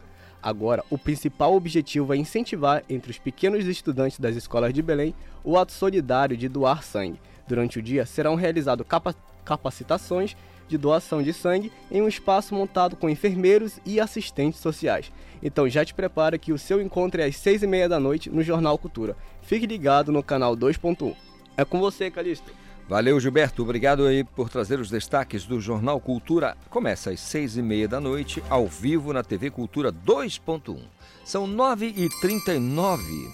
Agora, 0.46 0.84
o 0.88 0.96
principal 0.96 1.56
objetivo 1.56 2.14
é 2.14 2.16
incentivar 2.16 2.84
entre 2.88 3.10
os 3.10 3.18
pequenos 3.18 3.66
estudantes 3.66 4.20
das 4.20 4.36
escolas 4.36 4.72
de 4.72 4.80
Belém 4.80 5.12
o 5.42 5.58
ato 5.58 5.72
solidário 5.72 6.36
de 6.36 6.48
doar 6.48 6.84
sangue. 6.84 7.18
Durante 7.48 7.80
o 7.80 7.82
dia 7.82 8.06
serão 8.06 8.36
realizadas 8.36 8.86
capa 8.86 9.12
capacitações 9.44 10.36
de 10.68 10.78
doação 10.78 11.20
de 11.20 11.32
sangue 11.32 11.72
em 11.90 12.00
um 12.00 12.06
espaço 12.06 12.54
montado 12.54 12.94
com 12.94 13.10
enfermeiros 13.10 13.80
e 13.84 13.98
assistentes 13.98 14.60
sociais. 14.60 15.10
Então 15.42 15.68
já 15.68 15.84
te 15.84 15.92
prepara 15.92 16.38
que 16.38 16.52
o 16.52 16.58
seu 16.58 16.80
encontro 16.80 17.20
é 17.20 17.24
às 17.24 17.36
seis 17.36 17.64
e 17.64 17.66
meia 17.66 17.88
da 17.88 17.98
noite 17.98 18.30
no 18.30 18.40
Jornal 18.40 18.78
Cultura. 18.78 19.16
Fique 19.42 19.66
ligado 19.66 20.12
no 20.12 20.22
canal 20.22 20.56
2.1. 20.56 21.12
É 21.56 21.64
com 21.64 21.80
você, 21.80 22.08
Calixto. 22.08 22.52
Valeu, 22.88 23.18
Gilberto. 23.18 23.62
Obrigado 23.62 24.06
aí 24.06 24.22
por 24.22 24.48
trazer 24.48 24.78
os 24.78 24.88
destaques 24.88 25.44
do 25.44 25.60
Jornal 25.60 26.00
Cultura. 26.00 26.56
Começa 26.70 27.10
às 27.10 27.18
seis 27.18 27.56
e 27.56 27.62
meia 27.62 27.88
da 27.88 28.00
noite, 28.00 28.40
ao 28.48 28.68
vivo 28.68 29.12
na 29.12 29.24
TV 29.24 29.50
Cultura 29.50 29.92
2.1. 29.92 30.78
São 31.24 31.48
nove 31.48 31.92
e 31.96 32.08
trinta 32.20 32.54
e 32.54 32.60
nove. 32.60 33.28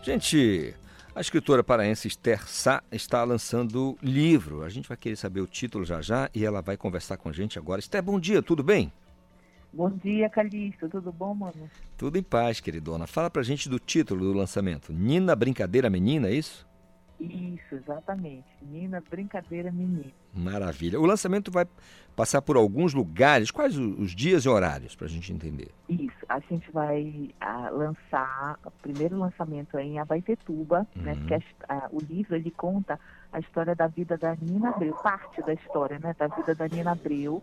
Gente, 0.00 0.72
a 1.12 1.20
escritora 1.20 1.64
paraense 1.64 2.06
Esther 2.06 2.46
Sá 2.46 2.84
está 2.92 3.24
lançando 3.24 3.98
livro. 4.00 4.62
A 4.62 4.68
gente 4.68 4.86
vai 4.86 4.96
querer 4.96 5.16
saber 5.16 5.40
o 5.40 5.46
título 5.48 5.84
já 5.84 6.00
já 6.00 6.30
e 6.32 6.44
ela 6.44 6.62
vai 6.62 6.76
conversar 6.76 7.16
com 7.16 7.28
a 7.28 7.32
gente 7.32 7.58
agora. 7.58 7.80
Esther, 7.80 8.00
bom 8.00 8.20
dia, 8.20 8.40
tudo 8.42 8.62
bem? 8.62 8.92
Bom 9.72 9.90
dia, 9.90 10.30
Calixto. 10.30 10.88
Tudo 10.88 11.10
bom, 11.10 11.34
mano? 11.34 11.68
Tudo 11.98 12.16
em 12.16 12.22
paz, 12.22 12.60
queridona. 12.60 13.08
Fala 13.08 13.28
pra 13.28 13.42
gente 13.42 13.68
do 13.68 13.80
título 13.80 14.20
do 14.20 14.32
lançamento. 14.32 14.92
Nina 14.92 15.34
Brincadeira 15.34 15.90
Menina, 15.90 16.28
é 16.28 16.34
isso? 16.34 16.64
Isso, 17.24 17.74
exatamente. 17.74 18.44
Nina 18.62 19.02
Brincadeira 19.10 19.70
Menina. 19.70 20.10
Maravilha. 20.34 21.00
O 21.00 21.06
lançamento 21.06 21.50
vai 21.50 21.66
passar 22.16 22.42
por 22.42 22.56
alguns 22.56 22.92
lugares. 22.94 23.50
Quais 23.50 23.76
os 23.76 24.14
dias 24.14 24.44
e 24.44 24.48
horários 24.48 24.94
para 24.94 25.06
a 25.06 25.10
gente 25.10 25.32
entender? 25.32 25.68
Isso. 25.88 26.14
A 26.28 26.38
gente 26.40 26.70
vai 26.72 27.30
a, 27.40 27.68
lançar 27.70 28.58
o 28.64 28.70
primeiro 28.70 29.18
lançamento 29.18 29.76
é 29.76 29.84
em 29.84 29.98
Abaitetuba, 29.98 30.86
Uhum. 30.96 31.02
né? 31.02 31.14
Porque 31.14 31.34
a, 31.34 31.40
a, 31.68 31.88
o 31.92 31.98
livro 32.00 32.34
ele 32.36 32.50
conta 32.50 32.98
a 33.32 33.38
história 33.40 33.74
da 33.74 33.86
vida 33.86 34.16
da 34.16 34.36
Nina 34.40 34.70
Abreu, 34.70 34.94
parte 34.94 35.40
da 35.42 35.52
história, 35.52 35.98
né? 35.98 36.14
Da 36.18 36.26
vida 36.28 36.54
da 36.54 36.68
Nina 36.68 36.92
Abreu, 36.92 37.42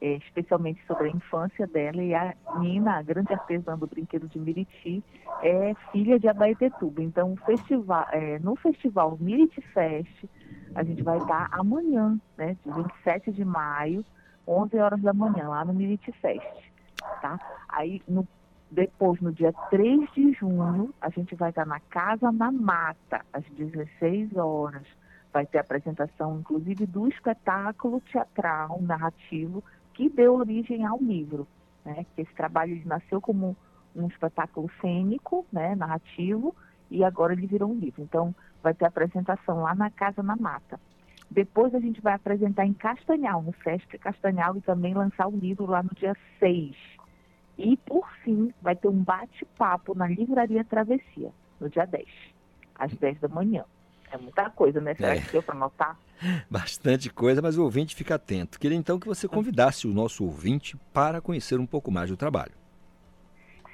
é, 0.00 0.16
especialmente 0.16 0.84
sobre 0.86 1.08
a 1.08 1.10
infância 1.10 1.66
dela 1.66 2.02
e 2.02 2.14
a 2.14 2.34
Nina, 2.58 2.98
a 2.98 3.02
grande 3.02 3.32
artesã 3.32 3.76
do 3.76 3.86
brinquedo 3.86 4.28
de 4.28 4.38
Miriti, 4.38 5.02
é 5.42 5.74
filha 5.90 6.18
de 6.18 6.28
Abaetetuba. 6.28 7.02
Então, 7.02 7.34
festival, 7.44 8.06
é, 8.12 8.38
no 8.38 8.56
festival 8.56 9.16
Miriti 9.20 9.60
Fest, 9.72 10.24
a 10.74 10.82
gente 10.82 11.02
vai 11.02 11.18
estar 11.18 11.48
amanhã, 11.52 12.18
né, 12.36 12.56
de 12.64 12.72
27 12.72 13.32
de 13.32 13.44
maio, 13.44 14.04
11 14.46 14.78
horas 14.78 15.00
da 15.00 15.12
manhã, 15.12 15.48
lá 15.48 15.64
no 15.64 15.72
Miriti 15.72 16.12
Fest, 16.12 16.44
tá? 17.20 17.38
Aí, 17.68 18.00
no, 18.06 18.26
depois, 18.70 19.20
no 19.20 19.32
dia 19.32 19.52
3 19.70 20.12
de 20.12 20.32
junho, 20.34 20.92
a 21.00 21.08
gente 21.08 21.34
vai 21.34 21.50
estar 21.50 21.64
na 21.64 21.80
Casa 21.80 22.30
na 22.30 22.52
Mata, 22.52 23.24
às 23.32 23.44
16 23.50 24.36
horas. 24.36 24.86
Vai 25.32 25.46
ter 25.46 25.58
apresentação, 25.58 26.38
inclusive, 26.38 26.86
do 26.86 27.08
espetáculo 27.08 28.00
teatral 28.00 28.80
narrativo 28.80 29.62
que 29.96 30.10
deu 30.10 30.34
origem 30.34 30.84
ao 30.84 30.98
livro, 30.98 31.48
né? 31.84 32.04
Que 32.14 32.22
esse 32.22 32.34
trabalho 32.34 32.80
nasceu 32.84 33.20
como 33.20 33.56
um 33.94 34.06
espetáculo 34.06 34.70
cênico, 34.78 35.46
né, 35.50 35.74
narrativo, 35.74 36.54
e 36.90 37.02
agora 37.02 37.32
ele 37.32 37.46
virou 37.46 37.70
um 37.70 37.78
livro. 37.78 38.02
Então, 38.02 38.34
vai 38.62 38.74
ter 38.74 38.84
apresentação 38.84 39.62
lá 39.62 39.74
na 39.74 39.90
Casa 39.90 40.22
na 40.22 40.36
Mata. 40.36 40.78
Depois 41.30 41.74
a 41.74 41.80
gente 41.80 42.00
vai 42.02 42.12
apresentar 42.12 42.66
em 42.66 42.74
Castanhal, 42.74 43.42
no 43.42 43.54
Sesc 43.64 43.98
Castanhal, 43.98 44.54
e 44.56 44.60
também 44.60 44.92
lançar 44.92 45.26
o 45.28 45.36
livro 45.36 45.64
lá 45.64 45.82
no 45.82 45.90
dia 45.94 46.14
6. 46.38 46.76
E, 47.56 47.76
por 47.78 48.06
fim, 48.22 48.52
vai 48.60 48.76
ter 48.76 48.88
um 48.88 49.02
bate-papo 49.02 49.94
na 49.96 50.06
Livraria 50.06 50.62
Travessia, 50.62 51.32
no 51.58 51.70
dia 51.70 51.86
10, 51.86 52.06
às 52.74 52.92
10 52.92 53.18
da 53.20 53.28
manhã. 53.28 53.64
É 54.10 54.16
muita 54.16 54.48
coisa, 54.50 54.80
né? 54.80 54.94
Será 54.94 55.14
É. 55.16 55.20
que 55.20 55.32
deu 55.32 55.42
para 55.42 55.54
anotar? 55.54 55.98
Bastante 56.50 57.10
coisa, 57.10 57.42
mas 57.42 57.58
o 57.58 57.64
ouvinte 57.64 57.94
fica 57.94 58.14
atento. 58.14 58.58
Queria 58.58 58.76
então 58.76 58.98
que 58.98 59.06
você 59.06 59.28
convidasse 59.28 59.86
o 59.86 59.92
nosso 59.92 60.24
ouvinte 60.24 60.76
para 60.92 61.20
conhecer 61.20 61.58
um 61.58 61.66
pouco 61.66 61.90
mais 61.90 62.10
do 62.10 62.16
trabalho. 62.16 62.52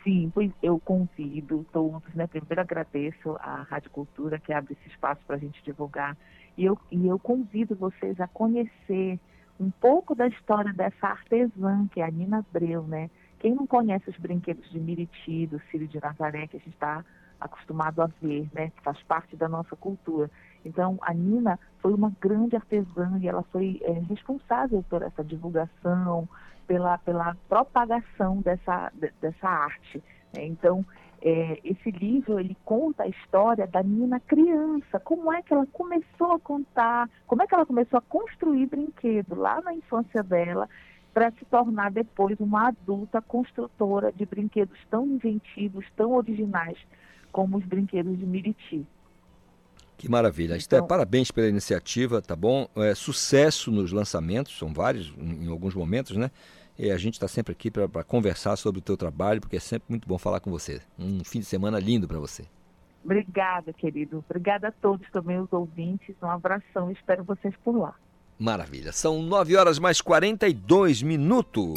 Sim, 0.03 0.33
pois 0.35 0.51
eu 0.61 0.81
convido 0.81 1.65
todos, 1.73 2.03
né? 2.15 2.27
Primeiro 2.27 2.61
agradeço 2.61 3.37
à 3.39 3.63
Rádio 3.63 3.91
Cultura 3.91 4.39
que 4.39 4.53
abre 4.53 4.73
esse 4.73 4.89
espaço 4.93 5.21
para 5.27 5.37
a 5.37 5.39
gente 5.39 5.63
divulgar. 5.63 6.17
E 6.59 6.65
eu, 6.65 6.77
e 6.91 7.07
eu 7.07 7.19
convido 7.19 7.77
vocês 7.77 8.21
a 8.21 8.27
conhecer 8.27 9.21
um 9.61 9.71
pouco 9.71 10.15
da 10.15 10.27
história 10.27 10.73
dessa 10.73 11.07
artesã, 11.07 11.87
que 11.93 12.01
é 12.01 12.05
a 12.05 12.11
Nina 12.11 12.39
Abreu, 12.39 12.83
né? 12.83 13.09
Quem 13.39 13.55
não 13.55 13.67
conhece 13.67 14.11
os 14.11 14.17
brinquedos 14.17 14.69
de 14.71 14.81
Miriti, 14.81 15.47
do 15.47 15.61
Círio 15.71 15.87
de 15.87 16.01
Nazaré, 16.01 16.49
que 16.49 16.57
a 16.57 16.61
gente 16.61 16.75
está 16.75 17.05
acostumado 17.45 18.03
a 18.03 18.07
ver, 18.21 18.49
né? 18.53 18.73
Faz 18.83 19.03
parte 19.03 19.37
da 19.37 19.49
nossa 19.49 19.77
cultura. 19.77 20.31
Então, 20.65 20.99
a 21.03 21.13
Nina 21.13 21.59
foi 21.81 21.93
uma 21.93 22.13
grande 22.21 22.57
artesã 22.57 23.19
e 23.21 23.29
ela 23.29 23.43
foi 23.45 23.81
é, 23.83 23.93
responsável 24.09 24.85
por 24.89 25.03
essa 25.03 25.25
divulgação, 25.25 26.29
pela, 26.67 26.99
pela 26.99 27.37
propagação 27.49 28.41
dessa, 28.41 28.91
de- 28.95 29.13
dessa 29.21 29.49
arte. 29.49 30.03
né? 30.35 30.47
Então, 30.47 30.85
é, 31.21 31.61
esse 31.65 31.91
livro 31.91 32.39
ele 32.39 32.57
conta 32.65 33.05
a 33.05 33.09
história 33.09 33.67
da 33.67 33.83
Nina 33.83 34.19
criança, 34.21 34.99
como 35.01 35.33
é 35.33 35.43
que 35.43 35.53
ela 35.53 35.67
começou 35.67 36.33
a 36.33 36.41
contar, 36.41 37.09
como 37.27 37.43
é 37.43 37.47
que 37.47 37.55
ela 37.55 37.67
começou 37.67 37.99
a 37.99 38.03
construir 38.03 38.67
brinquedo 38.67 39.35
lá 39.37 39.61
na 39.61 39.73
infância 39.73 40.23
dela, 40.23 40.69
para 41.15 41.31
se 41.33 41.45
tornar 41.45 41.91
depois 41.91 42.41
uma 42.41 42.69
adulta 42.69 43.21
construtora 43.21 44.11
de 44.13 44.25
brinquedos 44.25 44.79
tão 44.91 45.07
inventivos, 45.07 45.87
tão 45.95 46.13
originais 46.13 46.79
como 47.33 47.57
os 47.57 47.65
brinquedos 47.65 48.19
de 48.19 48.25
Miriti. 48.25 48.87
Que 49.97 50.11
maravilha. 50.11 50.57
Esther, 50.57 50.83
parabéns 50.83 51.31
pela 51.31 51.49
iniciativa, 51.49 52.21
tá 52.21 52.35
bom? 52.35 52.69
É, 52.77 52.95
sucesso 52.95 53.71
nos 53.71 53.93
lançamentos, 53.93 54.59
são 54.59 54.73
vários 54.73 55.15
em, 55.17 55.45
em 55.45 55.49
alguns 55.49 55.75
momentos, 55.75 56.17
né? 56.17 56.31
E 56.79 56.91
a 56.91 56.97
gente 56.97 57.15
está 57.15 57.29
sempre 57.29 57.53
aqui 57.53 57.71
para 57.71 58.03
conversar 58.03 58.57
sobre 58.57 58.81
o 58.81 58.83
teu 58.83 58.97
trabalho, 58.97 59.41
porque 59.41 59.57
é 59.57 59.61
sempre 59.61 59.87
muito 59.89 60.09
bom 60.09 60.19
falar 60.19 60.41
com 60.41 60.51
você. 60.51 60.81
Um 60.99 61.23
fim 61.23 61.41
de 61.41 61.45
semana 61.45 61.79
lindo 61.79 62.09
para 62.09 62.19
você. 62.19 62.45
Obrigada, 63.05 63.73
querido. 63.73 64.25
Obrigada 64.29 64.69
a 64.69 64.73
todos 64.73 65.09
também, 65.11 65.39
os 65.39 65.53
ouvintes. 65.53 66.15
Um 66.23 66.31
abração. 66.31 66.91
Espero 66.91 67.25
vocês 67.25 67.55
por 67.63 67.77
lá. 67.77 67.95
Maravilha. 68.39 68.93
São 68.93 69.23
9 69.23 69.57
horas 69.57 69.79
mais 69.79 70.01
42 70.01 71.03
minutos. 71.03 71.75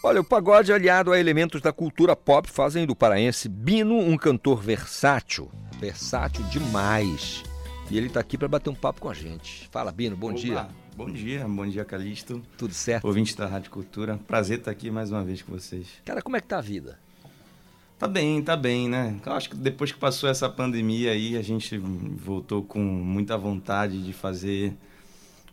Olha, 0.00 0.20
o 0.20 0.24
pagode 0.24 0.72
aliado 0.72 1.12
a 1.12 1.18
elementos 1.18 1.60
da 1.60 1.72
cultura 1.72 2.14
pop 2.14 2.48
fazem 2.48 2.86
do 2.86 2.94
paraense 2.94 3.48
Bino 3.48 3.98
um 3.98 4.16
cantor 4.16 4.62
versátil. 4.62 5.50
Versátil 5.80 6.44
demais. 6.44 7.42
E 7.90 7.98
ele 7.98 8.06
está 8.06 8.20
aqui 8.20 8.38
para 8.38 8.46
bater 8.46 8.70
um 8.70 8.76
papo 8.76 9.00
com 9.00 9.10
a 9.10 9.14
gente. 9.14 9.68
Fala, 9.72 9.90
Bino, 9.90 10.16
bom 10.16 10.28
Opa, 10.30 10.38
dia. 10.38 10.68
Bom 10.96 11.10
dia, 11.10 11.48
bom 11.48 11.66
dia, 11.66 11.84
Calixto. 11.84 12.40
Tudo 12.56 12.72
certo? 12.72 13.06
Ouvinte 13.06 13.36
da 13.36 13.46
Rádio 13.46 13.72
Cultura. 13.72 14.20
Prazer 14.28 14.58
estar 14.58 14.70
aqui 14.70 14.88
mais 14.88 15.10
uma 15.10 15.24
vez 15.24 15.42
com 15.42 15.52
vocês. 15.52 15.88
Cara, 16.04 16.22
como 16.22 16.36
é 16.36 16.40
que 16.40 16.46
tá 16.46 16.58
a 16.58 16.62
vida? 16.62 16.96
Tá 17.98 18.06
bem, 18.06 18.40
tá 18.40 18.56
bem, 18.56 18.88
né? 18.88 19.16
Eu 19.26 19.32
acho 19.32 19.50
que 19.50 19.56
depois 19.56 19.90
que 19.90 19.98
passou 19.98 20.30
essa 20.30 20.48
pandemia 20.48 21.10
aí, 21.10 21.36
a 21.36 21.42
gente 21.42 21.76
voltou 21.76 22.62
com 22.62 22.78
muita 22.78 23.36
vontade 23.36 24.00
de 24.00 24.12
fazer 24.12 24.76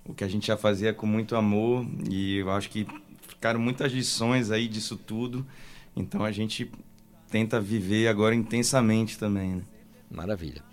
o 0.07 0.13
que 0.13 0.23
a 0.23 0.27
gente 0.27 0.45
já 0.45 0.55
fazia 0.55 0.93
com 0.93 1.07
muito 1.07 1.35
amor 1.35 1.83
e 2.07 2.37
eu 2.37 2.51
acho 2.51 2.69
que 2.69 2.85
ficaram 3.35 3.59
muitas 3.59 3.91
lições 3.91 4.49
aí 4.49 4.67
disso 4.67 4.97
tudo. 4.97 5.45
Então 5.95 6.23
a 6.23 6.31
gente 6.31 6.71
tenta 7.29 7.59
viver 7.59 8.07
agora 8.07 8.33
intensamente 8.33 9.17
também, 9.17 9.55
né? 9.55 9.61
Maravilha. 10.09 10.63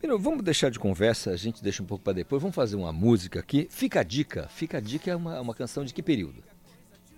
Bino, 0.00 0.18
vamos 0.18 0.42
deixar 0.42 0.70
de 0.70 0.78
conversa, 0.78 1.30
a 1.30 1.36
gente 1.36 1.62
deixa 1.62 1.82
um 1.82 1.86
pouco 1.86 2.02
para 2.02 2.12
depois. 2.12 2.42
Vamos 2.42 2.54
fazer 2.54 2.76
uma 2.76 2.92
música 2.92 3.38
aqui. 3.40 3.68
Fica 3.70 4.00
a 4.00 4.02
dica. 4.02 4.48
Fica 4.48 4.78
a 4.78 4.80
dica 4.80 5.10
é 5.10 5.16
uma, 5.16 5.40
uma 5.40 5.54
canção 5.54 5.84
de 5.84 5.94
que 5.94 6.02
período? 6.02 6.42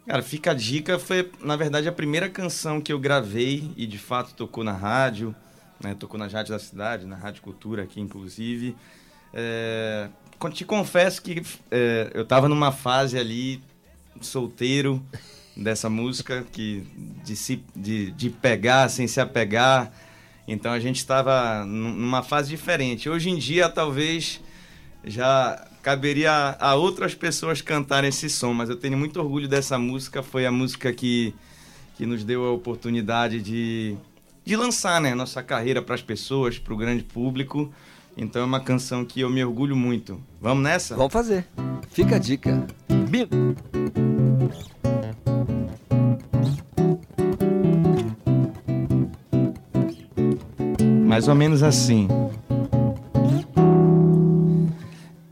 Cara, 0.06 0.22
Fica 0.22 0.50
a 0.50 0.54
Dica 0.54 0.98
foi, 0.98 1.32
na 1.40 1.56
verdade, 1.56 1.88
a 1.88 1.92
primeira 1.92 2.28
canção 2.28 2.78
que 2.78 2.92
eu 2.92 2.98
gravei 2.98 3.72
e 3.74 3.86
de 3.86 3.96
fato 3.96 4.34
tocou 4.34 4.62
na 4.62 4.72
rádio, 4.72 5.34
né? 5.82 5.94
Tocou 5.94 6.18
nas 6.18 6.30
rádios 6.30 6.50
da 6.50 6.58
cidade, 6.58 7.06
na 7.06 7.16
Rádio 7.16 7.42
Cultura 7.42 7.84
aqui, 7.84 8.00
inclusive. 8.02 8.76
É, 9.32 10.08
te 10.52 10.64
confesso 10.64 11.22
que 11.22 11.42
é, 11.70 12.10
eu 12.12 12.24
tava 12.26 12.50
numa 12.50 12.70
fase 12.70 13.18
ali, 13.18 13.62
solteiro, 14.20 15.02
dessa 15.56 15.88
música, 15.88 16.44
que 16.52 16.84
de, 17.24 17.36
se, 17.36 17.62
de, 17.74 18.10
de 18.12 18.30
pegar 18.30 18.88
sem 18.88 19.06
se 19.06 19.20
apegar. 19.20 19.92
Então 20.46 20.72
a 20.72 20.80
gente 20.80 20.96
estava 20.96 21.64
numa 21.64 22.22
fase 22.22 22.50
diferente. 22.50 23.08
Hoje 23.08 23.30
em 23.30 23.36
dia, 23.36 23.68
talvez 23.68 24.40
já 25.04 25.66
caberia 25.82 26.56
a 26.58 26.74
outras 26.74 27.14
pessoas 27.14 27.60
cantarem 27.60 28.08
esse 28.08 28.28
som, 28.28 28.52
mas 28.52 28.68
eu 28.70 28.76
tenho 28.76 28.96
muito 28.96 29.20
orgulho 29.20 29.46
dessa 29.46 29.78
música. 29.78 30.22
Foi 30.22 30.44
a 30.44 30.52
música 30.52 30.92
que, 30.92 31.34
que 31.96 32.04
nos 32.04 32.24
deu 32.24 32.44
a 32.44 32.52
oportunidade 32.52 33.40
de, 33.40 33.96
de 34.44 34.56
lançar 34.56 35.00
né, 35.00 35.14
nossa 35.14 35.42
carreira 35.42 35.80
para 35.80 35.94
as 35.94 36.02
pessoas, 36.02 36.58
para 36.58 36.74
o 36.74 36.76
grande 36.76 37.02
público. 37.02 37.72
Então 38.16 38.42
é 38.42 38.44
uma 38.44 38.60
canção 38.60 39.04
que 39.04 39.20
eu 39.20 39.30
me 39.30 39.44
orgulho 39.44 39.74
muito. 39.74 40.20
Vamos 40.40 40.62
nessa? 40.62 40.96
Vamos 40.96 41.12
fazer. 41.12 41.46
Fica 41.90 42.16
a 42.16 42.18
dica. 42.18 42.66
Bim. 43.08 43.28
Mais 51.06 51.28
ou 51.28 51.34
menos 51.34 51.62
assim. 51.62 52.08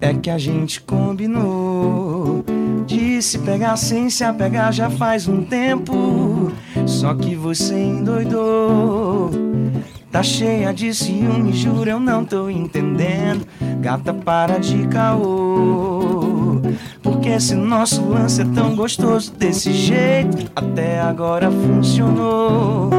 É 0.00 0.12
que 0.14 0.30
a 0.30 0.38
gente 0.38 0.80
combinou 0.80 2.44
de 2.86 3.22
se 3.22 3.38
pegar 3.38 3.76
sem 3.76 4.10
se 4.10 4.24
apegar 4.24 4.72
já 4.72 4.90
faz 4.90 5.28
um 5.28 5.44
tempo. 5.44 6.52
Só 6.86 7.14
que 7.14 7.36
você 7.36 7.74
endoidou. 7.74 9.51
Tá 10.12 10.22
cheia 10.22 10.74
de 10.74 10.92
ciúme, 10.92 11.54
juro, 11.54 11.88
eu 11.88 11.98
não 11.98 12.22
tô 12.22 12.50
entendendo. 12.50 13.46
Gata, 13.80 14.12
para 14.12 14.58
de 14.58 14.86
caô. 14.88 16.60
Porque 17.02 17.30
esse 17.30 17.54
nosso 17.54 18.04
lance 18.04 18.42
é 18.42 18.44
tão 18.44 18.76
gostoso 18.76 19.32
desse 19.32 19.72
jeito, 19.72 20.52
até 20.54 21.00
agora 21.00 21.50
funcionou. 21.50 22.90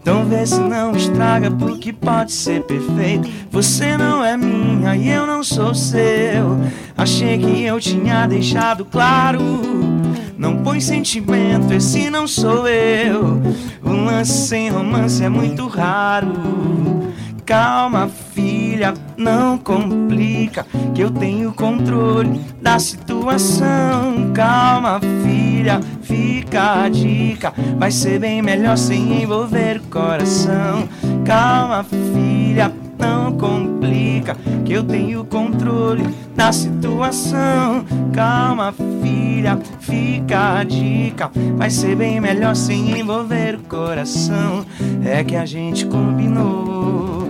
Então 0.00 0.24
vê 0.24 0.46
se 0.46 0.60
não 0.60 0.96
estraga, 0.96 1.50
porque 1.50 1.92
pode 1.92 2.32
ser 2.32 2.62
perfeito. 2.62 3.28
Você 3.50 3.94
não 3.98 4.24
é 4.24 4.34
minha 4.34 4.96
e 4.96 5.06
eu 5.06 5.26
não 5.26 5.44
sou 5.44 5.74
seu. 5.74 6.58
Achei 6.96 7.36
que 7.38 7.64
eu 7.64 7.78
tinha 7.78 8.26
deixado 8.26 8.86
claro. 8.86 9.93
Não 10.36 10.56
põe 10.62 10.80
sentimento, 10.80 11.72
esse 11.72 12.10
não 12.10 12.26
sou 12.26 12.66
eu. 12.66 13.40
O 13.82 13.90
lance 13.90 14.48
sem 14.48 14.68
romance 14.68 15.22
é 15.22 15.28
muito 15.28 15.66
raro. 15.68 16.32
Calma, 17.46 18.08
filha, 18.32 18.94
não 19.16 19.58
complica, 19.58 20.66
que 20.94 21.02
eu 21.02 21.10
tenho 21.10 21.52
controle 21.52 22.40
da 22.60 22.78
situação. 22.78 24.32
Calma, 24.32 24.98
filha, 25.22 25.80
fica 26.02 26.84
a 26.84 26.88
dica. 26.88 27.52
Vai 27.78 27.90
ser 27.90 28.18
bem 28.18 28.40
melhor 28.40 28.78
sem 28.78 29.22
envolver 29.22 29.76
o 29.76 29.88
coração. 29.90 30.88
Calma, 31.24 31.84
filha, 31.84 32.72
não 32.98 33.32
complica, 33.32 33.53
que 34.64 34.72
eu 34.72 34.82
tenho 34.82 35.24
controle 35.24 36.02
da 36.34 36.50
situação. 36.52 37.84
Calma, 38.14 38.72
filha, 39.02 39.58
fica 39.80 40.58
a 40.60 40.64
dica. 40.64 41.30
Vai 41.56 41.68
ser 41.68 41.94
bem 41.94 42.20
melhor 42.20 42.56
sem 42.56 42.98
envolver 42.98 43.56
o 43.56 43.62
coração. 43.64 44.64
É 45.04 45.22
que 45.22 45.36
a 45.36 45.44
gente 45.44 45.84
combinou 45.86 47.28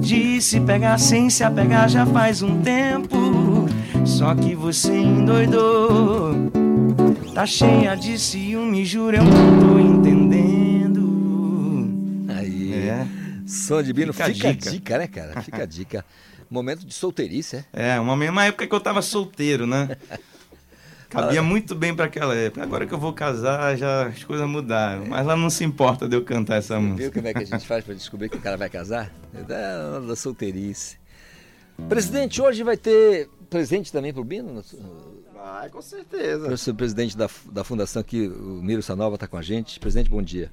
de 0.00 0.40
se 0.40 0.60
pegar 0.60 0.98
sem 0.98 1.28
se 1.28 1.42
apegar 1.42 1.88
já 1.88 2.06
faz 2.06 2.42
um 2.42 2.60
tempo. 2.62 3.66
Só 4.04 4.34
que 4.34 4.54
você 4.54 4.96
endoidou. 4.96 6.34
Tá 7.34 7.44
cheia 7.44 7.94
de 7.96 8.18
ciúme, 8.18 8.84
juro, 8.84 9.16
eu 9.16 9.24
não 9.24 9.58
tô 9.60 9.78
entendendo. 9.78 11.02
Aí. 12.28 12.72
É. 12.72 13.06
Som 13.46 13.82
de 13.82 13.92
Bino, 13.92 14.12
Fica 14.12 14.26
fica, 14.26 14.48
a 14.48 14.52
dica. 14.52 14.70
dica. 14.70 14.98
né, 14.98 15.06
cara? 15.06 15.42
Fica 15.42 15.62
a 15.62 15.66
dica. 15.66 16.04
Momento 16.48 16.86
de 16.86 16.94
solteirice, 16.94 17.64
é? 17.72 17.94
É, 17.94 18.00
uma 18.00 18.16
mesma 18.16 18.44
época 18.44 18.66
que 18.66 18.74
eu 18.74 18.80
tava 18.80 19.02
solteiro, 19.02 19.66
né? 19.66 19.96
Cabia 21.08 21.42
muito 21.42 21.74
bem 21.74 21.94
para 21.94 22.06
aquela 22.06 22.34
época. 22.34 22.62
Agora 22.62 22.86
que 22.86 22.92
eu 22.92 22.98
vou 22.98 23.12
casar, 23.12 23.76
já 23.76 24.06
as 24.06 24.24
coisas 24.24 24.46
mudaram. 24.48 25.06
Mas 25.06 25.24
lá 25.24 25.36
não 25.36 25.48
se 25.48 25.64
importa 25.64 26.08
de 26.08 26.16
eu 26.16 26.24
cantar 26.24 26.56
essa 26.56 26.78
música. 26.80 27.02
Viu 27.04 27.12
como 27.12 27.28
é 27.28 27.32
que 27.32 27.42
a 27.42 27.46
gente 27.46 27.66
faz 27.66 27.84
pra 27.84 27.94
descobrir 27.94 28.28
que 28.28 28.36
o 28.36 28.40
cara 28.40 28.56
vai 28.56 28.68
casar? 28.68 29.12
É 29.32 29.42
da, 29.42 30.00
da 30.00 30.16
solteirice. 30.16 30.98
Presidente, 31.88 32.42
hoje 32.42 32.62
vai 32.62 32.76
ter 32.76 33.28
presente 33.48 33.92
também 33.92 34.12
pro 34.12 34.24
Bino? 34.24 34.62
Vai, 35.32 35.70
com 35.70 35.80
certeza. 35.80 36.48
Eu 36.48 36.56
sou 36.56 36.74
o 36.74 36.76
presidente 36.76 37.16
da, 37.16 37.28
da 37.52 37.62
fundação 37.62 38.00
aqui, 38.00 38.26
o 38.26 38.62
Miro 38.62 38.82
Sanova 38.82 39.14
está 39.14 39.26
com 39.26 39.36
a 39.36 39.42
gente. 39.42 39.78
Presidente, 39.78 40.10
bom 40.10 40.22
dia. 40.22 40.50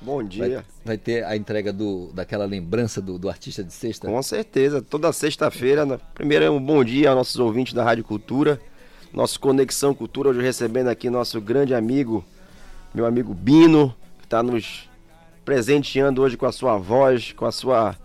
Bom 0.00 0.16
Vai, 0.18 0.26
dia. 0.26 0.64
vai 0.84 0.98
ter 0.98 1.24
a 1.24 1.36
entrega 1.36 1.72
do, 1.72 2.10
daquela 2.12 2.44
lembrança 2.44 3.00
do, 3.00 3.18
do 3.18 3.28
artista 3.28 3.64
de 3.64 3.72
sexta? 3.72 4.06
Com 4.06 4.22
certeza, 4.22 4.82
toda 4.82 5.12
sexta-feira. 5.12 5.84
né? 5.86 5.98
Primeiro, 6.14 6.52
um 6.52 6.62
bom 6.62 6.84
dia 6.84 7.08
aos 7.08 7.16
nossos 7.16 7.36
ouvintes 7.38 7.72
da 7.72 7.82
Rádio 7.82 8.04
Cultura. 8.04 8.60
Nosso 9.12 9.40
Conexão 9.40 9.94
Cultura, 9.94 10.28
hoje 10.28 10.42
recebendo 10.42 10.88
aqui 10.88 11.08
nosso 11.08 11.40
grande 11.40 11.74
amigo, 11.74 12.24
meu 12.94 13.06
amigo 13.06 13.32
Bino, 13.32 13.94
que 14.18 14.24
está 14.24 14.42
nos 14.42 14.88
presenteando 15.44 16.20
hoje 16.20 16.36
com 16.36 16.44
a 16.44 16.52
sua 16.52 16.76
voz, 16.76 17.32
com 17.32 17.46
a 17.46 17.52
sua, 17.52 17.96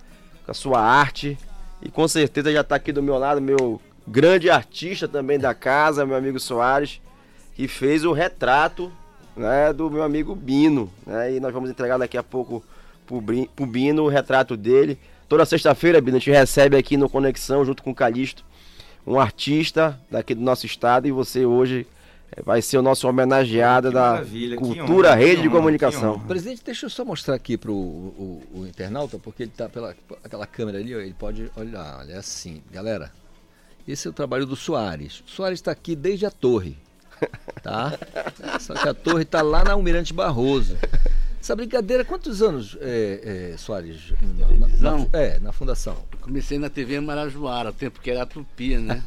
com 0.45 0.51
a 0.51 0.53
sua 0.53 0.79
arte. 0.79 1.37
E 1.81 1.89
com 1.89 2.07
certeza 2.07 2.51
já 2.51 2.61
está 2.61 2.75
aqui 2.75 2.93
do 2.93 3.03
meu 3.03 3.17
lado, 3.17 3.41
meu 3.41 3.81
grande 4.07 4.49
artista 4.49 5.07
também 5.07 5.37
da 5.37 5.53
casa, 5.53 6.05
meu 6.05 6.15
amigo 6.15 6.39
Soares, 6.39 7.01
que 7.55 7.67
fez 7.67 8.05
o 8.05 8.13
retrato 8.13 8.91
né, 9.35 9.71
do 9.73 9.89
meu 9.89 10.03
amigo 10.03 10.35
Bino. 10.35 10.91
Né, 11.05 11.35
e 11.35 11.39
nós 11.39 11.53
vamos 11.53 11.69
entregar 11.69 11.97
daqui 11.97 12.17
a 12.17 12.23
pouco 12.23 12.63
pro, 13.05 13.65
Bino 13.65 14.03
o 14.03 14.07
retrato 14.09 14.55
dele. 14.57 14.97
Toda 15.27 15.45
sexta-feira, 15.45 16.01
Bino, 16.01 16.17
a 16.17 16.19
gente 16.19 16.31
recebe 16.31 16.75
aqui 16.77 16.97
no 16.97 17.09
Conexão, 17.09 17.63
junto 17.65 17.81
com 17.83 17.91
o 17.91 17.95
Calixto, 17.95 18.43
um 19.07 19.19
artista 19.19 19.99
daqui 20.09 20.35
do 20.35 20.41
nosso 20.41 20.65
estado 20.65 21.07
e 21.07 21.11
você 21.11 21.45
hoje 21.45 21.87
eh, 22.35 22.41
vai 22.43 22.61
ser 22.61 22.77
o 22.77 22.81
nosso 22.81 23.07
homenageado 23.07 23.91
da 23.91 24.21
Cultura 24.57 25.09
honra, 25.09 25.15
Rede 25.15 25.41
de 25.41 25.47
honra, 25.47 25.57
Comunicação. 25.57 26.19
Presidente, 26.19 26.61
deixa 26.63 26.85
eu 26.85 26.89
só 26.89 27.03
mostrar 27.03 27.33
aqui 27.35 27.57
pro 27.57 27.73
o, 27.73 28.41
o- 28.53 28.59
o 28.61 28.67
internauta, 28.67 29.17
porque 29.17 29.43
ele 29.43 29.51
tá 29.55 29.67
pela 29.69 29.95
aquela 30.23 30.45
câmera 30.45 30.77
ali, 30.77 30.93
ó, 30.95 30.99
ele 30.99 31.15
pode 31.17 31.49
olhar, 31.55 31.99
olha 32.01 32.13
é 32.13 32.17
assim, 32.17 32.61
galera. 32.71 33.11
Esse 33.87 34.07
é 34.07 34.11
o 34.11 34.13
trabalho 34.13 34.45
do 34.45 34.55
Soares. 34.55 35.23
O 35.25 35.29
Soares 35.31 35.57
está 35.59 35.71
aqui 35.71 35.95
desde 35.95 36.25
a 36.25 36.29
torre, 36.31 36.77
tá? 37.63 37.97
Só 38.59 38.73
que 38.73 38.87
a 38.87 38.93
torre 38.93 39.23
está 39.23 39.41
lá 39.41 39.63
na 39.63 39.71
Almirante 39.73 40.13
Barroso. 40.13 40.77
Essa 41.39 41.55
brincadeira, 41.55 42.05
quantos 42.05 42.41
anos, 42.41 42.77
é, 42.81 43.51
é, 43.53 43.57
Soares? 43.57 44.13
Na, 44.21 44.45
na- 44.47 44.47
Televisão? 44.67 45.09
é, 45.11 45.39
na 45.39 45.51
fundação. 45.51 45.97
Comecei 46.21 46.59
na 46.59 46.69
TV 46.69 46.99
Marajoara, 46.99 47.73
tempo 47.73 47.99
que 47.99 48.11
era 48.11 48.21
a 48.23 48.25
Tupi, 48.27 48.77
né? 48.77 49.01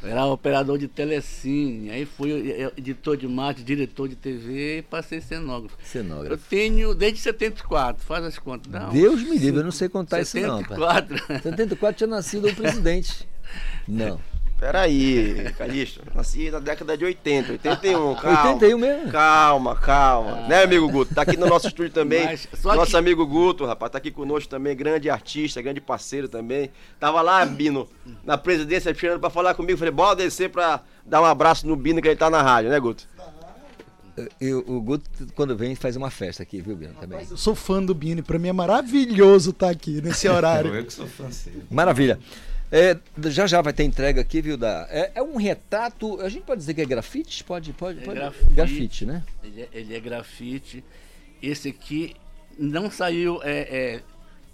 Eu 0.00 0.08
era 0.08 0.24
operador 0.26 0.78
de 0.78 0.88
telecine, 0.88 1.90
aí 1.90 2.04
fui 2.04 2.50
eh, 2.50 2.72
editor 2.76 3.16
de 3.16 3.28
marketing, 3.28 3.64
diretor 3.66 4.08
de 4.08 4.16
TV 4.16 4.78
e 4.78 4.82
passei 4.82 5.20
cenógrafo. 5.20 5.76
Eu 5.80 5.86
Cenógrafo. 5.86 6.44
tenho 6.50 6.92
desde 6.94 7.20
74, 7.20 8.04
faz 8.04 8.24
as 8.24 8.36
contas. 8.38 8.70
Não, 8.72 8.90
Deus 8.90 9.22
me 9.22 9.38
livre, 9.38 9.60
eu 9.60 9.64
não 9.64 9.70
sei 9.70 9.88
contar 9.88 10.20
isso 10.20 10.36
não. 10.40 10.60
pai. 10.64 10.76
74. 10.76 11.42
74 11.42 11.98
tinha 11.98 12.08
nascido 12.08 12.48
o 12.48 12.54
presidente. 12.54 13.28
Não. 13.86 14.18
Peraí, 14.62 15.52
Calixto. 15.58 16.02
Nasci 16.14 16.48
na 16.48 16.60
década 16.60 16.96
de 16.96 17.04
80, 17.04 17.50
81. 17.54 18.14
Calma. 18.22 18.42
81 18.52 18.78
mesmo? 18.78 19.10
Calma, 19.10 19.74
calma. 19.76 20.46
Né, 20.46 20.62
amigo 20.62 20.88
Guto? 20.88 21.12
Tá 21.12 21.22
aqui 21.22 21.36
no 21.36 21.46
nosso 21.48 21.66
estúdio 21.66 21.90
também. 21.92 22.24
Mas 22.26 22.46
só 22.54 22.76
Nosso 22.76 22.92
que- 22.92 22.96
amigo 22.96 23.26
Guto, 23.26 23.66
rapaz, 23.66 23.90
tá 23.90 23.98
aqui 23.98 24.12
conosco 24.12 24.48
também. 24.48 24.76
Grande 24.76 25.10
artista, 25.10 25.60
grande 25.60 25.80
parceiro 25.80 26.28
também. 26.28 26.70
Tava 27.00 27.20
lá, 27.22 27.44
Bino, 27.44 27.88
na 28.24 28.38
presidência, 28.38 28.94
tirando 28.94 29.18
pra 29.18 29.30
falar 29.30 29.54
comigo. 29.54 29.76
Falei, 29.76 29.90
bora 29.92 30.14
descer 30.14 30.48
pra 30.48 30.80
dar 31.04 31.20
um 31.20 31.24
abraço 31.24 31.66
no 31.66 31.74
Bino 31.74 32.00
que 32.00 32.06
ele 32.06 32.14
tá 32.16 32.30
na 32.30 32.40
rádio, 32.40 32.70
né, 32.70 32.78
Guto? 32.78 33.02
E 34.40 34.52
o 34.52 34.62
o 34.76 34.80
Guto, 34.80 35.10
quando 35.34 35.56
vem, 35.56 35.74
faz 35.74 35.96
uma 35.96 36.08
festa 36.08 36.44
aqui, 36.44 36.60
viu, 36.60 36.76
Bino? 36.76 36.94
Também. 37.00 37.26
Eu 37.28 37.36
sou 37.36 37.56
fã 37.56 37.82
do 37.82 37.94
Bini, 37.96 38.22
pra 38.22 38.38
mim 38.38 38.46
é 38.46 38.52
maravilhoso 38.52 39.50
estar 39.50 39.70
aqui 39.70 40.00
nesse 40.00 40.28
horário. 40.30 40.72
Eu 40.72 40.84
que 40.84 40.92
sou 40.92 41.08
francês. 41.08 41.56
Maravilha. 41.68 42.20
É, 42.74 42.96
já 43.28 43.46
já 43.46 43.60
vai 43.60 43.74
ter 43.74 43.84
entrega 43.84 44.22
aqui, 44.22 44.40
viu? 44.40 44.56
Da, 44.56 44.86
é, 44.90 45.12
é 45.16 45.22
um 45.22 45.36
retrato. 45.36 46.18
A 46.22 46.28
gente 46.30 46.44
pode 46.44 46.60
dizer 46.60 46.72
que 46.72 46.80
é 46.80 46.86
grafite? 46.86 47.44
Pode, 47.44 47.70
pode, 47.74 48.00
É 48.00 48.02
pode. 48.02 48.18
grafite. 48.18 48.54
grafite, 48.54 49.06
né? 49.06 49.22
Ele 49.44 49.60
é, 49.60 49.68
ele 49.74 49.94
é 49.94 50.00
grafite. 50.00 50.82
Esse 51.42 51.68
aqui 51.68 52.16
não 52.58 52.90
saiu, 52.90 53.42
é, 53.42 53.58
é, 53.60 54.02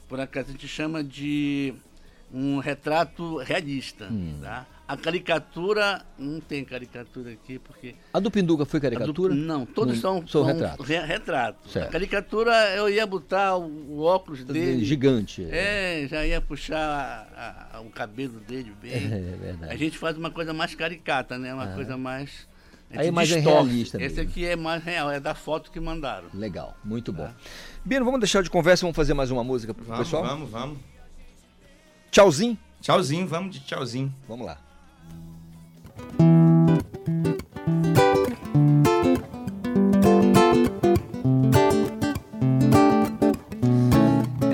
por 0.09 0.19
acaso 0.19 0.49
a 0.49 0.53
gente 0.53 0.67
chama 0.67 1.05
de 1.05 1.73
um 2.35 2.59
retrato 2.59 3.37
realista. 3.37 4.09
Hum. 4.11 4.41
Tá? 4.43 4.67
A 4.89 4.97
caricatura, 4.97 6.03
não 6.19 6.41
tem 6.41 6.65
caricatura 6.65 7.31
aqui, 7.33 7.59
porque. 7.59 7.95
A 8.11 8.19
do 8.19 8.31
Pinduca 8.31 8.65
foi 8.65 8.79
a 8.79 8.81
do- 8.81 8.83
caricatura? 8.91 9.35
não, 9.35 9.67
todos 9.67 9.97
Não, 9.97 10.01
são, 10.23 10.27
são 10.27 10.45
retratos. 10.45 10.87
re- 10.89 11.05
retratos. 11.05 11.77
A 11.77 11.87
caricatura 11.89 12.53
eu 12.75 12.89
ia 12.89 13.07
botar 13.07 13.57
o, 13.57 13.67
o 13.67 14.01
óculos 14.01 14.43
dele. 14.45 14.83
Gigante. 14.87 15.47
É, 15.51 16.07
já 16.09 16.25
ia 16.25 16.41
puxar 16.41 16.79
a- 17.37 17.77
a- 17.77 17.81
o 17.83 17.91
cabelo 17.91 18.41
dele 18.41 18.73
bem. 18.81 18.93
É, 18.95 19.37
verdade. 19.37 19.73
A 19.75 19.77
gente 19.77 19.99
faz 19.99 20.17
uma 20.17 20.31
coisa 20.31 20.55
mais 20.55 20.75
caricata, 20.75 21.37
né? 21.39 21.53
Uma 21.53 21.65
Ah. 21.65 21.75
coisa 21.75 21.99
mais 21.99 22.49
A 22.91 23.13
mais 23.13 23.31
é 23.31 23.35
distorce. 23.37 23.45
realista 23.69 24.03
Esse 24.03 24.17
mesmo. 24.17 24.31
aqui 24.31 24.47
é 24.47 24.57
mais 24.57 24.83
real, 24.83 25.11
é 25.11 25.21
da 25.21 25.35
foto 25.35 25.71
que 25.71 25.79
mandaram. 25.79 26.29
Legal, 26.33 26.75
muito 26.83 27.13
bom. 27.13 27.31
Bino, 27.85 28.07
vamos 28.07 28.21
deixar 28.21 28.43
de 28.43 28.49
conversa 28.49 28.83
e 28.83 28.87
vamos 28.87 28.97
fazer 28.97 29.13
mais 29.13 29.31
uma 29.31 29.45
música 29.45 29.75
pro 29.75 29.85
Vamos, 29.85 30.05
pessoal? 30.07 30.25
vamos, 30.25 30.49
vamos. 30.51 30.79
Tchauzinho? 32.11 32.57
Tchauzinho, 32.81 33.27
vamos 33.27 33.55
de 33.55 33.61
tchauzinho. 33.61 34.15
Vamos 34.27 34.47
lá. 34.47 34.59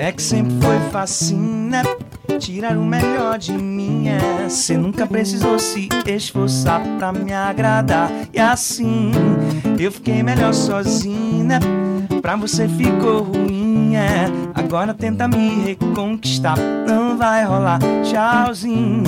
É 0.05 0.13
que 0.13 0.23
sempre 0.23 0.53
foi 0.61 0.79
facinho, 0.91 1.71
né? 1.71 1.83
Tirar 2.39 2.77
o 2.77 2.85
melhor 2.85 3.39
de 3.39 3.53
mim 3.53 4.09
é. 4.09 4.51
Cê 4.51 4.77
nunca 4.77 5.07
precisou 5.07 5.59
se 5.59 5.89
esforçar 6.07 6.83
pra 6.99 7.11
me 7.11 7.33
agradar. 7.33 8.11
E 8.31 8.39
assim, 8.39 9.13
eu 9.81 9.91
fiquei 9.91 10.23
melhor 10.23 10.53
sozinho, 10.53 11.45
né? 11.45 11.59
Pra 12.21 12.37
você 12.37 12.69
ficou 12.69 13.23
ruim, 13.23 13.97
é. 13.97 14.27
Agora 14.55 14.93
tenta 14.93 15.27
me 15.27 15.63
reconquistar, 15.65 16.59
não 16.87 17.17
vai 17.17 17.43
rolar. 17.47 17.79
Tchauzinho. 18.03 19.05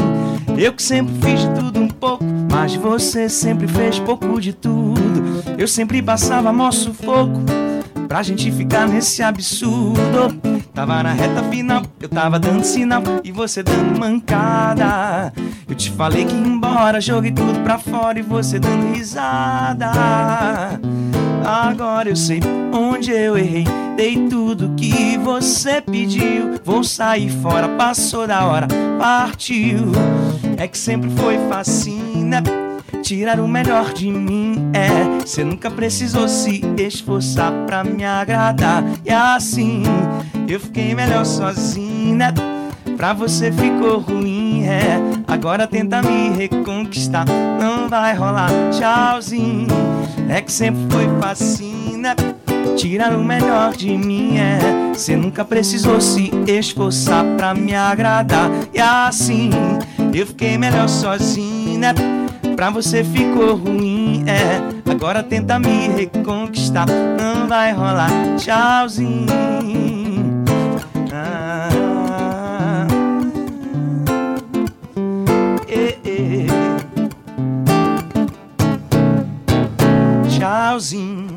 Eu 0.57 0.73
que 0.73 0.83
sempre 0.83 1.13
fiz 1.21 1.45
tudo 1.61 1.79
um 1.79 1.89
pouco, 1.89 2.25
mas 2.51 2.75
você 2.75 3.29
sempre 3.29 3.69
fez 3.69 3.99
pouco 3.99 4.41
de 4.41 4.55
tudo. 4.55 5.45
Eu 5.59 5.69
sempre 5.69 6.01
passava 6.01 6.51
mó 6.55 6.71
sufoco 6.71 7.66
pra 8.07 8.23
gente 8.23 8.51
ficar 8.51 8.87
nesse 8.87 9.23
absurdo. 9.23 10.57
Tava 10.73 11.03
na 11.03 11.13
reta 11.13 11.43
final, 11.45 11.83
eu 12.01 12.09
tava 12.09 12.39
dando 12.39 12.65
sinal 12.65 13.03
e 13.25 13.33
você 13.33 13.63
dando 13.63 13.99
mancada. 13.99 15.33
Eu 15.69 15.75
te 15.75 15.91
falei 15.91 16.25
que 16.25 16.35
ia 16.35 16.47
embora, 16.47 17.01
joguei 17.01 17.33
tudo 17.33 17.61
pra 17.61 17.79
fora 17.79 18.19
e 18.19 18.23
você 18.23 18.59
dando 18.59 18.95
risada. 18.95 19.91
Agora 21.45 22.09
eu 22.09 22.17
sei 22.17 22.41
onde 22.73 23.11
eu 23.11 23.39
errei, 23.39 23.65
dei 23.97 24.29
tudo 24.29 24.75
que 24.77 25.17
você 25.19 25.81
pediu. 25.81 26.61
Vou 26.65 26.85
sair 26.85 27.31
fora, 27.31 27.69
passou 27.69 28.27
da 28.27 28.45
hora, 28.45 28.67
partiu. 28.99 29.93
É 30.57 30.67
que 30.67 30.79
sempre 30.79 31.11
foi 31.11 31.39
facinho, 31.49 32.27
né? 32.27 32.43
Tirar 33.07 33.39
o 33.39 33.47
melhor 33.47 33.93
de 33.93 34.11
mim 34.11 34.69
é. 34.75 35.25
Cê 35.25 35.45
nunca 35.45 35.71
precisou 35.71 36.29
se 36.29 36.61
esforçar 36.77 37.53
pra 37.65 37.85
me 37.85 38.05
agradar. 38.05 38.83
E 39.05 39.13
assim, 39.13 39.85
eu 40.49 40.59
fiquei 40.59 40.93
melhor 40.93 41.25
sozinho, 41.25 42.17
né? 42.17 42.35
Pra 42.97 43.13
você 43.13 43.53
ficou 43.53 44.01
ruim, 44.01 44.65
é. 44.65 44.99
Agora 45.29 45.69
tenta 45.69 46.03
me 46.03 46.31
reconquistar, 46.31 47.25
não 47.61 47.89
vai 47.89 48.13
rolar. 48.13 48.51
Tchauzinho, 48.73 49.69
é 50.29 50.43
que 50.43 50.51
sempre 50.51 50.81
foi 50.91 51.09
facinho, 51.21 51.99
né? 51.99 52.17
Tirar 52.77 53.13
o 53.13 53.23
melhor 53.23 53.77
de 53.77 53.97
mim 53.97 54.37
é. 54.37 54.93
Cê 54.95 55.15
nunca 55.15 55.45
precisou 55.45 56.01
se 56.01 56.33
esforçar 56.49 57.25
pra 57.37 57.55
me 57.55 57.73
agradar. 57.73 58.51
E 58.75 58.81
assim, 58.81 59.51
eu 60.13 60.27
fiquei 60.27 60.59
melhor 60.59 60.89
sozinho, 60.89 61.79
né? 61.79 61.95
Pra 62.57 62.71
você 62.71 63.05
ficou 63.05 63.55
ruim, 63.55 64.25
é. 64.27 64.91
Agora 64.91 65.23
tenta 65.23 65.59
me 65.59 65.89
reconquistar, 65.89 66.87
não 66.87 67.47
vai 67.47 67.71
rolar. 67.73 68.09
Tchauzinho. 68.39 69.27
Ah, 71.13 72.87
eh, 75.69 75.99
eh. 76.03 76.47
Tchauzinho. 80.31 81.37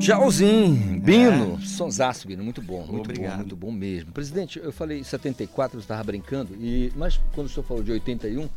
Tchauzinho, 0.00 1.00
Bino. 1.00 1.60
Sonsaço, 1.60 2.28
Bino, 2.28 2.44
muito 2.44 2.62
bom. 2.62 2.84
Muito 2.86 3.10
Obrigado. 3.10 3.30
bom, 3.32 3.36
muito 3.38 3.56
bom 3.56 3.72
mesmo. 3.72 4.12
Presidente, 4.12 4.58
eu 4.62 4.72
falei 4.72 5.02
74, 5.02 5.78
você 5.80 5.84
estava 5.84 6.04
brincando, 6.04 6.54
e, 6.60 6.92
mas 6.96 7.20
quando 7.34 7.46
o 7.46 7.50
senhor 7.50 7.64
falou 7.64 7.82
de 7.82 7.90
81, 7.92 8.48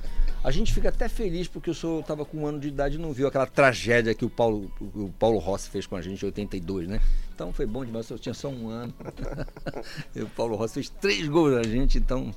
a 0.43 0.51
gente 0.51 0.73
fica 0.73 0.89
até 0.89 1.07
feliz 1.09 1.47
porque 1.47 1.69
o 1.69 1.73
senhor 1.75 1.99
estava 1.99 2.25
com 2.25 2.37
um 2.39 2.47
ano 2.47 2.59
de 2.59 2.67
idade 2.67 2.95
e 2.95 2.97
não 2.97 3.11
viu 3.11 3.27
aquela 3.27 3.45
tragédia 3.45 4.13
que 4.13 4.23
o 4.25 4.29
Paulo, 4.29 4.71
o 4.79 5.09
Paulo 5.19 5.37
Rossi 5.39 5.69
fez 5.69 5.85
com 5.85 5.95
a 5.95 6.01
gente 6.01 6.21
em 6.23 6.25
82, 6.25 6.87
né? 6.87 7.01
Então 7.35 7.51
foi 7.53 7.65
bom 7.65 7.83
demais, 7.85 8.05
o 8.05 8.07
senhor 8.09 8.19
tinha 8.19 8.33
só 8.33 8.49
um 8.49 8.69
ano. 8.69 8.93
e 10.15 10.21
o 10.21 10.27
Paulo 10.27 10.55
Rossi 10.55 10.75
fez 10.75 10.89
três 10.89 11.27
gols 11.27 11.53
na 11.53 11.63
gente, 11.63 11.97
então. 11.97 12.33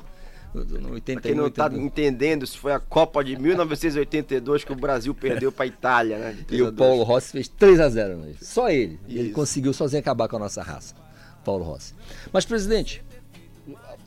No 0.55 0.93
81, 0.93 1.15
Pra 1.15 1.23
quem 1.23 1.35
não 1.35 1.51
tá 1.51 1.65
82. 1.65 1.83
entendendo, 1.87 2.43
isso 2.45 2.59
foi 2.59 2.73
a 2.75 2.79
Copa 2.79 3.25
de 3.25 3.37
1982 3.39 4.65
que 4.65 4.73
o 4.73 4.77
Brasil 4.77 5.15
perdeu 5.15 5.51
pra 5.51 5.65
Itália, 5.67 6.19
né? 6.19 6.33
de 6.33 6.45
3 6.45 6.61
E 6.61 6.65
a 6.65 6.69
o 6.69 6.71
2. 6.71 6.77
Paulo 6.89 7.03
Rossi 7.05 7.33
fez 7.33 7.49
3 7.49 7.81
a 7.81 7.89
0 7.89 8.19
nele. 8.19 8.37
Só 8.43 8.69
ele. 8.69 9.01
Ele 9.09 9.23
Isso. 9.29 9.33
conseguiu 9.33 9.73
sozinho 9.73 10.01
acabar 10.01 10.29
com 10.29 10.37
a 10.37 10.41
nossa 10.41 10.63
raça. 10.63 10.95
Paulo 11.43 11.65
Rossi. 11.65 11.95
Mas, 12.31 12.45
presidente, 12.45 13.03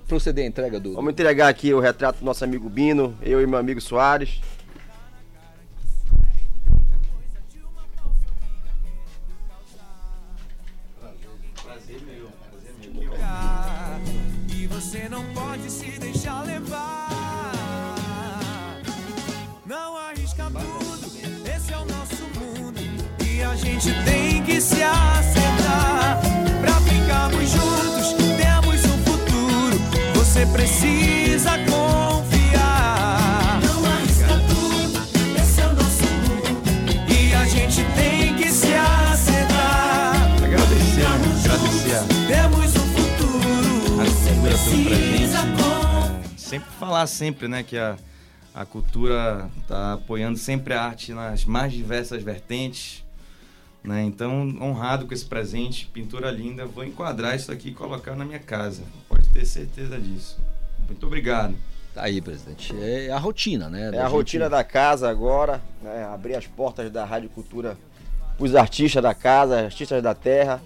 proceder 0.08 0.46
a 0.46 0.48
entrega 0.48 0.80
do. 0.80 0.94
Vamos 0.94 1.12
entregar 1.12 1.48
aqui 1.48 1.74
o 1.74 1.80
retrato 1.80 2.20
do 2.20 2.26
nosso 2.26 2.44
amigo 2.44 2.70
Bino, 2.70 3.18
eu 3.22 3.42
e 3.42 3.48
meu 3.48 3.60
amigo 3.60 3.82
Soares. 3.82 4.40
Prazer 11.64 12.02
meu, 12.02 12.30
prazer 12.52 12.76
meu. 12.94 13.14
E 14.56 14.68
você 14.68 15.10
não 15.10 15.24
pode 15.34 15.70
se 15.70 16.00
deixar 16.00 16.44
levar. 16.44 17.12
Não 19.66 19.98
arrisca 19.98 20.46
tudo, 20.46 21.08
esse 21.56 21.74
é 21.74 21.78
o 21.78 21.86
nosso 21.86 22.24
mundo. 22.40 22.80
E 23.28 23.42
a 23.42 23.56
gente 23.56 23.90
tem 24.06 24.44
que 24.44 24.62
se 24.62 24.82
acertar. 24.84 25.15
Você 30.46 30.52
precisa 30.52 31.58
confiar. 31.66 33.60
Não 33.64 33.86
arrisca 33.86 34.40
tudo, 34.48 35.00
esse 35.42 35.62
é 35.62 35.68
o 35.68 35.74
nosso 35.74 36.04
mundo. 36.04 37.12
E 37.12 37.34
a 37.34 37.46
gente 37.46 37.84
tem 37.96 38.36
que 38.36 38.50
se 38.52 38.74
acertar. 38.74 40.16
Agradecer, 40.44 41.02
né? 41.02 41.16
agradecer 41.44 42.04
Temos 42.28 42.76
um 42.76 42.88
futuro. 42.94 44.02
a 44.02 44.06
Você 44.06 44.30
cultura 44.34 44.50
precisa 44.50 45.40
presente. 45.58 46.20
É, 46.34 46.38
sempre 46.38 46.70
falar 46.80 47.08
sempre, 47.08 47.48
né, 47.48 47.64
que 47.64 47.78
a, 47.78 47.98
a 48.54 48.66
cultura 48.66 49.50
está 49.62 49.94
apoiando 49.94 50.38
sempre 50.38 50.74
a 50.74 50.84
arte 50.84 51.12
nas 51.14 51.44
mais 51.44 51.74
diversas 51.74 52.22
vertentes. 52.22 53.04
Né? 53.84 54.04
Então, 54.04 54.56
honrado 54.62 55.06
com 55.06 55.14
esse 55.14 55.26
presente, 55.26 55.88
pintura 55.88 56.32
linda, 56.32 56.66
vou 56.66 56.84
enquadrar 56.84 57.36
isso 57.36 57.52
aqui 57.52 57.70
e 57.70 57.74
colocar 57.74 58.16
na 58.16 58.26
minha 58.26 58.40
casa. 58.40 58.84
Ter 59.36 59.46
certeza 59.46 60.00
disso. 60.00 60.40
Muito 60.88 61.06
obrigado. 61.06 61.54
Tá 61.94 62.04
aí, 62.04 62.22
presidente. 62.22 62.74
É 62.82 63.12
a 63.12 63.18
rotina, 63.18 63.70
né? 63.70 63.92
É 63.94 64.00
a 64.00 64.08
rotina 64.08 64.50
da 64.50 64.64
casa 64.64 65.10
agora, 65.10 65.62
né? 65.82 66.06
Abrir 66.06 66.36
as 66.36 66.48
portas 66.48 66.90
da 66.90 67.04
Rádio 67.04 67.30
Cultura 67.30 67.78
os 68.40 68.56
artistas 68.56 69.04
da 69.04 69.14
casa, 69.14 69.60
artistas 69.60 70.02
da 70.02 70.14
terra. 70.14 70.62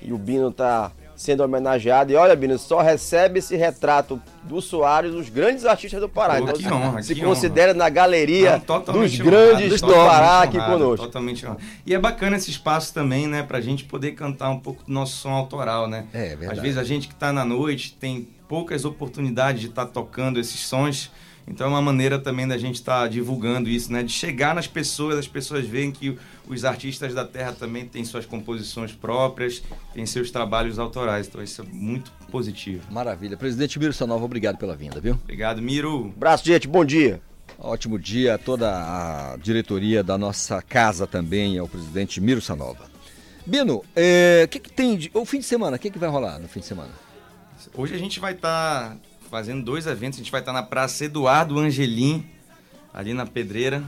E 0.00 0.10
o 0.10 0.18
Bino 0.18 0.50
tá 0.50 0.90
sendo 1.16 1.42
homenageado. 1.42 2.12
E 2.12 2.16
olha, 2.16 2.34
Bino, 2.34 2.58
só 2.58 2.80
recebe 2.80 3.38
esse 3.38 3.56
retrato 3.56 4.20
do 4.42 4.60
Soares 4.60 5.12
os 5.14 5.28
grandes 5.28 5.64
artistas 5.64 6.00
do 6.00 6.08
Pará. 6.08 6.34
Pô, 6.34 6.42
Então, 6.42 6.54
que 6.54 6.72
honra, 6.72 7.02
se 7.02 7.14
que 7.14 7.22
considera 7.22 7.72
na 7.72 7.88
galeria 7.88 8.62
Não, 8.68 8.80
dos 8.80 8.88
honrado, 8.88 9.24
grandes 9.24 9.80
do 9.80 9.86
totalmente 9.86 10.10
Pará 10.10 10.42
aqui 10.42 10.56
honrado, 10.56 10.72
conosco. 10.72 11.06
Totalmente 11.06 11.46
honrado. 11.46 11.60
E 11.86 11.94
é 11.94 11.98
bacana 11.98 12.36
esse 12.36 12.50
espaço 12.50 12.92
também, 12.92 13.26
né? 13.26 13.42
Pra 13.42 13.60
gente 13.60 13.84
poder 13.84 14.12
cantar 14.12 14.50
um 14.50 14.58
pouco 14.58 14.84
do 14.84 14.92
nosso 14.92 15.16
som 15.16 15.30
autoral, 15.30 15.88
né? 15.88 16.06
É, 16.12 16.28
verdade. 16.36 16.52
Às 16.52 16.58
vezes 16.58 16.78
a 16.78 16.84
gente 16.84 17.08
que 17.08 17.14
tá 17.14 17.32
na 17.32 17.44
noite 17.44 17.96
tem 17.98 18.28
poucas 18.48 18.84
oportunidades 18.84 19.60
de 19.60 19.68
estar 19.68 19.86
tocando 19.86 20.38
esses 20.38 20.60
sons. 20.60 21.10
Então 21.46 21.66
é 21.66 21.70
uma 21.70 21.82
maneira 21.82 22.18
também 22.18 22.48
da 22.48 22.56
gente 22.56 22.76
estar 22.76 23.08
divulgando 23.08 23.68
isso, 23.68 23.92
né? 23.92 24.02
De 24.02 24.12
chegar 24.12 24.54
nas 24.54 24.66
pessoas, 24.66 25.18
as 25.18 25.28
pessoas 25.28 25.66
veem 25.66 25.92
que 25.92 26.18
os 26.48 26.64
artistas 26.64 27.12
da 27.12 27.24
terra 27.24 27.52
também 27.52 27.86
têm 27.86 28.04
suas 28.04 28.24
composições 28.24 28.92
próprias, 28.92 29.62
têm 29.92 30.06
seus 30.06 30.30
trabalhos 30.30 30.78
autorais. 30.78 31.26
Então 31.26 31.42
isso 31.42 31.60
é 31.60 31.64
muito 31.64 32.10
positivo. 32.30 32.90
Maravilha. 32.90 33.36
Presidente 33.36 33.78
Miro 33.78 33.92
Sanova, 33.92 34.24
obrigado 34.24 34.56
pela 34.56 34.74
vinda, 34.74 35.00
viu? 35.00 35.18
Obrigado, 35.22 35.60
Miro. 35.60 36.12
Abraço, 36.16 36.44
gente. 36.44 36.66
Bom 36.66 36.84
dia. 36.84 37.20
Ótimo 37.58 37.98
dia 37.98 38.34
a 38.34 38.38
toda 38.38 38.70
a 38.70 39.36
diretoria 39.36 40.02
da 40.02 40.18
nossa 40.18 40.60
casa 40.60 41.06
também, 41.06 41.58
ao 41.58 41.68
presidente 41.68 42.20
Miro 42.20 42.40
Sanova. 42.40 42.90
Bino, 43.46 43.76
o 43.76 44.48
que, 44.48 44.58
que 44.58 44.72
tem 44.72 44.96
de. 44.96 45.10
O 45.12 45.24
fim 45.24 45.38
de 45.38 45.44
semana, 45.44 45.76
o 45.76 45.80
que, 45.80 45.90
que 45.90 45.98
vai 45.98 46.08
rolar 46.08 46.38
no 46.38 46.48
fim 46.48 46.60
de 46.60 46.66
semana? 46.66 46.90
Hoje 47.74 47.94
a 47.94 47.98
gente 47.98 48.18
vai 48.18 48.32
estar 48.32 48.96
fazendo 49.34 49.64
dois 49.64 49.84
eventos. 49.88 50.20
A 50.20 50.22
gente 50.22 50.30
vai 50.30 50.40
estar 50.40 50.52
na 50.52 50.62
Praça 50.62 51.04
Eduardo 51.06 51.58
Angelim, 51.58 52.24
ali 52.92 53.12
na 53.12 53.26
Pedreira. 53.26 53.82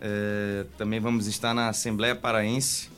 É, 0.00 0.64
também 0.78 0.98
vamos 0.98 1.26
estar 1.26 1.52
na 1.52 1.68
Assembleia 1.68 2.16
Paraense. 2.16 2.88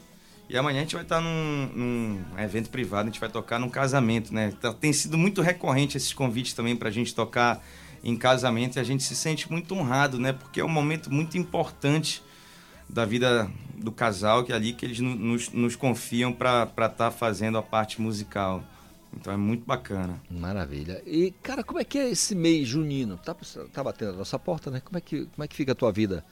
E 0.48 0.56
amanhã 0.56 0.78
a 0.78 0.82
gente 0.82 0.94
vai 0.94 1.02
estar 1.02 1.20
num, 1.20 1.68
num 1.74 2.38
evento 2.38 2.70
privado, 2.70 3.08
a 3.08 3.10
gente 3.10 3.18
vai 3.18 3.28
tocar 3.28 3.58
num 3.58 3.68
casamento, 3.68 4.32
né? 4.32 4.52
Tá- 4.60 4.72
Tem 4.72 4.92
sido 4.92 5.18
muito 5.18 5.42
recorrente 5.42 5.96
esses 5.96 6.12
convites 6.12 6.52
também 6.54 6.76
para 6.76 6.90
a 6.90 6.92
gente 6.92 7.12
tocar 7.12 7.60
em 8.04 8.16
casamento 8.16 8.76
e 8.76 8.78
a 8.78 8.84
gente 8.84 9.02
se 9.02 9.16
sente 9.16 9.50
muito 9.50 9.74
honrado, 9.74 10.16
né? 10.16 10.32
Porque 10.32 10.60
é 10.60 10.64
um 10.64 10.68
momento 10.68 11.12
muito 11.12 11.36
importante 11.36 12.22
da 12.88 13.04
vida 13.04 13.50
do 13.74 13.90
casal 13.90 14.44
que 14.44 14.52
é 14.52 14.54
ali 14.54 14.72
que 14.74 14.86
eles 14.86 15.00
no- 15.00 15.16
nos, 15.16 15.48
nos 15.50 15.74
confiam 15.74 16.32
para 16.32 16.70
estar 16.86 17.10
fazendo 17.10 17.58
a 17.58 17.62
parte 17.62 18.00
musical. 18.00 18.62
Então 19.16 19.32
é 19.32 19.36
muito 19.36 19.64
bacana. 19.64 20.20
Maravilha. 20.30 21.02
E, 21.06 21.32
cara, 21.42 21.62
como 21.62 21.78
é 21.80 21.84
que 21.84 21.98
é 21.98 22.10
esse 22.10 22.34
mês 22.34 22.66
junino? 22.68 23.16
Tá, 23.18 23.34
tá 23.72 23.82
batendo 23.84 24.12
a 24.12 24.16
nossa 24.16 24.38
porta, 24.38 24.70
né? 24.70 24.80
Como 24.84 24.98
é 24.98 25.00
que, 25.00 25.26
como 25.26 25.44
é 25.44 25.48
que 25.48 25.54
fica 25.56 25.72
a 25.72 25.74
tua 25.74 25.92
vida 25.92 26.24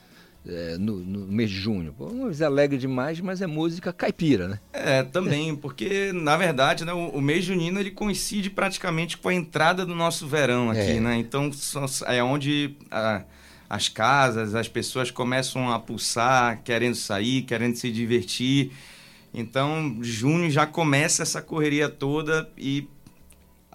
é, 0.47 0.77
no, 0.79 0.97
no 0.99 1.21
mês 1.27 1.51
de 1.51 1.57
junho? 1.57 1.93
Pô, 1.93 2.07
Uma 2.07 2.27
vez 2.27 2.43
alegre 2.43 2.77
demais, 2.79 3.21
mas 3.21 3.41
é 3.41 3.47
música 3.47 3.93
caipira, 3.93 4.49
né? 4.49 4.61
É, 4.73 5.03
também, 5.03 5.55
porque 5.57 6.13
na 6.13 6.37
verdade, 6.37 6.85
né, 6.85 6.93
o, 6.93 7.09
o 7.11 7.21
mês 7.21 7.45
junino 7.45 7.79
ele 7.79 7.91
coincide 7.91 8.51
praticamente 8.51 9.17
com 9.17 9.29
a 9.29 9.35
entrada 9.35 9.87
do 9.87 9.95
nosso 9.95 10.27
verão 10.27 10.71
aqui, 10.71 10.81
É. 10.97 11.01
né? 11.01 11.17
Então 11.17 11.53
só- 11.53 11.87
é 12.07 12.23
onde 12.23 12.75
ah, 12.91 13.23
as 13.71 13.89
casas, 13.89 14.55
as 14.55 14.69
pessoas 14.69 15.11
começam 15.11 15.71
a 15.71 15.79
pulsar, 15.79 16.61
querendo 16.63 16.95
sair, 16.97 17.43
querendo 17.43 17.77
se 17.77 17.91
divertir. 17.91 18.73
Então, 19.35 19.99
junho 20.03 20.51
já 20.51 20.67
começa 20.67 21.23
essa 21.23 21.41
correria 21.41 21.89
toda 21.89 22.51
e 22.57 22.87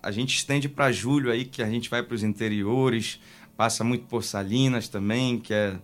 a 0.01 0.11
gente 0.11 0.35
estende 0.35 0.69
para 0.69 0.91
julho 0.91 1.31
aí, 1.31 1.45
que 1.45 1.63
a 1.63 1.69
gente 1.69 1.89
vai 1.89 2.03
para 2.03 2.13
os 2.13 2.23
interiores, 2.23 3.19
passa 3.55 3.83
muito 3.83 4.05
por 4.05 4.23
Salinas 4.23 4.87
também, 4.87 5.39
que 5.39 5.53
é 5.53 5.77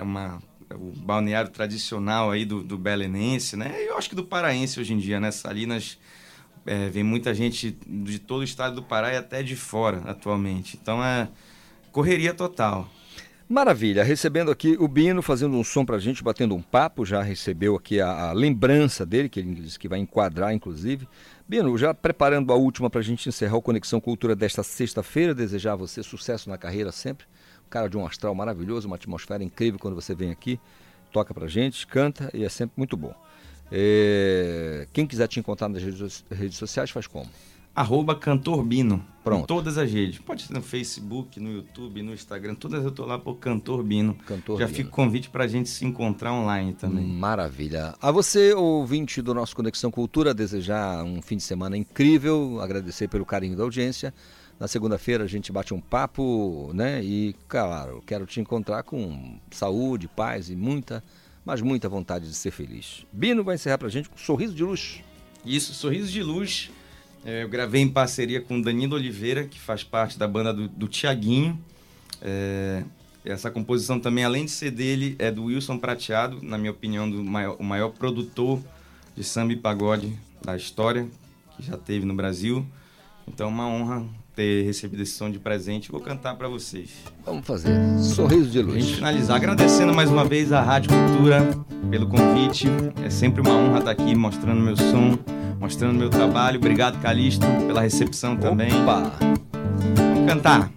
uma, 0.00 0.42
o 0.74 0.92
balneário 0.96 1.50
tradicional 1.50 2.30
aí 2.30 2.46
do, 2.46 2.62
do 2.62 2.78
belenense, 2.78 3.56
né? 3.56 3.74
Eu 3.86 3.98
acho 3.98 4.08
que 4.08 4.14
do 4.14 4.24
paraense 4.24 4.80
hoje 4.80 4.94
em 4.94 4.98
dia, 4.98 5.20
né? 5.20 5.30
Salinas 5.30 5.98
é, 6.64 6.88
vem 6.88 7.02
muita 7.02 7.34
gente 7.34 7.76
de 7.86 8.18
todo 8.18 8.40
o 8.40 8.44
estado 8.44 8.76
do 8.76 8.82
Pará 8.82 9.12
e 9.12 9.16
até 9.16 9.42
de 9.42 9.54
fora 9.54 10.02
atualmente. 10.06 10.78
Então 10.80 11.04
é 11.04 11.28
correria 11.90 12.32
total. 12.32 12.88
Maravilha, 13.52 14.02
recebendo 14.02 14.50
aqui 14.50 14.78
o 14.80 14.88
Bino, 14.88 15.20
fazendo 15.20 15.58
um 15.58 15.62
som 15.62 15.84
pra 15.84 15.98
gente, 15.98 16.24
batendo 16.24 16.54
um 16.54 16.62
papo, 16.62 17.04
já 17.04 17.20
recebeu 17.20 17.76
aqui 17.76 18.00
a, 18.00 18.30
a 18.30 18.32
lembrança 18.32 19.04
dele, 19.04 19.28
que 19.28 19.40
ele 19.40 19.56
disse 19.56 19.78
que 19.78 19.86
vai 19.86 19.98
enquadrar, 19.98 20.54
inclusive. 20.54 21.06
Bino, 21.46 21.76
já 21.76 21.92
preparando 21.92 22.50
a 22.50 22.56
última 22.56 22.88
pra 22.88 23.02
gente 23.02 23.28
encerrar 23.28 23.58
o 23.58 23.60
Conexão 23.60 24.00
Cultura 24.00 24.34
desta 24.34 24.62
sexta-feira, 24.62 25.34
desejar 25.34 25.74
a 25.74 25.76
você 25.76 26.02
sucesso 26.02 26.48
na 26.48 26.56
carreira 26.56 26.90
sempre. 26.90 27.26
Um 27.66 27.68
cara 27.68 27.90
de 27.90 27.96
um 27.98 28.06
astral 28.06 28.34
maravilhoso, 28.34 28.86
uma 28.86 28.96
atmosfera 28.96 29.44
incrível 29.44 29.78
quando 29.78 29.94
você 29.94 30.14
vem 30.14 30.30
aqui, 30.30 30.58
toca 31.12 31.34
pra 31.34 31.46
gente, 31.46 31.86
canta 31.86 32.30
e 32.32 32.44
é 32.44 32.48
sempre 32.48 32.72
muito 32.74 32.96
bom. 32.96 33.14
É, 33.70 34.86
Quem 34.94 35.06
quiser 35.06 35.28
te 35.28 35.38
encontrar 35.38 35.68
nas 35.68 35.82
redes, 35.82 36.24
redes 36.30 36.56
sociais, 36.56 36.90
faz 36.90 37.06
como? 37.06 37.28
Arroba 37.74 38.14
Cantor 38.14 38.62
Bino. 38.62 39.04
Pronto. 39.24 39.44
Em 39.44 39.46
todas 39.46 39.78
as 39.78 39.90
redes. 39.90 40.18
Pode 40.18 40.42
ser 40.42 40.52
no 40.52 40.60
Facebook, 40.60 41.38
no 41.38 41.50
YouTube, 41.52 42.02
no 42.02 42.12
Instagram. 42.12 42.54
Todas 42.56 42.84
eu 42.84 42.90
tô 42.90 43.06
lá 43.06 43.18
por 43.18 43.36
Cantor 43.36 43.82
Bino. 43.82 44.14
Cantor 44.26 44.58
Já 44.58 44.66
Bino. 44.66 44.76
fica 44.76 44.88
o 44.88 44.92
convite 44.92 45.30
pra 45.30 45.46
gente 45.46 45.68
se 45.68 45.84
encontrar 45.84 46.32
online 46.32 46.74
também. 46.74 47.06
Maravilha. 47.06 47.94
A 48.02 48.10
você, 48.10 48.52
ouvinte 48.52 49.22
do 49.22 49.32
nosso 49.32 49.54
Conexão 49.54 49.90
Cultura, 49.92 50.34
desejar 50.34 51.04
um 51.04 51.22
fim 51.22 51.36
de 51.36 51.44
semana 51.44 51.76
incrível, 51.76 52.60
agradecer 52.60 53.08
pelo 53.08 53.24
carinho 53.24 53.56
da 53.56 53.62
audiência. 53.62 54.12
Na 54.58 54.66
segunda-feira 54.66 55.24
a 55.24 55.28
gente 55.28 55.52
bate 55.52 55.72
um 55.72 55.80
papo, 55.80 56.72
né? 56.74 57.02
E, 57.02 57.34
claro, 57.48 58.02
quero 58.04 58.26
te 58.26 58.40
encontrar 58.40 58.82
com 58.82 59.38
saúde, 59.50 60.08
paz 60.08 60.50
e 60.50 60.56
muita, 60.56 61.02
mas 61.44 61.60
muita 61.62 61.88
vontade 61.88 62.28
de 62.28 62.34
ser 62.34 62.50
feliz. 62.50 63.06
Bino 63.12 63.42
vai 63.44 63.54
encerrar 63.54 63.78
pra 63.78 63.88
gente 63.88 64.08
com 64.08 64.16
um 64.16 64.18
sorriso 64.18 64.54
de 64.54 64.64
luz. 64.64 65.00
Isso, 65.44 65.74
Sorriso 65.74 66.10
de 66.12 66.22
Luz. 66.22 66.70
É, 67.24 67.42
eu 67.44 67.48
gravei 67.48 67.80
em 67.80 67.88
parceria 67.88 68.40
com 68.40 68.60
Danilo 68.60 68.96
Oliveira, 68.96 69.44
que 69.44 69.58
faz 69.58 69.84
parte 69.84 70.18
da 70.18 70.26
banda 70.26 70.52
do, 70.52 70.68
do 70.68 70.88
Tiaguinho. 70.88 71.58
É, 72.20 72.82
essa 73.24 73.50
composição 73.50 74.00
também, 74.00 74.24
além 74.24 74.44
de 74.44 74.50
ser 74.50 74.70
dele, 74.70 75.14
é 75.18 75.30
do 75.30 75.44
Wilson 75.44 75.78
Prateado, 75.78 76.40
na 76.42 76.58
minha 76.58 76.72
opinião, 76.72 77.08
do 77.08 77.22
maior, 77.22 77.56
o 77.58 77.62
maior 77.62 77.90
produtor 77.90 78.60
de 79.16 79.22
samba 79.22 79.52
e 79.52 79.56
pagode 79.56 80.12
da 80.44 80.56
história 80.56 81.06
que 81.56 81.62
já 81.62 81.76
teve 81.76 82.04
no 82.04 82.14
Brasil. 82.14 82.66
Então, 83.28 83.46
é 83.46 83.50
uma 83.50 83.68
honra 83.68 84.04
ter 84.34 84.64
recebido 84.64 85.02
esse 85.02 85.12
som 85.12 85.30
de 85.30 85.38
presente. 85.38 85.92
Vou 85.92 86.00
cantar 86.00 86.34
para 86.34 86.48
vocês. 86.48 86.90
Vamos 87.24 87.46
fazer. 87.46 87.76
Sorriso 87.98 88.50
de 88.50 88.62
luz. 88.62 88.82
Gente 88.82 88.96
finalizar, 88.96 89.36
agradecendo 89.36 89.94
mais 89.94 90.10
uma 90.10 90.24
vez 90.24 90.52
a 90.52 90.60
Rádio 90.60 90.90
Cultura 90.90 91.48
pelo 91.90 92.08
convite. 92.08 92.66
É 93.04 93.10
sempre 93.10 93.42
uma 93.42 93.54
honra 93.54 93.78
estar 93.78 93.90
aqui 93.90 94.14
mostrando 94.14 94.60
meu 94.60 94.76
som, 94.76 95.18
mostrando 95.62 95.96
meu 95.96 96.10
trabalho. 96.10 96.58
Obrigado, 96.58 97.00
Calixto, 97.00 97.46
pela 97.68 97.80
recepção 97.82 98.36
também. 98.36 98.68
Opa! 98.82 99.12
Vamos 99.94 100.26
cantar. 100.26 100.68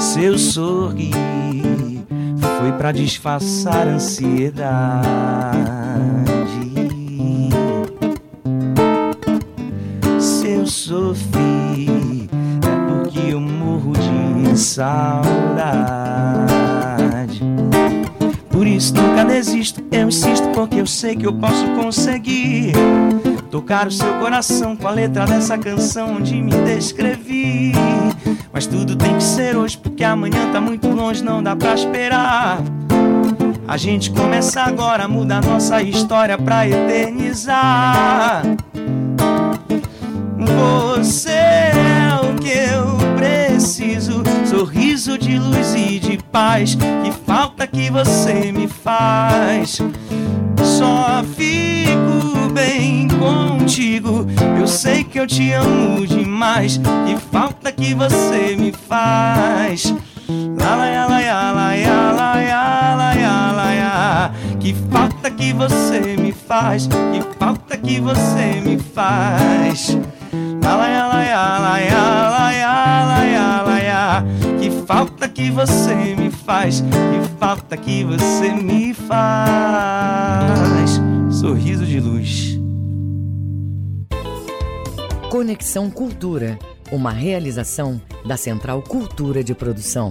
Seu 0.00 0.36
sorrir 0.36 1.14
foi 2.58 2.72
pra 2.76 2.90
disfarçar 2.90 3.86
a 3.86 3.92
ansiedade. 3.92 5.08
Se 10.18 10.48
eu 10.48 10.66
sofri, 10.66 12.28
é 12.66 12.88
porque 12.88 13.32
eu 13.32 13.40
morro 13.40 13.92
de 13.92 14.58
saudade. 14.58 15.28
Por 18.50 18.66
isso 18.66 18.92
nunca 18.96 19.24
desisto, 19.24 19.80
eu 19.92 20.08
insisto 20.08 20.48
porque 20.48 20.80
eu 20.80 20.86
sei 20.86 21.14
que 21.14 21.24
eu 21.24 21.32
posso 21.32 21.64
conseguir 21.80 22.72
tocar 23.50 23.86
o 23.86 23.90
seu 23.90 24.14
coração 24.14 24.76
com 24.76 24.86
a 24.86 24.90
letra 24.90 25.24
dessa 25.24 25.56
canção 25.56 26.16
onde 26.16 26.34
me 26.40 26.52
descrevi. 26.52 27.72
Mas 28.52 28.66
tudo 28.66 28.94
tem 28.96 29.16
que 29.16 29.22
ser 29.22 29.56
hoje 29.56 29.76
porque 29.76 30.04
amanhã 30.04 30.50
tá 30.52 30.60
muito 30.60 30.88
longe, 30.88 31.22
não 31.22 31.42
dá 31.42 31.56
pra 31.56 31.74
esperar. 31.74 32.60
A 33.66 33.76
gente 33.76 34.10
começa 34.10 34.62
agora, 34.62 35.08
muda 35.08 35.38
a 35.38 35.40
nossa 35.40 35.82
história 35.82 36.36
pra 36.38 36.66
eternizar. 36.66 38.42
Você 40.38 41.30
é 41.30 42.20
o 42.22 42.34
que 42.34 42.48
eu 42.48 42.96
preciso, 43.16 44.22
sorriso 44.46 45.18
de 45.18 45.38
luz 45.38 45.74
e 45.74 45.98
de 45.98 46.18
paz. 46.30 46.74
Que 46.74 47.12
falta 47.26 47.66
que 47.66 47.90
você 47.90 48.52
me 48.52 48.68
faz. 48.68 49.80
Só 50.62 51.22
fico 51.36 52.37
bem 52.58 53.06
contigo. 53.08 54.26
Eu 54.58 54.66
sei 54.66 55.04
que 55.04 55.20
eu 55.20 55.26
te 55.26 55.52
amo 55.52 56.04
demais. 56.06 56.80
Que 57.06 57.16
falta 57.30 57.70
que 57.70 57.94
você 57.94 58.56
me 58.58 58.72
faz. 58.72 59.94
La 60.58 60.74
la 60.76 60.88
ya, 60.88 61.06
la 61.06 61.20
ya, 61.20 61.52
la 61.52 61.74
ya, 61.74 62.12
la 62.12 62.40
ya, 62.40 62.96
la 62.96 63.14
ya, 63.14 63.52
la 63.52 63.72
ya. 63.72 64.32
Que 64.58 64.74
falta 64.90 65.30
que 65.30 65.52
você 65.52 66.16
me 66.18 66.32
faz. 66.32 66.88
Que 66.88 67.22
falta 67.38 67.76
que 67.76 68.00
você 68.00 68.60
me 68.60 68.76
faz. 68.78 69.96
La 70.60 70.76
la 70.76 70.88
ya, 70.88 71.06
la 71.06 71.22
ya, 71.24 71.58
la 71.60 71.80
ya, 71.80 72.30
la 72.36 72.52
ya, 72.52 73.04
la 73.06 73.24
ya, 73.24 73.62
la 73.62 73.78
ya. 73.78 74.24
Que 74.60 74.70
falta 74.84 75.28
que 75.28 75.50
você 75.50 75.94
me 75.94 76.30
faz. 76.30 76.80
Que 76.80 77.20
falta 77.38 77.76
que 77.76 78.02
você 78.04 78.50
me 78.50 78.92
faz. 78.92 80.28
Sorriso 81.40 81.86
de 81.86 82.00
luz. 82.00 82.58
Conexão 85.30 85.88
Cultura, 85.88 86.58
uma 86.90 87.12
realização 87.12 88.02
da 88.26 88.36
Central 88.36 88.82
Cultura 88.82 89.44
de 89.44 89.54
Produção. 89.54 90.08